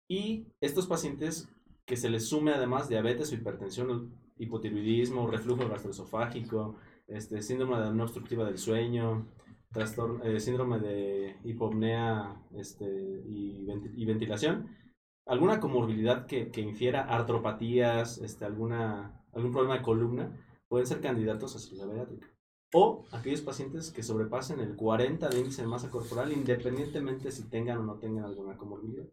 Y 0.09 0.47
estos 0.61 0.86
pacientes 0.86 1.48
que 1.86 1.97
se 1.97 2.11
les 2.11 2.28
sume 2.28 2.52
además 2.52 2.89
diabetes 2.89 3.32
o 3.32 3.35
hipertensión, 3.35 4.12
hipotiroidismo, 4.39 5.27
reflujo 5.27 5.69
gastroesofágico, 5.69 6.77
este, 7.07 7.43
síndrome 7.43 7.78
de 7.78 7.89
apnea 7.89 8.05
obstructiva 8.05 8.44
del 8.44 8.59
sueño, 8.59 9.27
trastorno, 9.73 10.23
eh, 10.24 10.40
síndrome 10.40 10.78
de 10.78 11.36
hipopnea 11.44 12.36
este, 12.57 12.85
y, 12.85 13.66
y 13.97 14.05
ventilación, 14.05 14.69
alguna 15.27 15.61
comorbilidad 15.61 16.27
que, 16.27 16.51
que 16.51 16.61
infiera 16.61 17.02
artropatías, 17.02 18.19
este, 18.19 18.44
alguna, 18.44 19.23
algún 19.32 19.52
problema 19.52 19.77
de 19.77 19.82
columna, 19.82 20.36
pueden 20.69 20.86
ser 20.86 21.01
candidatos 21.01 21.55
a 21.55 21.59
cirugía 21.59 21.86
bariátrica. 21.86 22.30
O 22.73 23.05
aquellos 23.11 23.41
pacientes 23.41 23.91
que 23.91 24.03
sobrepasen 24.03 24.61
el 24.61 24.77
40 24.77 25.29
de 25.29 25.41
índice 25.41 25.63
de 25.63 25.69
masa 25.69 25.91
corporal, 25.91 26.33
independientemente 26.33 27.33
si 27.33 27.49
tengan 27.49 27.79
o 27.79 27.83
no 27.83 27.95
tengan 27.97 28.25
alguna 28.25 28.57
comorbilidad. 28.57 29.07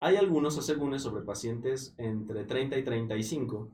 Hay 0.00 0.16
algunos 0.16 0.58
asegúnes 0.58 1.02
sobre 1.02 1.24
pacientes 1.24 1.94
entre 1.96 2.44
30 2.44 2.76
y 2.76 2.84
35, 2.84 3.70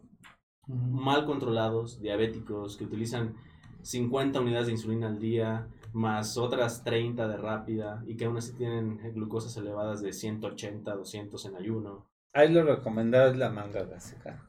mal 0.69 1.27
controlados, 1.27 2.01
diabéticos, 2.01 2.77
que 2.77 2.85
utilizan 2.85 3.35
50 3.83 4.41
unidades 4.41 4.67
de 4.67 4.73
insulina 4.73 5.09
al 5.09 5.19
día, 5.19 5.67
más 5.93 6.37
otras 6.37 6.85
30 6.85 7.27
de 7.27 7.37
rápida, 7.37 8.05
y 8.07 8.17
que 8.17 8.27
aún 8.27 8.37
así 8.37 8.53
tienen 8.53 8.99
glucosas 9.13 9.57
elevadas 9.57 10.01
de 10.01 10.13
180, 10.13 10.95
200 10.95 11.45
en 11.47 11.57
ayuno. 11.57 12.07
Ahí 12.33 12.53
lo 12.53 12.63
recomendado 12.63 13.33
es 13.33 13.37
la 13.37 13.51
manga 13.51 13.83
gástrica. 13.83 14.47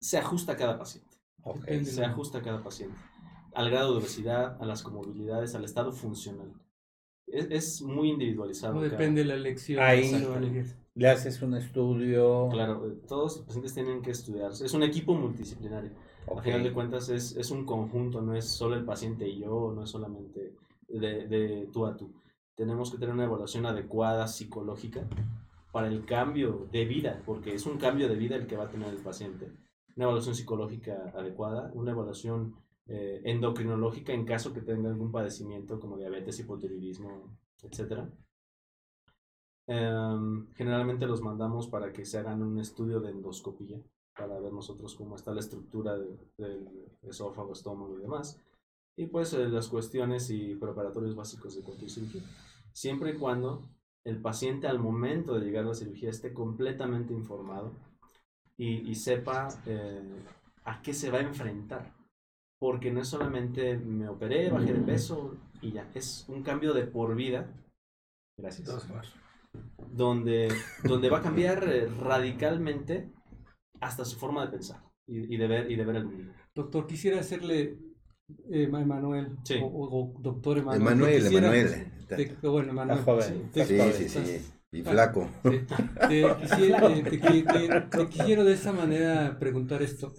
Se 0.00 0.18
ajusta 0.18 0.52
a 0.52 0.56
cada 0.56 0.76
paciente. 0.76 1.16
Ok. 1.44 1.64
Se 1.84 2.04
ajusta 2.04 2.38
a 2.38 2.42
cada 2.42 2.64
paciente. 2.64 2.98
Al 3.54 3.70
grado 3.70 3.92
de 3.92 3.98
obesidad, 3.98 4.60
a 4.60 4.66
las 4.66 4.82
comorbilidades, 4.82 5.54
al 5.54 5.64
estado 5.64 5.92
funcional. 5.92 6.52
Es, 7.26 7.46
es 7.50 7.82
muy 7.82 8.10
individualizado. 8.10 8.74
No 8.74 8.80
depende 8.82 9.22
de 9.22 9.28
la 9.28 9.34
elección. 9.34 9.82
Ahí. 9.82 10.10
Le 10.94 11.08
haces 11.08 11.40
un 11.42 11.54
estudio. 11.54 12.48
Claro, 12.50 12.86
eh, 12.86 12.98
todos 13.06 13.36
los 13.36 13.46
pacientes 13.46 13.74
tienen 13.74 14.02
que 14.02 14.10
estudiarse. 14.10 14.66
Es 14.66 14.74
un 14.74 14.82
equipo 14.82 15.14
multidisciplinario. 15.14 15.92
A 16.26 16.32
Ok. 16.32 16.42
final 16.42 16.62
de 16.62 16.72
cuentas 16.72 17.08
es, 17.08 17.36
es 17.36 17.50
un 17.50 17.64
conjunto, 17.64 18.20
no 18.20 18.34
es 18.34 18.46
solo 18.46 18.74
el 18.76 18.84
paciente 18.84 19.26
y 19.28 19.40
yo, 19.40 19.72
no 19.74 19.84
es 19.84 19.90
solamente 19.90 20.54
de, 20.88 21.26
de 21.28 21.68
tú 21.72 21.86
a 21.86 21.96
tú. 21.96 22.12
Tenemos 22.56 22.90
que 22.90 22.98
tener 22.98 23.14
una 23.14 23.24
evaluación 23.24 23.64
adecuada 23.66 24.26
psicológica 24.28 25.08
para 25.72 25.86
el 25.88 26.04
cambio 26.04 26.68
de 26.72 26.84
vida, 26.84 27.22
porque 27.24 27.54
es 27.54 27.64
un 27.64 27.78
cambio 27.78 28.08
de 28.08 28.16
vida 28.16 28.36
el 28.36 28.46
que 28.46 28.56
va 28.56 28.64
a 28.64 28.70
tener 28.70 28.88
el 28.88 28.98
paciente. 29.02 29.50
Una 29.96 30.04
evaluación 30.06 30.34
psicológica 30.34 31.12
adecuada, 31.14 31.70
una 31.74 31.92
evaluación 31.92 32.56
eh, 32.90 33.22
endocrinológica 33.24 34.12
en 34.12 34.24
caso 34.26 34.52
que 34.52 34.60
tenga 34.62 34.90
algún 34.90 35.10
padecimiento 35.12 35.80
como 35.80 35.96
diabetes, 35.96 36.40
hipotiroidismo, 36.40 37.10
etc. 37.62 38.02
generalmente 40.56 41.06
los 41.06 41.22
mandamos 41.22 41.68
para 41.68 41.92
que 41.92 42.04
se 42.04 42.18
hagan 42.18 42.42
un 42.42 42.58
estudio 42.58 43.00
de 43.00 43.10
endoscopía 43.10 43.78
para 44.16 44.38
ver 44.40 44.52
nosotros 44.52 44.94
cómo 44.96 45.14
está 45.14 45.32
la 45.32 45.40
estructura 45.40 45.96
de- 45.96 46.18
del 46.36 46.68
esófago, 47.02 47.52
estómago 47.52 47.96
y 47.96 48.02
demás. 48.02 48.40
Y 48.96 49.06
pues 49.06 49.32
eh, 49.32 49.48
las 49.48 49.68
cuestiones 49.68 50.28
y 50.30 50.56
preparatorios 50.56 51.14
básicos 51.14 51.54
de 51.56 51.62
cualquier 51.62 51.90
cirugía. 51.90 52.22
Siempre 52.72 53.12
y 53.12 53.18
cuando 53.18 53.62
el 54.04 54.20
paciente 54.20 54.66
al 54.66 54.78
momento 54.80 55.34
de 55.34 55.44
llegar 55.46 55.64
a 55.64 55.68
la 55.68 55.74
cirugía 55.74 56.10
esté 56.10 56.32
completamente 56.34 57.14
informado 57.14 57.70
y, 58.58 58.90
y 58.90 58.94
sepa 58.96 59.48
eh, 59.66 60.02
a 60.64 60.82
qué 60.82 60.92
se 60.92 61.10
va 61.10 61.18
a 61.18 61.22
enfrentar. 61.22 61.94
Porque 62.60 62.90
no 62.92 63.00
es 63.00 63.08
solamente 63.08 63.76
me 63.78 64.08
operé, 64.08 64.50
bajé 64.50 64.74
de 64.74 64.80
peso 64.82 65.36
y 65.62 65.72
ya. 65.72 65.88
Es 65.94 66.26
un 66.28 66.42
cambio 66.42 66.74
de 66.74 66.84
por 66.84 67.14
vida. 67.16 67.50
Gracias 68.38 68.68
donde, 69.92 70.48
donde 70.84 71.10
va 71.10 71.18
a 71.18 71.22
cambiar 71.22 71.64
eh, 71.68 71.88
radicalmente 72.00 73.10
hasta 73.80 74.04
su 74.04 74.18
forma 74.18 74.44
de 74.44 74.52
pensar 74.52 74.82
y, 75.08 75.34
y 75.34 75.36
de, 75.36 75.46
ver, 75.48 75.70
y 75.70 75.76
de 75.76 75.84
ver 75.84 75.96
el 75.96 76.04
mundo. 76.06 76.32
Doctor, 76.54 76.86
quisiera 76.86 77.18
hacerle, 77.20 77.78
eh, 78.50 78.68
Ma- 78.68 78.82
Emanuel, 78.82 79.36
Sí. 79.42 79.58
o, 79.60 79.66
o- 79.66 80.20
doctor 80.20 80.58
Emanuel. 80.58 80.80
Emanuel, 80.82 81.26
Emanuel. 81.26 81.92
te- 82.06 82.36
bueno, 82.48 82.70
Emanuel. 82.70 82.98
Te- 83.52 83.64
Sí, 83.64 83.78
sí, 84.08 84.08
joven. 84.18 84.26
sí. 84.26 84.52
Y 84.72 84.82
flaco. 84.82 85.28
Sí. 85.42 85.60
Te, 86.08 86.36
quisiera, 86.40 86.86
eh, 86.96 87.02
te- 87.02 87.98
te 87.98 88.08
quisiera 88.08 88.44
de 88.44 88.52
esa 88.52 88.72
manera 88.72 89.36
preguntar 89.40 89.82
esto. 89.82 90.12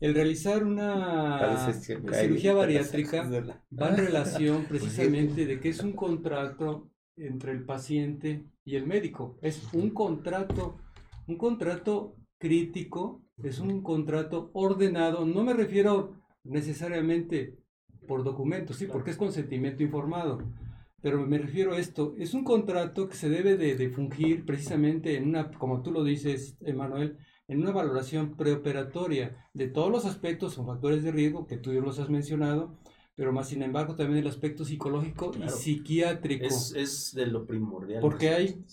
El 0.00 0.14
realizar 0.14 0.64
una 0.64 1.72
cirugía 1.72 2.54
bariátrica 2.54 3.28
va 3.30 3.88
en 3.88 3.96
relación 3.96 4.64
precisamente 4.68 5.46
de 5.46 5.60
que 5.60 5.70
es 5.70 5.80
un 5.80 5.92
contrato 5.92 6.90
entre 7.16 7.52
el 7.52 7.64
paciente 7.64 8.44
y 8.64 8.76
el 8.76 8.86
médico. 8.86 9.38
Es 9.40 9.72
un 9.72 9.90
contrato, 9.90 10.78
un 11.26 11.36
contrato 11.36 12.16
crítico, 12.38 13.22
es 13.42 13.60
un 13.60 13.82
contrato 13.82 14.50
ordenado. 14.52 15.24
No 15.24 15.44
me 15.44 15.52
refiero 15.52 16.20
necesariamente 16.42 17.58
por 18.06 18.24
documentos, 18.24 18.76
sí, 18.76 18.86
porque 18.86 19.10
es 19.10 19.16
consentimiento 19.16 19.82
informado. 19.82 20.42
Pero 21.00 21.26
me 21.26 21.38
refiero 21.38 21.74
a 21.74 21.78
esto, 21.78 22.14
es 22.18 22.32
un 22.32 22.44
contrato 22.44 23.08
que 23.08 23.16
se 23.16 23.28
debe 23.28 23.56
de, 23.56 23.76
de 23.76 23.90
fungir 23.90 24.44
precisamente 24.46 25.16
en 25.16 25.28
una, 25.28 25.50
como 25.50 25.82
tú 25.82 25.92
lo 25.92 26.02
dices, 26.02 26.56
Emanuel, 26.62 27.18
en 27.48 27.60
una 27.60 27.72
valoración 27.72 28.36
preoperatoria 28.36 29.48
de 29.52 29.68
todos 29.68 29.90
los 29.90 30.04
aspectos 30.06 30.58
o 30.58 30.64
factores 30.66 31.02
de 31.02 31.12
riesgo 31.12 31.46
que 31.46 31.56
tú 31.58 31.72
ya 31.72 31.80
los 31.80 31.98
has 31.98 32.08
mencionado, 32.08 32.78
pero 33.16 33.32
más 33.32 33.48
sin 33.48 33.62
embargo 33.62 33.94
también 33.96 34.18
el 34.20 34.26
aspecto 34.28 34.64
psicológico 34.64 35.30
y 35.38 35.48
psiquiátrico. 35.48 36.46
Es, 36.46 36.72
es 36.74 37.14
de 37.14 37.26
lo 37.26 37.46
primordial. 37.46 38.00
Porque 38.00 38.30
hay-. 38.30 38.64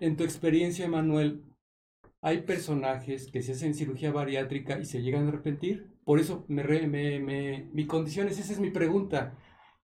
En 0.00 0.16
tu 0.16 0.24
experiencia, 0.24 0.88
Manuel, 0.88 1.42
¿hay 2.22 2.42
personajes 2.42 3.30
que 3.30 3.42
se 3.42 3.52
hacen 3.52 3.74
cirugía 3.74 4.10
bariátrica 4.10 4.78
y 4.78 4.86
se 4.86 5.02
llegan 5.02 5.26
a 5.26 5.28
arrepentir? 5.28 5.92
Por 6.04 6.18
eso 6.18 6.44
me, 6.48 6.62
re- 6.62 6.86
me- 6.88 7.20
me- 7.20 7.68
mi 7.72 7.86
condición 7.86 8.28
es, 8.28 8.38
esa 8.38 8.52
es 8.54 8.60
mi 8.60 8.70
pregunta. 8.70 9.36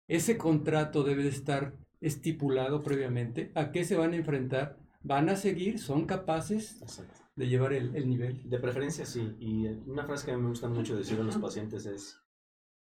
¿Ese 0.08 0.38
contrato 0.38 1.04
debe 1.04 1.24
de 1.24 1.30
estar 1.30 1.76
estipulado 2.00 2.82
previamente? 2.82 3.52
¿A 3.54 3.72
qué 3.72 3.84
se 3.84 3.96
van 3.98 4.14
a 4.14 4.18
enfrentar? 4.18 4.78
¿Van 5.04 5.30
a 5.30 5.36
seguir? 5.36 5.80
¿Son 5.80 6.06
capaces 6.06 6.82
Exacto. 6.82 7.21
De 7.36 7.48
llevar 7.48 7.74
el, 7.74 7.96
el 7.96 8.08
nivel? 8.08 8.50
De 8.50 8.60
preferencia 8.60 9.06
sí. 9.06 9.36
Y 9.40 9.68
una 9.90 10.06
frase 10.06 10.26
que 10.26 10.32
a 10.32 10.38
mí 10.38 10.44
me 10.44 10.50
gusta 10.50 10.68
mucho 10.68 10.96
decir 10.96 11.20
a 11.20 11.24
los 11.24 11.38
pacientes 11.38 11.86
es, 11.86 12.22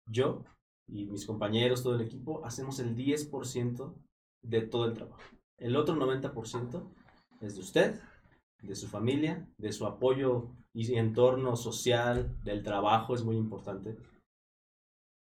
yo 0.08 0.44
y 0.88 1.06
mis 1.06 1.26
compañeros, 1.26 1.84
todo 1.84 1.96
el 1.96 2.02
equipo, 2.02 2.46
hacemos 2.46 2.80
el 2.80 2.96
10% 2.96 3.94
de 4.44 4.62
todo 4.62 4.86
el 4.86 4.94
trabajo. 4.94 5.22
El 5.58 5.76
otro 5.76 5.96
90% 5.96 6.84
es 7.40 7.56
de 7.56 7.62
usted, 7.62 8.02
de 8.62 8.76
su 8.76 8.88
familia, 8.88 9.48
de 9.58 9.72
su 9.72 9.86
apoyo 9.86 10.50
y 10.74 10.96
entorno 10.96 11.56
social, 11.56 12.38
del 12.44 12.64
trabajo, 12.64 13.16
es 13.16 13.24
muy 13.24 13.38
importante. 13.38 13.98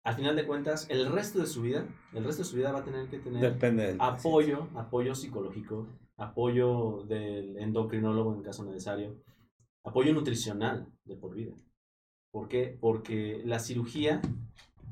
Al 0.05 0.14
final 0.14 0.35
de 0.35 0.47
cuentas, 0.47 0.86
el 0.89 1.12
resto 1.12 1.40
de 1.40 1.47
su 1.47 1.62
vida, 1.62 1.86
el 2.14 2.24
resto 2.24 2.43
de 2.43 2.48
su 2.48 2.56
vida 2.56 2.72
va 2.72 2.78
a 2.78 2.85
tener 2.85 3.09
que 3.09 3.18
tener 3.18 3.43
Depende 3.43 3.86
del 3.86 3.98
paciente. 3.98 4.28
apoyo, 4.28 4.68
apoyo 4.74 5.14
psicológico, 5.14 5.86
apoyo 6.20 7.05
del 7.09 7.56
endocrinólogo 7.56 8.34
en 8.34 8.42
caso 8.42 8.64
necesario, 8.64 9.16
apoyo 9.84 10.12
nutricional 10.12 10.86
de 11.05 11.16
por 11.16 11.34
vida. 11.34 11.55
¿Por 12.30 12.47
qué? 12.47 12.76
Porque 12.78 13.42
la 13.44 13.59
cirugía 13.59 14.20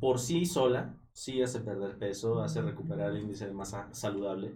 por 0.00 0.18
sí 0.18 0.46
sola 0.46 0.96
sí 1.12 1.42
hace 1.42 1.60
perder 1.60 1.98
peso, 1.98 2.40
hace 2.40 2.62
recuperar 2.62 3.10
el 3.10 3.22
índice 3.22 3.46
de 3.46 3.52
masa 3.52 3.92
saludable, 3.92 4.55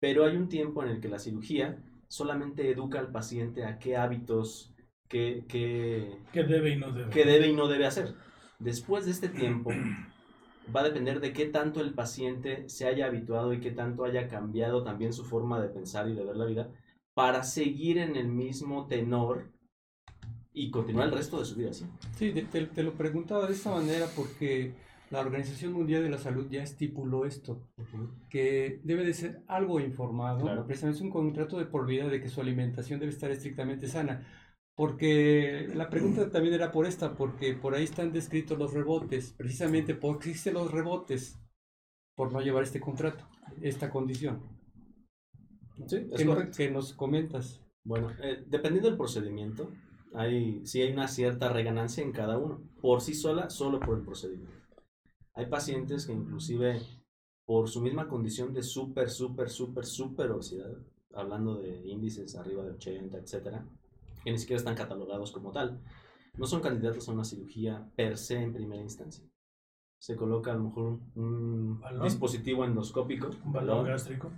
pero 0.00 0.24
hay 0.24 0.36
un 0.36 0.48
tiempo 0.48 0.82
en 0.82 0.90
el 0.90 1.00
que 1.00 1.08
la 1.08 1.20
cirugía 1.20 1.78
solamente 2.08 2.70
educa 2.70 2.98
al 2.98 3.12
paciente 3.12 3.64
a 3.64 3.78
qué 3.78 3.96
hábitos, 3.96 4.74
qué, 5.08 5.44
qué, 5.48 6.18
¿Qué 6.32 6.42
debe 6.42 6.70
y 6.70 6.78
no 6.78 6.90
debe? 6.90 7.10
qué 7.10 7.24
debe 7.24 7.48
y 7.48 7.54
no 7.54 7.68
debe 7.68 7.86
hacer. 7.86 8.14
Después 8.58 9.04
de 9.04 9.12
este 9.12 9.28
tiempo, 9.28 9.70
va 10.74 10.80
a 10.80 10.84
depender 10.84 11.20
de 11.20 11.32
qué 11.32 11.46
tanto 11.46 11.80
el 11.80 11.92
paciente 11.94 12.68
se 12.68 12.86
haya 12.86 13.06
habituado 13.06 13.52
y 13.52 13.60
qué 13.60 13.70
tanto 13.70 14.04
haya 14.04 14.28
cambiado 14.28 14.82
también 14.82 15.12
su 15.12 15.24
forma 15.24 15.60
de 15.60 15.68
pensar 15.68 16.08
y 16.08 16.14
de 16.14 16.24
ver 16.24 16.36
la 16.36 16.44
vida 16.46 16.68
para 17.14 17.42
seguir 17.42 17.98
en 17.98 18.16
el 18.16 18.28
mismo 18.28 18.86
tenor 18.86 19.50
y 20.52 20.70
continuar 20.70 21.08
el 21.08 21.14
resto 21.14 21.38
de 21.38 21.44
su 21.44 21.54
vida 21.56 21.70
así. 21.70 21.86
Sí, 22.16 22.32
te, 22.32 22.66
te 22.66 22.82
lo 22.82 22.94
preguntaba 22.94 23.46
de 23.46 23.52
esta 23.52 23.70
manera 23.70 24.06
porque 24.16 24.72
la 25.10 25.20
Organización 25.20 25.72
Mundial 25.72 26.02
de 26.02 26.10
la 26.10 26.18
Salud 26.18 26.46
ya 26.50 26.62
estipuló 26.62 27.26
esto. 27.26 27.60
que 28.28 28.80
debe 28.82 29.04
de 29.04 29.14
ser 29.14 29.42
algo 29.46 29.80
informado, 29.80 30.40
Claro. 30.42 30.66
precisamente 30.66 30.96
es 30.98 31.02
un 31.02 31.10
contrato 31.10 31.58
de 31.58 31.66
por 31.66 31.86
vida 31.86 32.08
de 32.08 32.20
que 32.20 32.28
su 32.28 32.40
alimentación 32.40 32.98
debe 33.00 33.12
estar 33.12 33.30
estrictamente 33.30 33.86
sana. 33.86 34.26
Porque 34.76 35.70
la 35.74 35.88
pregunta 35.88 36.30
también 36.30 36.54
era 36.54 36.70
por 36.70 36.86
esta, 36.86 37.14
porque 37.14 37.54
por 37.54 37.74
ahí 37.74 37.84
están 37.84 38.12
descritos 38.12 38.58
los 38.58 38.74
rebotes, 38.74 39.32
precisamente 39.32 39.94
porque 39.94 40.28
existen 40.28 40.54
los 40.54 40.70
rebotes 40.70 41.40
por 42.14 42.30
no 42.30 42.42
llevar 42.42 42.62
este 42.62 42.78
contrato, 42.78 43.26
esta 43.62 43.88
condición. 43.90 44.42
Sí, 45.86 45.96
es 45.96 46.18
¿Qué, 46.18 46.24
nos, 46.26 46.34
correcto. 46.34 46.56
que 46.58 46.70
nos 46.70 46.92
comentas? 46.92 47.62
Bueno, 47.84 48.10
eh, 48.22 48.44
dependiendo 48.46 48.88
del 48.88 48.98
procedimiento, 48.98 49.72
hay, 50.12 50.64
sí 50.66 50.82
hay 50.82 50.92
una 50.92 51.08
cierta 51.08 51.48
reganancia 51.48 52.04
en 52.04 52.12
cada 52.12 52.36
uno, 52.36 52.62
por 52.82 53.00
sí 53.00 53.14
sola, 53.14 53.48
solo 53.48 53.80
por 53.80 53.96
el 53.96 54.04
procedimiento. 54.04 54.52
Hay 55.34 55.46
pacientes 55.46 56.06
que 56.06 56.12
inclusive 56.12 56.80
por 57.46 57.68
su 57.68 57.80
misma 57.80 58.08
condición 58.08 58.52
de 58.52 58.62
súper, 58.62 59.08
súper, 59.08 59.48
súper, 59.48 59.86
súper 59.86 60.30
obesidad, 60.32 60.76
hablando 61.14 61.56
de 61.56 61.86
índices 61.86 62.34
arriba 62.34 62.64
de 62.64 62.72
80, 62.72 63.18
etcétera, 63.18 63.66
que 64.26 64.32
ni 64.32 64.38
siquiera 64.38 64.58
están 64.58 64.74
catalogados 64.74 65.30
como 65.30 65.52
tal, 65.52 65.80
no 66.36 66.46
son 66.48 66.60
candidatos 66.60 67.08
a 67.08 67.12
una 67.12 67.22
cirugía 67.24 67.88
per 67.94 68.18
se 68.18 68.42
en 68.42 68.52
primera 68.52 68.82
instancia. 68.82 69.24
Se 70.00 70.16
coloca 70.16 70.50
a 70.50 70.56
lo 70.56 70.64
mejor 70.64 70.98
un, 71.14 71.78
Balón. 71.80 72.02
dispositivo 72.02 72.64
endoscópico, 72.64 73.30
Un 73.44 73.52
balón 73.52 73.86
gástrico. 73.86 74.32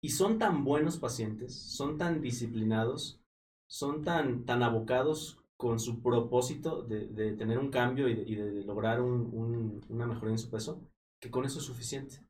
y 0.00 0.08
son 0.08 0.38
tan 0.38 0.64
buenos 0.64 0.96
pacientes, 0.96 1.54
son 1.54 1.98
tan 1.98 2.22
disciplinados, 2.22 3.20
son 3.68 4.02
tan, 4.02 4.46
tan 4.46 4.62
abocados 4.62 5.38
con 5.58 5.78
su 5.78 6.00
propósito 6.02 6.82
de, 6.82 7.06
de 7.08 7.32
tener 7.36 7.58
un 7.58 7.70
cambio 7.70 8.08
y 8.08 8.14
de, 8.14 8.22
y 8.22 8.34
de 8.36 8.64
lograr 8.64 9.02
un- 9.02 9.28
un- 9.34 9.80
una 9.90 10.06
mejoría 10.06 10.32
en 10.32 10.38
su 10.38 10.50
peso, 10.50 10.80
que 11.20 11.30
con 11.30 11.44
eso 11.44 11.58
es 11.58 11.64
suficiente. 11.66 12.26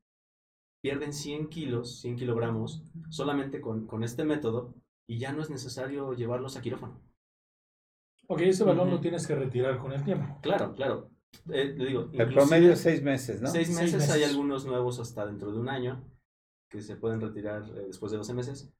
Pierden 0.82 1.12
100 1.12 1.48
kilos, 1.48 2.00
100 2.00 2.16
kilogramos, 2.16 2.82
solamente 3.10 3.60
con, 3.60 3.86
con 3.86 4.02
este 4.02 4.24
método 4.24 4.74
y 5.06 5.18
ya 5.18 5.32
no 5.32 5.42
es 5.42 5.50
necesario 5.50 6.12
llevarlos 6.14 6.56
a 6.56 6.62
quirófano. 6.62 7.00
Ok, 8.26 8.40
ese 8.42 8.64
balón 8.64 8.88
Ujú. 8.88 8.96
lo 8.96 9.00
tienes 9.02 9.26
que 9.26 9.34
retirar 9.34 9.78
con 9.78 9.92
el 9.92 10.02
tiempo. 10.02 10.38
Claro, 10.42 10.74
claro. 10.74 11.10
Eh, 11.52 11.74
le 11.76 11.86
digo, 11.86 12.08
El 12.12 12.32
promedio 12.32 12.72
es 12.72 12.80
seis 12.80 13.02
meses, 13.02 13.42
¿no? 13.42 13.48
Seis 13.50 13.66
Seis 13.66 13.78
meses, 13.92 14.10
hay 14.10 14.20
meses. 14.20 14.30
algunos 14.34 14.64
nuevos 14.66 15.00
hasta 15.00 15.26
dentro 15.26 15.52
de 15.52 15.58
un 15.58 15.68
año 15.68 16.02
que 16.70 16.80
se 16.80 16.96
pueden 16.96 17.20
retirar 17.20 17.64
eh, 17.76 17.84
después 17.88 18.12
de 18.12 18.18
12 18.18 18.34
meses. 18.34 18.72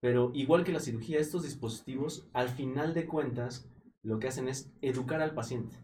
Pero 0.00 0.30
igual 0.34 0.64
que 0.64 0.72
la 0.72 0.80
cirugía, 0.80 1.18
estos 1.18 1.42
dispositivos, 1.42 2.28
al 2.32 2.48
final 2.48 2.94
de 2.94 3.06
cuentas, 3.06 3.68
lo 4.02 4.18
que 4.18 4.28
hacen 4.28 4.48
es 4.48 4.72
educar 4.82 5.20
al 5.20 5.34
paciente. 5.34 5.76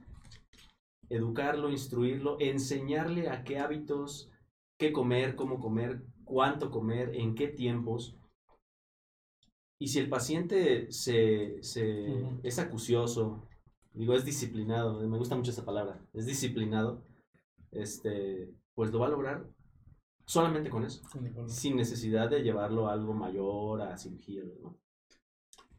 Educarlo, 1.09 1.71
instruirlo, 1.71 2.37
enseñarle 2.41 3.29
a 3.29 3.43
qué 3.45 3.59
hábitos, 3.59 4.31
qué 4.79 4.93
comer, 4.93 5.35
cómo 5.35 5.61
comer, 5.61 6.03
cuánto 6.25 6.71
comer, 6.71 7.15
en 7.15 7.35
qué 7.35 7.49
tiempos. 7.49 8.17
Y 9.83 9.89
si 9.89 9.99
el 9.99 10.09
paciente 10.09 10.93
se, 10.93 11.59
es 11.59 12.59
acucioso, 12.61 13.49
digo, 13.93 14.15
es 14.15 14.25
disciplinado, 14.25 15.01
me 15.09 15.19
gusta 15.19 15.35
mucho 15.35 15.51
esa 15.51 15.65
palabra, 15.65 16.01
es 16.13 16.25
disciplinado, 16.25 17.05
este, 17.73 18.55
pues 18.75 18.93
lo 18.93 19.01
va 19.01 19.09
a 19.09 19.11
lograr 19.11 19.45
solamente 20.25 20.71
con 20.71 20.85
eso, 20.85 21.03
sin 21.49 21.75
necesidad 21.75 22.31
de 22.31 22.45
llevarlo 22.45 22.87
a 22.87 22.93
algo 22.93 23.13
mayor, 23.13 23.83
a 23.83 23.99
cirugía, 23.99 24.45
¿no? 24.63 24.79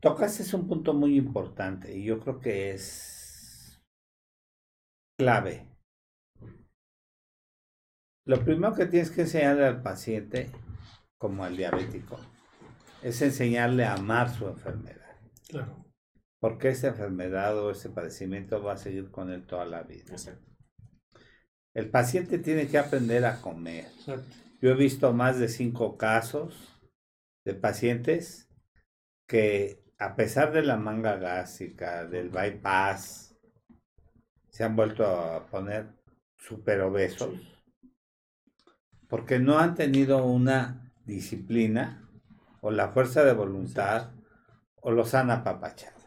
Tocaste 0.02 0.54
un 0.54 0.68
punto 0.68 0.94
muy 0.94 1.16
importante 1.16 1.98
y 1.98 2.04
yo 2.04 2.20
creo 2.20 2.42
que 2.42 2.72
es 2.72 3.82
clave. 5.18 5.66
Lo 8.26 8.44
primero 8.44 8.76
que 8.76 8.86
tienes 8.86 9.12
que 9.12 9.22
enseñarle 9.22 9.66
al 9.66 9.82
paciente, 9.82 10.52
como 11.18 11.46
al 11.46 11.56
diabético, 11.56 12.20
es 13.04 13.22
enseñarle 13.22 13.86
a 13.86 13.94
amar 13.94 14.34
su 14.34 14.48
enfermedad. 14.48 15.20
Claro. 15.48 15.86
Porque 16.40 16.70
esta 16.70 16.88
enfermedad 16.88 17.58
o 17.58 17.72
este 17.72 17.90
padecimiento 17.90 18.62
va 18.62 18.74
a 18.74 18.78
seguir 18.78 19.12
con 19.12 19.30
él 19.30 19.46
toda 19.46 19.66
la 19.66 19.84
vida. 19.84 20.12
Exacto. 20.12 20.52
El 21.74 21.90
paciente 21.90 22.38
tiene 22.38 22.68
que 22.68 22.78
aprender 22.78 23.26
a 23.26 23.42
comer. 23.42 23.86
Exacto. 23.98 24.36
Yo 24.62 24.72
he 24.72 24.76
visto 24.76 25.14
más 25.14 25.40
de 25.40 25.50
cinco 25.50 25.98
casos 25.98 26.82
de 27.46 27.54
pacientes 27.54 28.50
que 29.28 29.84
a 29.98 30.16
pesar 30.16 30.52
de 30.52 30.64
la 30.64 30.78
manga 30.78 31.18
gástrica, 31.18 32.06
del 32.06 32.30
bypass, 32.30 33.36
se 34.50 34.64
han 34.64 34.76
vuelto 34.76 35.06
a 35.06 35.48
poner 35.48 35.88
súper 36.38 36.82
obesos 36.82 37.54
porque 39.14 39.38
no 39.38 39.60
han 39.60 39.76
tenido 39.76 40.26
una 40.26 40.92
disciplina 41.06 42.03
o 42.64 42.72
la 42.72 42.88
fuerza 42.88 43.26
de 43.26 43.34
voluntad 43.34 44.12
o 44.76 44.92
los 44.92 45.14
han 45.14 45.30
apapachado. 45.32 46.00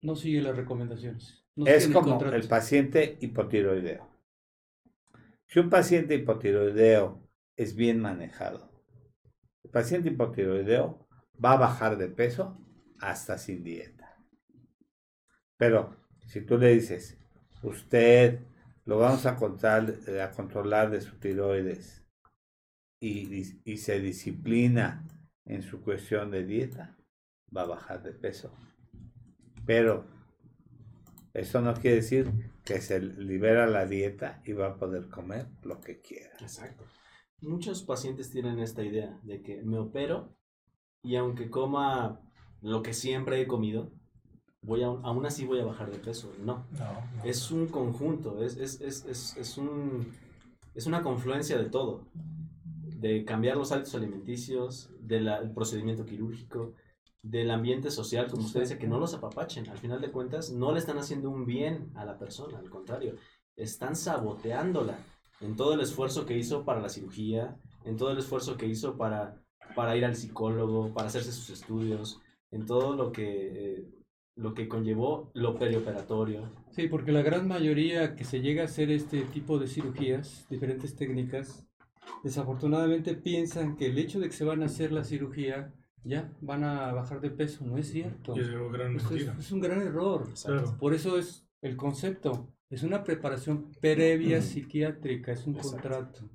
No 0.00 0.14
sigue 0.14 0.40
las 0.40 0.56
recomendaciones. 0.56 1.44
No 1.56 1.66
es 1.66 1.88
como 1.88 2.22
el 2.24 2.46
paciente 2.46 3.18
hipotiroideo. 3.20 4.08
Si 5.48 5.58
un 5.58 5.68
paciente 5.68 6.14
hipotiroideo 6.14 7.28
es 7.56 7.74
bien 7.74 7.98
manejado, 8.00 8.70
el 9.64 9.70
paciente 9.72 10.10
hipotiroideo 10.10 11.08
va 11.44 11.54
a 11.54 11.58
bajar 11.58 11.98
de 11.98 12.08
peso 12.08 12.64
hasta 13.00 13.36
sin 13.36 13.64
dieta. 13.64 14.16
Pero 15.56 15.96
si 16.28 16.40
tú 16.40 16.56
le 16.56 16.72
dices, 16.72 17.18
usted 17.64 18.42
lo 18.84 18.98
vamos 18.98 19.26
a, 19.26 19.34
contar, 19.34 19.92
eh, 20.06 20.22
a 20.22 20.30
controlar 20.30 20.90
de 20.90 21.00
su 21.00 21.18
tiroides 21.18 22.06
y 23.00 23.76
se 23.76 24.00
disciplina 24.00 25.04
en 25.48 25.62
su 25.62 25.82
cuestión 25.82 26.30
de 26.30 26.44
dieta, 26.44 26.96
va 27.54 27.62
a 27.62 27.66
bajar 27.66 28.02
de 28.02 28.12
peso. 28.12 28.52
Pero 29.66 30.04
eso 31.34 31.60
no 31.60 31.74
quiere 31.74 31.96
decir 31.96 32.32
que 32.64 32.80
se 32.80 33.00
libera 33.00 33.66
la 33.66 33.86
dieta 33.86 34.42
y 34.44 34.52
va 34.52 34.68
a 34.68 34.76
poder 34.76 35.08
comer 35.08 35.46
lo 35.62 35.80
que 35.80 36.00
quiera. 36.00 36.34
Exacto. 36.40 36.84
Muchos 37.40 37.82
pacientes 37.82 38.30
tienen 38.30 38.58
esta 38.58 38.82
idea 38.82 39.18
de 39.22 39.42
que 39.42 39.62
me 39.62 39.78
opero 39.78 40.36
y 41.02 41.16
aunque 41.16 41.50
coma 41.50 42.20
lo 42.60 42.82
que 42.82 42.92
siempre 42.92 43.40
he 43.40 43.46
comido, 43.46 43.92
voy 44.62 44.82
a, 44.82 44.86
aún 44.88 45.24
así 45.24 45.46
voy 45.46 45.60
a 45.60 45.64
bajar 45.64 45.90
de 45.90 45.98
peso. 45.98 46.32
No, 46.44 46.66
No, 46.72 47.06
no. 47.16 47.24
es 47.24 47.50
un 47.50 47.68
conjunto, 47.68 48.42
es, 48.42 48.56
es, 48.56 48.80
es, 48.80 49.04
es, 49.06 49.36
es 49.36 49.56
un, 49.58 50.12
es 50.74 50.86
una 50.86 51.02
confluencia 51.02 51.56
de 51.58 51.70
todo. 51.70 52.08
De 52.98 53.24
cambiar 53.24 53.56
los 53.56 53.70
hábitos 53.70 53.94
alimenticios, 53.94 54.90
del 55.00 55.52
procedimiento 55.54 56.04
quirúrgico, 56.04 56.74
del 57.22 57.50
ambiente 57.50 57.90
social, 57.90 58.28
como 58.30 58.44
usted 58.44 58.60
dice, 58.60 58.78
que 58.78 58.86
no 58.86 58.98
los 58.98 59.14
apapachen. 59.14 59.68
Al 59.68 59.78
final 59.78 60.00
de 60.00 60.10
cuentas, 60.10 60.50
no 60.50 60.72
le 60.72 60.78
están 60.78 60.98
haciendo 60.98 61.30
un 61.30 61.46
bien 61.46 61.90
a 61.94 62.04
la 62.04 62.18
persona, 62.18 62.58
al 62.58 62.70
contrario, 62.70 63.14
están 63.56 63.96
saboteándola 63.96 64.98
en 65.40 65.56
todo 65.56 65.74
el 65.74 65.80
esfuerzo 65.80 66.26
que 66.26 66.36
hizo 66.36 66.64
para 66.64 66.80
la 66.80 66.88
cirugía, 66.88 67.56
en 67.84 67.96
todo 67.96 68.10
el 68.10 68.18
esfuerzo 68.18 68.56
que 68.56 68.66
hizo 68.66 68.96
para, 68.96 69.40
para 69.74 69.96
ir 69.96 70.04
al 70.04 70.16
psicólogo, 70.16 70.92
para 70.92 71.08
hacerse 71.08 71.32
sus 71.32 71.50
estudios, 71.50 72.20
en 72.50 72.66
todo 72.66 72.94
lo 72.94 73.12
que, 73.12 73.76
eh, 73.76 73.88
lo 74.36 74.54
que 74.54 74.68
conllevó 74.68 75.30
lo 75.34 75.58
perioperatorio. 75.58 76.50
Sí, 76.70 76.88
porque 76.88 77.12
la 77.12 77.22
gran 77.22 77.46
mayoría 77.46 78.14
que 78.14 78.24
se 78.24 78.40
llega 78.40 78.62
a 78.62 78.66
hacer 78.66 78.90
este 78.90 79.22
tipo 79.22 79.58
de 79.58 79.68
cirugías, 79.68 80.46
diferentes 80.48 80.96
técnicas, 80.96 81.66
desafortunadamente 82.22 83.14
piensan 83.14 83.76
que 83.76 83.86
el 83.86 83.98
hecho 83.98 84.20
de 84.20 84.28
que 84.28 84.34
se 84.34 84.44
van 84.44 84.62
a 84.62 84.66
hacer 84.66 84.92
la 84.92 85.04
cirugía 85.04 85.72
ya 86.04 86.32
van 86.40 86.64
a 86.64 86.92
bajar 86.92 87.20
de 87.20 87.30
peso. 87.30 87.64
No 87.64 87.78
es 87.78 87.90
cierto. 87.90 88.36
Y 88.36 88.40
es 88.40 88.48
gran 88.48 88.96
es, 88.96 89.52
un 89.52 89.60
gran 89.60 89.82
error. 89.82 90.28
Claro. 90.42 90.76
Por 90.78 90.94
eso 90.94 91.18
es 91.18 91.46
el 91.62 91.76
concepto. 91.76 92.52
Es 92.70 92.82
una 92.82 93.02
preparación 93.02 93.72
previa 93.80 94.42
psiquiátrica, 94.42 95.32
es 95.32 95.46
un 95.46 95.56
Exacto. 95.56 95.72
contrato. 95.72 96.30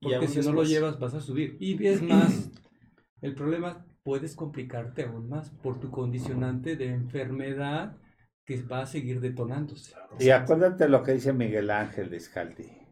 Porque 0.00 0.28
si 0.28 0.40
no 0.40 0.52
lo 0.52 0.64
llevas 0.64 0.98
vas 0.98 1.14
a 1.14 1.20
subir. 1.20 1.56
Y 1.60 1.84
es 1.86 2.02
más, 2.02 2.50
el 3.22 3.34
problema 3.34 3.86
puedes 4.02 4.36
complicarte 4.36 5.04
aún 5.04 5.28
más 5.28 5.50
por 5.50 5.80
tu 5.80 5.90
condicionante 5.90 6.76
de 6.76 6.88
enfermedad 6.88 7.96
que 8.44 8.62
va 8.62 8.82
a 8.82 8.86
seguir 8.86 9.20
detonándose. 9.20 9.94
Y 10.20 10.30
acuérdate 10.30 10.88
lo 10.88 11.02
que 11.02 11.12
dice 11.12 11.32
Miguel 11.32 11.70
Ángel 11.70 12.10
Descaldi. 12.10 12.83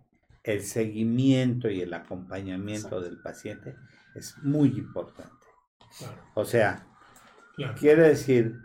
El 0.43 0.63
seguimiento 0.63 1.71
y 1.71 1.81
el 1.83 1.95
acompañamiento 1.95 2.97
Exacto. 2.97 3.01
del 3.01 3.21
paciente 3.21 3.77
es 4.15 4.37
muy 4.43 4.69
importante. 4.71 5.47
Claro, 5.99 6.23
O 6.35 6.45
sea, 6.45 6.87
claro. 7.55 7.75
quiere 7.79 8.03
decir 8.09 8.57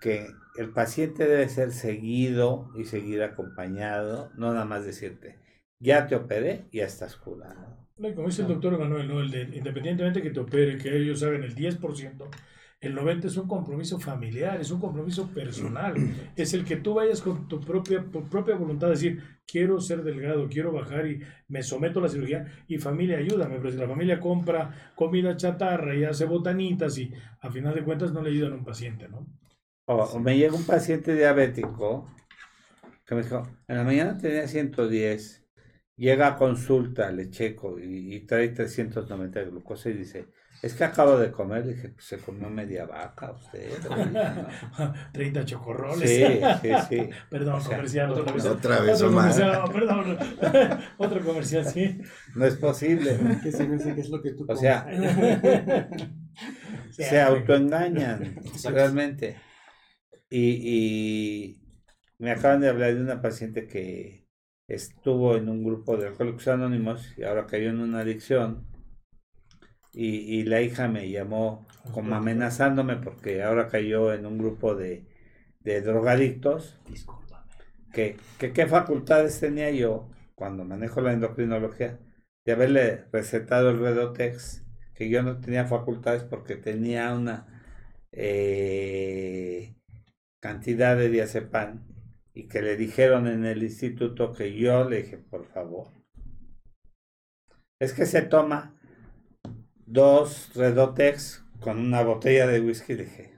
que 0.00 0.28
el 0.56 0.70
paciente 0.72 1.26
debe 1.26 1.48
ser 1.48 1.72
seguido 1.72 2.70
y 2.76 2.84
seguir 2.84 3.22
acompañado, 3.22 4.32
no 4.36 4.52
nada 4.52 4.64
más 4.64 4.84
decirte, 4.84 5.40
ya 5.78 6.06
te 6.06 6.16
operé, 6.16 6.68
ya 6.72 6.84
estás 6.84 7.16
curado. 7.16 7.78
Como 7.96 8.26
dice 8.26 8.42
el 8.42 8.48
doctor 8.48 8.74
Emanuel, 8.74 9.06
¿no? 9.08 9.20
el 9.20 9.30
de, 9.30 9.42
independientemente 9.56 10.22
que 10.22 10.30
te 10.30 10.40
opere, 10.40 10.76
que 10.78 10.96
ellos 10.96 11.22
hagan 11.22 11.44
el 11.44 11.54
10%, 11.54 12.28
el 12.82 12.96
90% 12.96 13.24
es 13.26 13.36
un 13.36 13.46
compromiso 13.46 13.98
familiar, 14.00 14.60
es 14.60 14.72
un 14.72 14.80
compromiso 14.80 15.28
personal. 15.28 15.94
Es 16.36 16.52
el 16.52 16.64
que 16.64 16.76
tú 16.76 16.94
vayas 16.94 17.22
con 17.22 17.46
tu 17.46 17.60
propia, 17.60 18.04
tu 18.10 18.28
propia 18.28 18.56
voluntad, 18.56 18.88
decir, 18.88 19.22
quiero 19.46 19.80
ser 19.80 20.02
delgado, 20.02 20.48
quiero 20.48 20.72
bajar 20.72 21.06
y 21.06 21.20
me 21.48 21.62
someto 21.62 22.00
a 22.00 22.02
la 22.02 22.08
cirugía 22.08 22.44
y 22.66 22.78
familia, 22.78 23.18
ayúdame. 23.18 23.58
Pero 23.58 23.70
si 23.70 23.78
la 23.78 23.86
familia 23.86 24.18
compra 24.18 24.92
comida 24.96 25.36
chatarra 25.36 25.94
y 25.94 26.02
hace 26.04 26.24
botanitas 26.24 26.98
y 26.98 27.12
a 27.40 27.50
final 27.50 27.72
de 27.74 27.84
cuentas 27.84 28.12
no 28.12 28.20
le 28.20 28.30
ayudan 28.30 28.52
a 28.54 28.56
un 28.56 28.64
paciente, 28.64 29.08
¿no? 29.08 29.28
O, 29.86 29.94
o 29.94 30.18
me 30.18 30.36
llega 30.36 30.56
un 30.56 30.66
paciente 30.66 31.14
diabético 31.14 32.10
que 33.06 33.14
me 33.14 33.22
dijo, 33.22 33.42
en 33.68 33.76
la 33.76 33.84
mañana 33.84 34.18
tenía 34.18 34.48
110, 34.48 35.46
llega 35.96 36.26
a 36.28 36.36
consulta, 36.36 37.12
le 37.12 37.30
checo 37.30 37.78
y, 37.78 38.14
y 38.16 38.26
trae 38.26 38.48
390 38.48 39.40
de 39.40 39.46
glucosa 39.50 39.90
y 39.90 39.94
dice, 39.94 40.26
es 40.62 40.74
que 40.74 40.84
acabo 40.84 41.18
de 41.18 41.30
comer, 41.32 41.66
Le 41.66 41.74
dije, 41.74 41.88
"Pues, 41.90 42.04
se 42.06 42.18
comió 42.18 42.48
media 42.48 42.86
vaca 42.86 43.32
usted. 43.32 43.70
oiga". 43.90 45.10
30 45.12 45.44
chocorroles. 45.44 46.08
Sí, 46.08 46.24
sí, 46.62 46.70
sí. 46.88 47.10
Perdón, 47.30 47.54
O 47.56 47.60
sea, 47.60 47.76
comercial, 47.76 48.10
otro 48.12 48.24
comercial. 48.24 48.54
otra 48.54 48.80
vez, 48.80 48.94
Otro 48.94 49.08
Omar. 49.08 49.22
comercial, 49.30 49.52
no, 49.52 49.72
perdón. 49.72 50.18
otro 50.98 51.24
comercial, 51.24 51.64
sí. 51.66 51.98
No 52.36 52.46
es 52.46 52.56
posible. 52.56 53.18
Que 53.42 53.50
se 53.52 53.66
me 53.66 53.76
que 53.82 54.00
es 54.00 54.08
lo 54.08 54.22
que 54.22 54.32
tú 54.32 54.46
O 54.48 54.56
sea, 54.56 54.86
se 56.90 57.20
autoengañan 57.20 58.36
realmente. 58.70 59.36
Y, 60.30 60.60
y 60.62 61.62
me 62.18 62.30
acaban 62.30 62.60
de 62.60 62.68
hablar 62.68 62.94
de 62.94 63.00
una 63.02 63.20
paciente 63.20 63.66
que 63.66 64.26
estuvo 64.68 65.36
en 65.36 65.48
un 65.48 65.62
grupo 65.64 65.96
de 65.96 66.06
alcohólicos 66.08 66.48
anónimos 66.48 67.12
y 67.18 67.24
ahora 67.24 67.46
cayó 67.46 67.68
en 67.70 67.80
una 67.80 68.00
adicción. 68.00 68.66
Y, 69.94 70.38
y 70.40 70.44
la 70.44 70.62
hija 70.62 70.88
me 70.88 71.10
llamó 71.10 71.66
como 71.92 72.14
amenazándome 72.14 72.96
porque 72.96 73.42
ahora 73.42 73.68
cayó 73.68 74.12
en 74.14 74.26
un 74.26 74.38
grupo 74.38 74.74
de, 74.74 75.04
de 75.60 75.80
drogadictos, 75.82 76.78
que, 77.92 78.16
que 78.38 78.52
qué 78.52 78.66
facultades 78.66 79.38
tenía 79.40 79.70
yo 79.70 80.08
cuando 80.34 80.64
manejo 80.64 81.00
la 81.00 81.12
endocrinología 81.12 81.98
de 82.44 82.52
haberle 82.52 83.04
recetado 83.12 83.70
el 83.70 83.78
Redotex, 83.78 84.64
que 84.94 85.08
yo 85.08 85.22
no 85.22 85.40
tenía 85.40 85.66
facultades 85.66 86.24
porque 86.24 86.56
tenía 86.56 87.14
una 87.14 87.46
eh, 88.12 89.74
cantidad 90.40 90.96
de 90.96 91.08
diazepam 91.08 91.86
y 92.34 92.48
que 92.48 92.62
le 92.62 92.76
dijeron 92.76 93.26
en 93.28 93.44
el 93.44 93.62
instituto 93.62 94.32
que 94.32 94.54
yo 94.56 94.88
le 94.88 95.02
dije, 95.02 95.18
por 95.18 95.46
favor, 95.46 95.88
es 97.78 97.92
que 97.92 98.06
se 98.06 98.22
toma 98.22 98.74
dos 99.92 100.50
Redotex 100.54 101.44
con 101.60 101.78
una 101.78 102.02
botella 102.02 102.46
de 102.46 102.60
whisky, 102.60 102.94
dije, 102.94 103.32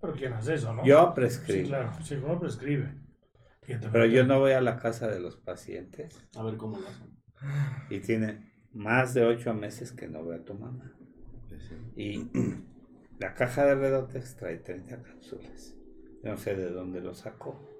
Pero 0.00 0.12
¿quién 0.12 0.32
hace 0.32 0.54
eso, 0.54 0.72
no? 0.72 0.84
yo 0.84 1.08
Sí, 1.08 1.12
prescribo, 1.14 1.68
claro, 1.68 1.92
sí, 2.02 2.14
uno 2.16 2.38
prescribe. 2.38 2.94
Pero 3.66 4.06
yo 4.06 4.24
no 4.24 4.38
voy 4.38 4.52
a 4.52 4.60
la 4.60 4.78
casa 4.78 5.08
de 5.08 5.20
los 5.20 5.36
pacientes 5.36 6.26
A 6.36 6.42
ver 6.42 6.56
cómo 6.56 6.78
lo 6.78 6.88
hacen. 6.88 7.18
y 7.90 8.00
tiene 8.00 8.52
más 8.72 9.14
de 9.14 9.24
ocho 9.24 9.54
meses 9.54 9.92
que 9.92 10.08
no 10.08 10.24
veo 10.24 10.38
a 10.40 10.44
tu 10.44 10.54
mamá. 10.54 10.92
Y 11.96 12.28
la 13.18 13.34
caja 13.34 13.64
de 13.66 13.74
Redotex 13.74 14.36
trae 14.36 14.58
30 14.58 15.02
cápsulas. 15.02 15.74
Yo 16.22 16.30
no 16.30 16.36
sé 16.36 16.54
de 16.54 16.70
dónde 16.70 17.00
lo 17.00 17.14
sacó. 17.14 17.77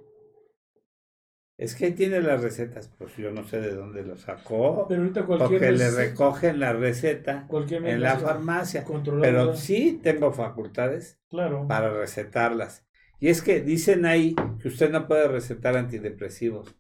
Es 1.59 1.75
que 1.75 1.87
ahí 1.87 1.93
tiene 1.93 2.21
las 2.21 2.41
recetas, 2.41 2.89
pues 2.99 3.17
yo 3.17 3.33
no 3.33 3.43
sé 3.43 3.61
de 3.61 3.75
dónde 3.75 4.05
lo 4.05 4.17
sacó. 4.17 4.87
Pero 4.89 5.03
ahorita 5.03 5.27
cualquier 5.27 5.61
Porque 5.61 5.73
le 5.73 5.91
recogen 5.91 6.61
la 6.61 6.73
receta 6.73 7.47
cualquier 7.49 7.85
en 7.85 8.01
la 8.01 8.17
farmacia. 8.17 8.85
Pero 9.21 9.57
sí 9.57 9.99
tengo 10.01 10.33
facultades 10.33 11.19
Claro. 11.29 11.67
para 11.67 11.91
recetarlas. 11.93 12.87
Y 13.19 13.29
es 13.29 13.43
que 13.43 13.61
dicen 13.61 14.07
ahí 14.07 14.37
que 14.63 14.69
usted 14.69 14.93
no 14.93 15.09
puede 15.09 15.27
recetar 15.27 15.77
antidepresivos. 15.77 16.77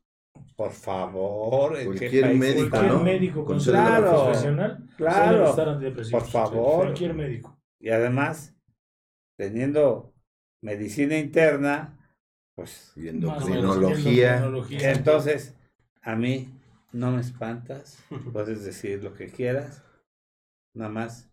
Por 0.54 0.70
favor, 0.70 1.72
¿en 1.76 1.78
qué 1.94 1.98
Cualquier 1.98 2.22
país 2.22 2.38
médico, 2.38 2.82
¿no? 2.82 3.02
médico 3.02 3.44
Con 3.44 3.58
Claro. 3.58 4.10
profesional 4.24 4.88
Claro. 4.96 5.56
Por 6.12 6.22
favor. 6.24 6.84
Cualquier 6.84 7.14
médico. 7.14 7.58
Y 7.80 7.90
además, 7.90 8.56
teniendo 9.36 10.14
medicina 10.62 11.18
interna, 11.18 11.97
pues 12.58 12.92
Y 12.96 13.06
endocrinología. 13.06 14.44
entonces 14.92 15.54
a 16.02 16.16
mí 16.16 16.48
no 16.92 17.12
me 17.12 17.20
espantas, 17.20 18.02
puedes 18.32 18.64
decir 18.64 19.04
lo 19.04 19.14
que 19.14 19.28
quieras, 19.28 19.84
nada 20.74 20.90
más. 20.90 21.30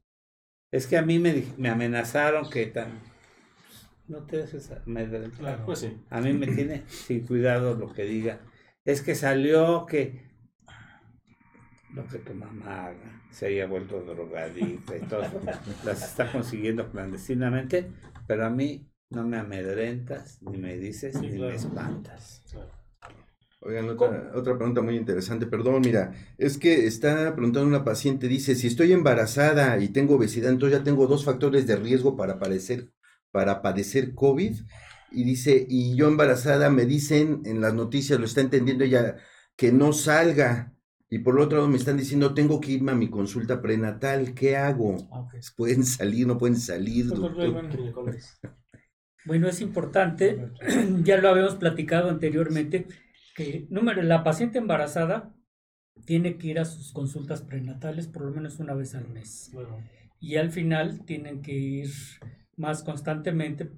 Es 0.71 0.85
que 0.85 0.97
a 0.97 1.01
mí 1.01 1.17
me, 1.17 1.43
me 1.57 1.69
amenazaron 1.69 2.47
que 2.47 2.67
tan... 2.67 2.99
No 4.07 4.19
te 4.27 4.37
dejes 4.37 4.71
amedrentar. 4.71 5.39
Claro. 5.39 5.65
Pues 5.65 5.79
sí. 5.79 5.97
A 6.11 6.21
mí 6.21 6.31
me 6.33 6.45
tiene 6.45 6.83
sin 6.87 7.25
cuidado 7.25 7.73
lo 7.73 7.91
que 7.91 8.03
diga. 8.03 8.41
Es 8.83 9.01
que 9.01 9.15
salió 9.15 9.87
que 9.87 10.29
lo 11.95 12.05
que 12.05 12.19
tu 12.19 12.35
mamá 12.35 12.85
haga 12.85 13.23
se 13.31 13.47
haya 13.47 13.65
vuelto 13.65 14.03
drogadicta 14.03 14.95
y 14.95 14.99
todo 15.01 15.23
las 15.85 16.03
está 16.03 16.31
consiguiendo 16.31 16.91
clandestinamente, 16.91 17.89
pero 18.27 18.45
a 18.45 18.51
mí 18.51 18.87
no 19.09 19.23
me 19.23 19.37
amedrentas, 19.37 20.41
ni 20.41 20.57
me 20.57 20.77
dices, 20.77 21.13
Sí, 21.13 21.21
ni 21.21 21.37
claro. 21.37 21.51
me 21.51 21.55
espantas. 21.55 22.43
Oigan, 23.61 23.89
otra, 23.89 24.31
otra 24.35 24.57
pregunta 24.57 24.81
muy 24.81 24.95
interesante, 24.95 25.47
perdón, 25.47 25.81
mira, 25.81 26.13
es 26.37 26.57
que 26.57 26.85
está 26.85 27.33
preguntando 27.35 27.67
una 27.67 27.83
paciente, 27.83 28.27
dice, 28.27 28.55
si 28.55 28.67
estoy 28.67 28.93
embarazada 28.93 29.79
y 29.79 29.89
tengo 29.89 30.15
obesidad, 30.15 30.51
entonces 30.51 30.77
ya 30.77 30.83
tengo 30.83 31.07
dos 31.07 31.25
factores 31.25 31.65
de 31.65 31.75
riesgo 31.75 32.15
para 32.15 32.37
padecer, 32.37 32.91
para 33.31 33.61
padecer 33.63 34.13
COVID, 34.13 34.53
y 35.11 35.23
dice, 35.23 35.65
y 35.67 35.95
yo 35.95 36.07
embarazada 36.07 36.69
me 36.69 36.85
dicen 36.85 37.41
en 37.45 37.61
las 37.61 37.73
noticias, 37.73 38.19
lo 38.19 38.25
está 38.25 38.41
entendiendo 38.41 38.83
ella, 38.83 39.15
que 39.55 39.71
no 39.71 39.93
salga, 39.93 40.75
y 41.09 41.19
por 41.19 41.39
otro 41.39 41.57
lado 41.57 41.69
me 41.69 41.77
están 41.77 41.97
diciendo, 41.97 42.33
tengo 42.33 42.59
que 42.59 42.73
irme 42.73 42.91
a 42.91 42.95
mi 42.95 43.09
consulta 43.09 43.61
prenatal, 43.61 44.33
¿qué 44.33 44.57
hago? 44.57 44.97
Ah. 45.11 45.27
¿Pueden 45.55 45.85
salir, 45.85 46.27
no 46.27 46.37
pueden 46.37 46.57
salir? 46.57 47.07
Doctor. 47.07 47.69
Bueno, 49.25 49.47
es 49.47 49.61
importante, 49.61 50.49
ya 51.03 51.17
lo 51.17 51.29
habíamos 51.29 51.55
platicado 51.55 52.09
anteriormente, 52.09 52.87
que 53.35 53.65
número, 53.69 54.01
la 54.01 54.23
paciente 54.23 54.59
embarazada 54.59 55.33
tiene 56.05 56.37
que 56.37 56.47
ir 56.47 56.59
a 56.59 56.65
sus 56.65 56.91
consultas 56.93 57.41
prenatales 57.41 58.07
por 58.07 58.23
lo 58.23 58.31
menos 58.31 58.59
una 58.59 58.73
vez 58.73 58.95
al 58.95 59.07
mes. 59.09 59.49
Claro. 59.51 59.79
Y 60.19 60.35
al 60.37 60.51
final 60.51 61.05
tienen 61.05 61.41
que 61.41 61.53
ir 61.53 61.89
más 62.57 62.83
constantemente 62.83 63.69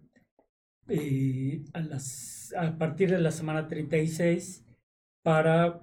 eh, 0.87 1.63
a, 1.73 1.81
las, 1.81 2.53
a 2.57 2.77
partir 2.77 3.09
de 3.11 3.19
la 3.19 3.31
semana 3.31 3.67
36 3.67 4.65
para 5.23 5.81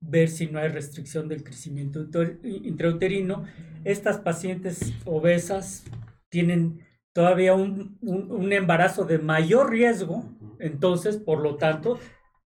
ver 0.00 0.28
si 0.28 0.46
no 0.46 0.58
hay 0.58 0.68
restricción 0.68 1.28
del 1.28 1.42
crecimiento 1.42 2.00
uter- 2.08 2.38
intrauterino. 2.44 3.44
Estas 3.84 4.18
pacientes 4.18 4.94
obesas 5.04 5.84
tienen 6.28 6.85
todavía 7.16 7.54
un, 7.54 7.96
un- 8.02 8.30
un 8.30 8.52
embarazo 8.52 9.04
de 9.06 9.16
mayor 9.18 9.70
riesgo, 9.70 10.24
entonces, 10.58 11.16
por 11.16 11.40
lo 11.40 11.56
tanto, 11.56 11.98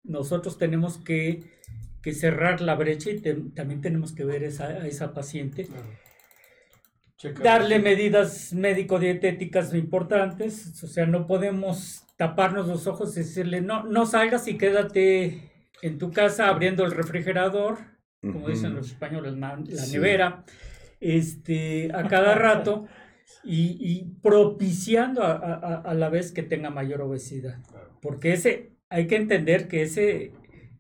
nosotros 0.05 0.57
tenemos 0.57 0.99
que, 0.99 1.43
que 2.01 2.13
cerrar 2.13 2.61
la 2.61 2.77
brecha 2.77 3.11
y 3.11 3.19
te- 3.21 3.35
también 3.57 3.81
tenemos 3.81 4.13
que 4.13 4.25
ver 4.25 4.45
esa, 4.45 4.67
a 4.69 4.87
esa 4.87 5.13
paciente. 5.15 5.67
Claro. 5.67 5.89
Darle 7.43 7.79
medidas 7.81 8.53
médico-dietéticas 8.53 9.75
importantes, 9.75 10.81
o 10.83 10.87
sea, 10.87 11.07
no 11.07 11.27
podemos 11.27 12.05
taparnos 12.17 12.67
los 12.69 12.87
ojos 12.87 13.17
y 13.17 13.21
decirle, 13.21 13.61
no, 13.61 13.83
no 13.85 14.07
salgas 14.07 14.47
y 14.49 14.59
quédate 14.59 15.51
en 15.83 15.99
tu 15.99 16.13
casa 16.13 16.47
abriendo 16.49 16.85
el 16.85 16.93
refrigerador, 16.93 17.79
como 18.21 18.49
dicen 18.49 18.75
los 18.75 18.89
españoles, 18.93 19.35
la 19.37 19.57
Sí. 19.65 19.93
nevera, 19.95 20.45
este, 21.01 21.91
a 21.95 22.07
cada 22.09 22.35
rato 22.49 22.87
y, 23.45 23.77
y 23.81 24.05
propiciando 24.23 25.23
a, 25.23 25.33
a- 25.33 25.81
a- 25.83 25.95
la 25.95 26.09
vez 26.09 26.33
que 26.33 26.43
tenga 26.43 26.71
mayor 26.71 27.01
obesidad. 27.03 27.63
Claro. 27.71 27.99
Porque 28.01 28.33
ese, 28.33 28.73
hay 28.89 29.07
que 29.07 29.17
entender 29.17 29.69
que 29.69 29.83
ese 29.83 30.33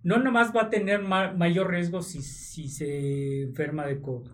no 0.02 0.18
nomás 0.18 0.54
va 0.54 0.62
a 0.62 0.70
tener 0.70 1.00
ma- 1.02 1.32
mayor 1.32 1.70
riesgo 1.70 2.02
si, 2.02 2.22
si 2.22 2.68
se 2.68 3.42
enferma 3.42 3.86
de 3.86 4.00
COVID, 4.00 4.30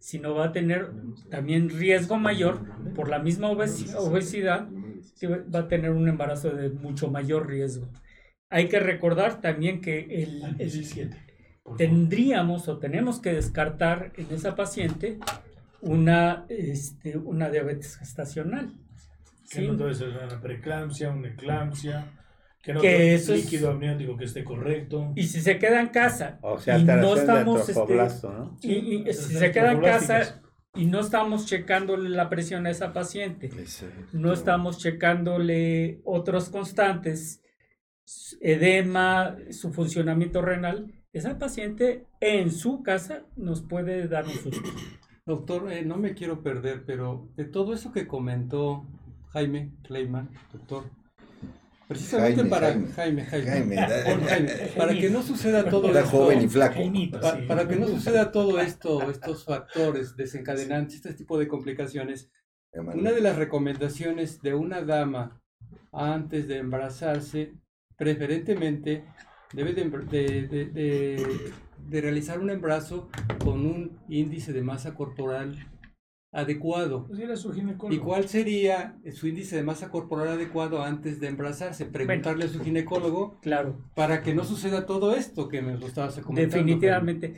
sino 0.00 0.34
va 0.34 0.46
a 0.46 0.52
tener 0.52 0.90
también 1.30 1.68
riesgo 1.70 2.16
mayor 2.18 2.60
por 2.94 3.08
la 3.08 3.18
misma 3.18 3.50
obesi- 3.50 3.94
obesidad 3.96 4.68
que 5.20 5.26
va 5.28 5.60
a 5.60 5.68
tener 5.68 5.90
un 5.90 6.08
embarazo 6.08 6.50
de 6.50 6.70
mucho 6.70 7.10
mayor 7.10 7.48
riesgo. 7.48 7.88
Hay 8.50 8.68
que 8.68 8.80
recordar 8.80 9.40
también 9.40 9.80
que 9.80 10.00
el, 10.22 10.42
el- 10.44 10.56
17. 10.56 11.10
por 11.62 11.72
favor. 11.72 11.78
tendríamos 11.78 12.68
o 12.68 12.78
tenemos 12.78 13.20
que 13.20 13.32
descartar 13.32 14.12
en 14.16 14.26
esa 14.34 14.54
paciente 14.56 15.18
una, 15.80 16.44
este, 16.48 17.16
una 17.16 17.50
diabetes 17.50 17.96
gestacional. 17.96 18.72
Que 19.50 19.60
¿sí? 19.60 19.66
no 19.66 19.74
debe 19.74 19.94
ser 19.94 20.08
una 20.10 20.40
preeclampsia, 20.40 21.10
una 21.10 21.28
eclampsia, 21.28 22.12
que 22.62 22.74
no 22.74 22.80
Que 22.80 22.88
debe 22.90 23.14
eso 23.14 23.32
es- 23.34 23.44
líquido 23.44 23.70
amniótico 23.70 24.16
que 24.16 24.24
esté 24.24 24.44
correcto. 24.44 25.12
Y 25.16 25.24
si 25.24 25.40
se 25.40 25.58
queda 25.58 25.80
en 25.80 25.88
casa 25.88 26.38
O 26.42 26.58
sea, 26.58 26.78
y 26.78 26.84
no 26.84 27.16
estamos, 27.16 27.68
este, 27.68 27.94
¿no? 28.24 28.58
y, 28.60 29.04
si 29.12 29.34
se 29.34 29.50
queda 29.52 29.72
en 29.72 29.80
casa 29.80 30.42
y 30.74 30.84
no 30.86 31.00
estamos 31.00 31.46
checándole 31.46 32.10
la 32.10 32.28
presión 32.28 32.66
a 32.66 32.70
esa 32.70 32.92
paciente, 32.92 33.46
Exacto. 33.46 33.94
no 34.12 34.32
estamos 34.32 34.78
checándole 34.78 36.00
otros 36.04 36.50
constantes, 36.50 37.42
edema, 38.40 39.36
su 39.50 39.72
funcionamiento 39.72 40.42
renal, 40.42 40.92
esa 41.12 41.38
paciente 41.38 42.06
en 42.20 42.50
su 42.50 42.82
casa 42.82 43.22
nos 43.36 43.62
puede 43.62 44.08
dar 44.08 44.26
un 44.26 44.32
susto. 44.32 44.68
Doctor, 45.28 45.70
eh, 45.70 45.84
no 45.84 45.98
me 45.98 46.14
quiero 46.14 46.42
perder, 46.42 46.84
pero 46.86 47.28
de 47.36 47.44
todo 47.44 47.74
eso 47.74 47.92
que 47.92 48.06
comentó 48.06 48.86
Jaime 49.28 49.72
Kleiman, 49.82 50.30
doctor, 50.50 50.84
precisamente 51.86 52.36
Jaime, 52.36 52.48
para 52.50 52.68
Jaime. 52.68 52.88
Jaime, 52.94 53.24
Jaime, 53.26 53.50
Jaime, 53.50 53.76
da- 53.76 54.04
Por 54.06 54.24
Jaime, 54.26 54.50
para 54.74 54.94
que 54.94 55.10
no 55.10 55.22
suceda 55.22 55.68
todo 55.68 55.88
esto, 55.98 56.08
joven 56.10 56.40
y 56.40 56.48
flaco. 56.48 56.76
Jaimito, 56.76 57.20
pa- 57.20 57.36
sí. 57.36 57.42
para 57.46 57.68
que 57.68 57.76
no 57.76 57.86
suceda 57.88 58.32
todo 58.32 58.58
esto, 58.58 59.10
estos 59.10 59.44
factores 59.44 60.16
desencadenantes, 60.16 60.96
este 60.96 61.12
tipo 61.12 61.38
de 61.38 61.46
complicaciones, 61.46 62.30
una 62.72 63.12
de 63.12 63.20
las 63.20 63.36
recomendaciones 63.36 64.40
de 64.40 64.54
una 64.54 64.80
dama 64.80 65.42
antes 65.92 66.48
de 66.48 66.56
embarazarse, 66.56 67.52
preferentemente 67.98 69.04
debe 69.52 69.74
de, 69.74 69.84
embr- 69.90 70.08
de- 70.08 70.48
de- 70.48 70.66
de- 70.70 71.52
de 71.88 72.00
realizar 72.00 72.38
un 72.40 72.50
embarazo 72.50 73.08
con 73.42 73.64
un 73.66 73.98
índice 74.08 74.52
de 74.52 74.62
masa 74.62 74.94
corporal 74.94 75.56
adecuado. 76.32 77.06
Pues 77.06 77.20
ir 77.20 77.30
a 77.30 77.36
su 77.36 77.52
ginecólogo. 77.52 77.94
¿Y 77.94 78.04
cuál 78.04 78.28
sería 78.28 78.98
su 79.12 79.26
índice 79.28 79.56
de 79.56 79.62
masa 79.62 79.88
corporal 79.90 80.28
adecuado 80.28 80.82
antes 80.82 81.20
de 81.20 81.28
embarazarse? 81.28 81.86
Preguntarle 81.86 82.44
a 82.44 82.48
su 82.48 82.62
ginecólogo 82.62 83.38
Claro, 83.40 83.78
para 83.94 84.22
que 84.22 84.34
no 84.34 84.44
suceda 84.44 84.84
todo 84.84 85.14
esto 85.14 85.48
que 85.48 85.62
me 85.62 85.76
lo 85.78 85.86
estabas 85.86 86.18
comentando. 86.20 86.56
definitivamente. 86.56 87.34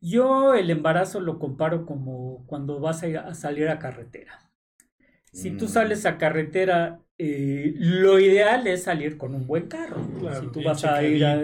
Yo 0.00 0.54
el 0.54 0.70
embarazo 0.70 1.20
lo 1.20 1.38
comparo 1.38 1.84
como 1.84 2.44
cuando 2.46 2.80
vas 2.80 3.02
a, 3.02 3.08
ir 3.08 3.18
a 3.18 3.34
salir 3.34 3.68
a 3.68 3.78
carretera. 3.78 4.38
Si 5.32 5.50
tú 5.50 5.66
Mm. 5.66 5.68
sales 5.68 6.06
a 6.06 6.16
carretera 6.16 7.00
eh, 7.18 7.72
lo 7.76 8.18
ideal 8.18 8.66
es 8.66 8.82
salir 8.84 9.16
con 9.18 9.34
un 9.34 9.46
buen 9.46 9.68
carro. 9.68 9.96
Claro, 10.20 10.40
si 10.42 10.46
tú 10.52 10.62
vas 10.62 10.84
a 10.84 11.02
ir 11.02 11.24
a- 11.24 11.42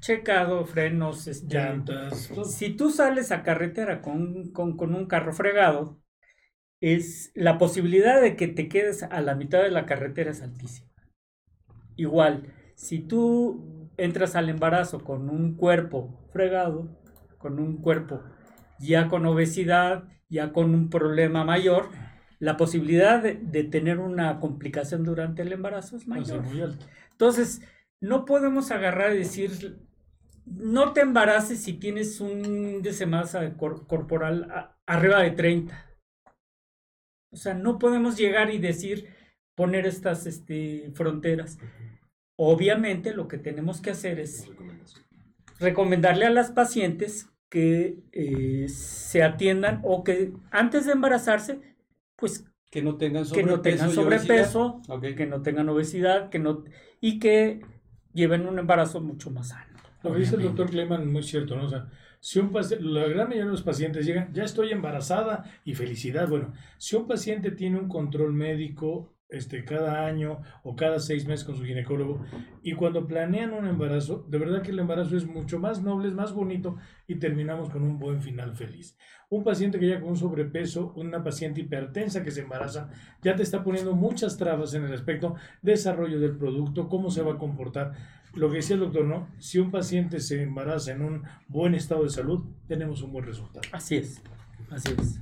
checado, 0.00 0.64
frenos, 0.66 1.26
este, 1.26 1.54
llantas, 1.54 2.30
si 2.44 2.70
tú 2.76 2.90
sales 2.90 3.32
a 3.32 3.42
carretera 3.42 4.02
con, 4.02 4.50
con- 4.52 4.76
con 4.76 4.94
un 4.94 5.06
carro 5.06 5.32
fregado, 5.32 6.00
es 6.80 7.32
la 7.34 7.58
posibilidad 7.58 8.20
de 8.20 8.36
que 8.36 8.48
te 8.48 8.68
quedes 8.68 9.02
a 9.02 9.20
la 9.22 9.34
mitad 9.34 9.62
de 9.62 9.70
la 9.70 9.86
carretera 9.86 10.30
es 10.30 10.42
altísima. 10.42 10.88
Igual, 11.96 12.52
si 12.74 13.00
tú 13.00 13.90
entras 13.96 14.36
al 14.36 14.48
embarazo 14.48 15.04
con 15.04 15.28
un 15.28 15.54
cuerpo 15.56 16.18
fregado, 16.32 16.88
con 17.38 17.58
un 17.58 17.76
cuerpo 17.78 18.22
ya 18.78 19.08
con 19.08 19.26
obesidad, 19.26 20.04
ya 20.28 20.52
con 20.52 20.74
un 20.74 20.88
problema 20.88 21.44
mayor, 21.44 21.90
la 22.38 22.56
posibilidad 22.56 23.22
de, 23.22 23.34
de 23.34 23.64
tener 23.64 23.98
una 23.98 24.40
complicación 24.40 25.04
durante 25.04 25.42
el 25.42 25.52
embarazo 25.52 25.96
es 25.96 26.06
mayor. 26.08 26.42
Entonces, 27.10 27.60
no 28.00 28.24
podemos 28.24 28.70
agarrar 28.70 29.14
y 29.14 29.18
decir, 29.18 29.78
no 30.50 30.92
te 30.92 31.00
embaraces 31.00 31.62
si 31.62 31.74
tienes 31.74 32.20
un 32.20 32.44
índice 32.44 33.04
de 33.04 33.10
masa 33.10 33.56
cor- 33.56 33.86
corporal 33.86 34.50
a- 34.50 34.76
arriba 34.86 35.22
de 35.22 35.30
30. 35.30 35.86
O 37.32 37.36
sea, 37.36 37.54
no 37.54 37.78
podemos 37.78 38.16
llegar 38.16 38.50
y 38.50 38.58
decir, 38.58 39.08
poner 39.54 39.86
estas 39.86 40.26
este, 40.26 40.90
fronteras. 40.94 41.58
Obviamente 42.36 43.14
lo 43.14 43.28
que 43.28 43.38
tenemos 43.38 43.80
que 43.80 43.90
hacer 43.90 44.18
es 44.18 44.48
recomendarle 45.58 46.26
a 46.26 46.30
las 46.30 46.50
pacientes 46.50 47.28
que 47.50 47.98
eh, 48.12 48.66
se 48.68 49.22
atiendan 49.22 49.80
o 49.84 50.02
que 50.04 50.32
antes 50.50 50.86
de 50.86 50.92
embarazarse, 50.92 51.60
pues 52.16 52.46
Que 52.70 52.82
no 52.82 52.96
tengan 52.96 53.24
que 53.24 53.28
sobrepeso. 53.28 53.56
no 53.56 53.60
tengan 53.62 53.90
sobrepeso, 53.90 54.82
que 55.16 55.26
no 55.26 55.42
tengan 55.42 55.68
obesidad, 55.68 56.30
que 56.30 56.38
no 56.38 56.64
y 57.00 57.18
que 57.18 57.60
lleven 58.12 58.46
un 58.46 58.58
embarazo 58.58 59.00
mucho 59.00 59.30
más 59.30 59.48
sano. 59.48 59.69
Lo 60.02 60.12
que 60.12 60.20
dice 60.20 60.36
el 60.36 60.42
doctor 60.42 60.70
Kleiman 60.70 61.02
es 61.02 61.06
muy 61.06 61.22
cierto, 61.22 61.56
¿no? 61.56 61.64
O 61.64 61.68
sea, 61.68 61.88
si 62.20 62.38
un 62.38 62.52
la 62.52 63.08
gran 63.08 63.28
mayoría 63.28 63.44
de 63.44 63.50
los 63.50 63.62
pacientes 63.62 64.06
llegan, 64.06 64.32
ya 64.32 64.44
estoy 64.44 64.70
embarazada 64.70 65.44
y 65.64 65.74
felicidad. 65.74 66.28
Bueno, 66.28 66.52
si 66.78 66.96
un 66.96 67.06
paciente 67.06 67.50
tiene 67.50 67.78
un 67.78 67.88
control 67.88 68.32
médico 68.32 69.14
este, 69.30 69.64
cada 69.64 70.06
año 70.06 70.40
o 70.64 70.74
cada 70.74 70.98
seis 70.98 71.24
meses 71.26 71.44
con 71.44 71.56
su 71.56 71.64
ginecólogo 71.64 72.20
y 72.62 72.72
cuando 72.72 73.06
planean 73.06 73.52
un 73.52 73.66
embarazo, 73.66 74.26
de 74.28 74.38
verdad 74.38 74.60
que 74.60 74.72
el 74.72 74.78
embarazo 74.80 75.16
es 75.16 75.24
mucho 75.24 75.58
más 75.58 75.82
noble, 75.82 76.08
es 76.08 76.14
más 76.14 76.32
bonito 76.32 76.76
y 77.06 77.14
terminamos 77.14 77.70
con 77.70 77.82
un 77.82 77.98
buen 77.98 78.20
final 78.20 78.54
feliz. 78.54 78.96
Un 79.28 79.44
paciente 79.44 79.78
que 79.78 79.86
ya 79.86 80.00
con 80.00 80.10
un 80.10 80.16
sobrepeso, 80.16 80.92
una 80.96 81.22
paciente 81.22 81.60
hipertensa 81.60 82.24
que 82.24 82.32
se 82.32 82.40
embaraza, 82.40 82.90
ya 83.22 83.36
te 83.36 83.44
está 83.44 83.62
poniendo 83.62 83.94
muchas 83.94 84.36
trabas 84.36 84.74
en 84.74 84.84
el 84.84 84.92
aspecto 84.92 85.36
desarrollo 85.62 86.18
del 86.18 86.36
producto, 86.36 86.88
cómo 86.88 87.10
se 87.10 87.22
va 87.22 87.34
a 87.34 87.38
comportar. 87.38 88.19
Lo 88.34 88.48
que 88.48 88.56
decía 88.56 88.74
el 88.74 88.80
doctor, 88.80 89.04
¿no? 89.04 89.28
Si 89.38 89.58
un 89.58 89.70
paciente 89.70 90.20
se 90.20 90.42
embaraza 90.42 90.92
en 90.92 91.02
un 91.02 91.22
buen 91.48 91.74
estado 91.74 92.04
de 92.04 92.10
salud, 92.10 92.44
tenemos 92.68 93.02
un 93.02 93.12
buen 93.12 93.24
resultado. 93.24 93.66
Así 93.72 93.96
es. 93.96 94.22
Así 94.70 94.94
es. 94.98 95.20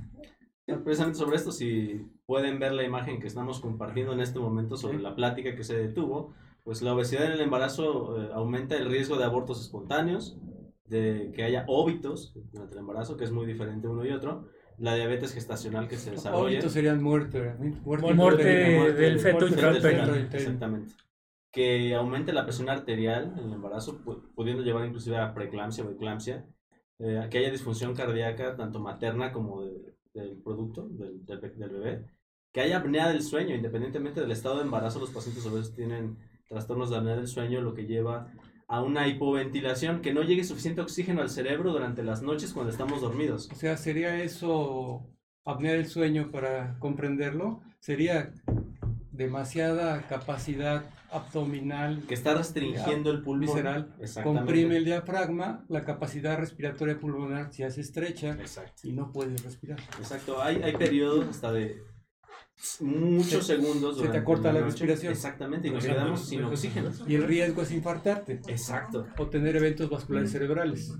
Precisamente 0.83 1.17
sobre 1.17 1.37
esto, 1.37 1.51
si 1.51 2.05
pueden 2.27 2.59
ver 2.59 2.73
la 2.73 2.83
imagen 2.83 3.19
que 3.19 3.27
estamos 3.27 3.59
compartiendo 3.59 4.13
en 4.13 4.19
este 4.19 4.37
momento 4.39 4.77
sobre 4.77 4.99
la 4.99 5.15
plática 5.15 5.55
que 5.55 5.63
se 5.63 5.75
detuvo, 5.75 6.35
pues 6.63 6.83
la 6.83 6.93
obesidad 6.93 7.25
en 7.25 7.31
el 7.31 7.41
embarazo 7.41 8.21
eh, 8.21 8.29
aumenta 8.33 8.75
el 8.75 8.87
riesgo 8.87 9.17
de 9.17 9.23
abortos 9.23 9.59
espontáneos, 9.61 10.37
de 10.85 11.31
que 11.33 11.43
haya 11.43 11.65
óbitos 11.67 12.33
durante 12.51 12.73
el 12.73 12.79
embarazo, 12.79 13.17
que 13.17 13.23
es 13.23 13.31
muy 13.31 13.47
diferente 13.47 13.87
uno 13.87 14.05
y 14.05 14.11
otro, 14.11 14.47
la 14.77 14.95
diabetes 14.95 15.33
gestacional 15.33 15.87
que 15.87 15.97
se 15.97 16.11
desarrolla. 16.11 16.41
Ahorita 16.43 16.69
serían 16.69 17.01
muerte, 17.01 17.55
muerte, 17.83 18.13
Muerte 18.13 18.43
del 18.43 18.77
Muerte 18.77 19.01
del 19.01 19.15
intrauterino. 19.15 19.57
feto, 19.57 19.89
Intrauterino. 19.89 20.15
Exactamente. 20.31 20.93
Que 21.51 21.95
aumente 21.95 22.31
la 22.33 22.43
presión 22.45 22.69
arterial 22.69 23.33
en 23.37 23.45
el 23.45 23.53
embarazo, 23.53 23.99
pu- 24.03 24.21
pudiendo 24.35 24.63
llevar 24.63 24.85
inclusive 24.85 25.17
a 25.17 25.33
preeclampsia 25.33 25.83
o 25.83 25.89
eclampsia, 25.91 26.45
eh, 26.99 27.27
que 27.31 27.37
haya 27.39 27.51
disfunción 27.51 27.95
cardíaca 27.95 28.55
tanto 28.55 28.79
materna 28.79 29.31
como 29.31 29.63
de- 29.63 29.95
del 30.13 30.37
producto, 30.43 30.87
del, 30.89 31.25
del 31.25 31.39
del 31.57 31.69
bebé, 31.69 32.05
que 32.51 32.61
haya 32.61 32.77
apnea 32.77 33.07
del 33.09 33.21
sueño, 33.21 33.55
independientemente 33.55 34.21
del 34.21 34.31
estado 34.31 34.57
de 34.57 34.63
embarazo, 34.63 34.99
los 34.99 35.11
pacientes 35.11 35.45
a 35.47 35.51
veces 35.53 35.73
tienen 35.75 36.17
trastornos 36.47 36.89
de 36.89 36.97
apnea 36.97 37.15
del 37.15 37.27
sueño, 37.27 37.61
lo 37.61 37.73
que 37.73 37.85
lleva 37.85 38.31
a 38.67 38.81
una 38.81 39.07
hipoventilación, 39.07 40.01
que 40.01 40.13
no 40.13 40.21
llegue 40.23 40.43
suficiente 40.43 40.81
oxígeno 40.81 41.21
al 41.21 41.29
cerebro 41.29 41.71
durante 41.71 42.03
las 42.03 42.21
noches 42.21 42.53
cuando 42.53 42.71
estamos 42.71 43.01
dormidos. 43.01 43.49
O 43.51 43.55
sea, 43.55 43.77
¿sería 43.77 44.21
eso 44.23 45.07
apnea 45.45 45.73
del 45.73 45.87
sueño 45.87 46.29
para 46.31 46.77
comprenderlo? 46.79 47.61
¿Sería 47.79 48.31
demasiada 49.19 50.07
capacidad 50.07 50.85
abdominal 51.11 52.01
Que 52.07 52.13
está 52.13 52.33
restringiendo 52.35 53.11
el 53.11 53.21
pulmón. 53.21 53.41
visceral? 53.47 53.93
Comprime 54.23 54.77
el 54.77 54.85
diafragma, 54.85 55.65
la 55.67 55.83
capacidad 55.83 56.37
respiratoria 56.39 56.97
pulmonar 56.97 57.51
se 57.53 57.65
hace 57.65 57.81
estrecha 57.81 58.31
Exacto. 58.39 58.87
y 58.87 58.93
no 58.93 59.11
puedes 59.11 59.43
respirar. 59.43 59.79
Exacto, 59.99 60.41
hay, 60.41 60.61
hay 60.63 60.75
periodos 60.77 61.27
hasta 61.27 61.51
de 61.51 61.83
muchos 62.79 63.45
Se- 63.45 63.55
segundos. 63.57 63.99
se 63.99 64.07
te 64.07 64.17
acorta 64.17 64.47
la 64.53 64.61
noche. 64.61 64.71
respiración. 64.71 65.11
Exactamente, 65.13 65.67
y 65.67 65.71
nos 65.71 65.83
Exacto. 65.83 66.01
quedamos 66.01 66.25
sin 66.25 66.43
oxígeno. 66.45 66.91
Y 67.05 67.15
el 67.15 67.23
riesgo 67.23 67.61
es 67.61 67.71
infartarte 67.71 68.39
Exacto. 68.47 69.05
o 69.17 69.27
tener 69.27 69.55
eventos 69.57 69.89
vasculares 69.89 70.31
cerebrales, 70.31 70.93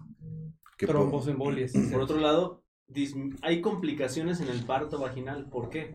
trombos, 0.77 1.27
embolias. 1.29 1.71
Por 1.91 2.01
otro 2.01 2.17
lado, 2.19 2.63
hay 3.43 3.61
complicaciones 3.61 4.41
en 4.41 4.49
el 4.49 4.63
parto 4.65 4.99
vaginal. 4.99 5.45
¿Por 5.49 5.69
qué? 5.69 5.93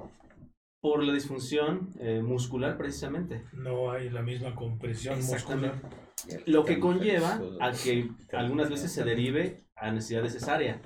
Por 0.84 1.02
la 1.02 1.14
disfunción 1.14 1.88
eh, 1.98 2.20
muscular 2.22 2.76
precisamente. 2.76 3.42
No 3.54 3.90
hay 3.90 4.10
la 4.10 4.20
misma 4.20 4.54
compresión 4.54 5.16
muscular. 5.16 5.40
Exactamente. 5.40 5.80
Lo 6.44 6.62
que 6.66 6.78
conlleva 6.78 7.40
a 7.62 7.72
que 7.72 8.10
algunas 8.34 8.68
veces 8.68 8.92
se 8.92 9.02
derive 9.02 9.64
a 9.76 9.90
necesidad 9.92 10.22
de 10.22 10.28
cesárea. 10.28 10.82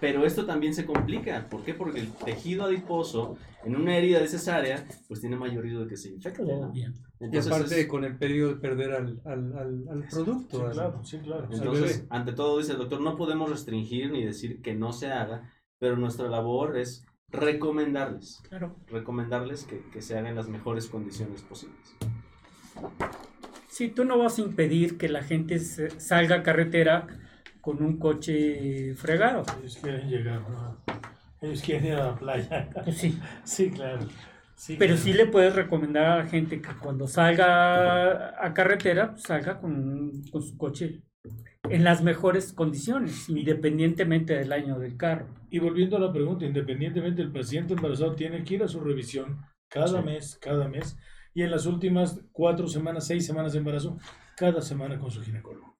Pero 0.00 0.26
esto 0.26 0.44
también 0.44 0.74
se 0.74 0.84
complica. 0.84 1.48
¿Por 1.48 1.64
qué? 1.64 1.72
Porque 1.72 2.00
el 2.00 2.12
tejido 2.12 2.64
adiposo 2.66 3.38
en 3.64 3.74
una 3.74 3.96
herida 3.96 4.20
de 4.20 4.28
cesárea 4.28 4.86
pues 5.08 5.22
tiene 5.22 5.36
mayor 5.36 5.62
riesgo 5.64 5.80
de 5.84 5.88
que 5.88 5.96
se 5.96 6.10
infecte. 6.10 6.42
¿no? 6.42 6.70
Bien. 6.70 6.92
Y 7.18 7.24
Entonces, 7.24 7.50
aparte 7.50 7.80
es- 7.80 7.86
con 7.86 8.04
el 8.04 8.18
periodo 8.18 8.50
de 8.54 8.60
perder 8.60 8.92
al, 8.92 9.22
al, 9.24 9.56
al, 9.56 9.88
al 9.88 10.04
producto. 10.10 10.58
Sí, 10.58 10.64
al- 10.66 10.72
claro, 10.72 11.04
sí, 11.06 11.18
claro. 11.20 11.48
Entonces, 11.50 12.04
ante 12.10 12.34
todo, 12.34 12.58
dice 12.58 12.72
el 12.72 12.78
doctor, 12.78 13.00
no 13.00 13.16
podemos 13.16 13.48
restringir 13.48 14.12
ni 14.12 14.26
decir 14.26 14.60
que 14.60 14.74
no 14.74 14.92
se 14.92 15.10
haga, 15.10 15.50
pero 15.78 15.96
nuestra 15.96 16.28
labor 16.28 16.76
es 16.76 17.06
recomendarles, 17.30 18.40
Claro. 18.48 18.76
recomendarles 18.88 19.64
que, 19.64 19.80
que 19.92 20.02
se 20.02 20.14
hagan 20.14 20.26
en 20.28 20.36
las 20.36 20.48
mejores 20.48 20.86
condiciones 20.86 21.42
posibles. 21.42 21.78
Sí, 23.68 23.88
tú 23.88 24.04
no 24.04 24.18
vas 24.18 24.38
a 24.38 24.42
impedir 24.42 24.98
que 24.98 25.08
la 25.08 25.22
gente 25.22 25.58
se- 25.58 26.00
salga 26.00 26.36
a 26.36 26.42
carretera 26.42 27.06
con 27.60 27.82
un 27.82 27.98
coche 27.98 28.94
fregado. 28.94 29.44
Ellos 29.60 29.78
quieren 29.82 30.08
llegar, 30.08 30.40
¿no? 30.48 30.78
Ellos 31.40 31.62
quieren 31.62 31.86
ir 31.86 31.92
a 31.94 32.06
la 32.06 32.16
playa. 32.16 32.68
Pues 32.84 32.96
sí. 32.96 33.18
Sí, 33.44 33.70
claro. 33.70 34.06
Sí, 34.56 34.74
Pero 34.76 34.94
claro. 34.94 35.02
sí 35.04 35.12
le 35.12 35.26
puedes 35.26 35.54
recomendar 35.54 36.06
a 36.06 36.16
la 36.16 36.26
gente 36.26 36.60
que 36.60 36.68
cuando 36.80 37.06
salga 37.06 38.44
a 38.44 38.52
carretera, 38.54 39.12
pues, 39.12 39.22
salga 39.22 39.60
con, 39.60 40.22
con 40.32 40.42
su 40.42 40.56
coche 40.58 41.02
en 41.64 41.84
las 41.84 42.02
mejores 42.02 42.52
condiciones, 42.52 43.28
independientemente 43.28 44.34
del 44.34 44.52
año 44.52 44.78
del 44.78 44.96
carro. 44.96 45.26
Y 45.50 45.58
volviendo 45.58 45.96
a 45.96 46.00
la 46.00 46.12
pregunta, 46.12 46.44
independientemente 46.46 47.22
el 47.22 47.32
paciente 47.32 47.74
embarazado 47.74 48.14
tiene 48.14 48.44
que 48.44 48.54
ir 48.54 48.62
a 48.62 48.68
su 48.68 48.80
revisión 48.80 49.38
cada 49.68 50.00
Sí. 50.00 50.04
mes, 50.06 50.38
cada 50.40 50.68
mes, 50.68 50.96
y 51.34 51.42
en 51.42 51.50
las 51.50 51.66
últimas 51.66 52.20
cuatro 52.32 52.68
semanas, 52.68 53.06
seis 53.06 53.26
semanas 53.26 53.52
de 53.52 53.58
embarazo, 53.58 53.98
cada 54.36 54.62
semana 54.62 54.98
con 54.98 55.10
su 55.10 55.20
ginecólogo. 55.22 55.76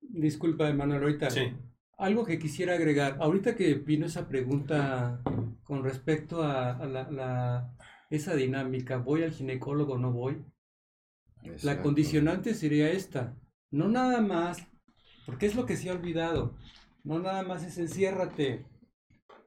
Disculpa, 0.00 0.68
Emanuel, 0.68 1.02
ahorita. 1.02 1.28
Algo 1.96 2.24
que 2.24 2.38
quisiera 2.38 2.74
agregar, 2.74 3.16
ahorita 3.20 3.54
que 3.54 3.74
vino 3.74 4.06
esa 4.06 4.28
pregunta 4.28 5.22
con 5.62 5.82
respecto 5.84 6.42
a, 6.42 6.72
a 6.72 6.86
la, 6.86 7.10
la- 7.10 7.76
esa 8.10 8.34
dinámica, 8.34 8.98
¿voy 8.98 9.22
al 9.22 9.30
ginecólogo 9.32 9.94
o 9.94 9.98
no 9.98 10.12
voy? 10.12 10.44
La 11.42 11.52
Exacto. 11.52 11.82
condicionante 11.84 12.54
sería 12.54 12.90
esta, 12.90 13.36
no 13.70 13.88
nada 13.88 14.20
más, 14.20 14.66
porque 15.26 15.46
es 15.46 15.54
lo 15.54 15.66
que 15.66 15.76
se 15.76 15.90
ha 15.90 15.92
olvidado, 15.92 16.54
no 17.02 17.18
nada 17.18 17.42
más 17.42 17.64
es 17.64 17.78
enciérrate, 17.78 18.66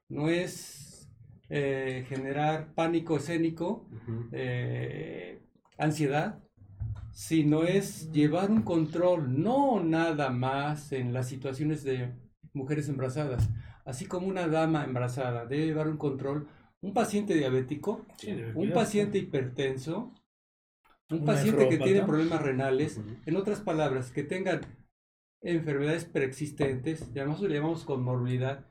no 0.10 0.30
es 0.30 1.10
eh, 1.50 2.06
generar 2.08 2.74
pánico 2.74 3.18
escénico, 3.18 3.90
eh, 4.32 5.42
ansiedad, 5.78 6.44
sino 7.12 7.64
es 7.64 8.12
llevar 8.12 8.52
un 8.52 8.62
control, 8.62 9.42
no 9.42 9.84
nada 9.84 10.30
más 10.30 10.92
en 10.92 11.14
las 11.14 11.28
situaciones 11.28 11.84
de 11.84 12.14
mujeres 12.54 12.90
embarazadas, 12.90 13.50
así 13.86 14.06
como 14.06 14.28
una 14.28 14.48
dama 14.48 14.84
embarazada 14.84 15.46
debe 15.46 15.66
llevar 15.66 15.88
un 15.88 15.98
control, 15.98 16.48
un 16.82 16.94
paciente 16.94 17.34
diabético, 17.34 18.06
Sí, 18.18 18.36
un 18.54 18.72
paciente 18.72 19.18
hipertenso, 19.18 20.14
un 21.10 21.24
paciente 21.24 21.70
que 21.70 21.78
tiene 21.78 22.04
problemas 22.04 22.42
renales, 22.42 23.02
en 23.26 23.36
otras 23.36 23.62
palabras, 23.62 24.12
que 24.12 24.24
tengan 24.24 24.62
enfermedades 25.42 26.06
preexistentes, 26.06 27.12
llamamos, 27.14 27.42
le 27.42 27.56
llamamos 27.56 27.84
comorbilidad, 27.86 28.66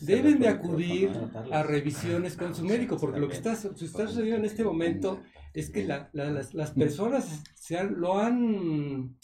deben 0.00 0.38
de 0.38 0.48
acudir 0.48 1.10
a 1.52 1.62
revisiones 1.62 2.36
con 2.36 2.54
su 2.54 2.64
médico, 2.72 2.98
porque 2.98 3.20
lo 3.20 3.28
que 3.28 3.34
está, 3.36 3.52
está 3.52 4.06
sucediendo 4.06 4.38
en 4.38 4.44
este 4.44 4.64
momento 4.64 5.22
es 5.54 5.70
que 5.70 5.84
la- 5.84 6.10
la- 6.12 6.30
las, 6.30 6.54
las 6.54 6.72
personas 6.72 7.42
se 7.54 7.78
han- 7.78 7.98
lo 8.00 8.18
han, 8.18 9.18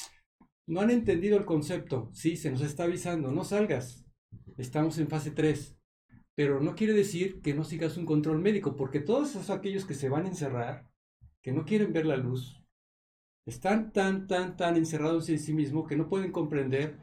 no 0.66 0.80
han 0.80 0.90
entendido 0.90 1.36
el 1.36 1.44
concepto. 1.44 2.10
Sí, 2.12 2.36
se 2.36 2.50
nos 2.50 2.62
está 2.62 2.84
avisando, 2.84 3.30
no 3.30 3.44
salgas, 3.44 4.04
estamos 4.56 4.98
en 4.98 5.08
fase 5.08 5.30
3, 5.30 5.76
pero 6.34 6.60
no 6.60 6.74
quiere 6.74 6.94
decir 6.94 7.40
que 7.42 7.54
no 7.54 7.64
sigas 7.64 7.96
un 7.96 8.06
control 8.06 8.40
médico, 8.40 8.74
porque 8.76 9.00
todos 9.00 9.30
esos 9.30 9.50
aquellos 9.50 9.84
que 9.84 9.94
se 9.94 10.08
van 10.08 10.24
a 10.24 10.28
encerrar, 10.28 10.88
que 11.42 11.52
no 11.52 11.64
quieren 11.66 11.92
ver 11.92 12.06
la 12.06 12.16
luz, 12.16 12.63
están 13.46 13.92
tan, 13.92 14.26
tan, 14.26 14.56
tan 14.56 14.76
encerrados 14.76 15.28
en 15.28 15.38
sí 15.38 15.52
mismos 15.52 15.86
que 15.86 15.96
no 15.96 16.08
pueden 16.08 16.32
comprender 16.32 16.96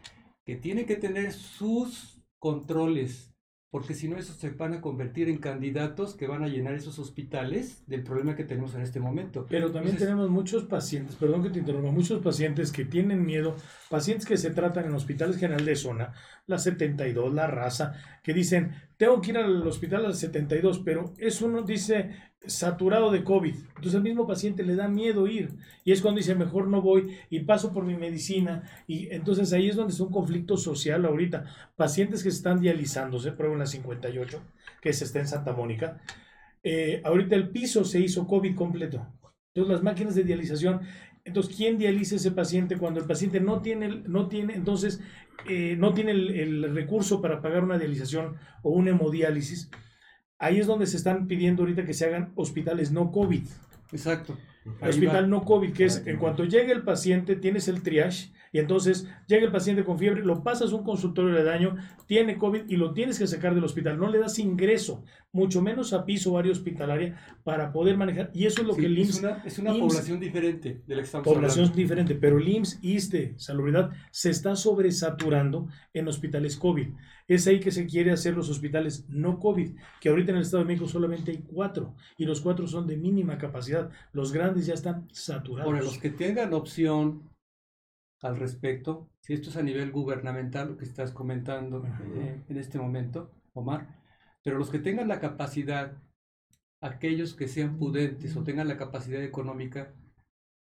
que 0.45 0.55
tienen 0.55 0.85
que 0.85 0.95
tener 0.95 1.33
sus 1.33 2.19
controles, 2.39 3.31
porque 3.69 3.93
si 3.93 4.09
no, 4.09 4.17
esos 4.17 4.35
se 4.35 4.49
van 4.49 4.73
a 4.73 4.81
convertir 4.81 5.29
en 5.29 5.37
candidatos 5.37 6.15
que 6.15 6.27
van 6.27 6.43
a 6.43 6.47
llenar 6.47 6.73
esos 6.73 6.99
hospitales 6.99 7.83
del 7.87 8.03
problema 8.03 8.35
que 8.35 8.43
tenemos 8.43 8.75
en 8.75 8.81
este 8.81 8.99
momento. 8.99 9.45
Pero 9.49 9.67
también 9.67 9.93
Entonces, 9.93 10.07
tenemos 10.07 10.29
muchos 10.29 10.65
pacientes, 10.65 11.15
perdón 11.15 11.43
que 11.43 11.51
te 11.51 11.59
interrumpa, 11.59 11.91
muchos 11.91 12.21
pacientes 12.21 12.71
que 12.71 12.83
tienen 12.83 13.23
miedo, 13.23 13.55
pacientes 13.89 14.27
que 14.27 14.35
se 14.35 14.49
tratan 14.49 14.85
en 14.85 14.93
hospitales 14.93 15.37
general 15.37 15.63
de 15.63 15.75
zona, 15.75 16.13
la 16.47 16.57
72, 16.57 17.33
la 17.33 17.47
raza, 17.47 17.93
que 18.23 18.33
dicen, 18.33 18.71
tengo 19.01 19.19
que 19.19 19.31
ir 19.31 19.37
al 19.39 19.65
hospital 19.65 20.05
a 20.05 20.09
la 20.09 20.13
72, 20.13 20.83
pero 20.85 21.15
es 21.17 21.41
uno, 21.41 21.63
dice, 21.63 22.11
saturado 22.45 23.09
de 23.09 23.23
COVID. 23.23 23.55
Entonces 23.69 23.95
al 23.95 24.03
mismo 24.03 24.27
paciente 24.27 24.61
le 24.61 24.75
da 24.75 24.87
miedo 24.87 25.25
ir. 25.25 25.55
Y 25.83 25.91
es 25.91 26.03
cuando 26.03 26.19
dice, 26.19 26.35
mejor 26.35 26.67
no 26.67 26.83
voy 26.83 27.17
y 27.31 27.39
paso 27.39 27.73
por 27.73 27.83
mi 27.83 27.95
medicina. 27.95 28.61
Y 28.85 29.11
entonces 29.11 29.53
ahí 29.53 29.69
es 29.69 29.75
donde 29.75 29.91
es 29.91 29.99
un 29.99 30.11
conflicto 30.11 30.55
social 30.55 31.03
ahorita. 31.03 31.45
Pacientes 31.75 32.21
que 32.21 32.29
se 32.29 32.37
están 32.37 32.61
dializándose, 32.61 33.31
prueba 33.31 33.55
en 33.55 33.61
la 33.61 33.65
58, 33.65 34.39
que 34.79 34.93
se 34.93 35.05
está 35.05 35.17
en 35.17 35.27
Santa 35.27 35.53
Mónica. 35.53 35.99
Eh, 36.61 37.01
ahorita 37.03 37.35
el 37.35 37.49
piso 37.49 37.83
se 37.83 38.01
hizo 38.01 38.27
COVID 38.27 38.55
completo. 38.55 39.03
Entonces 39.55 39.73
las 39.73 39.83
máquinas 39.83 40.13
de 40.13 40.25
dialización, 40.25 40.81
entonces 41.31 41.55
¿quién 41.55 41.77
dializa 41.77 42.15
ese 42.15 42.31
paciente 42.31 42.77
cuando 42.77 42.99
el 42.99 43.07
paciente 43.07 43.39
no 43.39 43.61
tiene, 43.61 44.03
no 44.05 44.27
tiene, 44.27 44.53
entonces 44.53 45.01
eh, 45.47 45.75
no 45.77 45.93
tiene 45.93 46.11
el, 46.11 46.29
el 46.29 46.75
recurso 46.75 47.21
para 47.21 47.41
pagar 47.41 47.63
una 47.63 47.77
dialización 47.77 48.35
o 48.61 48.71
un 48.71 48.87
hemodiálisis? 48.87 49.69
Ahí 50.37 50.59
es 50.59 50.67
donde 50.67 50.87
se 50.87 50.97
están 50.97 51.27
pidiendo 51.27 51.63
ahorita 51.63 51.85
que 51.85 51.93
se 51.93 52.05
hagan 52.05 52.31
hospitales 52.35 52.91
no 52.91 53.11
COVID. 53.11 53.43
Exacto. 53.91 54.37
Ahí 54.79 54.89
Hospital 54.89 55.23
va. 55.23 55.27
no 55.27 55.43
COVID, 55.43 55.73
que 55.73 55.85
es 55.85 56.05
en 56.05 56.17
cuanto 56.17 56.43
llegue 56.43 56.71
el 56.71 56.83
paciente, 56.83 57.35
tienes 57.35 57.67
el 57.67 57.81
triage 57.81 58.31
y 58.53 58.59
entonces 58.59 59.07
llega 59.27 59.45
el 59.45 59.51
paciente 59.51 59.83
con 59.83 59.97
fiebre, 59.97 60.23
lo 60.23 60.43
pasas 60.43 60.71
a 60.71 60.75
un 60.75 60.83
consultorio 60.83 61.33
de 61.33 61.43
daño, 61.43 61.77
tiene 62.05 62.37
COVID 62.37 62.63
y 62.67 62.75
lo 62.75 62.93
tienes 62.93 63.17
que 63.17 63.25
sacar 63.25 63.55
del 63.55 63.63
hospital. 63.63 63.97
No 63.97 64.09
le 64.09 64.19
das 64.19 64.37
ingreso, 64.39 65.03
mucho 65.31 65.61
menos 65.61 65.93
a 65.93 66.05
piso 66.05 66.33
o 66.33 66.37
área 66.37 66.51
hospitalaria 66.51 67.17
para 67.43 67.71
poder 67.71 67.97
manejar. 67.97 68.29
Y 68.33 68.45
eso 68.45 68.61
es 68.61 68.67
lo 68.67 68.73
Sí, 68.75 68.81
que 68.81 68.87
el 68.87 68.97
es 68.97 69.07
IMSS 69.07 69.19
una, 69.19 69.43
es 69.45 69.59
una 69.59 69.71
IMSS 69.71 69.79
población 69.79 70.19
diferente 70.19 70.81
de 70.85 70.95
la 70.95 71.01
que 71.01 71.05
estamos 71.05 71.25
población 71.25 71.65
hablando. 71.65 71.77
diferente, 71.77 72.15
pero 72.15 72.37
el 72.37 72.47
IMSS, 72.47 72.79
ISTE, 72.81 73.33
Salubridad, 73.37 73.91
se 74.11 74.29
está 74.29 74.55
sobresaturando 74.55 75.69
en 75.93 76.07
hospitales 76.07 76.57
COVID. 76.57 76.89
Es 77.33 77.47
ahí 77.47 77.61
que 77.61 77.71
se 77.71 77.85
quiere 77.85 78.11
hacer 78.11 78.35
los 78.35 78.49
hospitales 78.49 79.07
no 79.07 79.39
COVID, 79.39 79.71
que 80.01 80.09
ahorita 80.09 80.31
en 80.31 80.37
el 80.37 80.43
Estado 80.43 80.63
de 80.63 80.67
México 80.67 80.85
solamente 80.85 81.31
hay 81.31 81.37
cuatro, 81.37 81.95
y 82.17 82.25
los 82.25 82.41
cuatro 82.41 82.67
son 82.67 82.87
de 82.87 82.97
mínima 82.97 83.37
capacidad. 83.37 83.89
Los 84.11 84.33
grandes 84.33 84.65
ya 84.65 84.73
están 84.73 85.07
saturados. 85.13 85.65
Ahora, 85.65 85.81
los 85.81 85.97
que 85.97 86.09
tengan 86.09 86.53
opción 86.53 87.29
al 88.21 88.35
respecto, 88.35 89.09
si 89.21 89.31
esto 89.31 89.49
es 89.49 89.55
a 89.55 89.63
nivel 89.63 89.93
gubernamental, 89.93 90.71
lo 90.71 90.77
que 90.77 90.83
estás 90.83 91.13
comentando 91.13 91.85
eh, 91.85 92.43
en 92.49 92.57
este 92.57 92.77
momento, 92.77 93.31
Omar, 93.53 93.87
pero 94.43 94.57
los 94.57 94.69
que 94.69 94.79
tengan 94.79 95.07
la 95.07 95.21
capacidad, 95.21 96.03
aquellos 96.81 97.33
que 97.33 97.47
sean 97.47 97.77
pudentes 97.77 98.35
o 98.35 98.43
tengan 98.43 98.67
la 98.67 98.75
capacidad 98.75 99.23
económica, 99.23 99.93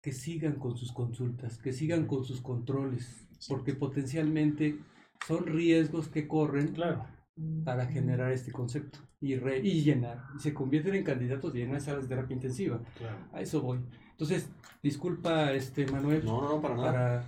que 0.03 0.11
sigan 0.11 0.59
con 0.59 0.77
sus 0.77 0.91
consultas, 0.91 1.57
que 1.57 1.73
sigan 1.73 2.05
con 2.05 2.23
sus 2.23 2.41
controles, 2.41 3.27
porque 3.47 3.73
potencialmente 3.73 4.77
son 5.27 5.45
riesgos 5.45 6.07
que 6.07 6.27
corren 6.27 6.73
Claro. 6.73 7.05
para 7.65 7.85
generar 7.87 8.31
este 8.31 8.51
concepto 8.51 8.99
y, 9.19 9.35
re- 9.35 9.59
y 9.59 9.81
llenar, 9.83 10.23
y 10.35 10.39
se 10.39 10.53
convierten 10.53 10.95
en 10.95 11.03
candidatos 11.03 11.53
de 11.53 11.59
llenar 11.61 11.81
salas 11.81 12.03
de 12.03 12.09
terapia 12.15 12.35
intensiva. 12.35 12.79
Claro. 12.97 13.17
A 13.33 13.41
eso 13.41 13.61
voy. 13.61 13.79
Entonces, 14.11 14.49
disculpa, 14.83 15.51
este 15.53 15.85
Manuel, 15.87 16.23
No, 16.25 16.41
no, 16.41 16.49
no, 16.55 16.61
para 16.61 16.75
nada. 16.75 16.91
para 16.91 17.25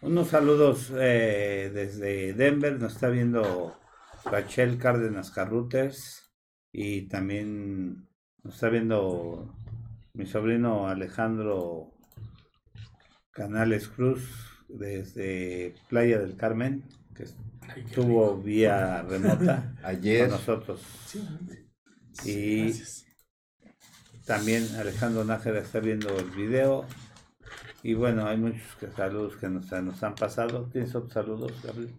Unos 0.00 0.28
saludos 0.28 0.92
eh, 0.96 1.70
desde 1.74 2.32
Denver, 2.34 2.80
nos 2.80 2.94
está 2.94 3.08
viendo 3.08 3.76
Rachel 4.24 4.78
Cárdenas 4.78 5.30
Carruters 5.30 6.30
y 6.72 7.02
también 7.08 8.08
nos 8.44 8.54
está 8.54 8.68
viendo 8.70 9.54
mi 10.14 10.24
sobrino 10.26 10.88
Alejandro 10.88 11.92
Canales 13.32 13.88
Cruz 13.88 14.64
desde 14.68 15.74
Playa 15.88 16.18
del 16.18 16.36
Carmen, 16.36 16.84
que 17.18 17.24
Ay, 17.68 17.74
qué 17.74 17.80
estuvo 17.90 18.30
rico. 18.36 18.42
vía 18.42 19.02
remota 19.02 19.74
Ayer, 19.82 20.28
con 20.30 20.38
nosotros. 20.38 20.80
Sí, 21.06 21.22
Y 22.24 22.62
gracias. 22.64 23.04
también 24.24 24.66
Alejandro 24.76 25.24
Nájera 25.24 25.60
está 25.60 25.80
viendo 25.80 26.16
el 26.18 26.30
video. 26.30 26.86
Y 27.82 27.94
bueno, 27.94 28.26
hay 28.26 28.36
muchos 28.38 28.62
que- 28.80 28.90
saludos 28.90 29.36
que 29.36 29.48
nos, 29.48 29.70
nos 29.70 30.02
han 30.02 30.14
pasado. 30.14 30.68
¿Tienes 30.72 30.94
otros 30.94 31.12
saludos, 31.12 31.52
Gabriel? 31.62 31.94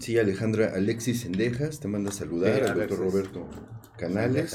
sí, 0.00 0.18
Alejandra 0.18 0.72
Alexis 0.74 1.20
Sendejas 1.22 1.80
te 1.80 1.88
manda 1.88 2.10
a 2.10 2.12
saludar, 2.12 2.54
Sí, 2.64 2.70
al 2.70 2.78
doctor. 2.78 2.98
Roberto 2.98 3.48
Canales. 3.98 4.52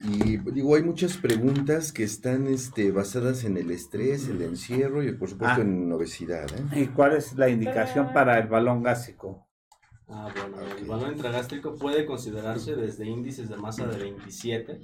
Y 0.00 0.36
digo, 0.38 0.74
hay 0.74 0.82
muchas 0.82 1.16
preguntas 1.16 1.92
que 1.92 2.02
están 2.04 2.46
este, 2.46 2.90
basadas 2.90 3.44
en 3.44 3.56
el 3.56 3.70
estrés, 3.70 4.28
el 4.28 4.42
encierro 4.42 5.02
y 5.02 5.12
por 5.12 5.28
supuesto 5.30 5.60
Ah. 5.60 5.64
en 5.64 5.90
obesidad. 5.92 6.46
¿eh? 6.52 6.82
¿Y 6.82 6.86
cuál 6.88 7.16
es 7.16 7.34
la 7.38 7.48
indicación 7.48 8.12
para 8.12 8.38
el 8.38 8.48
balón 8.48 8.82
gástrico? 8.82 9.46
Ah, 10.08 10.28
bueno, 10.36 10.56
el 10.78 10.84
balón 10.84 11.12
intragástrico 11.14 11.76
puede 11.76 12.04
considerarse 12.04 12.76
desde 12.76 13.06
índices 13.06 13.48
de 13.48 13.56
masa 13.56 13.86
de 13.86 13.96
27 13.96 14.80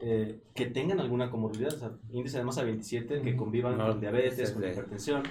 eh, 0.00 0.42
que 0.54 0.66
tengan 0.66 0.98
alguna 1.00 1.30
comorbilidad, 1.30 1.72
o 1.72 1.78
sea, 1.78 1.92
índice 2.10 2.38
de 2.38 2.44
masa 2.44 2.62
de 2.62 2.66
27 2.72 3.22
que 3.22 3.36
convivan 3.36 3.78
No, 3.78 3.86
con 3.88 4.00
diabetes, 4.00 4.50
con 4.50 4.64
hipertensión, 4.64 5.22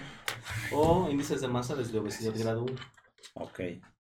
o 0.71 1.09
índices 1.11 1.41
de 1.41 1.47
masa 1.49 1.75
desde 1.75 1.99
obesidad 1.99 2.33
grado 2.37 2.63
1. 2.63 2.73
Ok. 3.35 3.59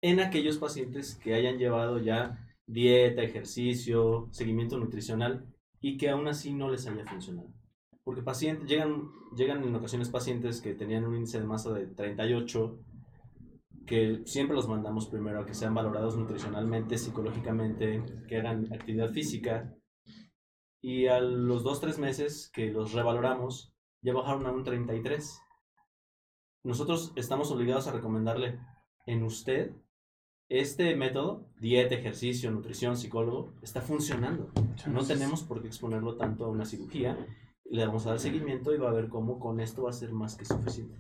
En 0.01 0.20
aquellos 0.20 0.59
pacientes 0.59 1.16
que 1.16 1.35
hayan 1.35 1.59
llevado 1.59 1.98
ya 1.98 2.39
dieta, 2.66 3.23
ejercicio, 3.23 4.28
seguimiento 4.31 4.78
nutricional 4.78 5.47
y 5.81 5.97
que 5.97 6.11
aún 6.11 6.28
así 6.28 6.53
no 6.53 6.70
les 6.70 6.86
haya 6.86 7.05
funcionado. 7.05 7.53
Porque 8.05 8.23
pacientes, 8.23 8.69
llegan, 8.69 9.11
llegan 9.36 9.65
en 9.65 9.74
ocasiones 9.74 10.09
pacientes 10.11 10.61
que 10.61 10.74
tenían 10.74 11.05
un 11.05 11.16
índice 11.16 11.41
de 11.41 11.47
masa 11.47 11.73
de 11.73 11.86
38, 11.86 12.78
que 13.86 14.23
siempre 14.24 14.57
los 14.57 14.69
mandamos 14.69 15.09
primero 15.09 15.41
a 15.41 15.47
que 15.47 15.55
sean 15.55 15.74
valorados 15.74 16.16
nutricionalmente, 16.16 16.99
psicológicamente, 16.99 18.03
que 18.28 18.39
hagan 18.39 18.73
actividad 18.73 19.11
física. 19.11 19.74
Y 20.81 21.07
a 21.07 21.20
los 21.20 21.65
2-3 21.65 21.99
meses 21.99 22.51
que 22.53 22.70
los 22.70 22.93
revaloramos, 22.93 23.74
ya 24.03 24.12
bajaron 24.12 24.47
a 24.47 24.53
un 24.53 24.65
33. 24.65 25.41
Nosotros 26.62 27.12
estamos 27.16 27.51
obligados 27.51 27.89
a 27.89 27.93
recomendarle 27.93 28.59
en 29.07 29.23
usted 29.23 29.74
este 30.49 30.95
método, 30.97 31.49
dieta, 31.59 31.95
ejercicio, 31.95 32.51
nutrición, 32.51 32.97
psicólogo, 32.97 33.53
está 33.62 33.81
funcionando. 33.81 34.51
No 34.87 35.05
tenemos 35.05 35.43
por 35.43 35.62
qué 35.62 35.69
exponerlo 35.69 36.16
tanto 36.16 36.45
a 36.45 36.49
una 36.49 36.65
cirugía. 36.65 37.16
Le 37.65 37.87
vamos 37.87 38.07
a 38.07 38.11
dar 38.11 38.21
seguimiento 38.21 38.75
y 38.75 38.79
va 38.79 38.91
a 38.91 38.95
ver 38.95 39.09
cómo 39.09 39.39
con 39.39 39.61
esto 39.61 39.85
va 39.85 39.91
a 39.91 39.95
ser 39.95 40.12
más 40.12 40.37
que 40.37 40.45
suficiente. 40.45 40.97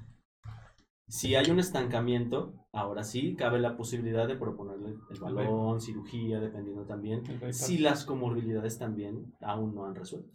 Si 1.06 1.34
hay 1.34 1.50
un 1.50 1.60
estancamiento, 1.60 2.66
ahora 2.72 3.04
sí 3.04 3.36
cabe 3.36 3.60
la 3.60 3.76
posibilidad 3.76 4.26
de 4.26 4.36
proponerle 4.36 4.94
el 5.10 5.20
balón, 5.20 5.80
cirugía, 5.80 6.40
dependiendo 6.40 6.86
también. 6.86 7.22
Si 7.52 7.78
las 7.78 8.04
comorbilidades 8.04 8.78
también 8.78 9.34
aún 9.40 9.74
no 9.74 9.84
han 9.84 9.94
resuelto. 9.94 10.30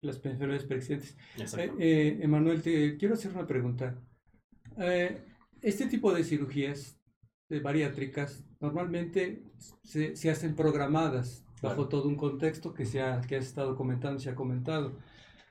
las 0.00 0.24
enfermedades 0.24 0.64
preexistentes. 0.64 1.16
Eh, 1.58 1.72
eh, 1.78 2.18
Emanuel, 2.22 2.62
te 2.62 2.96
quiero 2.96 3.14
hacer 3.14 3.32
una 3.32 3.46
pregunta. 3.46 4.00
Eh, 4.78 5.24
este 5.60 5.86
tipo 5.86 6.14
de 6.14 6.24
cirugías 6.24 7.01
bariátricas 7.60 8.44
normalmente 8.60 9.42
se, 9.82 10.16
se 10.16 10.30
hacen 10.30 10.54
programadas 10.54 11.44
bajo 11.62 11.88
todo 11.88 12.08
un 12.08 12.16
contexto 12.16 12.74
que, 12.74 12.84
se 12.84 13.00
ha, 13.00 13.20
que 13.20 13.36
has 13.36 13.46
estado 13.46 13.76
comentando, 13.76 14.18
se 14.18 14.30
ha 14.30 14.34
comentado. 14.34 14.98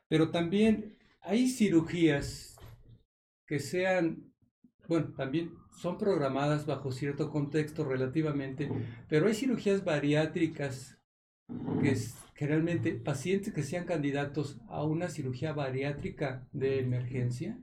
Pero 0.08 0.30
también 0.30 0.98
hay 1.22 1.50
cirugías 1.50 2.58
que 3.48 3.60
sean, 3.60 4.34
bueno, 4.88 5.14
también 5.14 5.54
son 5.82 5.98
programadas 5.98 6.66
bajo 6.66 6.92
cierto 6.92 7.30
contexto 7.30 7.86
relativamente, 7.86 8.70
pero 9.08 9.28
hay 9.28 9.34
cirugías 9.34 9.84
bariátricas 9.84 10.98
que 11.82 11.92
es 11.92 12.16
generalmente 12.36 12.94
pacientes 12.94 13.54
que 13.54 13.64
sean 13.64 13.86
candidatos 13.86 14.60
a 14.68 14.84
una 14.84 15.10
cirugía 15.10 15.54
bariátrica 15.54 16.48
de 16.52 16.80
emergencia. 16.80 17.60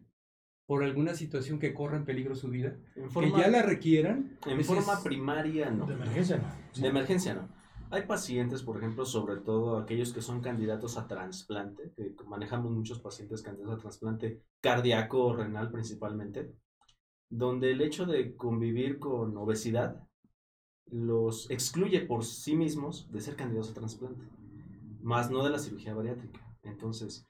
Por 0.68 0.84
alguna 0.84 1.14
situación 1.14 1.58
que 1.58 1.72
corra 1.72 1.96
en 1.96 2.04
peligro 2.04 2.34
su 2.36 2.50
vida, 2.50 2.76
En 2.94 3.10
forma, 3.10 3.34
que 3.36 3.40
ya 3.40 3.48
la 3.48 3.62
requieran. 3.62 4.38
en 4.46 4.62
forma 4.62 4.92
es- 4.92 4.98
primaria 5.00 5.70
no. 5.70 5.86
De 5.86 5.94
emergencia 5.94 6.36
no. 6.36 6.80
De 6.82 6.88
emergencia 6.88 7.32
no. 7.34 7.48
Hay 7.90 8.02
pacientes, 8.02 8.62
por 8.62 8.76
ejemplo, 8.76 9.06
sobre 9.06 9.36
todo 9.36 9.78
aquellos 9.78 10.12
que 10.12 10.20
son 10.20 10.42
candidatos 10.42 10.98
a 10.98 11.08
trasplante, 11.08 11.90
que 11.96 12.14
manejamos 12.26 12.70
muchos 12.70 13.00
pacientes 13.00 13.40
candidatos 13.40 13.78
a 13.78 13.80
trasplante 13.80 14.42
cardíaco 14.60 15.24
o 15.24 15.34
renal 15.34 15.70
principalmente, 15.70 16.52
donde 17.30 17.70
el 17.70 17.80
hecho 17.80 18.04
de 18.04 18.36
convivir 18.36 18.98
con 18.98 19.34
obesidad 19.38 20.06
los 20.90 21.50
excluye 21.50 22.02
por 22.02 22.26
sí 22.26 22.56
mismos 22.56 23.10
de 23.10 23.22
ser 23.22 23.36
candidatos 23.36 23.70
a 23.70 23.74
trasplante, 23.74 24.22
más 25.00 25.30
no 25.30 25.42
de 25.44 25.48
la 25.50 25.58
cirugía 25.58 25.94
bariátrica. 25.94 26.40
Entonces, 26.64 27.26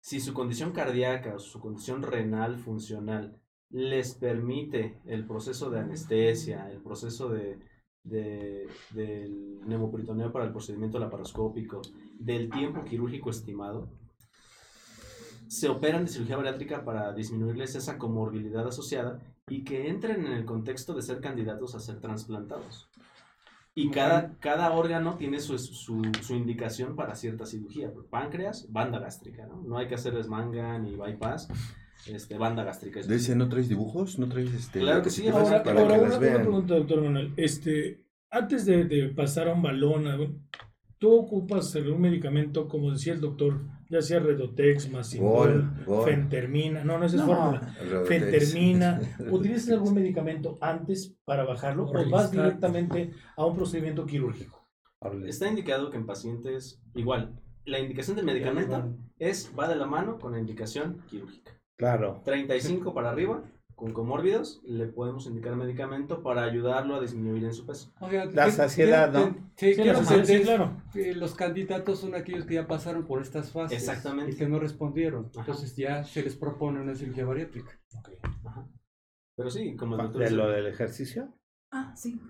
si 0.00 0.20
su 0.20 0.32
condición 0.32 0.72
cardíaca 0.72 1.34
o 1.34 1.38
su 1.38 1.60
condición 1.60 2.02
renal 2.02 2.58
funcional 2.58 3.40
les 3.70 4.14
permite 4.14 5.00
el 5.04 5.26
proceso 5.26 5.68
de 5.70 5.80
anestesia, 5.80 6.70
el 6.70 6.80
proceso 6.80 7.28
de, 7.28 7.58
de- 8.04 8.66
del 8.90 9.60
neumoperitoneo 9.66 10.32
para 10.32 10.46
el 10.46 10.52
procedimiento 10.52 10.98
laparoscópico, 10.98 11.82
del 12.18 12.48
tiempo 12.50 12.84
quirúrgico 12.84 13.30
estimado, 13.30 13.90
se 15.48 15.68
operan 15.68 16.04
de 16.04 16.10
cirugía 16.10 16.36
bariátrica 16.36 16.84
para 16.84 17.12
disminuirles 17.12 17.74
esa 17.74 17.98
comorbilidad 17.98 18.66
asociada 18.66 19.18
y 19.48 19.64
que 19.64 19.88
entren 19.88 20.26
en 20.26 20.32
el 20.32 20.44
contexto 20.44 20.94
de 20.94 21.02
ser 21.02 21.20
candidatos 21.20 21.74
a 21.74 21.80
ser 21.80 22.00
trasplantados. 22.00 22.88
Y 23.80 23.90
cada, 23.90 24.36
cada 24.40 24.72
órgano 24.72 25.14
tiene 25.16 25.38
su, 25.40 25.56
su, 25.58 26.02
su 26.20 26.34
indicación 26.34 26.96
para 26.96 27.14
cierta 27.14 27.46
cirugía. 27.46 27.92
Páncreas, 28.10 28.66
banda 28.72 28.98
gástrica, 28.98 29.46
¿no? 29.46 29.62
No 29.62 29.78
hay 29.78 29.86
que 29.86 29.94
hacerles 29.94 30.26
manga 30.26 30.78
ni 30.78 30.96
bypass, 30.96 31.48
este, 32.06 32.36
banda 32.38 32.64
gástrica. 32.64 33.00
¿De 33.02 33.14
ese 33.16 33.36
no 33.36 33.48
traes 33.48 33.68
dibujos? 33.68 34.18
¿No 34.18 34.28
traes 34.28 34.52
este? 34.52 34.80
Claro 34.80 35.02
que 35.02 35.10
sí, 35.10 35.28
Ahora, 35.28 35.62
para 35.62 35.80
ahora, 35.80 35.94
que 35.94 36.00
una, 36.00 36.08
las 36.08 36.18
una 36.18 36.26
vean? 36.26 36.42
pregunta, 36.42 36.74
doctor 36.74 37.02
Manuel. 37.02 37.34
Este, 37.36 38.04
antes 38.30 38.66
de, 38.66 38.84
de 38.84 39.08
pasar 39.10 39.48
a 39.48 39.54
un 39.54 39.62
balón, 39.62 40.48
¿tú 40.98 41.12
ocupas 41.12 41.74
algún 41.76 42.00
medicamento, 42.00 42.66
como 42.66 42.90
decía 42.90 43.12
el 43.12 43.20
doctor, 43.20 43.60
ya 43.88 44.02
sea 44.02 44.20
Redotex, 44.20 44.90
Masingol, 44.90 45.62
Gol, 45.62 45.84
gol. 45.86 46.04
Fentermina? 46.04 46.84
No, 46.84 46.98
no, 46.98 47.06
esa 47.06 47.16
es 47.16 47.22
No. 47.22 47.28
fórmula. 47.28 47.74
Redotex. 47.80 48.08
Fentermina. 48.08 49.00
¿Utilizas 49.30 49.70
algún 49.70 49.94
medicamento 49.94 50.58
antes 50.60 51.16
para 51.24 51.44
bajarlo 51.44 51.84
o 51.84 51.92
vas 51.92 52.02
Orlistat. 52.04 52.30
directamente 52.32 53.10
a 53.36 53.44
un 53.46 53.56
procedimiento 53.56 54.04
quirúrgico? 54.06 54.66
Está 55.26 55.48
indicado 55.48 55.90
que 55.90 55.96
en 55.96 56.06
pacientes, 56.06 56.82
igual, 56.94 57.40
la 57.64 57.78
indicación 57.78 58.16
del 58.16 58.26
medicamento 58.26 58.96
es, 59.18 59.52
va 59.58 59.68
de 59.68 59.76
la 59.76 59.86
mano 59.86 60.18
con 60.18 60.32
la 60.32 60.40
indicación 60.40 61.02
quirúrgica. 61.08 61.52
Claro. 61.76 62.20
35 62.24 62.92
para 62.92 63.10
arriba, 63.10 63.44
con 63.78 63.92
comórbidos, 63.92 64.60
le 64.64 64.86
podemos 64.88 65.26
indicar 65.28 65.54
medicamento 65.54 66.20
para 66.24 66.42
ayudarlo 66.42 66.96
a 66.96 67.00
disminuir 67.00 67.44
en 67.44 67.52
su 67.54 67.64
peso. 67.64 67.92
La 68.34 68.46
¿qué- 68.46 68.50
saciedad, 68.50 69.12
¿no? 69.12 69.36
Sí, 69.54 69.72
Sí, 69.74 69.80
quiero 69.80 70.04
sí, 70.04 70.14
sí, 70.24 70.40
claro. 70.42 70.82
que 70.92 71.14
los 71.14 71.36
candidatos 71.36 72.00
son 72.00 72.16
aquellos 72.16 72.44
que 72.44 72.54
ya 72.54 72.66
pasaron 72.66 73.06
por 73.06 73.22
estas 73.22 73.52
fases 73.52 73.78
Exactamente. 73.78 74.32
y 74.32 74.34
que 74.36 74.48
no 74.48 74.58
respondieron. 74.58 75.26
Ajá. 75.30 75.40
Entonces 75.42 75.76
ya 75.76 76.02
se 76.02 76.24
les 76.24 76.34
propone 76.34 76.80
una 76.80 76.96
cirugía 76.96 77.24
bariátrica. 77.24 77.78
Pero 79.36 79.48
sí, 79.50 79.76
como 79.76 79.94
el 79.94 80.02
doctor 80.02 80.22
¿De 80.24 80.30
lo 80.32 80.48
del 80.50 80.66
ejercicio? 80.66 81.32
Ah, 81.70 81.94
sí. 81.96 82.20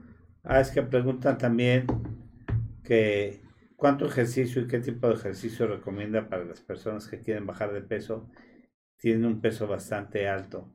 Ah, 0.44 0.60
es 0.60 0.70
que 0.70 0.82
preguntan 0.82 1.38
también 1.38 1.86
que 2.84 3.40
cuánto 3.76 4.04
ejercicio 4.04 4.60
y 4.60 4.66
qué 4.66 4.80
tipo 4.80 5.08
de 5.08 5.14
ejercicio 5.14 5.66
recomienda 5.66 6.28
para 6.28 6.44
las 6.44 6.60
personas 6.60 7.08
que 7.08 7.20
quieren 7.20 7.46
bajar 7.46 7.72
de 7.72 7.80
peso. 7.80 8.28
Tienen 8.98 9.24
un 9.24 9.40
peso 9.40 9.66
bastante 9.66 10.28
alto. 10.28 10.74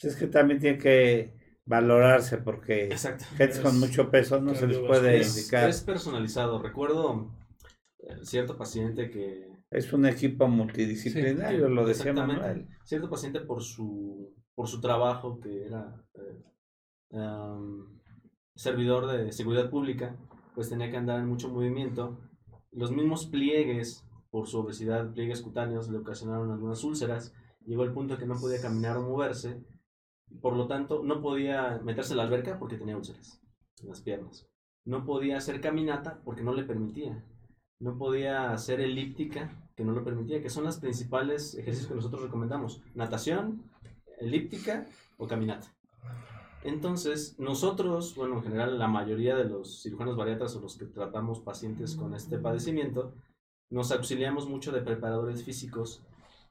Pues 0.00 0.14
es 0.14 0.18
que 0.18 0.26
también 0.28 0.60
tiene 0.60 0.78
que 0.78 1.34
valorarse 1.66 2.38
porque 2.38 2.84
Exacto. 2.86 3.24
gente 3.36 3.60
con 3.60 3.78
mucho 3.78 4.10
peso 4.10 4.40
no 4.40 4.54
se 4.54 4.66
les 4.66 4.78
puede 4.78 5.18
Es, 5.18 5.36
indicar. 5.36 5.68
es 5.68 5.82
personalizado. 5.82 6.60
Recuerdo 6.60 7.30
eh, 7.98 8.16
cierto 8.24 8.56
paciente 8.56 9.10
que 9.10 9.46
Es 9.70 9.92
un 9.92 10.06
equipo 10.06 10.48
multidisciplinario, 10.48 11.68
lo 11.68 11.86
decía. 11.86 12.12
Manuel. 12.12 12.66
Cierto 12.84 13.10
paciente 13.10 13.40
por 13.40 13.62
su, 13.62 14.34
por 14.54 14.68
su 14.68 14.80
trabajo, 14.80 15.38
que 15.40 15.66
era 15.66 16.02
eh, 16.14 17.18
am, 17.18 18.00
servidor 18.56 19.06
de 19.06 19.32
seguridad 19.32 19.70
pública, 19.70 20.16
pues 20.54 20.68
tenía 20.68 20.90
que 20.90 20.96
andar 20.96 21.20
en 21.20 21.28
mucho 21.28 21.48
movimiento. 21.50 22.18
Los 22.72 22.90
mismos 22.90 23.26
pliegues, 23.26 24.04
por 24.30 24.46
su 24.46 24.60
obesidad, 24.60 25.12
pliegues 25.12 25.42
cutáneos, 25.42 25.88
le 25.90 25.98
ocasionaron 25.98 26.50
algunas 26.50 26.82
úlceras. 26.84 27.34
Llegó 27.66 27.84
el 27.84 27.92
punto 27.92 28.16
que 28.16 28.26
no 28.26 28.40
podía 28.40 28.60
caminar 28.60 28.96
o 28.96 29.02
moverse. 29.02 29.60
Por 30.40 30.56
lo 30.56 30.66
tanto, 30.66 31.02
no 31.02 31.20
podía 31.20 31.80
meterse 31.82 32.14
a 32.14 32.16
la 32.16 32.22
alberca 32.24 32.58
porque 32.58 32.76
tenía 32.76 32.96
úlceras 32.96 33.40
en 33.82 33.88
las 33.88 34.00
piernas. 34.00 34.48
No 34.84 35.04
podía 35.04 35.36
hacer 35.36 35.60
caminata 35.60 36.20
porque 36.24 36.42
no 36.42 36.54
le 36.54 36.64
permitía. 36.64 37.24
No 37.78 37.96
podía 37.98 38.52
hacer 38.52 38.80
elíptica 38.80 39.70
que 39.74 39.84
no 39.84 39.92
lo 39.92 40.04
permitía, 40.04 40.42
que 40.42 40.50
son 40.50 40.64
las 40.64 40.78
principales 40.78 41.54
ejercicios 41.54 41.88
que 41.88 41.94
nosotros 41.94 42.22
recomendamos. 42.22 42.82
Natación, 42.94 43.62
elíptica 44.18 44.86
o 45.16 45.26
caminata. 45.26 45.74
Entonces, 46.62 47.38
nosotros, 47.38 48.14
bueno, 48.14 48.36
en 48.36 48.42
general 48.42 48.78
la 48.78 48.88
mayoría 48.88 49.34
de 49.34 49.44
los 49.44 49.82
cirujanos 49.82 50.16
bariatras 50.16 50.54
o 50.56 50.60
los 50.60 50.76
que 50.76 50.84
tratamos 50.84 51.40
pacientes 51.40 51.96
con 51.96 52.14
este 52.14 52.38
padecimiento, 52.38 53.14
nos 53.70 53.92
auxiliamos 53.92 54.48
mucho 54.48 54.72
de 54.72 54.82
preparadores 54.82 55.42
físicos 55.44 56.02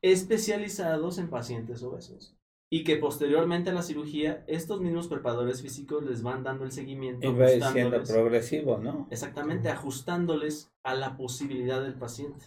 especializados 0.01 1.17
en 1.19 1.29
pacientes 1.29 1.83
obesos. 1.83 2.38
Y 2.71 2.83
que 2.83 2.97
posteriormente 2.97 3.71
a 3.71 3.73
la 3.73 3.81
cirugía, 3.81 4.43
estos 4.47 4.79
mismos 4.79 5.07
preparadores 5.07 5.61
físicos 5.61 6.03
les 6.05 6.21
van 6.21 6.43
dando 6.43 6.65
el 6.65 6.71
seguimiento. 6.71 7.27
Y 7.27 7.33
va 7.33 7.47
siendo 7.47 7.65
ajustándoles- 7.97 8.11
progresivo, 8.11 8.77
¿no? 8.77 9.07
Exactamente, 9.09 9.69
ajustándoles 9.69 10.71
a 10.83 10.93
la 10.93 11.17
posibilidad 11.17 11.81
del 11.81 11.95
paciente. 11.95 12.45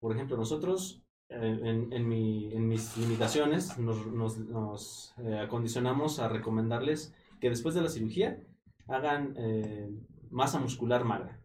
Por 0.00 0.14
ejemplo, 0.14 0.36
nosotros, 0.36 1.02
eh, 1.28 1.60
en, 1.62 1.92
en 1.92 2.08
mi- 2.08 2.52
en 2.52 2.66
mis 2.66 2.96
limitaciones, 2.96 3.78
nos, 3.78 4.06
nos- 4.08 4.38
nos, 4.38 5.14
eh, 5.18 5.38
acondicionamos 5.38 6.18
a 6.18 6.28
recomendarles 6.28 7.14
que 7.40 7.48
después 7.50 7.74
de 7.76 7.82
la 7.82 7.88
cirugía 7.90 8.40
hagan 8.88 9.34
eh, 9.36 9.88
masa 10.30 10.58
muscular 10.58 11.04
magra, 11.04 11.40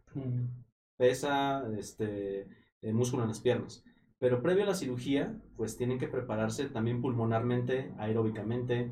pesa, 0.96 1.64
este, 1.78 2.48
eh, 2.82 2.92
músculo 2.92 3.22
en 3.22 3.28
las 3.28 3.40
piernas. 3.40 3.84
Pero 4.18 4.42
previo 4.42 4.64
a 4.64 4.68
la 4.68 4.74
cirugía, 4.74 5.36
pues 5.56 5.76
tienen 5.76 5.98
que 5.98 6.08
prepararse 6.08 6.66
también 6.66 7.00
pulmonarmente, 7.02 7.92
aeróbicamente, 7.98 8.90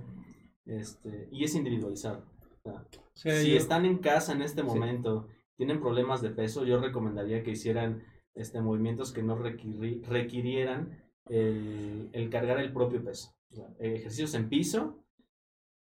este, 0.66 1.28
y 1.31 1.44
es 1.44 1.55
individualizado. 1.55 2.24
O 2.65 2.70
sea, 2.70 2.85
sea, 3.15 3.40
si 3.40 3.51
yo- 3.53 3.57
están 3.57 3.85
en 3.86 3.99
casa 3.99 4.32
en 4.32 4.43
este 4.43 4.62
momento, 4.62 5.28
tienen 5.57 5.81
problemas 5.81 6.23
de 6.23 6.31
peso, 6.31 6.65
yo 6.65 6.81
recomendaría 6.81 7.43
que 7.43 7.53
hicieran 7.53 8.03
este, 8.35 8.61
movimientos 8.61 9.12
que 9.12 9.23
no 9.23 9.36
requiri- 9.36 10.03
requirieran 10.05 11.03
el, 11.28 12.09
el 12.12 12.31
cargar 12.31 12.59
el 12.61 12.73
propio 12.73 13.05
peso. 13.05 13.35
O 13.51 13.55
sea, 13.55 13.66
ejercicios 13.78 14.35
en 14.35 14.49
piso, 14.49 14.99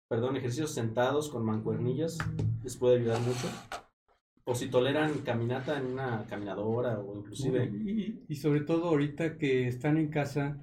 perdón, 0.09 0.37
ejercicios 0.37 0.73
sentados 0.73 1.29
con 1.29 1.45
mancuernillas, 1.45 2.19
les 2.65 2.77
puede 2.77 2.97
ayudar 2.99 3.21
mucho. 3.21 3.47
O 4.51 4.55
si 4.55 4.69
toleran 4.69 5.19
caminata 5.19 5.79
en 5.79 5.87
una 5.87 6.27
caminadora 6.29 6.99
o 6.99 7.17
inclusive... 7.17 7.65
Y, 7.67 8.25
y 8.29 8.35
sobre 8.37 8.63
todo 8.63 8.89
ahorita 8.89 9.39
que 9.39 9.69
están 9.69 9.97
en 9.97 10.09
casa, 10.09 10.59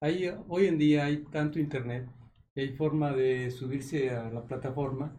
hay, 0.00 0.28
hoy 0.48 0.66
en 0.66 0.78
día 0.78 1.04
hay 1.04 1.18
tanto 1.18 1.58
internet, 1.58 2.08
hay 2.56 2.70
forma 2.70 3.12
de 3.12 3.50
subirse 3.52 4.10
a 4.10 4.28
la 4.30 4.44
plataforma 4.44 5.16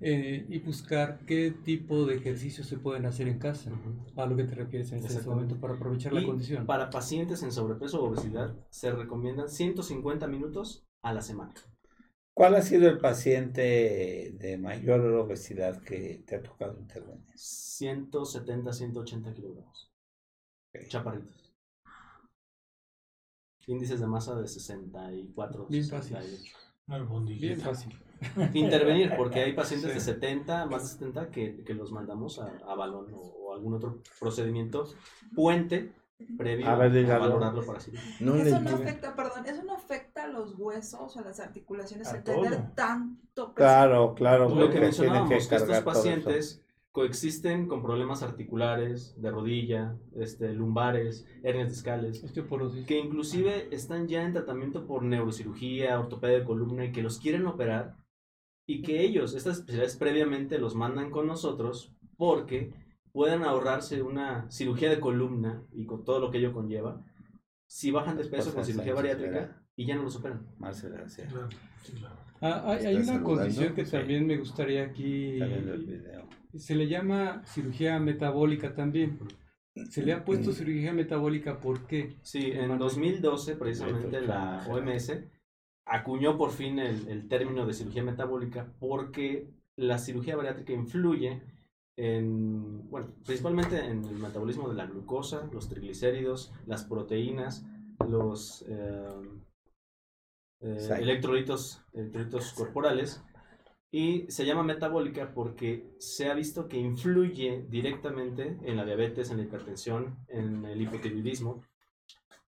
eh, 0.00 0.44
y 0.48 0.58
buscar 0.58 1.20
qué 1.26 1.52
tipo 1.64 2.04
de 2.04 2.16
ejercicios 2.16 2.66
se 2.66 2.76
pueden 2.78 3.06
hacer 3.06 3.28
en 3.28 3.38
casa, 3.38 3.70
a 4.16 4.26
lo 4.26 4.36
que 4.36 4.44
te 4.44 4.54
refieres 4.54 4.92
en 4.92 5.04
este 5.04 5.26
momento 5.26 5.56
para 5.56 5.74
aprovechar 5.74 6.12
la 6.12 6.20
Y 6.20 6.26
condición. 6.26 6.66
Para 6.66 6.90
pacientes 6.90 7.42
en 7.42 7.52
sobrepeso 7.52 8.02
o 8.02 8.08
obesidad 8.10 8.54
se 8.70 8.92
recomiendan 8.92 9.48
150 9.48 10.26
minutos 10.26 10.86
a 11.02 11.14
la 11.14 11.22
semana. 11.22 11.54
¿Cuál 12.36 12.54
ha 12.54 12.60
sido 12.60 12.86
el 12.90 12.98
paciente 12.98 14.34
de 14.38 14.58
mayor 14.58 15.00
obesidad 15.14 15.82
que 15.82 16.22
te 16.26 16.36
ha 16.36 16.42
tocado 16.42 16.78
intervenir? 16.78 17.24
170, 17.34 18.74
180 18.74 19.32
kilogramos. 19.32 19.90
Chaparritos. 20.86 21.54
Índices 23.66 24.00
de 24.00 24.06
masa 24.06 24.38
de 24.38 24.46
64, 24.48 25.66
Bien 25.68 25.88
fácil. 25.88 26.18
68. 26.18 26.56
Albondiguita. 26.88 27.46
Bien 27.46 27.58
fácil. 27.58 27.98
Intervenir, 28.52 29.14
porque 29.16 29.40
hay 29.40 29.54
pacientes 29.54 29.94
de 29.94 30.00
Sí. 30.00 30.12
70, 30.12 30.66
más 30.66 30.82
de 30.82 30.88
70, 30.90 31.30
que, 31.30 31.64
que 31.64 31.72
los 31.72 31.90
mandamos 31.90 32.38
a, 32.38 32.48
a 32.70 32.74
balón 32.74 33.14
o, 33.14 33.16
o 33.18 33.54
algún 33.54 33.72
otro 33.72 34.02
procedimiento 34.20 34.84
puente 35.34 35.94
previo 36.38 36.66
A 36.66 36.72
a, 36.72 36.76
ver, 36.76 36.92
dígalo. 36.92 37.20
valorarlo 37.20 37.64
para 37.64 37.80
cirugía. 37.80 38.16
No 38.20 38.34
Eso 38.36 38.60
no 38.60 38.70
afecta, 38.70 39.14
perdón, 39.14 39.46
eso 39.46 39.62
no 39.64 39.74
afecta 39.74 40.24
a 40.24 40.28
los 40.28 40.54
huesos, 40.58 41.16
a 41.16 41.22
las 41.22 41.40
articulaciones, 41.40 42.08
A 42.08 42.16
el 42.18 42.24
tener 42.24 42.50
todo. 42.56 42.72
tanto 42.74 43.44
peso. 43.46 43.54
Claro, 43.54 44.14
claro. 44.14 44.48
Lo 44.48 44.70
que 44.70 44.80
mencionábamos, 44.80 45.28
que, 45.48 45.56
estos 45.56 45.80
pacientes 45.80 46.62
coexisten 46.92 47.68
con 47.68 47.82
problemas 47.82 48.22
articulares, 48.22 49.20
de 49.20 49.30
rodilla, 49.30 49.96
este, 50.18 50.54
lumbares, 50.54 51.26
hernias 51.42 51.68
discales, 51.68 52.24
Osteoporosis. 52.24 52.86
que 52.86 52.98
inclusive 52.98 53.68
están 53.70 54.08
ya 54.08 54.22
en 54.22 54.32
tratamiento 54.32 54.86
por 54.86 55.02
neurocirugía, 55.02 56.00
ortopedia 56.00 56.38
de 56.38 56.44
columna 56.44 56.86
y 56.86 56.92
que 56.92 57.02
los 57.02 57.18
quieren 57.18 57.46
operar 57.46 57.96
y 58.66 58.80
que 58.80 59.02
ellos, 59.02 59.34
estas 59.34 59.58
especialidades 59.58 59.96
previamente 59.96 60.58
los 60.58 60.74
mandan 60.74 61.10
con 61.10 61.26
nosotros 61.26 61.92
porque 62.16 62.72
pueden 63.16 63.44
ahorrarse 63.44 64.02
una 64.02 64.44
cirugía 64.50 64.90
de 64.90 65.00
columna 65.00 65.62
y 65.72 65.86
con 65.86 66.04
todo 66.04 66.20
lo 66.20 66.30
que 66.30 66.36
ello 66.36 66.52
conlleva 66.52 67.02
si 67.66 67.90
bajan 67.90 68.18
de 68.18 68.24
peso 68.26 68.52
con 68.54 68.62
cirugía 68.62 68.92
bariátrica 68.92 69.62
y 69.74 69.86
ya 69.86 69.96
no 69.96 70.02
los 70.02 70.16
operan. 70.16 70.46
Marcela 70.58 70.98
García. 70.98 71.26
Claro, 71.26 71.48
sí, 71.82 71.92
claro. 71.92 72.14
Ah, 72.42 72.62
hay, 72.66 72.84
hay 72.84 72.96
¿Estás 72.96 72.96
una 72.96 73.04
saludando? 73.06 73.24
condición 73.24 73.74
que 73.74 73.84
Sí. 73.86 73.92
también 73.92 74.26
me 74.26 74.36
gustaría 74.36 74.84
aquí. 74.84 75.38
Se 76.54 76.74
le 76.74 76.88
llama 76.88 77.42
cirugía 77.46 77.98
metabólica 77.98 78.74
también. 78.74 79.18
Se 79.88 80.02
le 80.02 80.12
ha 80.12 80.22
puesto 80.22 80.52
cirugía 80.52 80.92
metabólica 80.92 81.58
¿por 81.58 81.86
qué? 81.86 82.16
Sí, 82.20 82.50
en 82.52 82.78
2012 82.78 83.56
precisamente 83.56 84.20
la 84.20 84.62
OMS 84.68 85.24
acuñó 85.86 86.36
por 86.36 86.50
fin 86.50 86.78
el, 86.78 87.08
el 87.08 87.28
término 87.28 87.66
de 87.66 87.72
cirugía 87.72 88.02
metabólica 88.02 88.74
porque 88.78 89.48
la 89.74 89.96
cirugía 89.96 90.36
bariátrica 90.36 90.74
influye 90.74 91.42
en, 91.96 92.88
bueno, 92.90 93.14
principalmente 93.24 93.78
en 93.78 94.04
el 94.04 94.18
metabolismo 94.18 94.68
de 94.68 94.74
la 94.74 94.86
glucosa, 94.86 95.48
los 95.52 95.68
triglicéridos, 95.68 96.52
las 96.66 96.84
proteínas, 96.84 97.64
los 98.06 98.64
eh, 98.68 99.08
eh, 100.60 100.88
electrolitos, 100.98 101.82
electrolitos 101.94 102.52
corporales 102.52 103.22
y 103.90 104.26
se 104.30 104.44
llama 104.44 104.62
metabólica 104.62 105.32
porque 105.32 105.94
se 105.98 106.28
ha 106.28 106.34
visto 106.34 106.68
que 106.68 106.78
influye 106.78 107.64
directamente 107.68 108.58
en 108.62 108.76
la 108.76 108.84
diabetes, 108.84 109.30
en 109.30 109.38
la 109.38 109.44
hipertensión, 109.44 110.18
en 110.28 110.64
el 110.66 110.82
hipotiroidismo. 110.82 111.62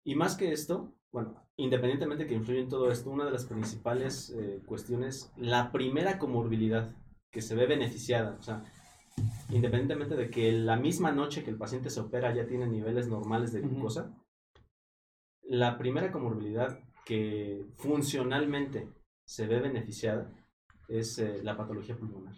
Y 0.04 0.14
más 0.14 0.36
que 0.36 0.52
esto, 0.52 0.94
bueno, 1.12 1.46
independientemente 1.56 2.26
que 2.26 2.34
influye 2.34 2.60
en 2.60 2.68
todo 2.68 2.90
esto, 2.90 3.10
una 3.10 3.24
de 3.24 3.32
las 3.32 3.44
principales 3.44 4.30
eh, 4.30 4.62
cuestiones, 4.66 5.32
la 5.36 5.72
primera 5.72 6.18
comorbilidad 6.18 6.94
que 7.30 7.42
se 7.42 7.54
ve 7.54 7.66
beneficiada, 7.66 8.36
o 8.38 8.42
sea, 8.42 8.62
independientemente 9.50 10.16
de 10.16 10.30
que 10.30 10.52
la 10.52 10.76
misma 10.76 11.12
noche 11.12 11.44
que 11.44 11.50
el 11.50 11.56
paciente 11.56 11.90
se 11.90 12.00
opera 12.00 12.34
ya 12.34 12.46
tiene 12.46 12.66
niveles 12.66 13.08
normales 13.08 13.52
de 13.52 13.60
glucosa, 13.60 14.14
la 15.42 15.78
primera 15.78 16.10
comorbilidad 16.10 16.80
que 17.04 17.64
funcionalmente 17.76 18.88
se 19.24 19.46
ve 19.46 19.60
beneficiada 19.60 20.30
es 20.88 21.18
eh, 21.18 21.40
la 21.42 21.56
patología 21.56 21.96
pulmonar. 21.96 22.34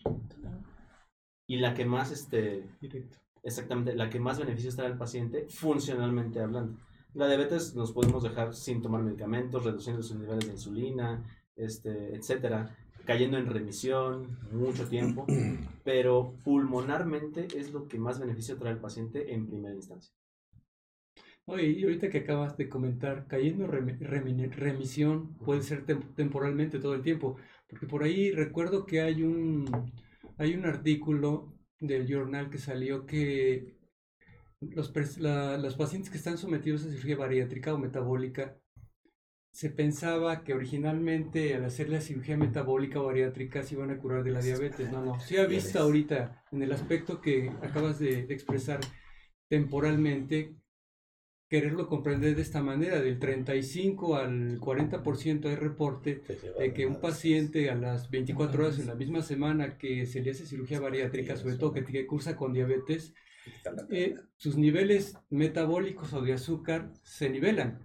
Y 1.46 1.56
la 1.56 1.74
que 1.74 1.86
más, 1.86 2.10
este, 2.10 2.68
Directo. 2.80 3.18
exactamente, 3.42 3.94
la 3.94 4.10
que 4.10 4.20
más 4.20 4.38
beneficios 4.38 4.76
trae 4.76 4.88
al 4.88 4.98
paciente, 4.98 5.46
funcionalmente 5.48 6.40
hablando. 6.40 6.78
La 7.14 7.26
diabetes 7.26 7.74
nos 7.74 7.92
podemos 7.92 8.22
dejar 8.22 8.54
sin 8.54 8.82
tomar 8.82 9.02
medicamentos, 9.02 9.64
reduciendo 9.64 10.02
sus 10.02 10.18
niveles 10.18 10.46
de 10.46 10.52
insulina, 10.52 11.24
este, 11.56 12.14
etcétera, 12.14 12.76
cayendo 13.08 13.38
en 13.38 13.46
remisión 13.46 14.38
mucho 14.52 14.88
tiempo, 14.88 15.26
pero 15.84 16.34
pulmonarmente 16.44 17.48
es 17.58 17.72
lo 17.72 17.88
que 17.88 17.98
más 17.98 18.20
beneficio 18.20 18.58
trae 18.58 18.74
al 18.74 18.80
paciente 18.80 19.34
en 19.34 19.48
primera 19.48 19.74
instancia. 19.74 20.14
Oye, 21.46 21.68
y 21.70 21.82
ahorita 21.84 22.10
que 22.10 22.18
acabas 22.18 22.56
de 22.58 22.68
comentar, 22.68 23.26
cayendo 23.26 23.64
en 23.64 23.70
remi- 23.72 23.98
remi- 24.00 24.50
remisión 24.50 25.34
puede 25.38 25.62
ser 25.62 25.86
tem- 25.86 26.14
temporalmente 26.14 26.78
todo 26.78 26.94
el 26.94 27.02
tiempo, 27.02 27.36
porque 27.68 27.86
por 27.86 28.02
ahí 28.02 28.30
recuerdo 28.32 28.84
que 28.86 29.00
hay 29.00 29.22
un, 29.22 29.66
hay 30.38 30.54
un 30.54 30.66
artículo 30.66 31.54
del 31.80 32.06
journal 32.06 32.50
que 32.50 32.58
salió 32.58 33.06
que 33.06 33.76
los, 34.60 34.92
la- 35.18 35.58
los 35.58 35.76
pacientes 35.76 36.10
que 36.10 36.18
están 36.18 36.38
sometidos 36.38 36.84
a 36.84 36.90
cirugía 36.90 37.16
bariátrica 37.16 37.74
o 37.74 37.78
metabólica, 37.78 38.56
se 39.58 39.70
pensaba 39.70 40.44
que 40.44 40.54
originalmente 40.54 41.52
al 41.56 41.64
hacer 41.64 41.88
la 41.88 42.00
cirugía 42.00 42.36
metabólica 42.36 43.00
o 43.00 43.06
bariátrica 43.06 43.64
se 43.64 43.74
iban 43.74 43.90
a 43.90 43.98
curar 43.98 44.22
de 44.22 44.30
la 44.30 44.40
diabetes. 44.40 44.92
No, 44.92 45.04
no. 45.04 45.18
Se 45.18 45.40
ha 45.40 45.46
visto 45.46 45.80
ahorita 45.80 46.44
en 46.52 46.62
el 46.62 46.70
aspecto 46.70 47.20
que 47.20 47.50
acabas 47.60 47.98
de, 47.98 48.24
de 48.24 48.34
expresar 48.34 48.78
temporalmente, 49.48 50.54
quererlo 51.48 51.88
comprender 51.88 52.36
de 52.36 52.42
esta 52.42 52.62
manera, 52.62 53.00
del 53.00 53.18
35 53.18 54.14
al 54.14 54.60
40% 54.60 55.46
hay 55.46 55.56
reporte 55.56 56.22
de 56.56 56.72
que 56.72 56.86
un 56.86 57.00
paciente 57.00 57.68
a 57.68 57.74
las 57.74 58.10
24 58.10 58.62
horas 58.62 58.78
en 58.78 58.86
la 58.86 58.94
misma 58.94 59.22
semana 59.22 59.76
que 59.76 60.06
se 60.06 60.22
le 60.22 60.30
hace 60.30 60.46
cirugía 60.46 60.78
bariátrica, 60.78 61.36
sobre 61.36 61.56
todo 61.56 61.72
que, 61.72 61.84
que 61.84 62.06
cursa 62.06 62.36
con 62.36 62.52
diabetes, 62.52 63.12
eh, 63.90 64.14
sus 64.36 64.56
niveles 64.56 65.14
metabólicos 65.30 66.12
o 66.12 66.20
de 66.22 66.32
azúcar 66.32 66.92
se 67.02 67.28
nivelan. 67.30 67.80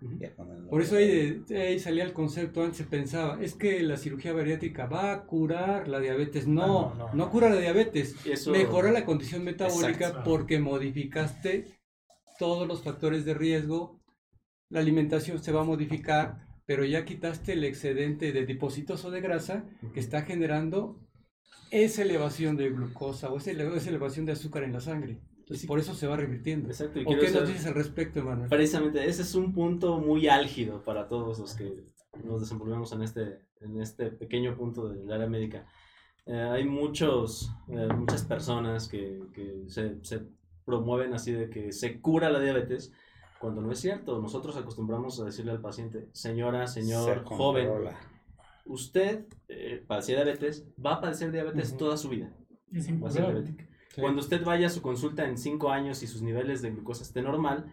Por 0.70 0.82
eso 0.82 0.98
ahí, 0.98 1.44
ahí 1.56 1.80
salía 1.80 2.04
el 2.04 2.14
concepto, 2.14 2.62
antes 2.64 2.78
se 2.78 2.84
pensaba, 2.86 3.42
es 3.42 3.56
que 3.56 3.82
la 3.84 3.98
cirugía 3.98 4.34
bariátrica 4.34 4.86
va 4.86 5.12
a 5.14 5.26
curar 5.26 5.88
la 5.88 6.00
diabetes. 6.00 6.48
No, 6.48 6.90
Ah, 6.90 6.96
no, 6.98 7.08
no, 7.08 7.14
no. 7.14 7.30
cura 7.32 7.50
la 7.50 7.60
diabetes, 7.60 8.16
eso- 8.26 8.52
mejora 8.52 8.92
la 8.92 9.06
condición 9.06 9.44
metabólica 9.44 9.90
Exacto. 10.08 10.24
porque 10.24 10.60
modificaste 10.60 11.66
todos 12.40 12.68
los 12.68 12.84
factores 12.84 13.26
de 13.26 13.34
riesgo, 13.34 14.00
la 14.70 14.80
alimentación 14.80 15.42
se 15.44 15.52
va 15.52 15.62
a 15.62 15.66
modificar, 15.66 16.48
pero 16.66 16.84
ya 16.86 17.06
quitaste 17.06 17.54
el 17.54 17.64
excedente 17.64 18.32
de 18.32 18.46
depósitos 18.46 19.04
o 19.06 19.12
de 19.12 19.22
grasa 19.22 19.66
que 19.94 20.00
está 20.00 20.24
generando 20.24 21.00
esa 21.72 22.02
elevación 22.04 22.56
de 22.56 22.70
glucosa 22.70 23.30
o 23.32 23.38
esa 23.38 23.52
elevación 23.52 24.26
de 24.26 24.32
azúcar 24.32 24.64
en 24.64 24.74
la 24.74 24.80
sangre. 24.80 25.20
Entonces, 25.44 25.68
por 25.68 25.78
eso 25.78 25.94
se 25.94 26.08
va 26.08 26.16
revirtiendo. 26.16 26.70
Exacto, 26.70 27.00
y 27.00 27.04
¿O 27.04 27.20
qué 27.20 27.30
nos 27.32 27.48
dices 27.48 27.66
al 27.66 27.74
respecto, 27.74 28.20
Emanuel? 28.20 28.50
Precisamente, 28.50 29.06
ese 29.06 29.24
es 29.24 29.36
un 29.36 29.54
punto 29.54 29.98
muy 29.98 30.30
álgido 30.30 30.82
para 30.82 31.10
todos 31.10 31.38
los 31.38 31.54
que 31.54 31.84
nos 32.24 32.40
desenvolvemos 32.40 32.94
en 32.94 33.02
este, 33.02 33.40
en 33.60 33.82
este 33.82 34.10
pequeño 34.10 34.56
punto 34.56 34.88
del 34.88 35.12
área 35.12 35.28
médica. 35.28 35.68
Eh, 36.26 36.34
hay 36.34 36.64
muchos, 36.64 37.52
eh, 37.68 37.88
muchas 37.94 38.24
personas 38.24 38.88
que, 38.88 39.20
que 39.34 39.66
se, 39.68 39.98
se 40.04 40.22
promueven 40.64 41.14
así 41.14 41.34
de 41.34 41.50
que 41.50 41.74
se 41.74 42.00
cura 42.00 42.30
la 42.30 42.40
diabetes, 42.40 42.94
cuando 43.38 43.62
no 43.62 43.70
es 43.74 43.80
cierto. 43.80 44.22
Nosotros 44.22 44.56
acostumbramos 44.56 45.20
a 45.20 45.26
decirle 45.26 45.52
al 45.52 45.60
paciente, 45.60 46.08
señora, 46.14 46.68
señor, 46.68 47.20
Se 47.20 47.36
joven, 47.36 47.70
usted 48.66 49.26
eh, 49.50 49.84
padece 49.86 50.14
diabetes, 50.14 50.66
va 50.84 50.94
a 50.94 51.02
padecer 51.02 51.34
diabetes 51.34 51.76
toda 51.76 51.98
su 51.98 52.08
vida. 52.08 52.34
Es 52.72 52.88
Va 53.04 53.10
a 53.10 53.12
ser 53.12 53.24
incurable. 53.24 53.73
Diabética. 53.94 54.02
Cuando 54.02 54.22
usted 54.22 54.44
vaya 54.44 54.68
a 54.68 54.70
su 54.70 54.82
consulta 54.82 55.28
en 55.28 55.38
5 55.38 55.70
años 55.70 56.04
y 56.04 56.08
sus 56.08 56.22
niveles 56.22 56.62
de 56.62 56.72
glucosa 56.72 57.04
estén 57.04 57.26
normal, 57.26 57.72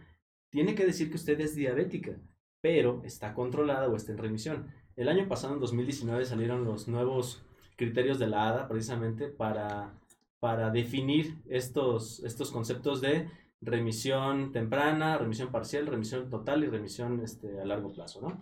tiene 0.49 0.75
que 0.75 0.85
decir 0.85 1.09
que 1.09 1.15
usted 1.15 1.39
es 1.39 1.55
diabética, 1.55 2.17
pero 2.61 3.01
está 3.03 3.33
controlada 3.33 3.87
o 3.87 3.95
está 3.95 4.11
en 4.11 4.17
remisión. 4.17 4.67
El 4.95 5.07
año 5.07 5.27
pasado, 5.27 5.53
en 5.53 5.59
2019, 5.59 6.25
salieron 6.25 6.65
los 6.65 6.87
nuevos 6.87 7.43
criterios 7.77 8.19
de 8.19 8.27
la 8.27 8.49
ADA 8.49 8.67
precisamente 8.67 9.27
para, 9.27 9.93
para 10.39 10.69
definir 10.69 11.37
estos, 11.49 12.19
estos 12.23 12.51
conceptos 12.51 13.01
de 13.01 13.29
remisión 13.61 14.51
temprana, 14.51 15.17
remisión 15.17 15.51
parcial, 15.51 15.87
remisión 15.87 16.29
total 16.29 16.63
y 16.63 16.67
remisión 16.67 17.21
este, 17.21 17.59
a 17.61 17.65
largo 17.65 17.93
plazo, 17.93 18.21
¿no? 18.21 18.37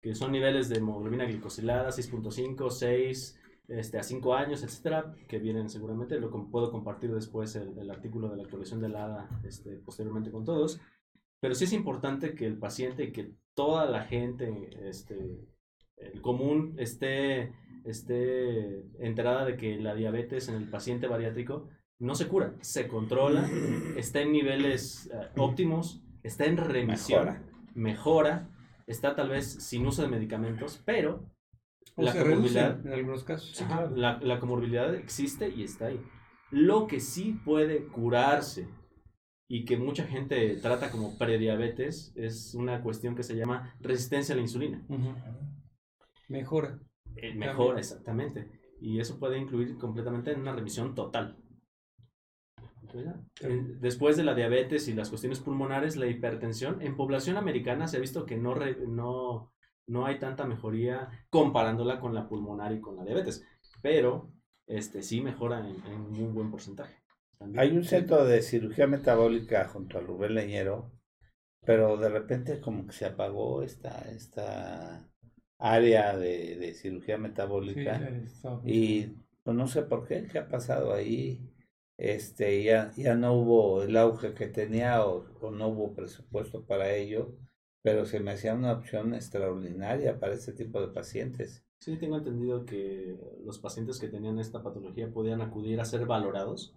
Que 0.00 0.14
son 0.14 0.32
niveles 0.32 0.68
de 0.68 0.78
hemoglobina 0.78 1.24
glicosilada 1.24 1.90
6.5, 1.90 2.70
6, 2.70 3.40
este, 3.68 3.98
a 3.98 4.02
5 4.02 4.34
años, 4.34 4.62
etcétera, 4.62 5.14
que 5.28 5.38
vienen 5.38 5.68
seguramente, 5.68 6.18
lo 6.18 6.30
puedo 6.50 6.70
compartir 6.70 7.14
después 7.14 7.54
el, 7.54 7.78
el 7.78 7.90
artículo 7.90 8.28
de 8.28 8.36
la 8.36 8.42
actualización 8.42 8.80
de 8.80 8.88
la 8.88 9.04
ADA 9.04 9.40
este, 9.44 9.76
posteriormente 9.76 10.30
con 10.30 10.44
todos, 10.44 10.80
pero 11.40 11.54
sí 11.54 11.64
es 11.64 11.72
importante 11.72 12.34
que 12.34 12.46
el 12.46 12.58
paciente 12.58 13.04
y 13.04 13.12
que 13.12 13.32
toda 13.54 13.86
la 13.86 14.04
gente, 14.04 14.70
este, 14.88 15.38
el 15.96 16.20
común, 16.22 16.74
esté, 16.78 17.52
esté 17.84 18.84
enterada 19.04 19.44
de 19.44 19.56
que 19.56 19.78
la 19.78 19.94
diabetes 19.94 20.48
en 20.48 20.56
el 20.56 20.68
paciente 20.68 21.06
bariátrico 21.06 21.68
no 21.98 22.14
se 22.14 22.28
cura, 22.28 22.54
se 22.60 22.88
controla, 22.88 23.48
está 23.96 24.20
en 24.20 24.32
niveles 24.32 25.10
eh, 25.12 25.28
óptimos, 25.36 26.02
está 26.22 26.46
en 26.46 26.56
remisión, 26.56 27.26
Mejora. 27.26 27.42
mejora, 27.74 28.48
está 28.86 29.14
tal 29.14 29.28
vez 29.28 29.46
sin 29.46 29.86
uso 29.86 30.02
de 30.02 30.08
medicamentos, 30.08 30.80
pero 30.84 31.24
O 31.96 32.02
la 32.02 32.12
se 32.12 32.22
comorbilidad, 32.22 32.86
en 32.86 32.92
algunos 32.92 33.24
casos. 33.24 33.64
La, 33.96 34.18
la 34.20 34.40
comorbilidad 34.40 34.94
existe 34.94 35.48
y 35.48 35.64
está 35.64 35.86
ahí. 35.86 36.00
Lo 36.50 36.86
que 36.86 37.00
sí 37.00 37.38
puede 37.44 37.86
curarse 37.86 38.68
y 39.48 39.64
que 39.64 39.76
mucha 39.76 40.04
gente 40.04 40.56
trata 40.56 40.90
como 40.90 41.16
prediabetes 41.18 42.12
es 42.16 42.54
una 42.54 42.82
cuestión 42.82 43.14
que 43.14 43.22
se 43.22 43.34
llama 43.36 43.74
resistencia 43.80 44.34
a 44.34 44.36
la 44.36 44.42
insulina. 44.42 44.84
Mejora. 46.28 46.78
Eh, 47.16 47.34
mejora, 47.34 47.78
exactamente. 47.78 48.50
Y 48.80 49.00
eso 49.00 49.18
puede 49.18 49.38
incluir 49.38 49.76
completamente 49.76 50.30
en 50.32 50.40
una 50.40 50.52
remisión 50.54 50.94
total. 50.94 51.36
Después 53.80 54.16
de 54.16 54.24
la 54.24 54.34
diabetes 54.34 54.88
y 54.88 54.94
las 54.94 55.10
cuestiones 55.10 55.40
pulmonares, 55.40 55.96
la 55.96 56.06
hipertensión, 56.06 56.80
en 56.80 56.96
población 56.96 57.36
americana 57.36 57.86
se 57.88 57.96
ha 57.98 58.00
visto 58.00 58.24
que 58.24 58.36
no, 58.36 58.54
re- 58.54 58.78
no, 58.86 59.52
no 59.88 60.06
hay 60.06 60.18
tanta 60.18 60.46
mejoría 60.46 61.10
comparándola 61.30 62.00
con 62.00 62.14
la 62.14 62.28
pulmonar 62.28 62.72
y 62.72 62.80
con 62.80 62.96
la 62.96 63.04
diabetes, 63.04 63.44
pero 63.82 64.32
este, 64.66 65.02
sí 65.02 65.20
mejora 65.20 65.60
en, 65.60 65.84
en 65.86 66.00
un 66.22 66.34
buen 66.34 66.50
porcentaje. 66.50 66.96
también. 67.38 67.60
Hay 67.60 67.76
un 67.76 67.84
centro 67.84 68.24
de 68.24 68.42
cirugía 68.42 68.86
metabólica 68.86 69.68
junto 69.68 69.98
al 69.98 70.06
Rubén 70.06 70.34
Leñero, 70.34 70.92
pero 71.66 71.96
de 71.96 72.08
repente 72.10 72.60
como 72.60 72.86
que 72.86 72.92
se 72.92 73.06
apagó 73.06 73.62
esta, 73.62 74.00
esta 74.10 75.08
área 75.58 76.16
de, 76.16 76.56
de 76.56 76.74
cirugía 76.74 77.18
metabólica 77.18 78.10
y 78.64 79.06
pues, 79.44 79.56
no 79.56 79.66
sé 79.68 79.82
por 79.84 80.06
qué, 80.08 80.28
qué 80.28 80.38
ha 80.40 80.48
pasado 80.48 80.94
ahí. 80.94 81.40
Este, 81.98 82.62
ya, 82.64 82.92
ya 82.96 83.14
no 83.16 83.34
hubo 83.34 83.82
el 83.82 83.96
auge 83.96 84.34
que 84.34 84.48
tenía 84.48 85.04
o, 85.06 85.26
o 85.40 85.50
no 85.50 85.68
hubo 85.68 85.94
presupuesto 85.94 86.64
para 86.66 86.94
ello, 86.94 87.36
pero 87.82 88.04
se 88.06 88.20
me 88.20 88.32
hacía 88.32 88.54
una 88.54 88.72
opción 88.72 89.14
extraordinaria 89.14 90.18
para 90.20 90.34
este 90.34 90.52
tipo 90.52 90.80
de 90.80 90.88
pacientes. 90.92 91.64
Sí, 91.80 91.96
tengo 91.96 92.16
entendido 92.16 92.64
que 92.66 93.16
los 93.44 93.58
pacientes 93.58 93.98
que 94.00 94.08
tenían 94.08 94.38
esta 94.38 94.62
patología 94.62 95.12
podían 95.12 95.40
acudir 95.40 95.80
a 95.80 95.84
ser 95.84 96.06
valorados 96.06 96.76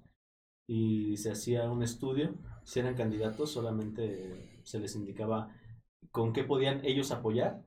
y 0.67 1.17
se 1.17 1.31
hacía 1.31 1.69
un 1.71 1.83
estudio. 1.83 2.35
Si 2.65 2.79
eran 2.79 2.95
candidatos, 2.95 3.51
solamente 3.51 4.61
se 4.63 4.79
les 4.79 4.95
indicaba 4.95 5.55
con 6.11 6.33
qué 6.33 6.43
podían 6.45 6.85
ellos 6.85 7.11
apoyar 7.11 7.63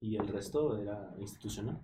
y 0.00 0.16
el 0.16 0.28
resto 0.28 0.78
era 0.78 1.14
institucional. 1.18 1.80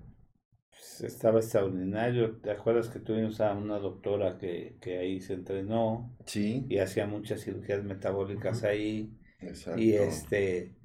Pues, 0.70 1.00
estaba 1.02 1.38
extraordinario. 1.40 2.40
¿Te 2.40 2.50
acuerdas 2.50 2.88
que 2.88 2.98
tuvimos 3.00 3.40
a 3.40 3.52
una 3.54 3.78
doctora 3.78 4.38
que, 4.38 4.78
que 4.80 4.98
ahí 4.98 5.20
se 5.20 5.34
entrenó 5.34 6.16
Sí, 6.26 6.64
y 6.68 6.78
hacía 6.78 7.06
muchas 7.06 7.42
cirugías 7.42 7.84
metabólicas 7.84 8.64
ahí? 8.64 9.18
exacto. 9.40 9.82
Y 9.82 9.92
este, 9.94 10.76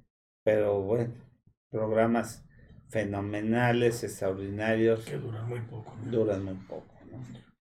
pero 0.47 0.81
bueno, 0.81 1.13
programas 1.69 2.47
fenomenales, 2.87 4.01
extraordinarios, 4.05 5.03
Que 5.03 5.17
duran 5.17 5.45
muy 5.49 5.59
poco. 5.59 5.93
¿no? 5.97 6.09
duran 6.09 6.45
muy 6.45 6.53
poco, 6.53 6.87
¿no? 7.11 7.21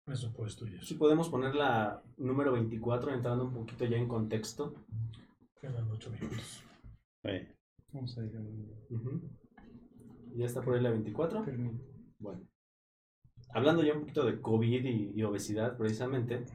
Presupuesto 0.06 0.68
y 0.68 0.74
Si 0.74 0.94
eso. 0.94 1.00
podemos 1.00 1.28
poner 1.28 1.56
la 1.56 2.04
número 2.18 2.52
24, 2.52 3.16
entrando 3.16 3.46
un 3.46 3.54
poquito 3.56 3.84
ya 3.86 3.98
en 3.98 4.08
contexto. 4.08 4.76
Quedan 5.60 5.90
ocho 5.90 6.12
minutos. 6.12 6.64
Sí. 7.24 7.48
Vamos 7.94 8.16
a 8.16 8.24
ir 8.24 8.38
a-. 8.38 8.42
¿Ya 10.36 10.46
está 10.46 10.62
por 10.62 10.76
ahí 10.76 10.82
la 10.84 10.92
24? 10.92 11.42
termina. 11.46 11.80
Bueno, 12.20 12.48
hablando 13.56 13.82
ya 13.84 13.94
un 13.94 14.02
poquito 14.02 14.24
de 14.24 14.40
COVID 14.40 14.86
y, 14.86 15.14
y 15.20 15.24
obesidad, 15.24 15.78
precisamente, 15.78 16.46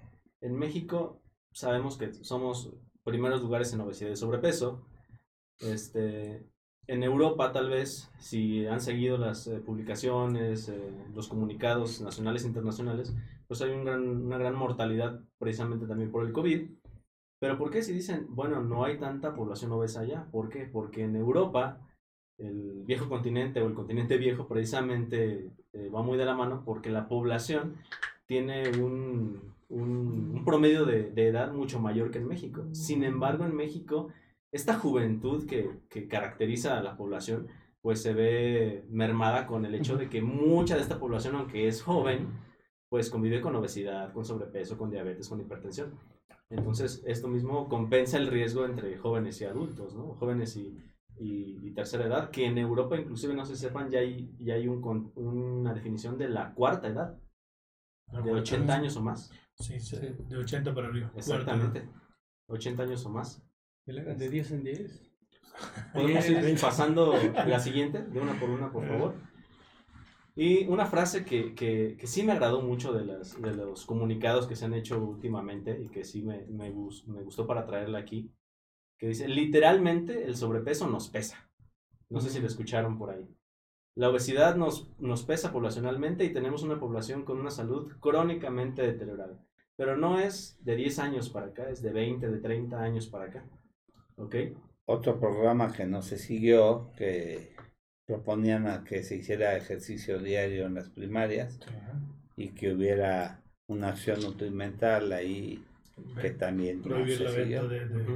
en 0.41 0.55
México 0.55 1.21
sabemos 1.51 1.99
que 1.99 2.15
somos 2.15 2.73
primeros 3.03 3.43
lugares 3.43 3.73
en 3.75 3.81
obesidad 3.81 4.13
y 4.13 4.17
sobrepeso. 4.17 4.87
Este, 5.61 6.45
en 6.89 7.03
Europa, 7.03 7.53
tal 7.53 7.71
vez, 7.71 8.11
si 8.19 8.67
han 8.67 8.81
seguido 8.81 9.17
las 9.19 9.47
eh, 9.47 9.61
publicaciones, 9.61 10.69
eh, 10.69 10.91
los 11.15 11.29
comunicados 11.29 12.01
nacionales 12.01 12.45
e 12.45 12.49
internacionales, 12.49 13.15
pues 13.47 13.63
hay 13.63 13.71
un 13.71 13.85
gran- 13.85 14.09
una 14.27 14.39
gran 14.39 14.55
mortalidad 14.55 15.21
precisamente 15.39 15.87
también 15.87 16.11
por 16.11 16.25
el 16.27 16.33
COVID. 16.33 16.69
Pero 17.41 17.59
¿por 17.59 17.71
qué 17.71 17.83
si 17.83 17.93
dicen, 17.93 18.27
bueno, 18.31 18.63
no 18.63 18.85
hay 18.85 18.99
tanta 18.99 19.35
población 19.35 19.73
obesa 19.73 20.01
allá? 20.01 20.27
¿Por 20.31 20.49
qué? 20.49 20.65
Porque 20.65 21.03
en 21.05 21.17
Europa 21.17 21.81
el 22.39 22.83
viejo 22.85 23.09
continente 23.09 23.61
o 23.63 23.67
el 23.69 23.75
continente 23.75 24.17
viejo 24.17 24.47
precisamente 24.49 25.51
eh, 25.73 25.89
va 25.95 26.03
muy 26.03 26.19
de 26.19 26.25
la 26.25 26.35
mano 26.35 26.63
porque 26.65 26.91
la 26.91 27.09
población 27.09 27.77
tiene 28.27 28.71
un, 28.81 29.41
un- 29.69 30.33
un 30.35 30.45
promedio 30.45 30.85
de, 30.85 31.11
de 31.11 31.29
edad 31.29 31.53
mucho 31.53 31.81
mayor 31.81 32.11
que 32.11 32.19
en 32.19 32.29
México. 32.29 32.65
Sin 32.73 33.05
embargo, 33.05 33.45
en 33.45 33.55
México, 33.55 34.09
esta 34.53 34.75
juventud 34.75 35.47
que, 35.47 35.81
que 35.89 36.07
caracteriza 36.07 36.79
a 36.79 36.83
la 36.83 36.97
población, 36.97 37.49
pues 37.81 38.01
se 38.01 38.15
ve 38.15 38.85
mermada 38.89 39.47
con 39.47 39.65
el 39.65 39.75
hecho 39.75 39.97
de 39.97 40.09
que 40.09 40.23
mucha 40.23 40.77
de 40.77 40.83
esta 40.83 41.01
población, 41.01 41.35
aunque 41.35 41.67
es 41.67 41.83
joven, 41.83 42.29
pues 42.89 43.11
convive 43.11 43.41
con 43.41 43.57
obesidad, 43.57 44.13
con 44.13 44.25
sobrepeso, 44.25 44.79
con 44.79 44.91
diabetes, 44.91 45.29
con 45.29 45.41
hipertensión. 45.41 45.99
Entonces, 46.51 47.03
esto 47.07 47.29
mismo 47.29 47.69
compensa 47.69 48.19
el 48.19 48.29
riesgo 48.29 48.67
entre 48.67 48.99
jóvenes 48.99 49.41
y 49.41 49.47
adultos, 49.47 49.95
¿no? 49.97 50.15
Jóvenes 50.17 50.55
y, 50.57 50.79
y, 51.19 51.59
y 51.67 51.73
tercera 51.73 52.07
edad, 52.07 52.31
que 52.31 52.45
en 52.45 52.59
Europa 52.59 52.97
inclusive, 52.97 53.35
no 53.35 53.47
se 53.47 53.57
sepan, 53.57 53.91
ya 53.91 54.01
hay, 54.01 54.37
ya 54.39 54.55
hay 54.55 54.69
un, 54.69 55.13
una 55.15 55.73
definición 55.73 56.19
de 56.19 56.29
la 56.29 56.53
cuarta 56.53 56.89
edad, 56.89 57.19
de 58.23 58.33
80 58.33 58.75
años 58.75 58.97
o 58.97 59.03
más. 59.03 59.33
Sí, 59.55 59.81
sí, 59.81 59.97
de 59.97 60.37
80 60.37 60.75
para 60.75 60.89
arriba. 60.89 61.11
Exactamente. 61.17 61.89
80 62.49 62.83
años 62.83 63.07
o 63.07 63.11
más. 63.11 63.43
¿Y 63.87 63.93
le 63.93 64.01
hagan 64.03 64.19
de 64.19 64.29
10 64.29 64.51
en 64.53 64.65
10? 64.65 65.13
Podemos 65.93 66.29
ir 66.29 66.61
pasando 66.61 67.15
la 67.47 67.59
siguiente, 67.59 68.03
de 68.03 68.21
una 68.21 68.39
por 68.39 68.51
una, 68.51 68.71
por 68.71 68.87
favor. 68.87 69.15
Y 70.35 70.67
una 70.67 70.87
frase 70.87 71.25
que, 71.25 71.55
que, 71.55 71.97
que 71.99 72.07
sí 72.07 72.23
me 72.23 72.33
agradó 72.33 72.63
mucho 72.63 72.93
de, 72.93 73.05
las, 73.05 73.41
de 73.41 73.55
los 73.55 73.85
comunicados 73.85 74.47
que 74.47 74.57
se 74.57 74.65
han 74.65 74.73
hecho 74.73 75.03
últimamente 75.03 75.79
y 75.79 75.89
que 75.89 76.05
sí 76.05 76.23
me, 76.23 76.47
me, 76.47 76.71
me 76.71 77.23
gustó 77.23 77.47
para 77.47 77.67
traerla 77.67 77.99
aquí, 77.99 78.33
que 78.99 79.09
dice, 79.09 79.29
literalmente 79.29 80.25
el 80.25 80.37
sobrepeso 80.37 80.89
nos 80.89 81.09
pesa. 81.09 81.51
No 82.09 82.21
sé 82.21 82.31
si 82.31 82.41
lo 82.41 82.47
escucharon 82.47 82.99
por 82.99 83.11
ahí. 83.11 83.29
La 83.95 84.09
obesidad 84.09 84.57
nos, 84.57 84.91
nos 84.99 85.23
pesa 85.23 85.53
poblacionalmente 85.53 86.25
y 86.25 86.33
tenemos 86.33 86.63
una 86.63 86.81
población 86.81 87.25
con 87.25 87.39
una 87.39 87.51
salud 87.51 87.93
crónicamente 88.01 88.81
deteriorada. 88.81 89.45
Pero 89.77 89.99
no 89.99 90.19
es 90.19 90.59
de 90.65 90.77
10 90.77 90.99
años 90.99 91.29
para 91.29 91.49
acá, 91.49 91.69
es 91.69 91.83
de 91.83 91.93
20, 91.93 92.31
de 92.31 92.39
30 92.39 92.81
años 92.81 93.07
para 93.07 93.27
acá. 93.27 93.45
¿Ok? 94.23 94.35
Otro 94.87 95.19
programa 95.19 95.73
que 95.73 95.87
no 95.87 96.03
se 96.03 96.19
siguió, 96.19 96.91
que 96.97 97.55
proponían 98.07 98.67
a 98.67 98.85
que 98.85 99.03
se 99.03 99.17
hiciera 99.17 99.57
ejercicio 99.57 100.19
diario 100.19 100.67
en 100.67 100.75
las 100.75 100.91
primarias 100.91 101.59
y 102.37 102.49
que 102.51 102.73
hubiera 102.73 103.43
una 103.69 103.89
acción 103.91 104.21
nutrimental 104.23 105.13
ahí 105.13 105.65
que 106.21 106.31
también 106.31 106.83
no 106.85 107.07
se 107.09 107.25
la 107.25 107.31
siguió. 107.31 107.63
venta 107.63 107.75
de, 107.75 107.89
de, 107.89 108.03
Ujú. 108.03 108.13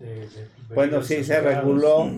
de- 0.00 0.28
de 0.28 0.48
Bueno, 0.74 1.02
sí, 1.02 1.22
se 1.24 1.40
reguló, 1.40 2.10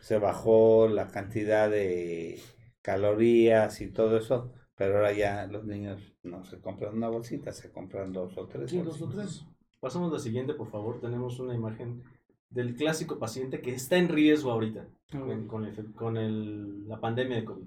se 0.00 0.18
bajó 0.18 0.88
la 0.88 1.08
cantidad 1.08 1.70
de 1.70 2.40
calorías 2.82 3.80
y 3.80 3.88
todo 3.88 4.18
eso, 4.18 4.52
pero 4.76 4.96
ahora 4.96 5.12
ya 5.12 5.46
los 5.46 5.64
niños 5.64 6.00
no 6.22 6.44
se 6.44 6.60
compran 6.60 6.94
una 6.96 7.08
bolsita, 7.08 7.52
se 7.52 7.70
compran 7.72 8.12
dos 8.12 8.36
o 8.38 8.46
tres. 8.46 8.70
Sí, 8.70 8.78
dos 8.78 9.00
o 9.02 9.06
bolsitas. 9.06 9.26
tres. 9.38 9.44
Pasamos 9.80 10.10
a 10.10 10.14
la 10.14 10.20
siguiente, 10.20 10.54
por 10.54 10.70
favor. 10.70 11.00
Tenemos 11.00 11.38
una 11.40 11.54
imagen 11.54 12.02
del 12.50 12.74
clásico 12.76 13.18
paciente 13.18 13.60
que 13.60 13.72
está 13.72 13.96
en 13.96 14.08
riesgo 14.08 14.50
ahorita 14.50 14.88
con, 15.10 15.46
con 15.46 15.64
el- 15.64 15.92
con 15.94 16.16
el- 16.16 16.88
la 16.88 17.00
pandemia 17.00 17.36
de 17.36 17.44
COVID. 17.44 17.66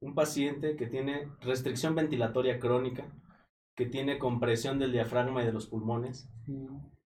Un 0.00 0.14
paciente 0.14 0.76
que 0.76 0.86
tiene 0.86 1.28
restricción 1.40 1.94
ventilatoria 1.94 2.58
crónica, 2.58 3.06
que 3.74 3.86
tiene 3.86 4.18
compresión 4.18 4.78
del 4.78 4.92
diafragma 4.92 5.42
y 5.42 5.46
de 5.46 5.52
los 5.52 5.66
pulmones, 5.66 6.28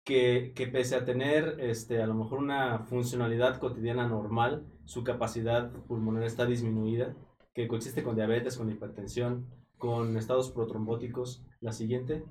que, 0.05 0.53
que 0.55 0.67
pese 0.67 0.97
a 0.97 1.05
tener 1.05 1.57
este, 1.61 2.03
a 2.03 2.07
lo 2.07 2.15
mejor 2.15 2.39
una 2.41 2.81
funcionalidad 2.81 3.59
cotidiana 3.59 4.07
normal, 4.09 4.67
su 4.85 5.05
capacidad 5.05 5.71
pulmonar 5.87 6.23
está 6.25 6.45
disminuida, 6.47 7.15
que 7.55 7.69
coexiste 7.69 8.03
con 8.03 8.17
diabetes, 8.17 8.57
con 8.57 8.71
hipertensión, 8.71 9.47
con 9.77 10.17
estados 10.17 10.51
protrombóticos, 10.51 11.45
la 11.61 11.73
siguiente, 11.73 12.25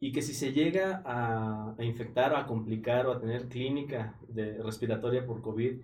y 0.00 0.12
que 0.12 0.22
si 0.22 0.32
se 0.34 0.52
llega 0.52 1.02
a, 1.04 1.74
a 1.76 1.84
infectar 1.84 2.32
o 2.32 2.36
a 2.36 2.46
complicar 2.46 3.06
o 3.06 3.12
a 3.12 3.20
tener 3.20 3.48
clínica 3.48 4.14
de 4.28 4.62
respiratoria 4.62 5.26
por 5.26 5.42
COVID, 5.42 5.80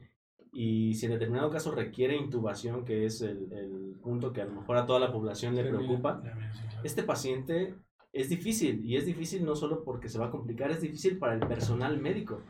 y 0.52 0.94
si 0.94 1.06
en 1.06 1.12
determinado 1.12 1.50
caso 1.50 1.72
requiere 1.72 2.16
intubación, 2.16 2.84
que 2.84 3.06
es 3.06 3.20
el, 3.22 3.52
el 3.52 3.96
punto 4.00 4.32
que 4.32 4.40
a 4.42 4.44
lo 4.44 4.52
mejor 4.52 4.76
a 4.76 4.86
toda 4.86 5.00
la 5.00 5.12
población 5.12 5.56
le 5.56 5.64
Sí, 5.64 5.68
preocupa, 5.68 6.22
este 6.84 7.02
paciente 7.02 7.74
es 8.12 8.28
difícil 8.28 8.84
y 8.84 8.96
es 8.96 9.04
difícil 9.04 9.44
no 9.44 9.56
solo 9.56 9.82
porque 9.82 10.08
se 10.08 10.18
va 10.18 10.26
a 10.26 10.30
complicar, 10.30 10.70
es 10.70 10.80
difícil 10.80 11.18
para 11.18 11.34
el 11.34 11.40
personal 11.40 12.00
médico. 12.00 12.40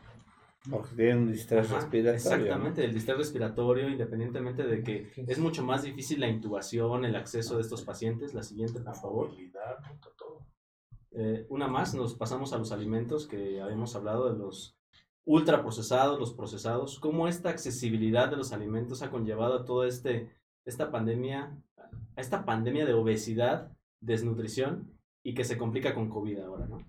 Porque 0.69 0.95
tienen 0.95 1.17
un 1.19 1.31
distrés 1.31 1.67
Ajá, 1.67 1.75
respiratorio. 1.79 2.13
¿no? 2.13 2.35
Exactamente, 2.43 2.85
el 2.85 2.93
distrés 2.93 3.17
respiratorio, 3.17 3.87
independientemente 3.89 4.63
de 4.63 4.83
que 4.83 5.11
es 5.15 5.37
mucho 5.39 5.63
más 5.63 5.83
difícil 5.83 6.19
la 6.19 6.27
intubación, 6.27 7.05
el 7.05 7.15
acceso 7.15 7.55
de 7.55 7.61
estos 7.61 7.83
pacientes. 7.83 8.33
La 8.33 8.41
siguiente, 8.43 8.79
por 8.79 8.95
favor. 8.95 9.31
Eh, 11.17 11.45
una 11.47 11.69
más, 11.69 11.95
nos 11.95 12.13
pasamos 12.13 12.51
a 12.51 12.57
los 12.57 12.73
alimentos 12.73 13.25
que 13.25 13.61
habíamos 13.61 13.95
hablado 13.95 14.29
de 14.29 14.37
los 14.37 14.77
ultraprocesados, 15.23 16.19
los 16.19 16.33
procesados, 16.33 16.99
cómo 16.99 17.29
esta 17.29 17.49
accesibilidad 17.49 18.29
de 18.29 18.35
los 18.35 18.51
alimentos 18.51 19.01
ha 19.01 19.09
conllevado 19.09 19.55
a 19.55 19.65
toda 19.65 19.87
este, 19.87 20.35
esta 20.65 20.91
pandemia, 20.91 21.57
a 21.77 22.21
esta 22.21 22.43
pandemia 22.43 22.85
de 22.85 22.93
obesidad, 22.93 23.71
desnutrición 24.01 24.91
y 25.23 25.33
que 25.33 25.45
se 25.45 25.57
complica 25.57 25.95
con 25.95 26.09
COVID 26.09 26.39
ahora, 26.39 26.67
¿no? 26.67 26.79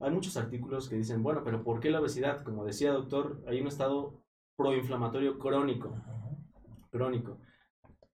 Hay 0.00 0.10
muchos 0.10 0.36
artículos 0.36 0.88
que 0.88 0.96
dicen, 0.96 1.22
bueno, 1.22 1.42
pero 1.42 1.64
¿por 1.64 1.80
qué 1.80 1.90
la 1.90 2.00
obesidad? 2.00 2.42
Como 2.42 2.64
decía 2.64 2.92
doctor, 2.92 3.42
hay 3.46 3.60
un 3.60 3.68
estado 3.68 4.22
proinflamatorio 4.56 5.38
crónico, 5.38 5.94
crónico. 6.90 7.38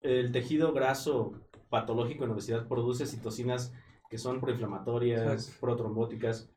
El 0.01 0.33
tejido 0.33 0.75
graso 0.75 1.33
patológico 1.71 2.25
en 2.25 2.33
obesidad 2.33 2.69
produce 2.69 3.07
citocinas 3.07 3.73
que 4.09 4.19
son 4.19 4.41
proinflamatorias, 4.41 5.45
Exacto. 5.45 5.61
protrombóticas, 5.61 6.51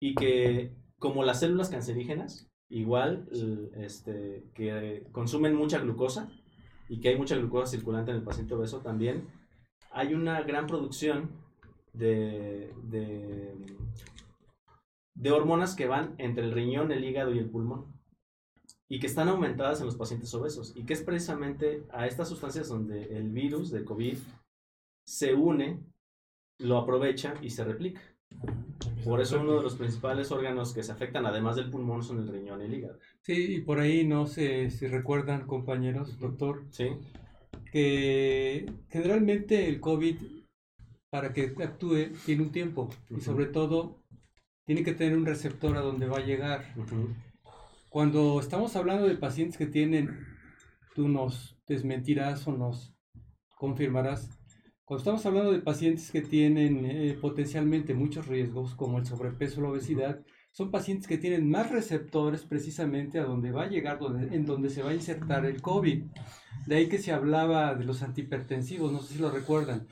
y 0.00 0.14
que 0.14 0.72
como 0.98 1.24
las 1.24 1.40
células 1.40 1.70
cancerígenas, 1.70 2.50
igual 2.68 3.28
este, 3.76 4.44
que 4.54 5.06
consumen 5.12 5.54
mucha 5.54 5.78
glucosa 5.78 6.30
y 6.88 7.00
que 7.00 7.08
hay 7.08 7.18
mucha 7.18 7.36
glucosa 7.36 7.70
circulante 7.70 8.10
en 8.10 8.18
el 8.18 8.22
paciente 8.22 8.54
obeso 8.54 8.80
también, 8.80 9.28
hay 9.90 10.14
una 10.14 10.42
gran 10.42 10.66
producción 10.66 11.30
de, 11.92 12.72
de, 12.84 13.54
de 15.14 15.30
hormonas 15.30 15.74
que 15.74 15.86
van 15.86 16.14
entre 16.18 16.44
el 16.44 16.52
riñón, 16.52 16.90
el 16.90 17.04
hígado 17.04 17.32
y 17.32 17.38
el 17.38 17.50
pulmón 17.50 17.94
y 18.88 19.00
que 19.00 19.06
están 19.06 19.28
aumentadas 19.28 19.80
en 19.80 19.86
los 19.86 19.96
pacientes 19.96 20.32
obesos 20.34 20.72
y 20.76 20.84
que 20.84 20.92
es 20.92 21.02
precisamente 21.02 21.84
a 21.90 22.06
estas 22.06 22.28
sustancias 22.28 22.68
donde 22.68 23.16
el 23.16 23.30
virus 23.30 23.70
de 23.70 23.84
COVID 23.84 24.18
se 25.04 25.34
une, 25.34 25.80
lo 26.58 26.78
aprovecha 26.78 27.34
y 27.42 27.50
se 27.50 27.64
replica. 27.64 28.00
Por 29.04 29.20
eso 29.20 29.40
uno 29.40 29.56
de 29.56 29.62
los 29.62 29.76
principales 29.76 30.32
órganos 30.32 30.72
que 30.72 30.82
se 30.82 30.92
afectan, 30.92 31.26
además 31.26 31.56
del 31.56 31.70
pulmón, 31.70 32.02
son 32.02 32.18
el 32.18 32.28
riñón 32.28 32.62
y 32.62 32.64
el 32.64 32.74
hígado. 32.74 32.98
Sí, 33.20 33.56
y 33.56 33.60
por 33.60 33.78
ahí 33.78 34.06
no 34.06 34.26
sé 34.26 34.70
si 34.70 34.86
recuerdan, 34.86 35.46
compañeros, 35.46 36.18
doctor, 36.18 36.64
¿Sí? 36.70 36.88
que 37.74 38.72
generalmente 38.88 39.68
el 39.68 39.80
COVID, 39.80 40.16
para 41.10 41.32
que 41.32 41.54
actúe, 41.60 42.12
tiene 42.24 42.42
un 42.42 42.52
tiempo 42.52 42.88
y 43.10 43.20
sobre 43.20 43.46
todo 43.46 44.00
tiene 44.64 44.84
que 44.84 44.94
tener 44.94 45.16
un 45.16 45.26
receptor 45.26 45.76
a 45.76 45.80
donde 45.80 46.06
va 46.06 46.18
a 46.18 46.24
llegar. 46.24 46.72
Cuando 47.88 48.38
estamos 48.38 48.76
hablando 48.76 49.06
de 49.06 49.16
pacientes 49.16 49.58
que 49.58 49.66
tienen, 49.66 50.18
tú 50.94 51.08
nos 51.08 51.56
desmentirás 51.66 52.46
o 52.46 52.52
nos 52.52 52.94
confirmarás, 53.56 54.30
cuando 54.84 55.00
estamos 55.00 55.24
hablando 55.26 55.52
de 55.52 55.60
pacientes 55.60 56.10
que 56.10 56.20
tienen 56.20 56.84
eh, 56.84 57.16
potencialmente 57.20 57.94
muchos 57.94 58.26
riesgos, 58.26 58.74
como 58.74 58.98
el 58.98 59.06
sobrepeso 59.06 59.60
o 59.60 59.62
la 59.64 59.70
obesidad, 59.70 60.20
son 60.50 60.70
pacientes 60.70 61.08
que 61.08 61.18
tienen 61.18 61.50
más 61.50 61.70
receptores 61.72 62.42
precisamente 62.42 63.18
a 63.18 63.24
donde 63.24 63.50
va 63.50 63.64
a 63.64 63.68
llegar, 63.68 63.98
donde, 63.98 64.36
en 64.36 64.44
donde 64.46 64.70
se 64.70 64.82
va 64.82 64.90
a 64.90 64.94
insertar 64.94 65.46
el 65.46 65.60
COVID. 65.62 66.04
De 66.66 66.76
ahí 66.76 66.88
que 66.88 66.98
se 66.98 67.12
hablaba 67.12 67.74
de 67.74 67.84
los 67.84 68.02
antihipertensivos, 68.02 68.92
no 68.92 69.00
sé 69.00 69.14
si 69.14 69.20
lo 69.20 69.30
recuerdan, 69.30 69.86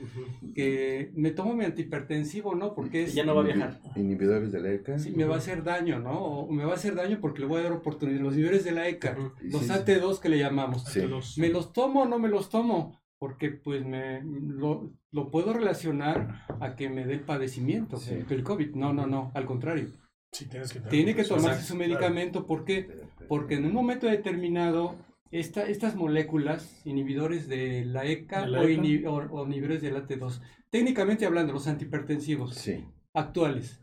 que 0.54 1.10
me 1.14 1.32
tomo 1.32 1.54
mi 1.54 1.64
antihipertensivo, 1.64 2.54
¿no? 2.54 2.74
Porque 2.74 3.04
es, 3.04 3.14
Ya 3.14 3.24
no 3.24 3.34
va 3.34 3.42
a 3.42 3.44
viajar. 3.44 3.80
Inhibidores 3.96 4.52
de 4.52 4.60
la 4.60 4.72
ECA. 4.72 4.98
Sí, 4.98 5.10
me 5.10 5.24
va 5.24 5.34
a 5.34 5.38
hacer 5.38 5.64
daño, 5.64 5.98
¿no? 5.98 6.12
O 6.12 6.52
me 6.52 6.64
va 6.64 6.72
a 6.72 6.76
hacer 6.76 6.94
daño 6.94 7.18
porque 7.20 7.40
le 7.40 7.46
voy 7.46 7.60
a 7.60 7.64
dar 7.64 7.72
oportunidad. 7.72 8.20
Los 8.20 8.36
niveles 8.36 8.64
de 8.64 8.72
la 8.72 8.88
ECA, 8.88 9.16
los 9.42 9.62
Sí, 9.62 9.66
sí. 9.66 9.72
AT2 9.72 10.20
que 10.20 10.28
le 10.28 10.38
llamamos. 10.38 10.84
Sí. 10.84 11.02
¿Me 11.38 11.48
los 11.48 11.72
tomo 11.72 12.02
o 12.02 12.08
no 12.08 12.18
me 12.18 12.28
los 12.28 12.48
tomo? 12.48 13.01
Porque 13.22 13.50
pues 13.52 13.86
me 13.86 14.20
lo, 14.24 14.90
lo 15.12 15.30
puedo 15.30 15.52
relacionar 15.52 16.44
a 16.58 16.74
que 16.74 16.90
me 16.90 17.06
dé 17.06 17.12
el 17.12 17.20
padecimiento, 17.20 17.96
Sí. 17.98 18.14
el- 18.28 18.42
COVID. 18.42 18.74
No, 18.74 18.92
no, 18.92 19.06
no, 19.06 19.30
al 19.34 19.44
contrario. 19.46 19.90
Sí, 20.32 20.46
tienes 20.48 20.72
que 20.72 20.80
Tiene 20.80 21.14
que 21.14 21.22
tomarse 21.22 21.46
Exacto, 21.50 21.68
su 21.68 21.76
claro. 21.76 21.88
medicamento. 21.88 22.46
¿Por 22.48 22.64
qué? 22.64 22.88
Porque 23.28 23.54
en 23.54 23.64
un 23.66 23.74
momento 23.74 24.08
determinado 24.08 24.96
esta, 25.30 25.62
estas 25.68 25.94
moléculas, 25.94 26.82
inhibidores 26.84 27.46
de 27.46 27.84
la 27.84 28.04
ECA, 28.06 28.40
De 28.40 28.48
la 28.48 28.60
o, 28.60 28.64
ECA. 28.64 28.82
inhi- 28.82 29.06
o- 29.06 29.32
o 29.40 29.46
inhibidores 29.46 29.82
del 29.82 29.94
AT2, 29.94 30.40
técnicamente 30.70 31.24
hablando, 31.24 31.52
los 31.52 31.68
antihipertensivos, 31.68 32.56
Sí. 32.56 32.84
actuales. 33.14 33.78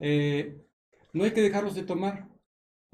Eh, 0.00 0.56
no 1.12 1.22
hay 1.22 1.30
que 1.30 1.40
dejarlos 1.40 1.76
de 1.76 1.84
tomar, 1.84 2.26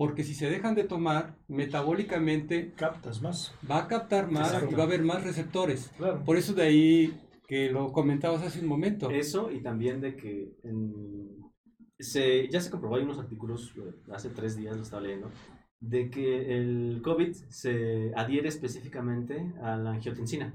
porque 0.02 0.24
si 0.24 0.34
se 0.34 0.50
dejan 0.50 0.74
de 0.74 0.82
tomar, 0.82 1.36
metabólicamente 1.46 2.72
Captas 2.74 3.22
más. 3.22 3.54
va 3.70 3.78
a 3.84 3.86
captar 3.86 4.28
más 4.32 4.48
Exacto. 4.48 4.72
y 4.72 4.74
va 4.74 4.82
a 4.82 4.86
haber 4.86 5.02
más 5.02 5.22
receptores. 5.22 5.92
Claro. 5.96 6.24
Por 6.24 6.36
eso 6.36 6.54
de 6.54 6.62
ahí 6.64 7.20
que 7.46 7.70
lo 7.70 7.92
comentabas 7.92 8.42
hace 8.42 8.58
un 8.58 8.66
momento. 8.66 9.10
Eso 9.10 9.52
y 9.52 9.60
también 9.62 10.00
de 10.00 10.16
que 10.16 10.56
en- 10.64 11.36
se, 12.00 12.48
ya 12.48 12.60
se 12.60 12.70
comprobó, 12.70 12.96
hay 12.96 13.04
unos 13.04 13.20
artículos, 13.20 13.72
eh, 13.76 13.94
hace 14.12 14.30
tres 14.30 14.56
días 14.56 14.76
lo 14.76 14.82
estaba 14.82 15.02
leyendo, 15.02 15.30
de 15.78 16.10
que 16.10 16.56
el 16.58 17.00
COVID 17.04 17.32
se 17.50 18.10
adhiere 18.16 18.48
específicamente 18.48 19.52
a 19.62 19.76
la 19.76 19.90
angiotensina. 19.92 20.52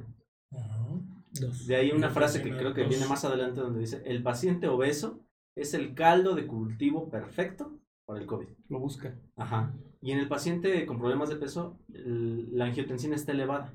De 1.68 1.76
ahí 1.78 1.92
una 1.92 2.10
frase 2.10 2.42
que 2.42 2.50
creo 2.50 2.74
que 2.74 2.82
dos. 2.82 2.90
viene 2.90 3.06
más 3.08 3.24
adelante 3.24 3.62
donde 3.62 3.80
dice, 3.80 4.02
el 4.06 4.24
paciente 4.24 4.68
obeso 4.68 5.22
es 5.56 5.74
el 5.74 5.94
caldo 5.94 6.36
de 6.36 6.48
cultivo 6.48 7.10
perfecto 7.10 7.80
para 8.08 8.20
el 8.22 8.26
COVID. 8.26 8.48
Lo 8.70 8.80
busca. 8.80 9.14
Ajá. 9.36 9.74
Y 10.02 10.12
en 10.12 10.20
el 10.20 10.28
paciente 10.30 10.86
con 10.86 10.98
problemas 10.98 11.30
de 11.30 11.36
peso, 11.36 11.78
el- 11.94 12.58
la 12.58 12.66
angiotensina 12.66 13.16
está 13.16 13.34
elevada, 13.34 13.74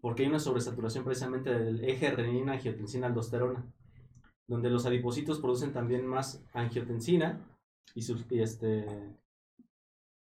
porque 0.00 0.24
hay 0.24 0.28
una 0.28 0.40
sobresaturación 0.40 1.04
precisamente 1.04 1.50
del 1.56 1.84
eje 1.84 2.10
renina-angiotensina-aldosterona, 2.10 3.64
donde 4.48 4.70
los 4.70 4.86
adipocitos 4.86 5.38
producen 5.38 5.72
también 5.72 6.04
más 6.04 6.44
angiotensina 6.52 7.40
y, 7.94 8.02
sus- 8.02 8.26
y 8.30 8.40
este 8.42 8.84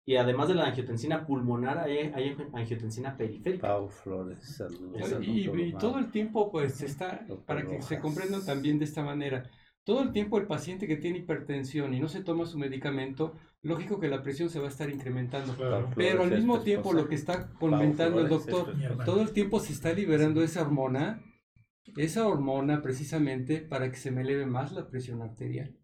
y 0.05 0.15
además 0.15 0.47
de 0.47 0.55
la 0.55 0.65
angiotensina 0.67 1.25
pulmonar 1.27 1.77
hay, 1.79 2.11
hay 2.15 2.35
angiotensina 2.53 3.15
periférica. 3.15 3.67
Pau 3.67 3.89
Flores, 3.89 4.39
saludos. 4.57 5.21
Y, 5.21 5.47
y 5.49 5.73
todo 5.73 5.99
el 5.99 6.09
tiempo, 6.09 6.51
pues, 6.51 6.81
está, 6.81 7.25
para 7.45 7.63
que 7.65 7.81
se 7.83 7.99
comprendan 7.99 8.43
también 8.43 8.79
de 8.79 8.85
esta 8.85 9.03
manera, 9.03 9.43
todo 9.89 10.03
el 10.03 10.11
tiempo 10.11 10.37
el 10.37 10.45
paciente 10.45 10.85
que 10.85 10.97
tiene 10.97 11.17
hipertensión 11.17 11.95
y 11.95 11.99
no 11.99 12.07
se 12.07 12.21
toma 12.21 12.45
su 12.45 12.59
medicamento, 12.59 13.33
lógico 13.63 13.99
que 13.99 14.07
la 14.07 14.21
presión 14.21 14.51
se 14.51 14.59
va 14.59 14.67
a 14.67 14.69
estar 14.69 14.87
incrementando. 14.87 15.55
Claro. 15.55 15.89
Pero 15.95 16.21
al 16.21 16.29
mismo 16.29 16.59
tiempo 16.59 16.93
lo 16.93 17.09
que 17.09 17.15
está 17.15 17.49
comentando 17.53 18.19
el 18.19 18.29
doctor, 18.29 18.71
todo 19.03 19.23
el 19.23 19.31
tiempo 19.31 19.59
se 19.59 19.73
está 19.73 19.91
liberando 19.91 20.43
esa 20.43 20.61
hormona, 20.61 21.23
esa 21.97 22.27
hormona 22.27 22.83
precisamente 22.83 23.61
para 23.61 23.89
que 23.89 23.97
se 23.97 24.11
me 24.11 24.21
eleve 24.21 24.45
más 24.45 24.73
la 24.73 24.87
presión 24.87 25.23
arterial. 25.23 25.75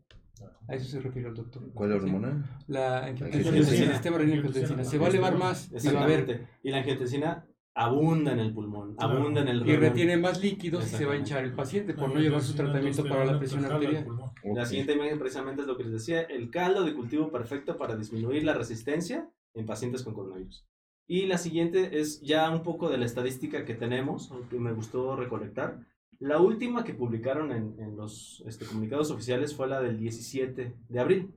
A 0.67 0.75
eso 0.75 0.85
se 0.85 0.99
refiere 0.99 1.29
el 1.29 1.33
doctor. 1.33 1.73
¿Cuál 1.73 1.89
¿Sí? 1.89 1.95
hormona? 1.95 2.59
La 2.67 3.05
Angiotensina. 3.05 3.49
angiotensina, 3.49 3.85
el 3.85 3.93
sistema 3.93 4.17
renina 4.19 4.37
angiotensina. 4.37 4.83
Se 4.83 4.99
va 4.99 5.07
a 5.07 5.09
elevar 5.09 5.35
más 5.35 5.71
y 5.71 5.87
va 5.87 6.01
a 6.01 6.03
haber 6.03 6.19
Exactamente. 6.19 6.59
Y 6.61 6.69
la 6.69 6.77
angiotensina 6.77 7.47
abunda 7.75 8.31
en 8.31 8.39
el 8.39 8.53
pulmón, 8.53 8.95
Claro. 8.95 9.19
abunda 9.19 9.41
en 9.41 9.49
el 9.49 9.57
y 9.57 9.63
riñón. 9.63 9.81
retiene 9.81 10.17
más 10.17 10.41
líquidos 10.41 10.85
y 10.85 10.95
se 10.95 11.05
va 11.05 11.13
a 11.13 11.17
hinchar 11.17 11.43
el 11.43 11.53
paciente 11.53 11.93
por 11.93 12.09
no 12.09 12.15
Angiotensina, 12.15 12.29
llevar 12.29 12.41
su 12.41 12.55
tratamiento 12.55 13.03
para 13.03 13.25
la 13.25 13.37
presión 13.37 13.65
arterial. 13.65 14.05
pulmón. 14.05 14.31
La 14.55 14.65
siguiente 14.65 14.93
imagen 14.93 15.19
precisamente 15.19 15.61
es 15.61 15.67
lo 15.67 15.77
que 15.77 15.83
les 15.83 15.91
decía, 15.93 16.21
el 16.21 16.49
caldo 16.49 16.83
de 16.85 16.93
cultivo 16.93 17.31
perfecto 17.31 17.77
para 17.77 17.95
disminuir 17.95 18.43
la 18.45 18.53
resistencia 18.53 19.29
en 19.53 19.65
pacientes 19.65 20.03
con 20.03 20.13
coronavirus. 20.13 20.65
Y 21.07 21.25
la 21.27 21.37
siguiente 21.37 21.99
es 21.99 22.21
ya 22.21 22.49
un 22.49 22.63
poco 22.63 22.89
de 22.89 22.97
la 22.97 23.05
estadística 23.05 23.63
que 23.65 23.75
tenemos, 23.75 24.31
que 24.49 24.57
me 24.57 24.71
gustó 24.71 25.15
recolectar. 25.15 25.79
La 26.19 26.39
última 26.39 26.83
que 26.85 26.93
publicaron 26.93 27.51
en, 27.51 27.75
en 27.79 27.97
los 27.97 28.41
este, 28.47 28.65
comunicados 28.65 29.11
oficiales 29.11 29.53
fue 29.53 29.67
la 29.67 29.81
del 29.81 29.99
17 29.99 30.73
de 30.87 30.99
abril. 30.99 31.33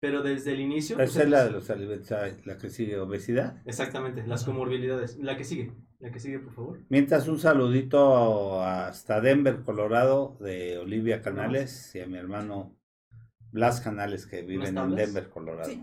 Pero 0.00 0.22
desde 0.22 0.52
el 0.52 0.60
inicio... 0.60 0.96
pues, 0.96 1.10
Esa 1.10 1.22
es 1.24 1.28
la 1.28 1.44
de 1.44 1.50
los 1.50 1.70
alimentos, 1.70 2.10
la 2.44 2.58
que 2.58 2.70
sigue, 2.70 2.98
obesidad. 2.98 3.60
Exactamente, 3.64 4.26
las 4.26 4.44
comorbilidades. 4.44 5.18
La 5.18 5.36
que 5.36 5.44
sigue, 5.44 5.72
la 5.98 6.12
que 6.12 6.20
sigue, 6.20 6.38
por 6.38 6.54
favor. 6.54 6.80
Mientras 6.88 7.26
un 7.26 7.38
saludito 7.38 8.62
hasta 8.62 9.20
Denver, 9.20 9.62
Colorado, 9.62 10.36
de 10.40 10.78
Olivia 10.78 11.20
Canales 11.20 11.94
y 11.96 12.00
a 12.00 12.06
mi 12.06 12.16
hermano 12.16 12.76
Blas 13.50 13.80
Canales 13.80 14.26
que 14.26 14.42
viven 14.42 14.78
en? 14.78 14.94
Denver, 14.94 15.28
Colorado. 15.28 15.70
Sí. 15.70 15.82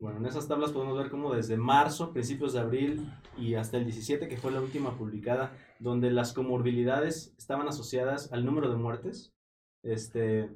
Bueno, 0.00 0.18
en 0.18 0.26
esas 0.26 0.46
tablas 0.46 0.70
podemos 0.70 0.96
ver 0.96 1.10
cómo 1.10 1.34
desde 1.34 1.56
marzo, 1.56 2.12
principios 2.12 2.52
de 2.52 2.60
abril 2.60 3.12
y 3.36 3.54
hasta 3.54 3.78
el 3.78 3.84
17, 3.84 4.28
que 4.28 4.36
fue 4.36 4.52
la 4.52 4.60
última 4.60 4.96
publicada, 4.96 5.52
donde 5.80 6.12
las 6.12 6.32
comorbilidades 6.32 7.34
estaban 7.36 7.66
asociadas 7.66 8.32
al 8.32 8.44
número 8.44 8.70
de 8.70 8.76
muertes, 8.76 9.34
este, 9.82 10.50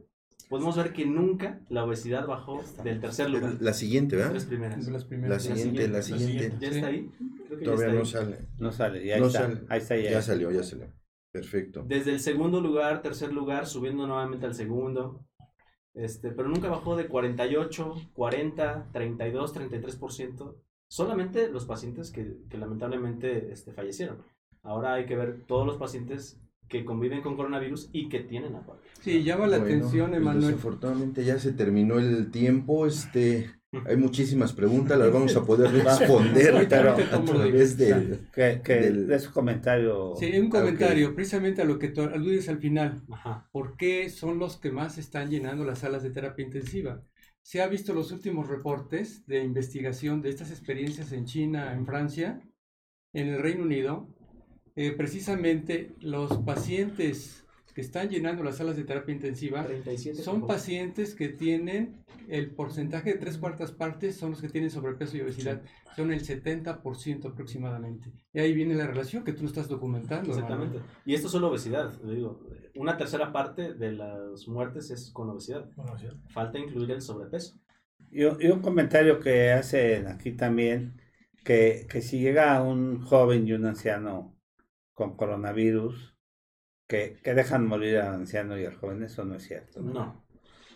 podemos 0.52 0.76
ver 0.76 0.92
que 0.92 1.06
nunca 1.06 1.60
la 1.70 1.82
obesidad 1.82 2.26
bajó 2.26 2.62
del 2.84 3.00
tercer 3.00 3.30
lugar. 3.30 3.56
La 3.60 3.72
siguiente, 3.72 4.16
Las 4.16 4.24
¿verdad? 4.26 4.32
tres 4.32 4.44
primeras. 4.44 4.86
Las 4.86 5.02
La 5.02 5.08
primeras. 5.08 5.42
siguiente, 5.42 5.88
la 5.88 6.02
siguiente. 6.02 6.56
¿Ya 6.60 6.68
está 6.68 6.86
ahí? 6.88 7.10
Creo 7.46 7.58
que 7.58 7.64
ya 7.64 7.70
Todavía 7.72 7.86
está 7.86 7.94
no 7.94 8.00
ahí. 8.00 8.06
sale. 8.34 8.48
No 8.58 8.72
sale, 8.72 9.06
ya 9.06 9.18
No 9.18 9.26
está. 9.28 9.38
sale. 9.40 9.60
Ahí 9.70 9.78
está 9.78 9.96
ya. 9.96 10.10
Ya 10.10 10.20
salió, 10.22 10.50
ya 10.50 10.62
salió. 10.62 10.92
Perfecto. 11.32 11.84
Desde 11.88 12.10
el 12.10 12.20
segundo 12.20 12.60
lugar, 12.60 13.00
tercer 13.00 13.32
lugar, 13.32 13.66
subiendo 13.66 14.06
nuevamente 14.06 14.44
al 14.44 14.54
segundo. 14.54 15.24
Este, 15.94 16.30
pero 16.32 16.50
nunca 16.50 16.68
bajó 16.68 16.96
de 16.96 17.06
48, 17.08 17.94
40, 18.12 18.90
32, 18.92 19.54
33%. 19.54 20.54
Solamente 20.86 21.48
los 21.48 21.64
pacientes 21.64 22.10
que, 22.10 22.36
que 22.50 22.58
lamentablemente 22.58 23.50
este, 23.52 23.72
fallecieron. 23.72 24.18
Ahora 24.62 24.92
hay 24.92 25.06
que 25.06 25.16
ver 25.16 25.44
todos 25.46 25.66
los 25.66 25.78
pacientes 25.78 26.41
que 26.72 26.86
conviven 26.86 27.20
con 27.20 27.36
coronavirus 27.36 27.90
y 27.92 28.08
que 28.08 28.20
tienen 28.20 28.54
aparte. 28.56 28.88
Sí, 29.02 29.22
llama 29.22 29.46
la 29.46 29.58
Bueno, 29.58 29.76
atención, 29.76 30.08
pues 30.10 30.20
Emanuel. 30.22 30.46
Desafortunadamente 30.46 31.22
ya 31.22 31.38
se 31.38 31.52
terminó 31.52 31.98
el 31.98 32.30
tiempo. 32.30 32.86
Este, 32.86 33.50
hay 33.86 33.96
muchísimas 33.98 34.54
preguntas, 34.54 34.98
las 34.98 35.12
vamos 35.12 35.36
a 35.36 35.44
poder 35.44 35.70
responder 35.70 36.66
pero 36.70 36.92
a 36.92 37.24
través 37.24 37.76
de- 37.76 37.84
del. 37.94 38.18
Que, 38.34 38.62
que 38.64 38.72
Del- 38.74 39.06
de 39.06 39.18
su 39.18 39.32
comentario. 39.32 40.14
Sí, 40.18 40.32
un 40.38 40.48
comentario, 40.48 41.14
precisamente 41.14 41.60
a 41.60 41.66
lo 41.66 41.78
que 41.78 41.88
tú 41.88 42.00
aludes 42.00 42.48
al 42.48 42.58
final. 42.58 43.02
Ajá. 43.12 43.50
¿Por 43.52 43.76
qué 43.76 44.08
son 44.08 44.38
los 44.38 44.56
que 44.56 44.72
más 44.72 44.96
están 44.96 45.28
llenando 45.28 45.66
las 45.66 45.80
salas 45.80 46.02
de 46.02 46.08
terapia 46.10 46.42
intensiva? 46.46 47.02
Se 47.42 47.60
ha 47.60 47.66
visto 47.68 47.92
los 47.92 48.12
últimos 48.12 48.48
reportes 48.48 49.26
de 49.26 49.44
investigación 49.44 50.22
de 50.22 50.30
estas 50.30 50.50
experiencias 50.50 51.12
en 51.12 51.26
China, 51.26 51.74
en 51.74 51.84
Francia, 51.84 52.40
en 53.12 53.28
el 53.28 53.42
Reino 53.42 53.64
Unido. 53.64 54.08
Eh, 54.76 54.92
precisamente 54.96 55.90
los 56.00 56.38
pacientes 56.38 57.44
que 57.74 57.80
están 57.80 58.10
llenando 58.10 58.42
las 58.44 58.58
salas 58.58 58.76
de 58.76 58.84
terapia 58.84 59.14
intensiva 59.14 59.64
37. 59.64 60.16
por 60.16 60.24
son 60.24 60.46
pacientes 60.46 61.14
que 61.14 61.28
tienen 61.30 62.04
el 62.28 62.50
porcentaje 62.50 63.12
de 63.14 63.18
tres 63.18 63.38
cuartas 63.38 63.72
partes 63.72 64.16
son 64.16 64.30
los 64.32 64.40
que 64.42 64.48
tienen 64.50 64.70
sobrepeso 64.70 65.16
y 65.16 65.22
obesidad. 65.22 65.62
Son 65.96 66.12
el 66.12 66.22
70% 66.22 67.26
aproximadamente. 67.30 68.12
Y 68.32 68.40
ahí 68.40 68.52
viene 68.54 68.74
la 68.74 68.86
relación 68.86 69.24
que 69.24 69.32
tú 69.32 69.46
estás 69.46 69.68
documentando. 69.68 70.32
hermano. 70.32 70.64
Exactamente. 70.64 70.78
Y 71.04 71.14
esto 71.14 71.26
es 71.26 71.32
solo 71.32 71.48
obesidad. 71.48 71.92
le 72.02 72.14
digo, 72.14 72.40
una 72.76 72.96
tercera 72.96 73.32
parte 73.32 73.74
de 73.74 73.92
las 73.92 74.46
muertes 74.48 74.90
es 74.90 75.10
con 75.10 75.28
obesidad. 75.30 75.68
Bueno, 75.76 75.98
sí. 75.98 76.06
Falta 76.30 76.58
incluir 76.58 76.90
el 76.92 77.02
sobrepeso. 77.02 77.56
Y, 78.10 78.24
un- 78.24 78.36
y 78.40 78.46
un 78.48 78.60
comentario 78.60 79.18
que 79.18 79.50
hacen 79.52 80.06
aquí 80.06 80.32
también, 80.32 81.00
que, 81.44 81.86
que 81.90 82.00
si 82.02 82.20
llega 82.20 82.62
un 82.62 83.00
joven 83.02 83.46
y 83.48 83.52
un 83.52 83.64
anciano 83.66 84.34
con 84.94 85.16
coronavirus, 85.16 86.16
que, 86.88 87.18
que 87.22 87.34
dejan 87.34 87.66
morir 87.66 87.98
al 87.98 88.14
anciano 88.14 88.58
y 88.58 88.64
al 88.66 88.74
joven, 88.76 89.02
eso 89.02 89.24
no 89.24 89.36
es 89.36 89.44
cierto. 89.44 89.80
No. 89.80 90.24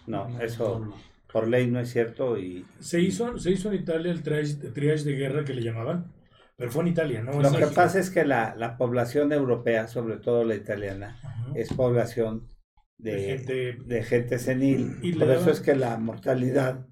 No, 0.06 0.28
No, 0.28 0.40
eso 0.40 0.78
no. 0.80 0.94
por 1.32 1.48
ley 1.48 1.66
no 1.66 1.80
es 1.80 1.90
cierto 1.90 2.38
y 2.38 2.64
Se 2.78 3.01
hizo, 3.01 3.38
se 3.38 3.51
hizo 3.51 3.68
en 3.72 3.80
Italia 3.80 4.12
el 4.12 4.22
triage, 4.22 4.55
triage 4.72 5.05
de 5.05 5.12
guerra 5.16 5.44
que 5.44 5.52
le 5.55 5.62
llamaban, 5.62 6.12
pero 6.56 6.70
fue 6.70 6.82
en 6.84 6.88
Italia, 6.88 7.22
¿no? 7.22 7.32
lo 7.32 7.51
que 7.51 7.59
México. 7.59 7.72
pasa 7.74 7.98
es 7.98 8.09
que 8.10 8.24
la, 8.24 8.55
la 8.56 8.78
población 8.78 9.32
europea, 9.32 9.88
sobre 9.88 10.16
todo 10.16 10.44
la 10.44 10.55
italiana, 10.55 11.18
Ajá. 11.22 11.52
es 11.55 11.72
población 11.74 12.48
de, 12.98 13.14
De 13.16 13.22
gente- 13.38 13.78
de 13.84 14.02
gente 14.05 14.38
senil. 14.38 14.97
Y 15.02 15.12
Por 15.12 15.24
eso 15.28 15.40
daban- 15.40 15.51
es 15.51 15.60
que 15.60 15.74
la 15.74 15.98
mortalidad 15.98 16.86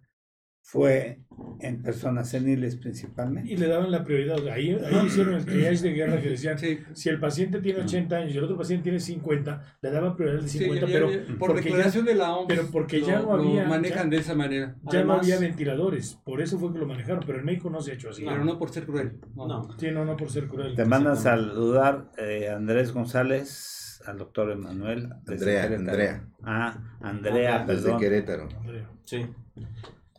fue 0.66 1.20
en 1.60 1.82
personas 1.82 2.30
seniles 2.30 2.76
principalmente. 2.76 3.52
Y 3.52 3.56
le 3.58 3.68
daban 3.68 3.90
la 3.90 4.02
prioridad. 4.02 4.38
Ahí, 4.48 4.70
ahí 4.70 5.06
hicieron 5.06 5.34
el 5.34 5.44
triage 5.44 5.82
de 5.82 5.92
guerra 5.92 6.20
que 6.22 6.30
decían, 6.30 6.58
Sí, 6.58 6.78
si 6.94 7.10
el 7.10 7.20
paciente 7.20 7.60
tiene 7.60 7.80
80 7.80 8.16
años 8.16 8.34
y 8.34 8.38
el 8.38 8.44
otro 8.44 8.56
paciente 8.56 8.84
tiene 8.84 8.98
50, 8.98 9.60
le 9.82 9.90
daban 9.90 10.16
prioridad 10.16 10.40
de 10.42 10.48
sí, 10.48 10.58
50, 10.60 10.86
ya- 10.86 10.92
pero 10.92 11.10
ya- 11.10 11.18
por 11.38 11.48
porque 11.50 11.60
declaración 11.64 12.06
de 12.06 12.14
la 12.14 12.34
OMS. 12.34 12.46
pero 12.48 12.70
porque 12.72 13.02
ya 13.02 13.20
no 13.20 13.34
había- 13.34 13.62
Lo 13.64 13.68
manejan 13.68 14.04
ya- 14.10 14.10
de 14.10 14.22
esa 14.22 14.34
manera. 14.34 14.74
ya 14.90 15.04
no 15.04 15.12
había 15.12 15.38
ventiladores. 15.38 16.18
Por 16.24 16.40
eso 16.40 16.58
fue 16.58 16.72
que 16.72 16.78
lo 16.78 16.86
manejaron, 16.86 17.22
pero 17.26 17.38
en 17.40 17.44
México 17.44 17.68
no 17.68 17.82
se 17.82 17.90
ha 17.90 17.94
hecho 17.94 18.08
así. 18.08 18.24
Pero 18.24 18.42
no 18.42 18.58
por 18.58 18.70
ser 18.70 18.86
cruel. 18.86 19.18
No. 19.36 19.46
No. 19.46 19.68
Sí, 19.78 19.90
no, 19.90 20.06
no 20.06 20.16
por 20.16 20.30
ser 20.30 20.48
cruel. 20.48 20.74
Te 20.74 20.86
mandan 20.86 21.16
saludar 21.18 22.10
eh, 22.16 22.48
Andrés 22.48 22.90
González, 22.92 24.00
al 24.06 24.16
doctor 24.16 24.50
Emanuel. 24.50 25.10
desde 25.26 25.60
Andrea, 25.60 25.62
Querétaro. 25.68 25.90
Andrea. 25.90 26.28
Ah, 26.42 26.96
Andrea, 27.02 27.64
Desde 27.66 27.82
perdón. 27.82 28.00
Querétaro. 28.00 28.48
Andrea, 28.60 28.90
Sí. 29.04 29.26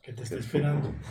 Que 0.05 0.13
te 0.13 0.23
está 0.23 0.35
esperando. 0.35 0.91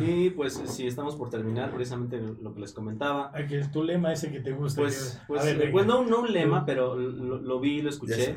Y 0.00 0.30
pues 0.30 0.62
si 0.66 0.86
estamos 0.86 1.16
por 1.16 1.28
terminar, 1.28 1.72
precisamente 1.74 2.20
lo 2.20 2.54
que 2.54 2.60
les 2.60 2.72
comentaba. 2.72 3.32
Es 3.34 3.72
tu 3.72 3.82
lema 3.82 4.12
ese 4.12 4.30
que 4.30 4.38
te 4.38 4.52
gusta. 4.52 4.80
Pues, 4.80 5.18
que- 5.20 5.26
pues, 5.26 5.42
a 5.42 5.44
ver, 5.44 5.72
pues 5.72 5.86
no, 5.86 6.04
no 6.04 6.20
un 6.20 6.32
lema, 6.32 6.64
pero 6.64 6.94
lo, 6.94 7.38
lo 7.40 7.58
vi 7.58 7.78
y 7.78 7.82
lo 7.82 7.90
escuché. 7.90 8.36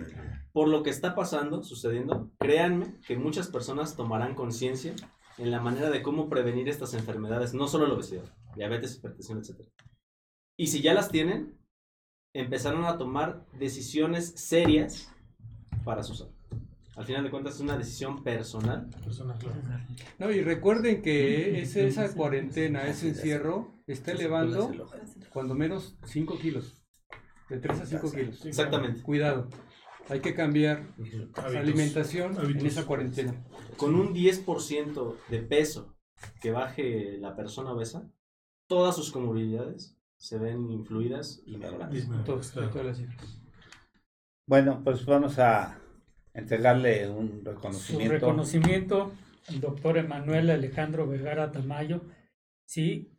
Por 0.54 0.70
lo 0.70 0.82
que 0.82 0.90
está 0.90 1.14
pasando, 1.14 1.62
sucediendo, 1.62 2.32
créanme 2.40 3.00
que 3.06 3.16
muchas 3.18 3.48
personas 3.50 3.96
tomarán 3.96 4.34
conciencia 4.34 4.96
en 5.38 5.52
la 5.52 5.60
manera 5.62 5.92
de 5.92 6.02
cómo 6.02 6.30
prevenir 6.30 6.68
estas 6.68 6.96
enfermedades, 6.96 7.54
no 7.54 7.68
solo 7.68 7.86
la 7.86 7.94
obesidad, 7.94 8.24
diabetes, 8.56 8.96
hipertensión, 8.96 9.38
etc. 9.40 9.68
Y 10.58 10.68
si 10.68 10.82
ya 10.82 10.96
las 10.96 11.10
tienen, 11.10 11.60
empezaron 12.34 12.86
a 12.86 12.98
tomar 12.98 13.46
decisiones 13.60 14.30
serias 14.36 15.14
para 15.84 16.02
su 16.02 16.16
salud. 16.16 16.34
Al 16.96 17.06
final 17.06 17.24
de 17.24 17.30
cuentas 17.30 17.56
es 17.56 17.62
una 17.62 17.78
decisión 17.78 18.24
personal. 18.24 18.90
Persona, 19.04 19.36
claro. 19.38 19.62
No, 20.18 20.32
y 20.32 20.42
recuerden 20.42 21.02
que 21.02 21.62
esa 21.62 22.14
cuarentena, 22.14 22.88
ese 22.88 23.10
encierro, 23.10 23.74
está 23.86 24.14
elevando 24.14 24.72
cuando 25.30 25.56
menos 25.56 25.98
5 26.06 26.38
kilos. 26.40 26.82
De 27.50 27.60
3 27.60 27.82
a 27.82 27.86
5 27.86 28.12
kilos. 28.12 28.46
Exactamente. 28.46 29.02
Cuidado. 29.02 29.50
Hay 30.08 30.20
que 30.20 30.34
cambiar 30.34 30.94
la 31.36 31.60
alimentación 31.60 32.38
en 32.40 32.66
esa 32.66 32.86
cuarentena. 32.86 33.44
Con 33.76 33.96
un 33.96 34.14
10% 34.14 35.16
de 35.30 35.40
peso 35.40 35.96
que 36.40 36.52
baje 36.52 37.18
la 37.20 37.36
persona 37.36 37.72
obesa, 37.72 38.10
todas 38.68 38.96
sus 38.96 39.12
comorbilidades 39.12 39.98
se 40.18 40.38
ven 40.38 40.70
influidas 40.72 41.42
y 41.46 41.58
mejoradas. 41.58 42.08
Todas 42.24 42.56
las 42.56 42.98
cifras. 42.98 43.42
Bueno, 44.48 44.82
pues 44.84 45.06
vamos 45.06 45.40
a 45.40 45.80
entregarle 46.36 47.10
un 47.10 47.42
Su 47.44 47.50
reconocimiento. 47.50 48.14
reconocimiento 48.14 49.12
al 49.48 49.60
doctor 49.62 49.98
Emanuel 49.98 50.50
Alejandro 50.50 51.08
Vergara 51.08 51.52
Tamayo. 51.52 52.02
Sí, 52.66 53.12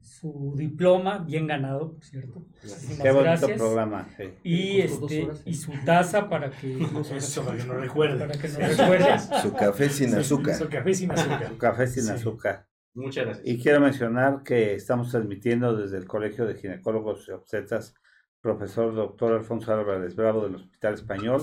su 0.00 0.54
diploma, 0.56 1.18
bien 1.18 1.46
ganado, 1.46 1.92
por 1.94 2.04
cierto. 2.04 2.40
Muchísimas 2.40 2.98
Qué 3.00 3.10
bonito 3.10 3.22
gracias. 3.22 3.58
programa. 3.58 4.08
sí. 4.16 4.24
Y, 4.42 4.80
este, 4.80 5.24
horas, 5.24 5.38
¿eh? 5.40 5.42
y 5.46 5.54
su 5.54 5.72
taza 5.84 6.28
para 6.28 6.50
que, 6.50 6.72
Eso, 7.16 7.44
para 7.44 7.56
que 7.56 7.64
no 7.64 7.74
recuerde. 7.74 8.18
para 8.18 8.32
que 8.40 8.48
nos 8.48 8.78
recuerdes. 8.78 9.28
Su 9.42 9.52
café 9.52 9.88
sin 9.88 10.10
Sí, 10.10 10.16
azúcar. 10.16 10.54
Su 10.56 10.68
café 10.68 10.94
sin 10.94 11.10
azúcar. 11.12 11.48
Un 11.52 11.58
café 11.58 11.86
sin 11.86 12.02
Sí. 12.04 12.10
azúcar. 12.10 12.66
Muchas 12.94 13.24
gracias. 13.24 13.46
Y 13.46 13.58
quiero 13.62 13.80
mencionar 13.80 14.42
que 14.42 14.74
estamos 14.74 15.10
transmitiendo 15.10 15.74
desde 15.76 15.98
el 15.98 16.06
Colegio 16.06 16.46
de 16.46 16.54
Ginecólogos 16.56 17.26
y 17.28 17.32
Obstetras, 17.32 17.94
profesor 18.40 18.94
doctor 18.94 19.32
Alfonso 19.34 19.72
Álvarez 19.72 20.14
Bravo 20.16 20.42
del 20.44 20.56
Hospital 20.56 20.94
Español 20.94 21.42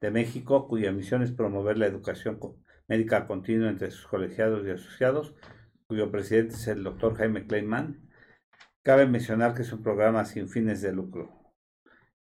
de 0.00 0.10
México, 0.10 0.68
cuya 0.68 0.92
misión 0.92 1.22
es 1.22 1.32
promover 1.32 1.78
la 1.78 1.86
educación 1.86 2.38
médica 2.88 3.26
continua 3.26 3.70
entre 3.70 3.90
sus 3.90 4.06
colegiados 4.06 4.66
y 4.66 4.70
asociados, 4.70 5.34
cuyo 5.86 6.10
presidente 6.10 6.54
es 6.54 6.68
el 6.68 6.82
doctor 6.84 7.16
Jaime 7.16 7.46
Kleiman. 7.46 8.08
Cabe 8.82 9.06
mencionar 9.06 9.54
que 9.54 9.62
es 9.62 9.72
un 9.72 9.82
programa 9.82 10.24
sin 10.24 10.48
fines 10.48 10.82
de 10.82 10.92
lucro. 10.92 11.52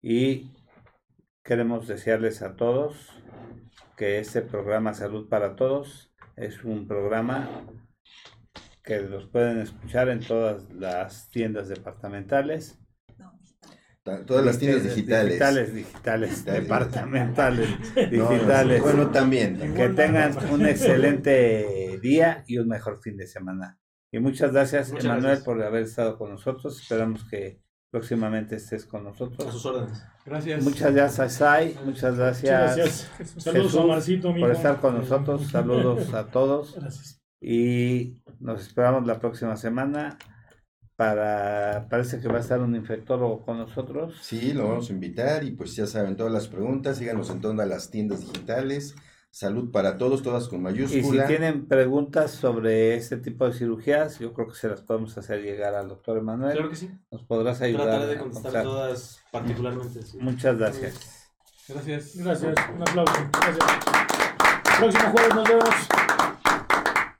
Y 0.02 0.52
queremos 1.44 1.88
desearles 1.88 2.42
a 2.42 2.56
todos 2.56 3.12
que 3.98 4.20
este 4.20 4.42
programa 4.42 4.94
Salud 4.94 5.30
para 5.30 5.56
Todos 5.56 6.14
es 6.36 6.64
un 6.64 6.88
programa 6.88 7.66
que 8.84 9.00
los 9.00 9.28
pueden 9.28 9.60
escuchar 9.60 10.10
en 10.10 10.20
todas 10.20 10.70
las 10.74 11.30
tiendas 11.30 11.70
departamentales. 11.70 12.83
Todas 14.04 14.46
las 14.46 14.60
tiendas 14.60 14.84
digitales. 14.84 15.30
Digitales, 15.34 15.74
digitales, 15.74 16.30
Digitales. 16.32 16.62
departamentales, 16.64 17.70
No, 18.12 18.30
digitales. 18.30 18.82
Bueno, 18.82 19.08
también. 19.12 19.58
también. 19.58 19.74
que 19.76 19.96
tengan 19.96 20.36
un 20.52 20.66
excelente 20.66 22.00
día 22.02 22.44
y 22.48 22.58
un 22.58 22.68
mejor 22.68 23.00
fin 23.02 23.16
de 23.18 23.28
semana. 23.28 23.80
Y 24.12 24.20
muchas 24.20 24.52
gracias, 24.52 24.90
Muchas 24.90 25.06
Emanuel, 25.06 25.24
gracias. 25.26 25.46
por 25.46 25.64
haber 25.64 25.84
estado 25.84 26.18
con 26.18 26.32
nosotros. 26.32 26.82
Esperamos 26.82 27.24
que 27.30 27.62
próximamente 27.90 28.58
estés 28.58 28.86
con 28.86 29.08
A 29.08 29.14
sus 29.14 29.32
nosotros. 29.32 29.66
órdenes. 29.66 30.04
Gracias. 30.26 30.64
Muchas 30.64 30.94
gracias, 30.94 31.34
Sai. 31.34 31.78
Muchas 31.86 32.18
gracias, 32.18 32.62
Muchas 32.62 32.76
gracias. 33.18 33.42
Saludos 33.44 33.72
Jesús, 33.72 33.82
a 33.82 33.86
Marcito, 33.88 34.30
amigo. 34.30 34.48
por 34.48 34.56
estar 34.56 34.80
con 34.82 34.98
nosotros. 34.98 35.48
Saludos 35.50 36.14
a 36.14 36.28
todos. 36.28 36.76
Gracias. 36.76 37.22
Y 37.42 38.22
nos 38.40 38.62
esperamos 38.68 39.08
la 39.08 39.20
próxima 39.20 39.56
semana 39.56 40.18
para, 41.04 41.88
parece 41.90 42.22
que 42.22 42.30
va 42.30 42.38
a 42.38 42.42
estar 42.42 42.62
un 42.62 42.76
infectólogo 42.78 43.42
con 43.44 43.58
nosotros. 43.58 44.16
Sí, 44.22 44.54
lo 44.54 44.70
vamos 44.70 44.90
a 44.90 44.94
invitar 44.94 45.44
y 45.44 45.52
pues 45.52 45.76
ya 45.76 45.86
saben 45.86 46.16
todas 46.16 46.32
las 46.32 46.48
preguntas, 46.48 46.98
síganos 46.98 47.30
en 47.30 47.42
todas 47.42 47.68
las 47.68 47.90
tiendas 47.92 48.22
digitales. 48.22 48.96
Salud 49.30 49.72
para 49.72 49.98
todos, 49.98 50.22
todas 50.22 50.48
con 50.48 50.60
Y 50.60 50.62
si 50.62 50.64
mayúscula. 51.02 51.26
tienen 51.26 51.66
preguntas 51.68 52.32
sobre 52.32 52.96
este 52.96 53.18
tipo 53.18 53.46
de 53.48 53.54
cirugías, 53.54 54.20
yo 54.20 54.32
creo 54.32 54.48
que 54.48 54.56
se 54.56 54.70
las 54.70 54.82
podemos 54.82 55.18
hacer 55.18 55.42
llegar 55.42 55.74
al 55.76 55.90
doctor 55.90 56.20
Emanuel. 56.20 56.54
Claro 56.54 56.70
que 56.70 56.76
sí. 56.76 56.90
Nos 57.12 57.24
podrás 57.24 57.60
ayudar. 57.62 57.86
Trataré 57.88 58.06
de 58.08 58.16
a 58.16 58.20
contestar 58.20 58.52
contestar. 58.54 58.64
todas 58.64 59.20
particularmente. 59.32 60.02
sí. 60.04 60.18
Muchas 60.22 60.58
gracias. 60.58 61.32
Gracias. 61.68 62.16
Gracias. 62.16 62.56
Un 62.76 62.82
aplauso. 62.84 63.14
Gracias. 63.42 63.66
Próximo 64.80 65.12
jueves 65.12 65.36
nos 65.36 65.50
vemos. 65.50 65.93